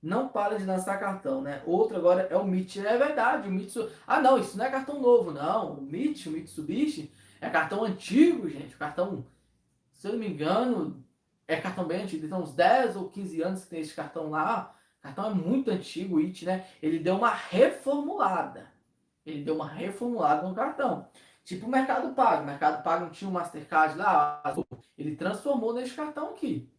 não 0.00 0.28
para 0.28 0.56
de 0.56 0.64
lançar 0.64 0.98
cartão, 0.98 1.42
né? 1.42 1.62
Outro 1.66 1.96
agora 1.96 2.22
é 2.30 2.36
o 2.36 2.46
MIT. 2.46 2.86
É 2.86 2.96
verdade, 2.96 3.48
o 3.48 3.52
Mitsu. 3.52 3.90
Ah, 4.06 4.20
não, 4.20 4.38
isso 4.38 4.56
não 4.56 4.64
é 4.64 4.70
cartão 4.70 5.00
novo, 5.00 5.32
não. 5.32 5.80
O 5.80 5.82
MIT, 5.82 6.28
o 6.28 6.32
Mitsubishi, 6.32 7.12
é 7.40 7.48
cartão 7.50 7.84
antigo, 7.84 8.48
gente. 8.48 8.76
Cartão, 8.76 9.24
se 9.92 10.06
eu 10.06 10.12
não 10.12 10.18
me 10.18 10.28
engano, 10.28 11.04
é 11.46 11.56
cartão 11.56 11.84
bem 11.86 12.02
antigo. 12.02 12.26
Então, 12.26 12.42
uns 12.42 12.54
10 12.54 12.96
ou 12.96 13.08
15 13.08 13.42
anos 13.42 13.64
que 13.64 13.70
tem 13.70 13.80
esse 13.80 13.94
cartão 13.94 14.30
lá. 14.30 14.74
O 14.98 15.02
cartão 15.02 15.30
é 15.30 15.34
muito 15.34 15.70
antigo, 15.70 16.16
o 16.16 16.20
IT, 16.20 16.44
né? 16.44 16.66
Ele 16.82 16.98
deu 16.98 17.16
uma 17.16 17.30
reformulada. 17.30 18.70
Ele 19.24 19.44
deu 19.44 19.54
uma 19.54 19.68
reformulada 19.68 20.46
no 20.46 20.54
cartão. 20.54 21.08
Tipo 21.44 21.66
o 21.66 21.70
Mercado 21.70 22.14
Pago. 22.14 22.42
O 22.42 22.46
Mercado 22.46 22.82
Pago 22.82 23.04
não 23.04 23.10
tinha 23.10 23.30
o 23.30 23.32
Mastercard 23.32 23.96
lá. 23.96 24.42
Ele 24.98 25.16
transformou 25.16 25.72
nesse 25.72 25.94
cartão 25.94 26.30
aqui. 26.30 26.70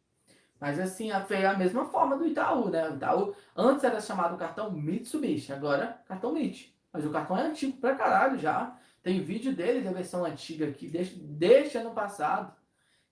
Mas 0.60 0.80
assim, 0.80 1.10
foi 1.28 1.46
a 1.46 1.58
mesma 1.58 1.86
forma 1.86 2.18
do 2.18 2.28
Itaú, 2.28 2.70
né? 2.70 2.90
O 2.90 2.96
Itaú 2.96 3.36
antes 3.56 3.84
era 3.84 4.02
chamado 4.02 4.38
cartão 4.38 4.70
Mitsubishi, 4.72 5.54
agora 5.54 6.02
cartão 6.06 6.36
MIT. 6.36 6.76
Mas 6.92 7.06
o 7.06 7.12
cartão 7.12 7.38
é 7.38 7.44
antigo 7.44 7.78
pra 7.78 7.96
caralho 7.96 8.38
já. 8.38 8.78
Tem 9.02 9.24
vídeo 9.24 9.56
dele 9.56 9.82
da 9.82 9.92
versão 9.92 10.26
antiga 10.26 10.68
aqui, 10.68 10.88
desde, 10.88 11.78
ano 11.78 11.94
passado. 11.94 12.56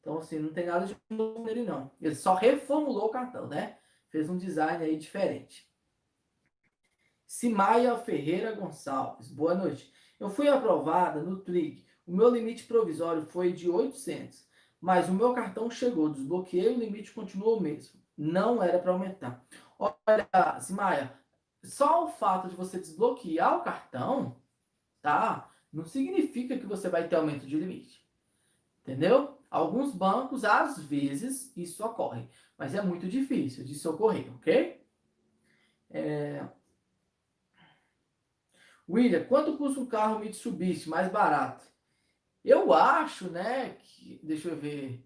Então, 0.01 0.17
assim, 0.17 0.39
não 0.39 0.53
tem 0.53 0.65
nada 0.65 0.85
de 0.85 0.95
novo 1.09 1.43
nele, 1.43 1.63
não. 1.63 1.91
Ele 2.01 2.15
só 2.15 2.33
reformulou 2.33 3.05
o 3.05 3.11
cartão, 3.11 3.47
né? 3.47 3.77
Fez 4.09 4.29
um 4.29 4.37
design 4.37 4.83
aí 4.83 4.97
diferente. 4.97 5.67
Simaia 7.25 7.97
Ferreira 7.97 8.53
Gonçalves, 8.53 9.29
boa 9.29 9.53
noite. 9.53 9.91
Eu 10.19 10.29
fui 10.29 10.47
aprovada 10.47 11.21
no 11.21 11.37
Trig. 11.41 11.85
O 12.05 12.15
meu 12.15 12.29
limite 12.29 12.63
provisório 12.63 13.25
foi 13.25 13.51
de 13.51 13.69
800, 13.69 14.47
mas 14.79 15.09
o 15.09 15.13
meu 15.13 15.33
cartão 15.33 15.69
chegou, 15.69 16.09
desbloqueei, 16.09 16.73
o 16.73 16.79
limite 16.79 17.11
continuou 17.11 17.57
o 17.57 17.61
mesmo. 17.61 17.99
Não 18.17 18.63
era 18.63 18.79
para 18.79 18.93
aumentar. 18.93 19.45
Olha, 19.77 20.59
Simaia, 20.61 21.13
só 21.63 22.05
o 22.05 22.07
fato 22.07 22.47
de 22.47 22.55
você 22.55 22.79
desbloquear 22.79 23.57
o 23.57 23.63
cartão, 23.63 24.41
tá? 25.01 25.51
Não 25.71 25.85
significa 25.85 26.57
que 26.57 26.65
você 26.65 26.89
vai 26.89 27.07
ter 27.07 27.15
aumento 27.15 27.45
de 27.45 27.57
limite. 27.57 28.05
Entendeu? 28.81 29.37
Alguns 29.49 29.93
bancos, 29.93 30.43
às 30.43 30.79
vezes, 30.79 31.55
isso 31.55 31.85
ocorre, 31.85 32.27
mas 32.57 32.75
é 32.75 32.81
muito 32.81 33.07
difícil 33.07 33.63
de 33.63 33.87
ocorrer, 33.87 34.33
ok? 34.35 34.85
É... 35.89 36.45
William, 38.89 39.23
quanto 39.25 39.57
custa 39.57 39.79
um 39.79 39.85
carro 39.85 40.19
Mitsubishi 40.19 40.89
mais 40.89 41.11
barato? 41.11 41.65
Eu 42.43 42.71
acho, 42.73 43.29
né, 43.29 43.71
que, 43.81 44.19
deixa 44.23 44.49
eu 44.49 44.57
ver, 44.57 45.05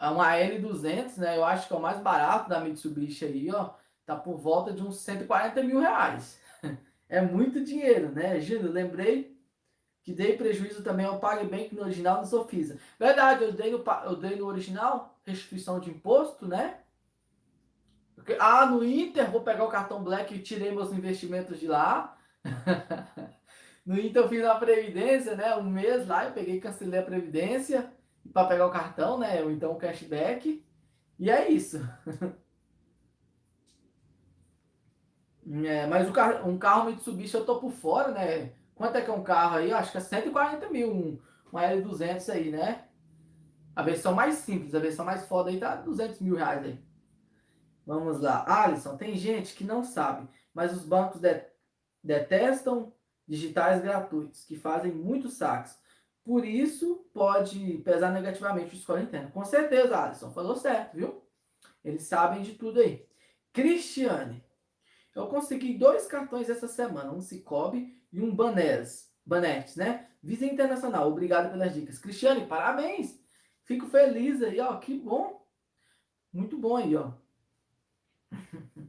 uma 0.00 0.32
L200, 0.32 1.18
né, 1.18 1.36
eu 1.36 1.44
acho 1.44 1.68
que 1.68 1.74
é 1.74 1.76
o 1.76 1.80
mais 1.80 2.00
barato 2.00 2.48
da 2.48 2.60
Mitsubishi 2.60 3.26
aí, 3.26 3.50
ó, 3.50 3.74
tá 4.06 4.16
por 4.16 4.38
volta 4.38 4.72
de 4.72 4.82
uns 4.82 4.96
140 5.00 5.62
mil 5.62 5.78
reais. 5.78 6.40
É 7.08 7.20
muito 7.20 7.62
dinheiro, 7.64 8.10
né? 8.10 8.40
Júnior, 8.40 8.72
lembrei 8.72 9.36
que 10.02 10.12
dei 10.12 10.36
prejuízo 10.36 10.82
também 10.82 11.04
ao 11.04 11.18
PagBank 11.18 11.74
no 11.74 11.82
original 11.82 12.20
do 12.20 12.26
Sofisa. 12.26 12.78
Verdade, 12.98 13.42
eu 13.42 13.52
dei 13.52 13.72
no, 13.72 13.82
eu 14.04 14.16
dei 14.16 14.36
no 14.36 14.46
original, 14.46 15.18
restituição 15.24 15.80
de 15.80 15.90
imposto, 15.90 16.46
né? 16.46 16.78
Ah, 18.40 18.66
no 18.66 18.84
Inter, 18.84 19.30
vou 19.30 19.42
pegar 19.42 19.64
o 19.64 19.68
cartão 19.68 20.02
Black 20.02 20.34
e 20.34 20.42
tirei 20.42 20.72
meus 20.72 20.92
investimentos 20.92 21.60
de 21.60 21.66
lá. 21.66 22.16
no 23.84 23.98
Inter 23.98 24.22
eu 24.22 24.28
fiz 24.28 24.42
uma 24.42 24.58
previdência, 24.58 25.36
né? 25.36 25.54
Um 25.56 25.64
mês 25.64 26.06
lá, 26.06 26.26
eu 26.26 26.32
peguei 26.32 26.60
cancelei 26.60 27.00
a 27.00 27.04
previdência 27.04 27.92
para 28.32 28.48
pegar 28.48 28.66
o 28.66 28.72
cartão, 28.72 29.18
né? 29.18 29.42
Ou 29.42 29.50
então 29.50 29.72
o 29.72 29.78
cashback. 29.78 30.64
E 31.18 31.30
é 31.30 31.50
isso. 31.50 31.80
É, 35.64 35.86
mas 35.86 36.08
o 36.08 36.12
carro, 36.12 36.48
um 36.48 36.58
carro 36.58 36.90
Mitsubishi 36.90 37.34
eu 37.34 37.44
tô 37.44 37.60
por 37.60 37.70
fora, 37.70 38.10
né? 38.10 38.52
Quanto 38.74 38.96
é 38.96 39.00
que 39.00 39.10
é 39.10 39.12
um 39.12 39.22
carro 39.22 39.56
aí? 39.56 39.72
Acho 39.72 39.92
que 39.92 39.98
é 39.98 40.00
140 40.00 40.68
mil, 40.70 40.92
um, 40.92 41.18
um 41.52 41.58
L200 41.58 42.28
aí, 42.32 42.50
né? 42.50 42.84
A 43.74 43.82
versão 43.82 44.14
mais 44.14 44.36
simples, 44.36 44.74
a 44.74 44.80
versão 44.80 45.04
mais 45.04 45.26
foda 45.26 45.50
aí 45.50 45.60
tá 45.60 45.76
200 45.76 46.20
mil 46.20 46.34
reais 46.34 46.64
aí. 46.64 46.84
Vamos 47.86 48.20
lá. 48.20 48.44
Alisson, 48.48 48.96
tem 48.96 49.16
gente 49.16 49.54
que 49.54 49.62
não 49.62 49.84
sabe, 49.84 50.28
mas 50.52 50.72
os 50.72 50.84
bancos 50.84 51.20
de, 51.20 51.42
detestam 52.02 52.92
digitais 53.26 53.82
gratuitos, 53.82 54.44
que 54.44 54.56
fazem 54.56 54.92
muitos 54.92 55.34
saques. 55.34 55.78
Por 56.24 56.44
isso, 56.44 57.06
pode 57.14 57.78
pesar 57.84 58.10
negativamente 58.10 58.74
o 58.74 58.78
score 58.78 59.02
interno. 59.02 59.30
Com 59.30 59.44
certeza, 59.44 59.96
Alisson, 59.96 60.32
falou 60.32 60.56
certo, 60.56 60.94
viu? 60.96 61.22
Eles 61.84 62.02
sabem 62.02 62.42
de 62.42 62.54
tudo 62.54 62.80
aí. 62.80 63.06
Cristiane, 63.52 64.44
eu 65.16 65.26
consegui 65.28 65.78
dois 65.78 66.06
cartões 66.06 66.50
essa 66.50 66.68
semana, 66.68 67.12
um 67.12 67.20
Cicobi 67.20 67.98
e 68.12 68.20
um 68.20 68.34
Baneras, 68.34 69.10
Banetes, 69.24 69.74
né? 69.74 70.08
Visa 70.22 70.44
Internacional, 70.44 71.10
obrigado 71.10 71.50
pelas 71.50 71.74
dicas. 71.74 71.98
Cristiane, 71.98 72.46
parabéns! 72.46 73.18
Fico 73.64 73.86
feliz 73.86 74.42
aí, 74.42 74.60
ó, 74.60 74.76
que 74.76 74.96
bom. 74.98 75.44
Muito 76.32 76.58
bom 76.58 76.76
aí, 76.76 76.94
ó. 76.94 77.12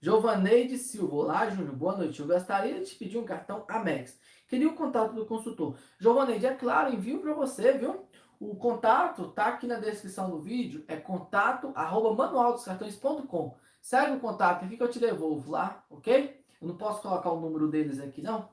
Giovaneide 0.00 0.78
Silva, 0.78 1.16
olá 1.16 1.50
Júnior, 1.50 1.74
boa 1.74 1.96
noite. 1.96 2.20
Eu 2.20 2.26
gostaria 2.26 2.78
de 2.78 2.86
te 2.86 2.94
pedir 2.94 3.18
um 3.18 3.24
cartão 3.24 3.64
Amex. 3.68 4.16
Queria 4.46 4.68
o 4.68 4.76
contato 4.76 5.14
do 5.14 5.26
consultor. 5.26 5.76
Giovaneide, 5.98 6.46
é 6.46 6.54
claro, 6.54 6.94
envio 6.94 7.20
para 7.20 7.32
você, 7.32 7.72
viu? 7.72 8.06
O 8.38 8.54
contato 8.54 9.32
tá 9.32 9.46
aqui 9.46 9.66
na 9.66 9.80
descrição 9.80 10.30
do 10.30 10.40
vídeo, 10.40 10.84
é 10.86 10.96
contato 10.96 11.72
arroba 11.74 12.14
manualdoscartões.com. 12.14 13.56
Segue 13.80 14.16
o 14.16 14.20
contato 14.20 14.64
aqui 14.64 14.76
que 14.76 14.82
eu 14.82 14.90
te 14.90 14.98
devolvo 14.98 15.50
lá, 15.50 15.84
ok? 15.88 16.44
Eu 16.60 16.68
não 16.68 16.76
posso 16.76 17.00
colocar 17.02 17.30
o 17.30 17.40
número 17.40 17.68
deles 17.68 18.00
aqui, 18.00 18.20
não. 18.22 18.48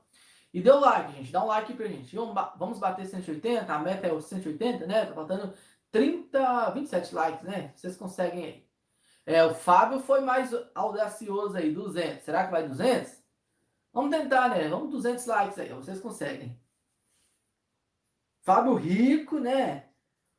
E 0.53 0.61
o 0.69 0.79
like, 0.79 1.11
gente. 1.13 1.31
Dá 1.31 1.43
um 1.43 1.47
like 1.47 1.73
pra 1.73 1.87
gente. 1.87 2.15
Vamos 2.15 2.79
bater 2.79 3.05
180. 3.05 3.73
A 3.73 3.79
meta 3.79 4.07
é 4.07 4.13
o 4.13 4.21
180, 4.21 4.87
né? 4.87 5.05
Tá 5.05 5.13
faltando 5.13 5.53
30, 5.91 6.71
27 6.71 7.13
likes, 7.13 7.43
né? 7.43 7.73
Vocês 7.75 7.97
conseguem 7.97 8.45
aí. 8.45 8.65
É, 9.25 9.43
o 9.43 9.53
Fábio 9.55 9.99
foi 9.99 10.21
mais 10.21 10.51
audacioso 10.73 11.57
aí, 11.57 11.73
200. 11.73 12.23
Será 12.23 12.45
que 12.45 12.51
vai 12.51 12.67
200? 12.67 13.21
Vamos 13.91 14.15
tentar, 14.15 14.49
né? 14.49 14.67
Vamos 14.69 14.91
200 14.91 15.25
likes 15.25 15.59
aí. 15.59 15.73
Vocês 15.73 15.99
conseguem. 15.99 16.57
Fábio 18.43 18.75
Rico, 18.75 19.39
né? 19.39 19.89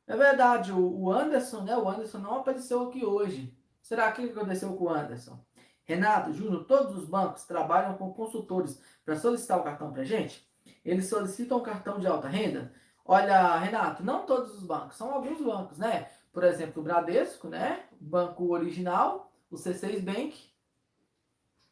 É 0.07 0.15
verdade, 0.15 0.71
o 0.71 1.11
Anderson, 1.11 1.63
né? 1.63 1.75
O 1.77 1.89
Anderson 1.89 2.19
não 2.19 2.37
apareceu 2.37 2.87
aqui 2.87 3.05
hoje. 3.05 3.56
Será 3.87 4.11
que 4.11 4.21
aconteceu 4.21 4.75
com 4.75 4.83
o 4.83 4.89
Anderson? 4.89 5.39
Renato, 5.85 6.33
Júnior, 6.33 6.65
todos 6.65 6.97
os 6.97 7.05
bancos 7.05 7.45
trabalham 7.45 7.95
com 7.95 8.11
consultores 8.13 8.81
para 9.05 9.15
solicitar 9.15 9.57
o 9.57 9.63
cartão 9.63 9.93
para 9.93 10.03
gente? 10.03 10.45
Eles 10.83 11.07
solicitam 11.07 11.57
o 11.57 11.63
cartão 11.63 11.97
de 11.97 12.05
alta 12.05 12.27
renda? 12.27 12.73
Olha, 13.05 13.57
Renato, 13.57 14.03
não 14.03 14.25
todos 14.25 14.55
os 14.55 14.63
bancos, 14.63 14.97
são 14.97 15.13
alguns 15.13 15.41
bancos, 15.41 15.77
né? 15.77 16.09
por 16.33 16.43
exemplo, 16.43 16.81
o 16.81 16.83
Bradesco, 16.83 17.47
né? 17.47 17.87
O 17.99 18.03
banco 18.03 18.51
original, 18.51 19.31
o 19.49 19.55
C6 19.55 20.01
Bank, 20.01 20.37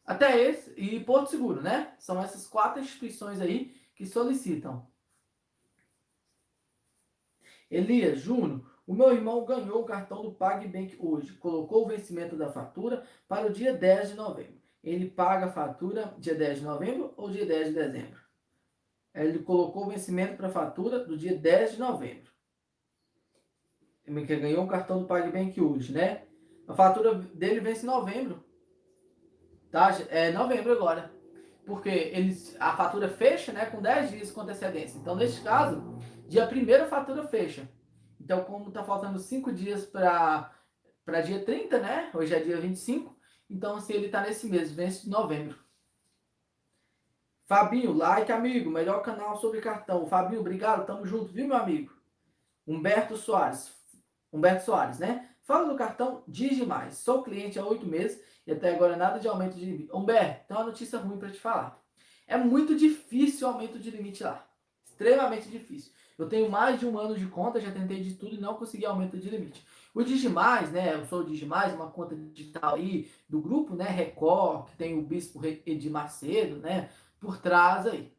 até 0.04 0.40
esse, 0.42 0.72
e 0.76 0.98
Porto 1.04 1.30
Seguro, 1.30 1.60
né? 1.60 1.94
São 1.98 2.20
essas 2.22 2.48
quatro 2.48 2.80
instituições 2.80 3.42
aí 3.42 3.78
que 3.94 4.06
solicitam. 4.06 4.90
Elias 7.70 8.20
Júnior, 8.20 8.64
o 8.86 8.94
meu 8.94 9.12
irmão 9.12 9.44
ganhou 9.44 9.82
o 9.82 9.84
cartão 9.84 10.22
do 10.22 10.32
PagBank 10.32 10.96
hoje. 11.00 11.32
Colocou 11.32 11.84
o 11.84 11.88
vencimento 11.88 12.36
da 12.36 12.52
fatura 12.52 13.02
para 13.26 13.46
o 13.46 13.52
dia 13.52 13.74
10 13.74 14.10
de 14.10 14.14
novembro. 14.14 14.60
Ele 14.82 15.10
paga 15.10 15.46
a 15.46 15.52
fatura 15.52 16.14
dia 16.18 16.34
10 16.34 16.60
de 16.60 16.64
novembro 16.64 17.12
ou 17.16 17.28
dia 17.28 17.44
10 17.44 17.68
de 17.68 17.74
dezembro? 17.74 18.20
Ele 19.12 19.40
colocou 19.40 19.86
o 19.86 19.88
vencimento 19.88 20.36
para 20.36 20.46
a 20.46 20.52
fatura 20.52 21.04
do 21.04 21.16
dia 21.16 21.36
10 21.36 21.72
de 21.72 21.78
novembro. 21.80 22.30
Ele 24.06 24.24
ganhou 24.24 24.62
um 24.62 24.68
cartão 24.68 25.00
do 25.00 25.06
PagBank 25.06 25.60
hoje, 25.60 25.92
né? 25.92 26.22
A 26.68 26.74
fatura 26.74 27.14
dele 27.14 27.58
vence 27.58 27.82
em 27.82 27.86
novembro. 27.88 28.44
Tá? 29.70 29.90
É 30.10 30.30
novembro 30.30 30.72
agora. 30.72 31.10
Porque 31.64 32.12
a 32.60 32.76
fatura 32.76 33.08
fecha 33.08 33.52
né, 33.52 33.66
com 33.66 33.82
10 33.82 34.10
dias 34.10 34.30
com 34.30 34.42
antecedência. 34.42 34.98
Então, 34.98 35.16
neste 35.16 35.40
caso, 35.42 35.98
dia 36.28 36.48
1 36.48 36.84
a 36.84 36.86
fatura 36.86 37.26
fecha. 37.26 37.68
Então, 38.26 38.42
como 38.42 38.70
está 38.70 38.82
faltando 38.82 39.20
5 39.20 39.52
dias 39.52 39.86
para 39.86 40.50
dia 41.24 41.44
30, 41.44 41.78
né? 41.78 42.10
Hoje 42.12 42.34
é 42.34 42.40
dia 42.40 42.60
25. 42.60 43.16
Então, 43.48 43.78
se 43.78 43.92
ele 43.92 44.06
está 44.06 44.20
nesse 44.20 44.48
mês, 44.48 44.72
vence 44.72 45.04
de 45.04 45.10
novembro. 45.10 45.56
Fabinho, 47.44 47.92
like, 47.92 48.32
amigo. 48.32 48.68
Melhor 48.68 49.00
canal 49.00 49.36
sobre 49.36 49.60
cartão. 49.60 50.08
Fabinho, 50.08 50.40
obrigado. 50.40 50.84
Tamo 50.84 51.06
junto, 51.06 51.32
viu, 51.32 51.46
meu 51.46 51.56
amigo? 51.56 51.94
Humberto 52.66 53.16
Soares. 53.16 53.72
Humberto 54.32 54.64
Soares, 54.64 54.98
né? 54.98 55.30
Fala 55.44 55.68
do 55.68 55.76
cartão 55.76 56.24
Digimais. 56.26 56.98
Sou 56.98 57.22
cliente 57.22 57.60
há 57.60 57.64
oito 57.64 57.86
meses 57.86 58.20
e 58.44 58.50
até 58.50 58.74
agora 58.74 58.96
nada 58.96 59.20
de 59.20 59.28
aumento 59.28 59.54
de 59.54 59.64
limite. 59.64 59.92
Humberto, 59.94 60.48
tem 60.48 60.56
uma 60.56 60.66
notícia 60.66 60.98
ruim 60.98 61.16
para 61.16 61.30
te 61.30 61.38
falar. 61.38 61.80
É 62.26 62.36
muito 62.36 62.74
difícil 62.74 63.46
o 63.46 63.52
aumento 63.52 63.78
de 63.78 63.88
limite 63.88 64.24
lá. 64.24 64.44
Extremamente 64.84 65.48
difícil. 65.48 65.92
Eu 66.18 66.28
tenho 66.28 66.50
mais 66.50 66.80
de 66.80 66.86
um 66.86 66.98
ano 66.98 67.14
de 67.14 67.26
conta, 67.26 67.60
já 67.60 67.70
tentei 67.70 68.02
de 68.02 68.14
tudo 68.14 68.34
e 68.34 68.40
não 68.40 68.54
consegui 68.54 68.86
aumento 68.86 69.18
de 69.18 69.28
limite. 69.28 69.66
O 69.94 70.02
Digimais, 70.02 70.70
né? 70.72 70.94
Eu 70.94 71.04
sou 71.06 71.20
o 71.20 71.24
Digimais, 71.24 71.74
uma 71.74 71.90
conta 71.90 72.14
digital 72.14 72.74
aí 72.74 73.10
do 73.28 73.40
grupo, 73.40 73.74
né? 73.74 73.84
Record, 73.84 74.70
que 74.70 74.76
tem 74.76 74.98
o 74.98 75.02
Bispo 75.02 75.44
Edir 75.44 75.90
Macedo, 75.90 76.56
né? 76.56 76.90
Por 77.20 77.38
trás 77.38 77.86
aí. 77.86 78.12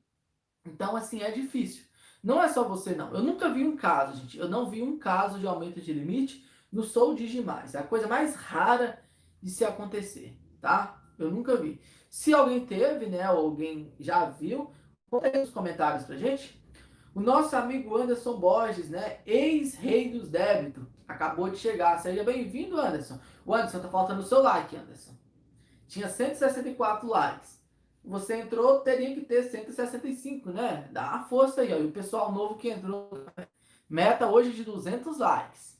Então, 0.65 0.95
assim, 0.95 1.21
é 1.21 1.31
difícil. 1.31 1.83
Não 2.23 2.41
é 2.41 2.49
só 2.49 2.63
você, 2.63 2.93
não. 2.93 3.13
Eu 3.13 3.23
nunca 3.23 3.49
vi 3.49 3.63
um 3.63 3.77
caso, 3.77 4.19
gente. 4.21 4.37
Eu 4.37 4.49
não 4.49 4.69
vi 4.69 4.81
um 4.81 4.97
caso 4.97 5.39
de 5.39 5.47
aumento 5.47 5.79
de 5.79 5.93
limite 5.93 6.45
no 6.71 6.83
Sou 6.83 7.15
Digimais. 7.15 7.73
É 7.73 7.79
a 7.79 7.83
coisa 7.83 8.07
mais 8.07 8.35
rara 8.35 9.01
de 9.41 9.49
se 9.49 9.63
acontecer, 9.63 10.37
tá? 10.59 11.01
Eu 11.17 11.31
nunca 11.31 11.55
vi. 11.55 11.79
Se 12.09 12.33
alguém 12.33 12.65
teve, 12.65 13.05
né, 13.07 13.29
ou 13.31 13.45
alguém 13.45 13.93
já 13.99 14.25
viu, 14.25 14.71
conta 15.09 15.27
aí 15.27 15.39
nos 15.39 15.51
comentários 15.51 16.05
pra 16.05 16.17
gente. 16.17 16.56
O 17.17 17.19
nosso 17.19 17.55
amigo 17.55 17.97
Anderson 17.97 18.37
Borges, 18.37 18.91
né, 18.91 19.21
ex-rei 19.25 20.11
dos 20.11 20.29
débitos, 20.29 20.83
acabou 21.07 21.49
de 21.49 21.57
chegar. 21.57 21.97
Seja 21.97 22.23
bem-vindo, 22.23 22.79
Anderson. 22.79 23.19
O 23.43 23.55
Anderson, 23.55 23.79
tá 23.79 23.89
faltando 23.89 24.21
o 24.21 24.23
seu 24.23 24.39
like, 24.39 24.75
Anderson. 24.75 25.15
Tinha 25.87 26.09
164 26.09 27.09
likes. 27.09 27.59
Você 28.05 28.35
entrou, 28.35 28.81
teria 28.81 29.15
que 29.15 29.21
ter 29.21 29.41
165, 29.49 30.51
né? 30.51 30.87
Dá 30.91 31.07
uma 31.07 31.23
força 31.23 31.61
aí, 31.61 31.73
ó. 31.73 31.77
E 31.77 31.87
o 31.87 31.91
pessoal 31.91 32.31
novo 32.31 32.55
que 32.55 32.69
entrou, 32.69 33.25
meta 33.89 34.27
hoje 34.27 34.53
de 34.53 34.63
200 34.63 35.17
likes. 35.17 35.75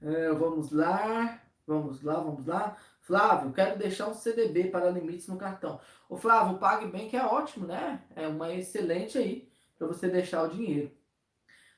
É, 0.00 0.32
vamos 0.32 0.70
lá. 0.70 1.38
Vamos 1.66 2.02
lá, 2.02 2.14
vamos 2.14 2.46
lá. 2.46 2.78
Flávio, 3.02 3.52
quero 3.52 3.78
deixar 3.78 4.08
um 4.08 4.14
CDB 4.14 4.70
para 4.70 4.88
limites 4.88 5.28
no 5.28 5.36
cartão. 5.36 5.78
O 6.08 6.16
Flávio, 6.16 6.54
o 6.54 6.58
PagBank 6.58 7.14
é 7.14 7.26
ótimo, 7.26 7.66
né? 7.66 8.02
É 8.16 8.26
uma 8.26 8.50
excelente 8.54 9.18
aí 9.18 9.45
para 9.78 9.86
você 9.86 10.08
deixar 10.08 10.42
o 10.42 10.50
dinheiro. 10.50 10.90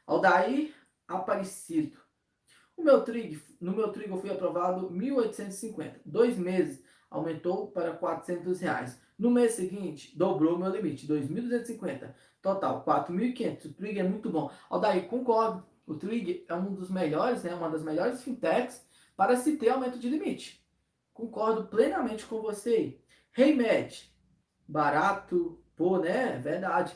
Aldair 0.06 0.74
Aparecido. 1.08 1.96
O 2.76 2.84
meu 2.84 3.02
no 3.60 3.72
meu 3.72 3.90
trigo 3.90 4.14
eu 4.14 4.20
fui 4.20 4.30
aprovado 4.30 4.90
1.850. 4.90 5.94
Dois 6.04 6.36
meses 6.36 6.84
aumentou 7.10 7.68
para 7.68 7.92
400 7.96 8.60
reais. 8.60 9.00
No 9.18 9.30
mês 9.30 9.52
seguinte, 9.52 10.16
dobrou 10.16 10.58
meu 10.58 10.70
limite, 10.70 11.08
2.250. 11.08 12.14
Total, 12.42 12.84
4.500. 12.84 13.64
O 13.64 13.72
trig 13.72 13.98
é 13.98 14.02
muito 14.02 14.30
bom. 14.30 14.50
Aldair, 14.68 15.08
concordo. 15.08 15.66
O 15.86 15.94
trig 15.94 16.44
é 16.46 16.54
um 16.54 16.74
dos 16.74 16.90
melhores, 16.90 17.42
né? 17.42 17.54
Uma 17.54 17.70
das 17.70 17.82
melhores 17.82 18.22
fintechs 18.22 18.86
para 19.16 19.36
se 19.36 19.56
ter 19.56 19.70
aumento 19.70 19.98
de 19.98 20.08
limite. 20.08 20.64
Concordo 21.12 21.66
plenamente 21.66 22.26
com 22.26 22.42
você. 22.42 23.00
Remed, 23.32 24.14
barato, 24.68 25.58
pô, 25.74 25.98
né? 25.98 26.38
Verdade. 26.38 26.94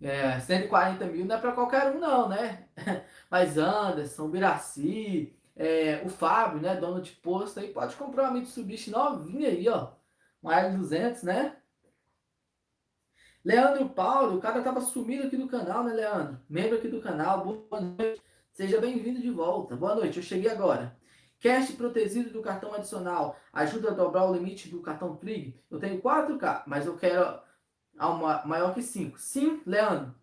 É, 0.00 0.38
140 0.38 1.06
mil 1.06 1.24
não 1.24 1.36
é 1.36 1.40
para 1.40 1.52
qualquer 1.52 1.90
um, 1.94 1.98
não, 1.98 2.28
né? 2.28 2.68
Mas 3.30 3.56
Anderson, 3.56 4.28
Biraci, 4.28 5.34
é, 5.56 6.02
o 6.04 6.08
Fábio, 6.08 6.60
né? 6.60 6.76
Dono 6.76 7.00
de 7.00 7.12
posto 7.12 7.60
aí, 7.60 7.72
pode 7.72 7.96
comprar 7.96 8.24
uma 8.24 8.32
Mitsubishi 8.32 8.90
novinha 8.90 9.48
aí, 9.48 9.68
ó. 9.68 9.92
Um 10.42 10.50
L200, 10.50 11.22
né? 11.24 11.56
Leandro 13.44 13.88
Paulo, 13.88 14.36
o 14.36 14.40
cara 14.40 14.60
tava 14.60 14.80
sumido 14.80 15.26
aqui 15.26 15.36
do 15.36 15.48
canal, 15.48 15.84
né, 15.84 15.92
Leandro? 15.92 16.40
Membro 16.48 16.76
aqui 16.76 16.88
do 16.88 17.00
canal, 17.00 17.44
boa 17.44 17.80
noite. 17.80 18.20
Seja 18.52 18.80
bem-vindo 18.80 19.20
de 19.20 19.30
volta. 19.30 19.76
Boa 19.76 19.94
noite, 19.94 20.16
eu 20.16 20.22
cheguei 20.22 20.50
agora. 20.50 20.96
Cash 21.40 21.70
protegido 21.72 22.30
do 22.30 22.42
cartão 22.42 22.74
adicional 22.74 23.36
ajuda 23.52 23.90
a 23.90 23.94
dobrar 23.94 24.28
o 24.28 24.34
limite 24.34 24.68
do 24.68 24.80
cartão 24.80 25.14
Trig. 25.14 25.60
Eu 25.70 25.78
tenho 25.78 26.00
4K, 26.02 26.64
mas 26.66 26.86
eu 26.86 26.96
quero 26.96 27.38
uma, 27.98 28.44
maior 28.44 28.74
que 28.74 28.82
5. 28.82 29.18
Sim, 29.18 29.62
Leandro. 29.64 30.14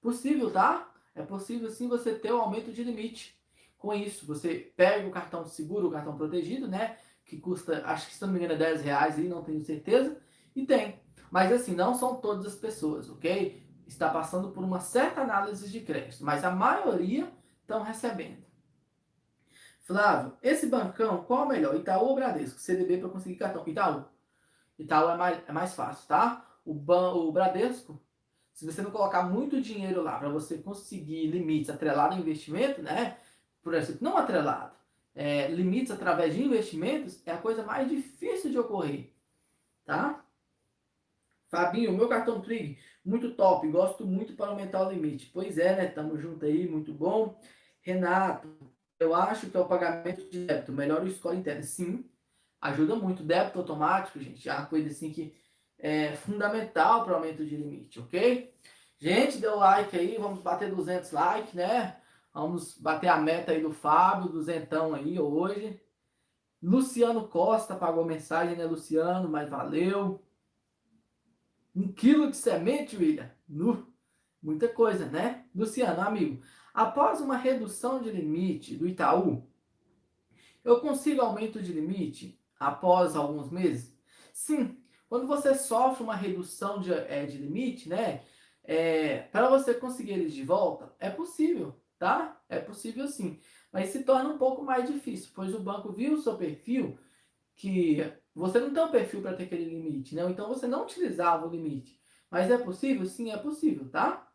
Possível, 0.00 0.50
tá? 0.50 0.92
É 1.14 1.22
possível 1.22 1.70
sim 1.70 1.88
você 1.88 2.14
ter 2.14 2.32
um 2.32 2.40
aumento 2.40 2.72
de 2.72 2.82
limite. 2.82 3.38
Com 3.78 3.94
isso, 3.94 4.26
você 4.26 4.72
pega 4.76 5.06
o 5.06 5.10
cartão 5.10 5.46
seguro, 5.46 5.88
o 5.88 5.90
cartão 5.90 6.16
protegido, 6.16 6.66
né? 6.66 6.98
Que 7.24 7.38
custa, 7.38 7.82
acho 7.86 8.08
que 8.08 8.14
se 8.14 8.22
não 8.22 8.28
me 8.28 8.38
engano, 8.38 8.54
é 8.54 8.56
10 8.56 8.82
reais 8.82 9.18
aí, 9.18 9.28
não 9.28 9.42
tenho 9.42 9.62
certeza. 9.62 10.16
E 10.54 10.66
tem. 10.66 11.00
Mas 11.30 11.52
assim, 11.52 11.74
não 11.74 11.94
são 11.94 12.16
todas 12.16 12.46
as 12.46 12.54
pessoas, 12.54 13.08
ok? 13.08 13.62
Está 13.86 14.08
passando 14.10 14.50
por 14.50 14.62
uma 14.62 14.80
certa 14.80 15.20
análise 15.22 15.70
de 15.70 15.80
crédito. 15.80 16.24
Mas 16.24 16.44
a 16.44 16.50
maioria 16.50 17.30
estão 17.62 17.82
recebendo. 17.82 18.44
Flávio, 19.82 20.36
esse 20.42 20.66
bancão, 20.66 21.24
qual 21.24 21.42
é 21.42 21.44
o 21.44 21.48
melhor? 21.48 21.76
Itaú 21.76 22.06
ou 22.06 22.14
Bradesco? 22.14 22.58
CDB 22.58 22.98
para 22.98 23.10
conseguir 23.10 23.36
cartão? 23.36 23.62
Itaú. 23.66 24.04
Itaú 24.78 25.10
é 25.10 25.16
mais, 25.16 25.42
é 25.46 25.52
mais 25.52 25.74
fácil, 25.74 26.08
tá? 26.08 26.44
O, 26.64 26.72
ban, 26.74 27.12
o 27.12 27.30
Bradesco, 27.30 28.00
se 28.52 28.64
você 28.64 28.80
não 28.80 28.90
colocar 28.90 29.24
muito 29.24 29.60
dinheiro 29.60 30.02
lá 30.02 30.18
para 30.18 30.28
você 30.28 30.58
conseguir 30.58 31.26
limites 31.26 31.68
atrelados 31.68 32.16
ao 32.16 32.22
investimento, 32.22 32.82
né? 32.82 33.18
Por 33.62 33.74
exemplo, 33.74 34.00
não 34.02 34.16
atrelado, 34.16 34.74
é, 35.14 35.48
limites 35.48 35.90
através 35.90 36.34
de 36.34 36.42
investimentos 36.42 37.22
é 37.26 37.32
a 37.32 37.38
coisa 37.38 37.62
mais 37.62 37.88
difícil 37.88 38.50
de 38.50 38.58
ocorrer, 38.58 39.12
tá? 39.84 40.24
Fabinho, 41.48 41.92
meu 41.92 42.08
cartão 42.08 42.40
Trig, 42.40 42.78
muito 43.04 43.32
top, 43.34 43.68
gosto 43.68 44.06
muito 44.06 44.34
para 44.34 44.46
aumentar 44.46 44.86
o 44.86 44.90
limite. 44.90 45.30
Pois 45.32 45.56
é, 45.56 45.76
né? 45.76 45.86
Tamo 45.86 46.18
junto 46.18 46.44
aí, 46.44 46.66
muito 46.66 46.92
bom. 46.92 47.38
Renato, 47.80 48.48
eu 48.98 49.14
acho 49.14 49.50
que 49.50 49.56
é 49.56 49.60
o 49.60 49.68
pagamento 49.68 50.28
de 50.30 50.46
débito. 50.46 50.72
Melhor 50.72 51.02
o 51.04 51.10
score 51.10 51.36
interno. 51.36 51.62
Sim, 51.62 52.04
ajuda 52.60 52.96
muito. 52.96 53.22
Débito 53.22 53.58
automático, 53.58 54.18
gente, 54.18 54.48
é 54.48 54.52
uma 54.52 54.66
coisa 54.66 54.88
assim 54.88 55.12
que 55.12 55.34
é 55.84 56.16
fundamental 56.16 57.04
para 57.04 57.12
o 57.12 57.16
aumento 57.16 57.44
de 57.44 57.56
limite, 57.56 58.00
ok? 58.00 58.54
Gente, 58.98 59.36
deu 59.36 59.56
like 59.56 59.94
aí, 59.94 60.16
vamos 60.16 60.40
bater 60.40 60.74
200 60.74 61.10
likes, 61.10 61.52
né? 61.52 62.00
Vamos 62.32 62.78
bater 62.78 63.08
a 63.08 63.18
meta 63.18 63.52
aí 63.52 63.60
do 63.60 63.70
Fábio, 63.70 64.30
duzentão 64.30 64.94
aí 64.94 65.20
hoje. 65.20 65.78
Luciano 66.62 67.28
Costa 67.28 67.76
pagou 67.76 68.02
mensagem, 68.06 68.56
né, 68.56 68.64
Luciano? 68.64 69.28
Mas 69.28 69.50
valeu. 69.50 70.24
Um 71.76 71.92
quilo 71.92 72.30
de 72.30 72.36
semente, 72.38 72.96
William. 72.96 73.30
Muita 74.42 74.68
coisa, 74.68 75.04
né? 75.04 75.44
Luciano, 75.54 76.00
amigo, 76.00 76.42
Após 76.72 77.20
uma 77.20 77.36
redução 77.36 78.00
de 78.00 78.10
limite 78.10 78.74
do 78.74 78.88
Itaú, 78.88 79.46
eu 80.64 80.80
consigo 80.80 81.20
aumento 81.20 81.62
de 81.62 81.72
limite 81.72 82.40
após 82.58 83.14
alguns 83.14 83.50
meses? 83.50 83.94
Sim, 84.32 84.82
quando 85.08 85.26
você 85.26 85.54
sofre 85.54 86.02
uma 86.02 86.16
redução 86.16 86.80
de, 86.80 86.92
é, 86.92 87.26
de 87.26 87.38
limite, 87.38 87.88
né? 87.88 88.22
É, 88.62 89.18
para 89.30 89.48
você 89.48 89.74
conseguir 89.74 90.12
eles 90.12 90.32
de 90.32 90.42
volta, 90.42 90.94
é 90.98 91.10
possível, 91.10 91.78
tá? 91.98 92.40
É 92.48 92.58
possível 92.58 93.06
sim. 93.06 93.40
Mas 93.72 93.90
se 93.90 94.04
torna 94.04 94.30
um 94.30 94.38
pouco 94.38 94.62
mais 94.62 94.88
difícil, 94.90 95.30
pois 95.34 95.54
o 95.54 95.60
banco 95.60 95.92
viu 95.92 96.14
o 96.14 96.22
seu 96.22 96.36
perfil 96.36 96.98
que 97.54 98.12
você 98.34 98.58
não 98.58 98.72
tem 98.72 98.82
um 98.82 98.90
perfil 98.90 99.22
para 99.22 99.34
ter 99.36 99.44
aquele 99.44 99.64
limite, 99.64 100.14
né? 100.14 100.24
Então 100.28 100.48
você 100.48 100.66
não 100.66 100.82
utilizava 100.82 101.46
o 101.46 101.50
limite. 101.50 102.00
Mas 102.30 102.50
é 102.50 102.58
possível? 102.58 103.06
Sim, 103.06 103.30
é 103.30 103.36
possível, 103.36 103.88
tá? 103.90 104.28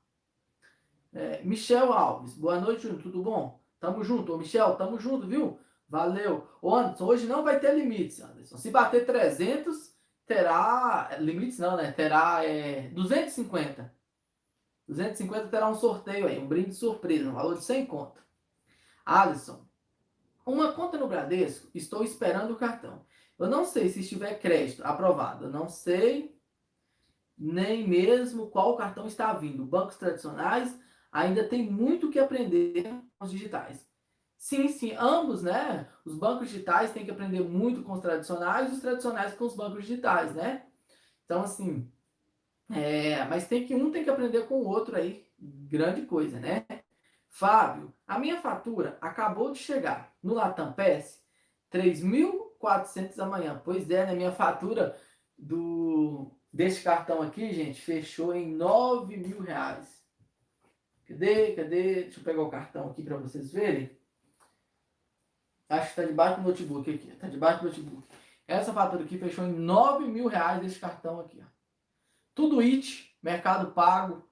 É, 1.12 1.42
Michel 1.44 1.92
Alves, 1.92 2.36
boa 2.36 2.60
noite, 2.60 2.84
Júnior, 2.84 3.02
tudo 3.02 3.22
bom? 3.22 3.60
Tamo 3.80 4.04
junto. 4.04 4.34
Ô, 4.34 4.38
Michel, 4.38 4.76
tamo 4.76 5.00
junto, 5.00 5.28
viu? 5.28 5.60
Valeu. 5.88 6.48
Ô, 6.62 6.76
Anderson, 6.76 7.06
hoje 7.06 7.26
não 7.26 7.44
vai 7.44 7.60
ter 7.60 7.76
limites, 7.76 8.22
Anderson. 8.22 8.58
Se 8.58 8.70
bater 8.70 9.06
300, 9.06 9.89
terá. 10.30 11.18
Limites 11.20 11.58
não, 11.58 11.76
né? 11.76 11.92
Terá 11.92 12.46
é, 12.46 12.90
250. 12.90 13.92
250 14.88 15.48
terá 15.48 15.68
um 15.68 15.76
sorteio 15.76 16.28
aí, 16.28 16.40
um 16.40 16.48
brinde 16.48 16.74
surpresa, 16.74 17.30
um 17.30 17.34
valor 17.34 17.58
de 17.58 17.64
100 17.64 17.86
conto. 17.88 18.24
Alisson, 19.06 19.68
uma 20.46 20.72
conta 20.72 20.98
no 20.98 21.08
Bradesco, 21.08 21.70
estou 21.74 22.04
esperando 22.04 22.54
o 22.54 22.58
cartão. 22.58 23.06
Eu 23.38 23.48
não 23.48 23.66
sei 23.66 23.90
se 23.90 24.02
estiver 24.02 24.40
crédito 24.40 24.84
aprovado. 24.84 25.46
Eu 25.46 25.52
não 25.52 25.68
sei 25.68 26.38
nem 27.38 27.88
mesmo 27.88 28.50
qual 28.50 28.78
cartão 28.78 29.08
está 29.08 29.34
vindo. 29.34 29.66
Bancos 29.66 29.96
tradicionais 29.96 30.78
ainda 31.12 31.48
tem 31.48 31.72
muito 31.72 32.10
que 32.10 32.20
aprender 32.20 32.84
com 33.18 33.26
os 33.26 33.32
digitais. 33.32 33.89
Sim, 34.40 34.70
sim, 34.70 34.94
ambos, 34.98 35.44
né? 35.44 35.88
Os 36.06 36.16
bancos 36.16 36.50
digitais 36.50 36.94
têm 36.94 37.04
que 37.06 37.12
aprender 37.12 37.42
muito 37.42 37.84
com 37.84 37.92
os 37.94 38.02
tradicionais, 38.02 38.72
os 38.72 38.80
tradicionais 38.80 39.34
com 39.34 39.44
os 39.46 39.54
bancos 39.56 39.82
digitais, 39.86 40.34
né? 40.34 40.66
Então, 41.26 41.42
assim, 41.44 41.92
é, 42.72 43.26
mas 43.26 43.48
tem 43.48 43.66
que 43.68 43.76
um 43.76 43.92
tem 43.92 44.04
que 44.04 44.10
aprender 44.10 44.48
com 44.48 44.56
o 44.56 44.68
outro 44.68 44.96
aí, 44.96 45.28
grande 45.40 46.04
coisa, 46.04 46.40
né? 46.40 46.66
Fábio, 47.30 47.94
a 48.08 48.20
minha 48.20 48.42
fatura 48.42 48.98
acabou 49.02 49.52
de 49.52 49.60
chegar 49.60 50.16
no 50.24 50.34
Latam 50.34 50.74
PS, 50.74 51.22
3.400 51.72 53.20
amanhã. 53.20 53.62
Pois 53.64 53.90
é, 53.90 54.06
né? 54.06 54.16
Minha 54.16 54.32
fatura 54.32 54.98
do 55.38 56.32
desse 56.52 56.84
cartão 56.84 57.22
aqui, 57.22 57.54
gente, 57.54 57.82
fechou 57.82 58.34
em 58.34 58.56
9 58.56 59.18
mil 59.18 59.42
reais. 59.42 60.04
Cadê? 61.06 61.54
Cadê? 61.56 62.04
Deixa 62.04 62.20
eu 62.20 62.24
pegar 62.24 62.42
o 62.44 62.50
cartão 62.50 62.90
aqui 62.90 63.04
para 63.04 63.18
vocês 63.18 63.52
verem. 63.52 63.99
Acho 65.70 65.84
que 65.84 65.90
está 66.02 66.04
debaixo 66.04 66.42
do 66.42 66.48
notebook 66.50 66.94
aqui. 66.94 67.10
Está 67.10 67.28
debaixo 67.28 67.60
do 67.62 67.68
notebook. 67.68 68.08
Essa 68.48 68.74
fatura 68.74 69.04
aqui 69.04 69.18
fechou 69.18 69.46
em 69.46 69.54
9 69.54 70.06
mil 70.06 70.28
reais 70.28 70.60
desse 70.60 70.80
cartão 70.80 71.20
aqui. 71.20 71.40
Ó. 71.40 71.46
Tudo 72.34 72.62
IT, 72.62 73.16
Mercado 73.22 73.72
Pago. 73.72 74.28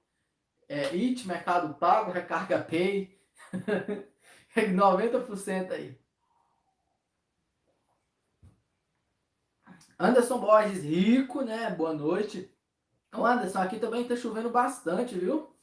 É, 0.67 0.95
IT, 0.95 1.27
Mercado 1.27 1.75
Pago, 1.75 2.11
Recarga 2.11 2.59
Pay. 2.63 3.15
90% 4.55 5.71
aí. 5.71 5.97
Anderson 9.99 10.39
Borges, 10.39 10.83
rico, 10.83 11.41
né? 11.43 11.69
Boa 11.69 11.93
noite. 11.93 12.51
O 13.15 13.25
Anderson, 13.25 13.59
aqui 13.59 13.79
também 13.79 14.07
tá 14.07 14.15
chovendo 14.15 14.49
bastante, 14.49 15.17
viu? 15.17 15.55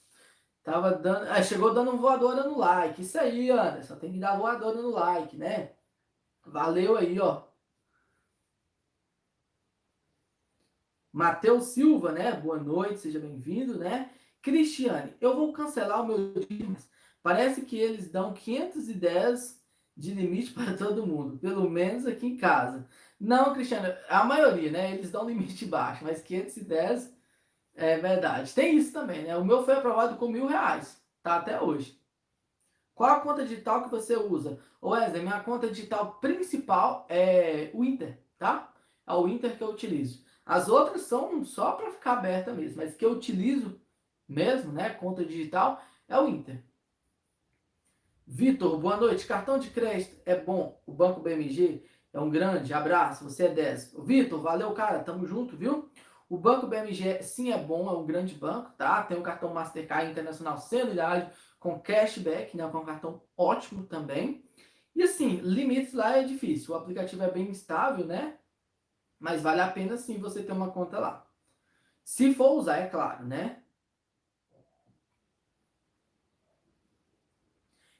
Tava 0.64 0.92
dando. 0.92 1.28
Ah, 1.30 1.42
chegou 1.42 1.74
dando 1.74 1.96
voadora 1.96 2.42
no 2.48 2.58
like. 2.58 3.02
Isso 3.02 3.18
aí, 3.18 3.50
Anderson. 3.50 3.96
Tem 3.96 4.12
que 4.12 4.18
dar 4.18 4.36
voadora 4.38 4.80
no 4.80 4.90
like, 4.90 5.36
né? 5.36 5.72
Valeu 6.46 6.96
aí, 6.96 7.20
ó. 7.20 7.44
Matheus 11.12 11.66
Silva, 11.66 12.12
né? 12.12 12.32
Boa 12.32 12.58
noite, 12.58 13.00
seja 13.00 13.20
bem-vindo, 13.20 13.78
né? 13.78 14.10
Cristiane, 14.42 15.14
eu 15.20 15.36
vou 15.36 15.52
cancelar 15.52 16.02
o 16.02 16.06
meu 16.06 16.34
Dimas. 16.34 16.88
Parece 17.22 17.62
que 17.62 17.78
eles 17.78 18.10
dão 18.10 18.34
510 18.34 19.62
de 19.96 20.12
limite 20.12 20.52
para 20.54 20.76
todo 20.76 21.06
mundo, 21.06 21.38
pelo 21.38 21.70
menos 21.70 22.06
aqui 22.06 22.26
em 22.26 22.36
casa. 22.36 22.88
Não, 23.20 23.54
Cristiano, 23.54 23.94
a 24.08 24.24
maioria, 24.24 24.70
né? 24.70 24.94
Eles 24.94 25.10
dão 25.10 25.28
limite 25.28 25.66
baixo, 25.66 26.04
mas 26.04 26.22
510 26.22 27.14
é 27.74 27.98
verdade. 27.98 28.54
Tem 28.54 28.76
isso 28.76 28.92
também, 28.92 29.22
né? 29.24 29.36
O 29.36 29.44
meu 29.44 29.64
foi 29.64 29.74
aprovado 29.74 30.16
com 30.16 30.28
mil 30.28 30.46
reais, 30.46 31.00
tá? 31.22 31.36
Até 31.36 31.60
hoje. 31.60 31.98
Qual 32.94 33.10
a 33.10 33.20
conta 33.20 33.44
digital 33.44 33.82
que 33.82 33.90
você 33.90 34.16
usa? 34.16 34.60
Wesley, 34.82 35.22
minha 35.22 35.40
conta 35.40 35.68
digital 35.68 36.18
principal 36.20 37.06
é 37.08 37.70
o 37.74 37.84
Inter, 37.84 38.18
tá? 38.38 38.72
É 39.06 39.12
o 39.14 39.26
Inter 39.26 39.56
que 39.56 39.64
eu 39.64 39.70
utilizo. 39.70 40.24
As 40.46 40.68
outras 40.68 41.02
são 41.02 41.44
só 41.44 41.72
para 41.72 41.90
ficar 41.90 42.12
aberta 42.14 42.52
mesmo, 42.52 42.76
mas 42.76 42.94
que 42.94 43.04
eu 43.04 43.12
utilizo 43.12 43.80
mesmo, 44.28 44.72
né? 44.72 44.90
Conta 44.90 45.24
digital 45.24 45.82
é 46.08 46.18
o 46.18 46.28
Inter. 46.28 46.62
Vitor, 48.26 48.78
boa 48.78 48.96
noite. 48.96 49.26
Cartão 49.26 49.58
de 49.58 49.70
crédito 49.70 50.16
é 50.24 50.36
bom. 50.36 50.80
O 50.86 50.92
Banco 50.92 51.20
BMG 51.20 51.84
é 52.12 52.20
um 52.20 52.30
grande 52.30 52.72
abraço, 52.72 53.24
você 53.24 53.46
é 53.46 53.48
10. 53.48 53.96
Vitor, 54.04 54.40
valeu, 54.40 54.72
cara, 54.72 55.00
tamo 55.00 55.26
junto, 55.26 55.56
viu? 55.56 55.90
O 56.34 56.36
Banco 56.36 56.66
BMG 56.66 57.22
sim 57.22 57.52
é 57.52 57.56
bom, 57.56 57.88
é 57.88 57.96
um 57.96 58.04
grande 58.04 58.34
banco, 58.34 58.72
tá? 58.72 59.04
Tem 59.04 59.16
um 59.16 59.22
cartão 59.22 59.54
Mastercard 59.54 60.10
Internacional 60.10 60.58
sem 60.58 60.80
anuidade, 60.80 61.32
com 61.60 61.78
cashback, 61.78 62.56
né? 62.56 62.68
Com 62.68 62.78
um 62.78 62.84
cartão 62.84 63.22
ótimo 63.36 63.86
também. 63.86 64.44
E 64.96 65.04
assim, 65.04 65.36
limites 65.36 65.92
lá 65.94 66.16
é 66.16 66.24
difícil. 66.24 66.74
O 66.74 66.76
aplicativo 66.76 67.22
é 67.22 67.30
bem 67.30 67.52
estável, 67.52 68.04
né? 68.04 68.36
Mas 69.16 69.42
vale 69.42 69.60
a 69.60 69.70
pena 69.70 69.96
sim 69.96 70.18
você 70.18 70.42
ter 70.42 70.50
uma 70.50 70.72
conta 70.72 70.98
lá. 70.98 71.24
Se 72.02 72.34
for 72.34 72.58
usar, 72.58 72.78
é 72.78 72.88
claro, 72.88 73.24
né? 73.24 73.62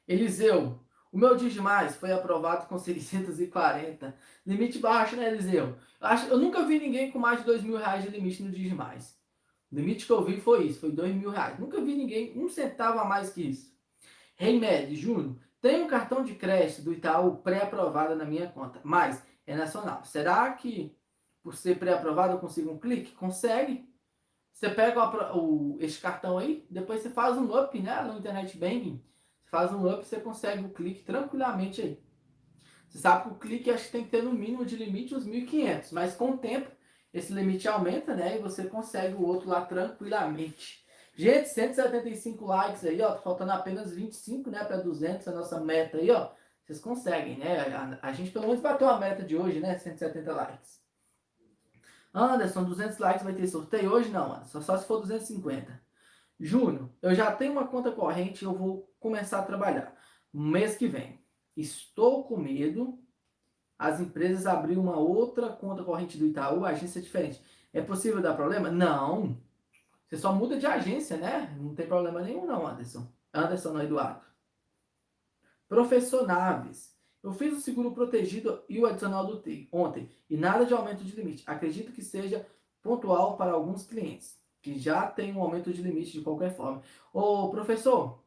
Eliseu, 0.09 0.84
o 1.15 1.19
meu 1.19 1.37
Digimais 1.37 1.95
foi 1.95 2.11
aprovado 2.11 2.67
com 2.67 2.77
640. 2.77 4.17
Limite 4.45 4.81
baixo, 4.81 5.15
né, 5.15 5.29
Eliseu? 5.29 5.77
Eu, 6.01 6.07
acho, 6.09 6.27
eu 6.27 6.37
nunca 6.37 6.65
vi 6.65 6.81
ninguém 6.81 7.13
com 7.13 7.21
mais 7.21 7.39
de 7.39 7.47
2 7.47 7.63
mil 7.63 7.77
reais 7.77 8.03
de 8.03 8.11
limite 8.11 8.43
no 8.43 8.51
Digimais. 8.51 9.17
O 9.71 9.77
limite 9.77 10.07
que 10.07 10.13
eu 10.13 10.25
vi 10.25 10.41
foi 10.41 10.65
isso, 10.65 10.81
foi 10.81 10.91
2 10.91 11.15
mil 11.15 11.31
reais. 11.31 11.57
Nunca 11.57 11.81
vi 11.81 11.95
ninguém 11.95 12.37
um 12.37 12.49
centavo 12.49 12.99
a 12.99 13.05
mais 13.05 13.33
que 13.33 13.43
isso. 13.43 13.73
Reimed, 14.35 14.97
Júnior, 14.97 15.37
tem 15.61 15.85
um 15.85 15.87
cartão 15.87 16.25
de 16.25 16.35
crédito 16.35 16.83
do 16.83 16.93
Itaú 16.93 17.37
pré-aprovado 17.37 18.17
na 18.17 18.25
minha 18.25 18.49
conta, 18.49 18.81
mas 18.83 19.23
é 19.47 19.55
nacional. 19.55 20.05
Será 20.05 20.53
que 20.55 20.99
por 21.45 21.55
ser 21.55 21.79
pré-aprovado 21.79 22.33
eu 22.33 22.41
consigo 22.41 22.73
um 22.73 22.79
clique? 22.79 23.13
Consegue. 23.13 23.89
Você 24.53 24.69
pega 24.69 25.01
o, 25.33 25.77
o, 25.77 25.79
esse 25.81 26.01
cartão 26.01 26.39
aí, 26.39 26.67
depois 26.69 27.03
você 27.03 27.11
faz 27.11 27.37
um 27.37 27.57
up 27.57 27.81
né, 27.81 28.03
no 28.03 28.19
Internet 28.19 28.59
Banking 28.59 29.01
faz 29.55 29.73
um 29.73 29.89
up, 29.89 30.05
você 30.05 30.19
consegue 30.19 30.65
o 30.65 30.71
clique 30.71 31.05
tranquilamente 31.05 31.81
aí. 31.81 32.03
Você 32.89 32.99
sabe 32.99 33.23
que 33.23 33.29
o 33.29 33.39
clique 33.39 33.71
acho 33.71 33.85
que 33.85 33.93
tem 33.93 34.05
que 34.05 34.11
ter 34.11 34.21
no 34.21 34.33
mínimo 34.33 34.65
de 34.65 34.75
limite 34.75 35.15
uns 35.15 35.25
1.500, 35.25 35.93
mas 35.93 36.17
com 36.17 36.33
o 36.33 36.39
tempo 36.39 36.73
esse 37.13 37.33
limite 37.33 37.69
aumenta, 37.69 38.17
né? 38.17 38.37
E 38.37 38.43
você 38.43 38.65
consegue 38.65 39.15
o 39.15 39.25
outro 39.25 39.49
lá 39.49 39.65
tranquilamente. 39.65 40.85
Gente, 41.15 41.49
175 41.51 42.45
likes 42.45 42.85
aí, 42.85 43.01
ó, 43.01 43.13
tá 43.13 43.23
faltando 43.23 43.53
apenas 43.53 43.95
25, 43.95 44.51
né, 44.51 44.65
para 44.65 44.79
200, 44.79 45.29
a 45.29 45.31
nossa 45.31 45.61
meta 45.61 45.99
aí, 45.99 46.11
ó. 46.11 46.33
Vocês 46.65 46.81
conseguem, 46.81 47.39
né? 47.39 47.61
A, 47.77 48.09
a, 48.09 48.13
gente 48.13 48.33
pelo 48.33 48.49
menos 48.49 48.61
bateu 48.61 48.89
a 48.89 48.99
meta 48.99 49.23
de 49.23 49.37
hoje, 49.37 49.61
né? 49.61 49.79
170 49.79 50.33
likes. 50.33 50.81
Anderson, 52.13 52.65
200 52.65 52.99
likes 52.99 53.23
vai 53.23 53.35
ter 53.35 53.47
sorteio 53.47 53.93
hoje? 53.93 54.09
Não, 54.09 54.33
Anderson, 54.33 54.61
só 54.63 54.77
se 54.77 54.85
for 54.85 55.01
250. 55.01 55.84
Júnior, 56.39 56.91
eu 57.01 57.15
já 57.15 57.31
tenho 57.33 57.53
uma 57.53 57.67
conta 57.67 57.93
corrente, 57.93 58.45
eu 58.45 58.53
vou 58.53 58.93
começar 58.99 59.39
a 59.39 59.45
trabalhar. 59.45 59.95
Mês 60.33 60.77
que 60.77 60.89
vem. 60.89 61.23
Estou 61.57 62.25
com 62.25 62.37
medo. 62.37 62.99
As 63.79 64.01
empresas 64.01 64.47
abrir 64.47 64.77
uma 64.77 64.97
outra 64.97 65.49
conta 65.51 65.85
corrente 65.85 66.19
do 66.19 66.27
Itaú, 66.27 66.65
agência 66.65 67.01
diferente. 67.01 67.43
É 67.73 67.81
possível 67.81 68.21
dar 68.21 68.35
problema? 68.35 68.71
Não. 68.71 69.41
Você 70.07 70.17
só 70.17 70.33
muda 70.33 70.59
de 70.59 70.67
agência, 70.67 71.17
né? 71.17 71.57
Não 71.61 71.75
tem 71.75 71.87
problema 71.87 72.21
nenhum, 72.21 72.47
não, 72.47 72.67
Anderson. 72.67 73.07
Anderson, 73.33 73.73
não, 73.73 73.83
Eduardo. 73.83 74.25
Professor 75.69 76.27
Naves. 76.27 76.95
Eu 77.23 77.33
fiz 77.33 77.57
o 77.57 77.61
seguro 77.61 77.93
protegido 77.93 78.63
e 78.69 78.79
o 78.79 78.87
adicional 78.87 79.27
do 79.27 79.41
TI 79.41 79.67
ontem 79.73 80.11
e 80.29 80.37
nada 80.37 80.67
de 80.67 80.75
aumento 80.75 81.03
de 81.03 81.17
limite. 81.17 81.43
Acredito 81.47 81.91
que 81.91 82.03
seja 82.03 82.47
pontual 82.83 83.39
para 83.39 83.53
alguns 83.53 83.87
clientes 83.87 84.44
que 84.65 84.79
já 84.79 85.07
tem 85.07 85.35
um 85.35 85.43
aumento 85.43 85.71
de 85.71 85.83
limite 85.83 86.13
de 86.13 86.23
qualquer 86.23 86.57
forma. 86.57 86.83
Ô, 87.13 87.51
professor, 87.51 88.25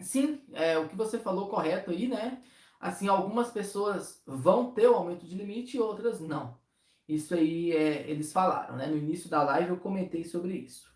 sim, 0.00 0.40
é, 0.54 0.78
o 0.78 0.88
que 0.88 0.96
você 0.96 1.18
falou 1.18 1.50
correto 1.50 1.90
aí, 1.90 2.08
né? 2.08 2.42
Assim, 2.80 3.08
algumas 3.08 3.50
pessoas 3.50 4.22
vão 4.26 4.72
ter 4.72 4.88
o 4.88 4.94
aumento 4.94 5.26
de 5.26 5.36
limite 5.36 5.76
e 5.76 5.80
outras 5.80 6.18
não. 6.18 6.58
Isso 7.06 7.34
aí 7.34 7.72
é, 7.72 8.08
eles 8.10 8.32
falaram, 8.32 8.76
né? 8.76 8.86
No 8.86 8.96
início 8.96 9.28
da 9.28 9.42
live 9.42 9.68
eu 9.70 9.76
comentei 9.76 10.24
sobre 10.24 10.54
isso. 10.54 10.90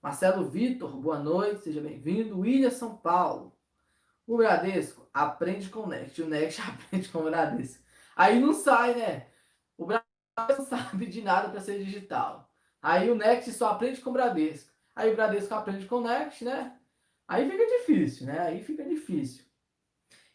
Marcelo 0.00 0.48
Vitor, 0.48 0.96
boa 1.00 1.18
noite, 1.18 1.64
seja 1.64 1.80
bem-vindo. 1.80 2.38
William 2.38 2.70
São 2.70 2.96
Paulo. 2.96 3.52
O 4.24 4.36
Bradesco 4.36 5.08
aprende 5.12 5.68
com 5.68 5.80
o 5.80 5.88
Next, 5.88 6.22
o 6.22 6.28
Next 6.28 6.62
aprende 6.62 7.08
com 7.08 7.18
o 7.18 7.24
Bradesco. 7.24 7.82
Aí 8.14 8.38
não 8.38 8.52
sai, 8.52 8.94
né? 8.94 9.26
O 9.76 9.84
Bradesco 9.84 10.06
não 10.36 10.64
sabe 10.64 11.06
de 11.06 11.22
nada 11.22 11.48
para 11.48 11.60
ser 11.60 11.84
digital. 11.84 12.41
Aí 12.82 13.08
o 13.08 13.14
Next 13.14 13.52
só 13.52 13.70
aprende 13.70 14.00
com 14.00 14.10
o 14.10 14.12
Bradesco. 14.12 14.72
Aí 14.94 15.12
o 15.12 15.14
Bradesco 15.14 15.54
aprende 15.54 15.86
com 15.86 15.96
o 15.96 16.02
Next, 16.02 16.44
né? 16.44 16.76
Aí 17.28 17.48
fica 17.48 17.64
difícil, 17.64 18.26
né? 18.26 18.40
Aí 18.40 18.62
fica 18.62 18.84
difícil. 18.84 19.44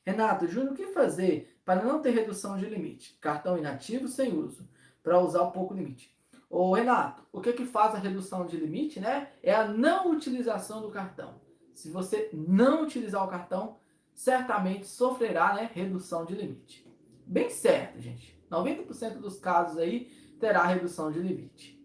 Renato, 0.05 0.47
Júnior, 0.47 0.71
o 0.71 0.75
que 0.75 0.87
fazer 0.87 1.59
para 1.65 1.83
não 1.83 2.01
ter 2.01 2.11
redução 2.11 2.57
de 2.57 2.65
limite? 2.65 3.17
Cartão 3.19 3.57
inativo 3.57 4.07
sem 4.07 4.33
uso, 4.33 4.67
para 5.03 5.19
usar 5.19 5.41
o 5.41 5.51
pouco 5.51 5.73
limite. 5.73 6.15
Ô 6.49 6.73
Renato, 6.73 7.23
o 7.31 7.41
que 7.41 7.51
que 7.51 7.65
faz 7.65 7.93
a 7.93 7.99
redução 7.99 8.45
de 8.45 8.55
limite, 8.55 9.01
né? 9.01 9.33
É 9.43 9.53
a 9.53 9.67
não 9.67 10.11
utilização 10.11 10.81
do 10.81 10.89
cartão. 10.89 11.41
Se 11.73 11.91
você 11.91 12.29
não 12.33 12.83
utilizar 12.83 13.23
o 13.23 13.27
cartão, 13.27 13.77
certamente 14.13 14.87
sofrerá 14.87 15.53
né, 15.53 15.69
redução 15.73 16.25
de 16.25 16.33
limite. 16.33 16.89
Bem 17.25 17.49
certo, 17.49 17.99
gente. 17.99 18.41
90% 18.49 19.19
dos 19.19 19.37
casos 19.37 19.77
aí 19.77 20.09
terá 20.39 20.65
redução 20.65 21.11
de 21.11 21.19
limite. 21.19 21.76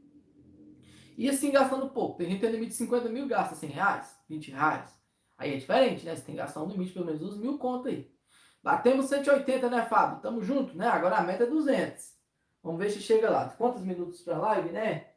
E 1.16 1.28
assim, 1.28 1.50
gastando 1.50 1.90
pouco. 1.90 2.18
Tem 2.18 2.26
gente 2.26 2.40
que 2.40 2.46
tem 2.46 2.54
limite 2.54 2.72
de 2.72 2.78
50 2.78 3.08
mil, 3.08 3.26
gasta 3.26 3.54
100 3.54 3.70
reais, 3.70 4.16
20 4.28 4.50
reais. 4.50 4.90
Aí 5.36 5.54
é 5.54 5.56
diferente, 5.56 6.04
né? 6.04 6.14
Você 6.14 6.22
tem 6.22 6.34
que 6.34 6.40
gastar 6.40 6.62
um 6.62 6.68
limite 6.68 6.92
pelo 6.92 7.06
menos 7.06 7.22
uns 7.22 7.36
mil 7.36 7.58
conto 7.58 7.88
aí. 7.88 8.10
Batemos 8.62 9.06
180, 9.06 9.68
né, 9.68 9.82
Fábio? 9.86 10.20
Tamo 10.20 10.40
junto, 10.40 10.76
né? 10.76 10.86
Agora 10.86 11.16
a 11.16 11.22
meta 11.22 11.44
é 11.44 11.46
200. 11.46 12.12
Vamos 12.62 12.78
ver 12.78 12.90
se 12.90 13.00
chega 13.00 13.28
lá. 13.28 13.48
Quantos 13.48 13.82
minutos 13.82 14.20
para 14.20 14.38
live, 14.38 14.70
né? 14.70 15.08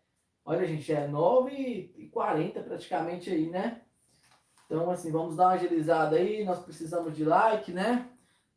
Olha, 0.43 0.65
gente, 0.65 0.91
é 0.91 1.07
9h40 1.07 2.63
praticamente 2.63 3.29
aí, 3.29 3.49
né? 3.49 3.81
Então, 4.65 4.89
assim, 4.89 5.11
vamos 5.11 5.35
dar 5.35 5.45
uma 5.45 5.53
agilizada 5.53 6.15
aí. 6.15 6.43
Nós 6.43 6.59
precisamos 6.59 7.15
de 7.15 7.23
like, 7.23 7.71
né? 7.71 8.09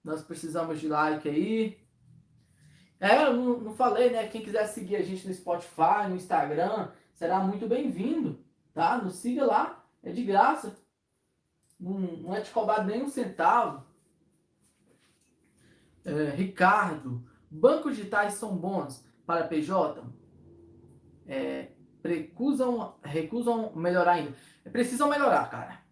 Nós 0.02 0.22
precisamos 0.22 0.80
de 0.80 0.88
like 0.88 1.28
aí. 1.28 1.78
É, 2.98 3.24
eu 3.24 3.34
não, 3.34 3.58
não 3.58 3.74
falei, 3.74 4.10
né? 4.10 4.26
Quem 4.26 4.42
quiser 4.42 4.66
seguir 4.66 4.96
a 4.96 5.02
gente 5.02 5.26
no 5.26 5.34
Spotify, 5.34 6.08
no 6.08 6.16
Instagram, 6.16 6.90
será 7.18 7.40
muito 7.40 7.66
bem-vindo, 7.66 8.38
tá? 8.72 8.96
Nos 8.96 9.16
siga 9.16 9.44
lá, 9.44 9.84
é 10.04 10.12
de 10.12 10.22
graça. 10.22 10.78
Não, 11.78 11.98
não 11.98 12.34
é 12.34 12.40
te 12.40 12.52
cobrado 12.52 12.86
nem 12.86 13.02
um 13.02 13.08
centavo. 13.08 13.84
É, 16.04 16.30
Ricardo, 16.30 17.28
bancos 17.50 17.96
digitais 17.96 18.34
são 18.34 18.56
bons 18.56 19.04
para 19.26 19.48
PJ? 19.48 20.00
É, 21.26 21.72
recusam, 22.04 22.94
recusam 23.02 23.74
melhorar 23.74 24.12
ainda. 24.12 24.34
Precisam 24.70 25.08
melhorar, 25.08 25.50
cara. 25.50 25.82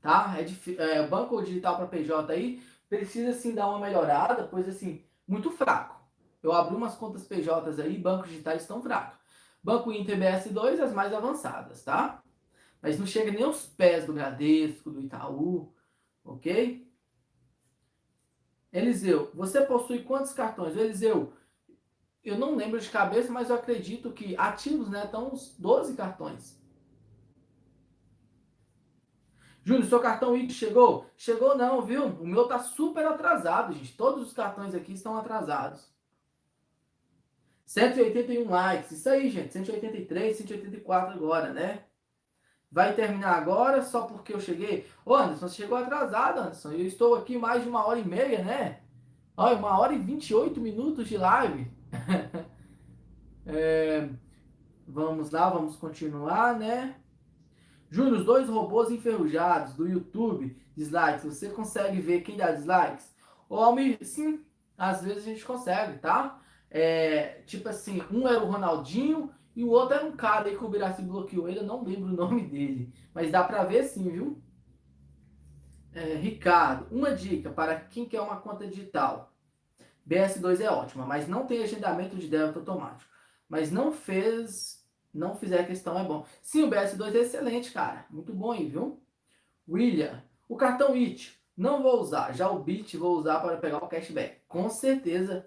Tá? 0.00 0.36
É, 0.38 0.82
é, 0.82 1.06
banco 1.06 1.42
digital 1.42 1.76
para 1.76 1.86
PJ 1.86 2.32
aí 2.32 2.62
precisa 2.88 3.34
sim 3.34 3.54
dar 3.54 3.68
uma 3.68 3.78
melhorada, 3.78 4.44
pois 4.44 4.66
assim, 4.66 5.04
muito 5.28 5.50
fraco. 5.50 6.00
Eu 6.42 6.50
abri 6.50 6.74
umas 6.74 6.94
contas 6.94 7.24
PJs 7.24 7.78
aí, 7.78 7.98
bancos 7.98 8.30
digitais 8.30 8.62
estão 8.62 8.82
fracos. 8.82 9.21
Banco 9.62 9.92
Inter 9.92 10.18
BS2 10.18 10.80
as 10.80 10.92
mais 10.92 11.12
avançadas, 11.12 11.82
tá? 11.84 12.22
Mas 12.80 12.98
não 12.98 13.06
chega 13.06 13.30
nem 13.30 13.44
aos 13.44 13.64
pés 13.64 14.06
do 14.06 14.12
Bradesco, 14.12 14.90
do 14.90 15.00
Itaú, 15.00 15.72
ok? 16.24 16.90
Eliseu, 18.72 19.30
você 19.34 19.60
possui 19.60 20.02
quantos 20.02 20.32
cartões? 20.32 20.76
Eliseu, 20.76 21.32
eu 22.24 22.38
não 22.38 22.56
lembro 22.56 22.80
de 22.80 22.90
cabeça, 22.90 23.30
mas 23.30 23.50
eu 23.50 23.56
acredito 23.56 24.12
que 24.12 24.36
ativos, 24.36 24.88
né, 24.88 25.04
estão 25.04 25.32
uns 25.32 25.54
12 25.58 25.94
cartões. 25.94 26.60
Júnior, 29.64 29.86
seu 29.86 30.00
cartão 30.00 30.36
ID 30.36 30.50
chegou? 30.50 31.06
Chegou 31.16 31.56
não, 31.56 31.82
viu? 31.82 32.06
O 32.06 32.26
meu 32.26 32.48
tá 32.48 32.58
super 32.58 33.06
atrasado, 33.06 33.72
gente. 33.72 33.96
Todos 33.96 34.26
os 34.26 34.32
cartões 34.32 34.74
aqui 34.74 34.92
estão 34.92 35.16
atrasados. 35.16 35.91
181 37.66 38.48
likes. 38.48 38.90
Isso 38.90 39.08
aí, 39.08 39.30
gente. 39.30 39.52
183, 39.52 40.36
184 40.36 41.14
agora, 41.14 41.52
né? 41.52 41.84
Vai 42.70 42.94
terminar 42.94 43.36
agora 43.36 43.82
só 43.82 44.02
porque 44.02 44.32
eu 44.32 44.40
cheguei? 44.40 44.86
Ô, 45.04 45.14
Anderson, 45.14 45.48
você 45.48 45.56
chegou 45.56 45.76
atrasado, 45.76 46.40
Anderson. 46.40 46.72
Eu 46.72 46.86
estou 46.86 47.14
aqui 47.14 47.36
mais 47.36 47.62
de 47.62 47.68
uma 47.68 47.86
hora 47.86 47.98
e 47.98 48.04
meia, 48.04 48.42
né? 48.42 48.80
Olha, 49.36 49.56
uma 49.56 49.78
hora 49.78 49.92
e 49.92 49.98
28 49.98 50.60
minutos 50.60 51.08
de 51.08 51.16
live. 51.18 51.70
é, 53.46 54.08
vamos 54.86 55.30
lá, 55.30 55.50
vamos 55.50 55.76
continuar, 55.76 56.58
né? 56.58 56.96
Júnior, 57.90 58.20
os 58.20 58.24
dois 58.24 58.48
robôs 58.48 58.90
enferrujados 58.90 59.74
do 59.74 59.86
YouTube, 59.86 60.56
dislikes, 60.74 61.24
você 61.24 61.50
consegue 61.50 62.00
ver 62.00 62.22
quem 62.22 62.38
dá 62.38 62.52
dislikes? 62.52 63.14
Ô, 63.50 63.56
Almir, 63.56 63.98
sim, 64.02 64.42
às 64.78 65.02
vezes 65.02 65.24
a 65.24 65.26
gente 65.26 65.44
consegue, 65.44 65.98
tá? 65.98 66.41
É, 66.74 67.42
tipo 67.46 67.68
assim, 67.68 68.02
um 68.10 68.26
era 68.26 68.42
o 68.42 68.50
Ronaldinho 68.50 69.30
e 69.54 69.62
o 69.62 69.68
outro 69.68 69.94
era 69.94 70.06
um 70.06 70.16
cara 70.16 70.48
aí 70.48 70.56
que 70.56 70.64
o 70.64 70.68
Biraci 70.68 71.02
bloqueou 71.02 71.46
ele, 71.46 71.58
eu 71.58 71.66
não 71.66 71.84
lembro 71.84 72.06
o 72.10 72.16
nome 72.16 72.42
dele. 72.46 72.92
Mas 73.12 73.30
dá 73.30 73.44
pra 73.44 73.62
ver 73.64 73.84
sim, 73.84 74.08
viu? 74.08 74.42
É, 75.92 76.14
Ricardo, 76.14 76.86
uma 76.90 77.14
dica 77.14 77.50
para 77.50 77.78
quem 77.78 78.06
quer 78.06 78.22
uma 78.22 78.40
conta 78.40 78.66
digital. 78.66 79.34
BS2 80.08 80.60
é 80.60 80.70
ótima, 80.70 81.04
mas 81.04 81.28
não 81.28 81.46
tem 81.46 81.62
agendamento 81.62 82.16
de 82.16 82.26
débito 82.26 82.60
automático. 82.60 83.10
Mas 83.46 83.70
não 83.70 83.92
fez 83.92 84.82
não 85.12 85.34
fizer 85.36 85.66
questão 85.66 85.98
é 85.98 86.04
bom. 86.04 86.24
Sim, 86.42 86.62
o 86.62 86.70
BS2 86.70 87.14
é 87.14 87.18
excelente, 87.18 87.70
cara. 87.70 88.06
Muito 88.08 88.32
bom 88.32 88.52
aí, 88.52 88.66
viu? 88.66 88.98
William, 89.68 90.22
o 90.48 90.56
cartão 90.56 90.94
IT 90.94 91.38
não 91.56 91.82
vou 91.82 92.00
usar. 92.00 92.32
Já 92.32 92.50
o 92.50 92.62
BIT 92.62 92.96
vou 92.96 93.16
usar 93.18 93.40
para 93.40 93.58
pegar 93.58 93.78
o 93.78 93.88
cashback. 93.88 94.40
Com 94.48 94.68
certeza. 94.70 95.46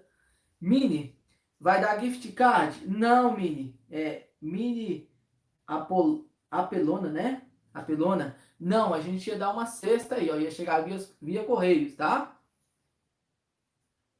Mini, 0.60 1.15
vai 1.60 1.80
dar 1.80 1.98
gift 2.00 2.30
card? 2.32 2.86
Não, 2.86 3.36
Mini. 3.36 3.78
É 3.90 4.28
Mini 4.40 5.10
Apol 5.66 6.28
Apelona, 6.50 7.10
né? 7.10 7.42
Apelona. 7.72 8.36
Não, 8.58 8.94
a 8.94 9.00
gente 9.00 9.28
ia 9.28 9.38
dar 9.38 9.52
uma 9.52 9.66
cesta 9.66 10.16
aí, 10.16 10.30
ó. 10.30 10.36
Ia 10.36 10.50
chegar 10.50 10.80
via, 10.80 10.98
via 11.20 11.44
Correios, 11.44 11.94
tá? 11.94 12.38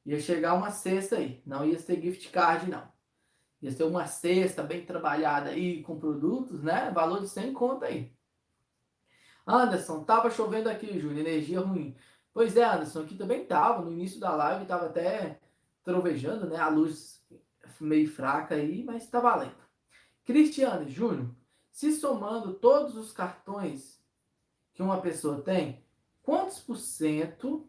Ia 0.05 0.19
chegar 0.19 0.53
uma 0.53 0.71
cesta 0.71 1.17
aí. 1.17 1.41
Não 1.45 1.65
ia 1.65 1.77
ser 1.79 2.01
gift 2.01 2.29
card, 2.29 2.69
não. 2.69 2.87
Ia 3.61 3.71
ser 3.71 3.83
uma 3.83 4.05
cesta 4.05 4.63
bem 4.63 4.85
trabalhada 4.85 5.49
aí 5.49 5.81
com 5.83 5.99
produtos, 5.99 6.63
né? 6.63 6.91
Valor 6.91 7.21
de 7.21 7.29
100 7.29 7.53
conta 7.53 7.87
aí. 7.87 8.15
Anderson, 9.45 10.03
tava 10.03 10.29
chovendo 10.29 10.69
aqui, 10.69 10.99
Júlio, 10.99 11.19
energia 11.19 11.59
ruim. 11.61 11.95
Pois 12.33 12.55
é, 12.55 12.63
Anderson, 12.63 13.01
aqui 13.01 13.15
também 13.15 13.45
tava. 13.45 13.83
No 13.83 13.91
início 13.91 14.19
da 14.19 14.35
live 14.35 14.65
tava 14.65 14.87
até 14.87 15.39
trovejando, 15.87 16.47
né? 16.47 16.57
A 16.57 16.67
luz 16.67 17.25
meio 17.79 18.09
fraca 18.11 18.55
aí, 18.55 18.83
mas 18.83 19.07
tá 19.07 19.21
valendo. 19.21 19.55
Cristiano, 20.25 20.89
Júnior, 20.89 21.33
se 21.71 21.93
somando 21.93 22.55
todos 22.55 22.97
os 22.97 23.13
cartões 23.13 23.97
que 24.73 24.83
uma 24.83 24.99
pessoa 24.99 25.41
tem, 25.41 25.81
quantos 26.21 26.59
por 26.59 26.75
cento 26.75 27.65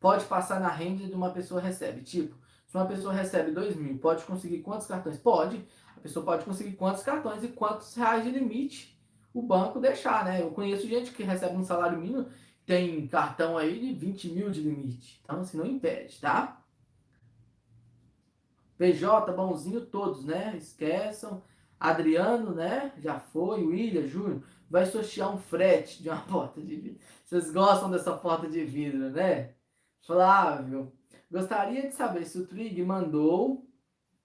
pode 0.00 0.24
passar 0.24 0.58
na 0.60 0.68
renda 0.68 1.06
de 1.06 1.12
uma 1.12 1.30
pessoa 1.30 1.60
recebe? 1.60 2.00
Tipo, 2.00 2.34
se 2.66 2.74
uma 2.74 2.86
pessoa 2.86 3.12
recebe 3.12 3.50
2 3.50 3.76
mil, 3.76 3.98
pode 3.98 4.24
conseguir 4.24 4.60
quantos 4.60 4.86
cartões? 4.86 5.18
Pode. 5.18 5.62
A 5.94 6.00
pessoa 6.00 6.24
pode 6.24 6.46
conseguir 6.46 6.72
quantos 6.72 7.02
cartões 7.02 7.44
e 7.44 7.48
quantos 7.48 7.94
reais 7.94 8.24
de 8.24 8.30
limite 8.30 8.98
o 9.34 9.42
banco 9.42 9.78
deixar, 9.78 10.24
né? 10.24 10.40
Eu 10.40 10.52
conheço 10.52 10.88
gente 10.88 11.10
que 11.10 11.22
recebe 11.22 11.54
um 11.54 11.64
salário 11.64 12.00
mínimo, 12.00 12.30
tem 12.64 13.06
cartão 13.06 13.58
aí 13.58 13.78
de 13.78 13.92
20 13.92 14.30
mil 14.30 14.50
de 14.50 14.62
limite. 14.62 15.20
Então, 15.22 15.40
assim, 15.40 15.58
não 15.58 15.66
impede, 15.66 16.18
tá? 16.18 16.57
PJ, 18.78 19.32
bonzinho 19.32 19.84
todos, 19.84 20.24
né? 20.24 20.56
Esqueçam. 20.56 21.42
Adriano, 21.78 22.54
né? 22.54 22.92
Já 22.98 23.20
foi. 23.20 23.64
William, 23.64 24.06
Júnior. 24.06 24.42
Vai 24.70 24.86
sortear 24.86 25.34
um 25.34 25.38
frete 25.38 26.02
de 26.02 26.08
uma 26.08 26.20
porta 26.26 26.60
de 26.60 26.76
vidro. 26.76 27.00
Vocês 27.24 27.50
gostam 27.50 27.90
dessa 27.90 28.12
porta 28.12 28.48
de 28.48 28.64
vidro, 28.64 29.10
né? 29.10 29.54
Flávio, 30.06 30.92
Gostaria 31.30 31.82
de 31.82 31.94
saber 31.94 32.24
se 32.24 32.38
o 32.38 32.46
Trig 32.46 32.82
mandou 32.82 33.66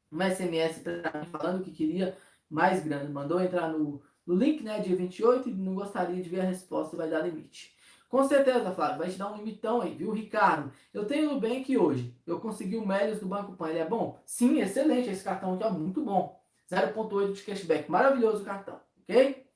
um 0.10 0.22
SMS 0.22 0.80
para 0.80 1.20
mim 1.20 1.26
falando 1.26 1.64
que 1.64 1.72
queria 1.72 2.18
mais 2.50 2.84
grande. 2.84 3.12
Mandou 3.12 3.42
entrar 3.42 3.68
no, 3.68 4.02
no 4.26 4.36
link, 4.36 4.64
né, 4.64 4.80
dia 4.80 4.96
28, 4.96 5.50
e 5.50 5.54
não 5.54 5.76
gostaria 5.76 6.22
de 6.22 6.30
ver 6.30 6.42
a 6.42 6.46
resposta, 6.46 6.96
vai 6.96 7.10
dar 7.10 7.20
limite. 7.20 7.76
Com 8.14 8.24
certeza, 8.26 8.72
Flávio, 8.72 9.00
vai 9.00 9.10
te 9.10 9.18
dar 9.18 9.32
um 9.32 9.38
limitão 9.38 9.82
aí, 9.82 9.96
viu, 9.96 10.12
Ricardo? 10.12 10.72
Eu 10.94 11.04
tenho 11.04 11.32
o 11.32 11.34
Nubank 11.34 11.76
hoje. 11.76 12.16
Eu 12.28 12.40
consegui 12.40 12.78
o 12.78 12.86
Melios 12.86 13.20
do 13.20 13.26
Banco 13.26 13.54
Pan. 13.54 13.70
Ele 13.70 13.80
é 13.80 13.86
bom? 13.88 14.22
Sim, 14.24 14.62
excelente. 14.62 15.10
Esse 15.10 15.24
cartão 15.24 15.56
aqui 15.56 15.64
é 15.64 15.70
muito 15.72 16.00
bom. 16.00 16.40
0.8 16.72 17.34
de 17.34 17.42
cashback. 17.42 17.90
Maravilhoso 17.90 18.44
o 18.44 18.46
cartão, 18.46 18.80
ok? 19.02 19.48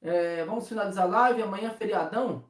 É, 0.00 0.44
vamos 0.44 0.68
finalizar 0.68 1.06
a 1.06 1.08
live. 1.08 1.42
Amanhã 1.42 1.70
é 1.70 1.74
feriadão. 1.74 2.48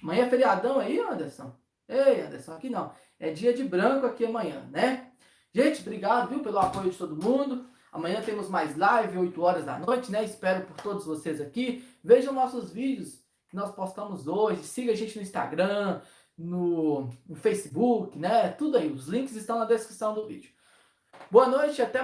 Amanhã 0.00 0.26
é 0.26 0.30
feriadão 0.30 0.78
aí, 0.78 1.00
Anderson? 1.00 1.52
Ei, 1.88 2.20
Anderson, 2.20 2.52
aqui 2.52 2.70
não. 2.70 2.92
É 3.18 3.32
dia 3.32 3.52
de 3.52 3.64
branco 3.64 4.06
aqui 4.06 4.24
amanhã, 4.24 4.68
né? 4.70 5.10
Gente, 5.52 5.80
obrigado, 5.80 6.28
viu, 6.28 6.44
pelo 6.44 6.60
apoio 6.60 6.92
de 6.92 6.96
todo 6.96 7.20
mundo. 7.20 7.66
Amanhã 7.90 8.22
temos 8.22 8.48
mais 8.48 8.76
live, 8.76 9.18
8 9.18 9.42
horas 9.42 9.64
da 9.64 9.80
noite, 9.80 10.12
né? 10.12 10.22
Espero 10.22 10.64
por 10.64 10.80
todos 10.80 11.04
vocês 11.04 11.40
aqui. 11.40 11.84
Vejam 12.04 12.32
nossos 12.32 12.70
vídeos 12.70 13.21
nós 13.52 13.74
postamos 13.74 14.26
hoje. 14.26 14.64
Siga 14.64 14.92
a 14.92 14.96
gente 14.96 15.16
no 15.16 15.22
Instagram, 15.22 16.00
no, 16.36 17.08
no 17.28 17.36
Facebook, 17.36 18.18
né? 18.18 18.48
Tudo 18.48 18.78
aí. 18.78 18.90
Os 18.90 19.06
links 19.06 19.36
estão 19.36 19.58
na 19.58 19.64
descrição 19.64 20.14
do 20.14 20.26
vídeo. 20.26 20.50
Boa 21.30 21.46
noite, 21.48 21.80
até 21.80 22.00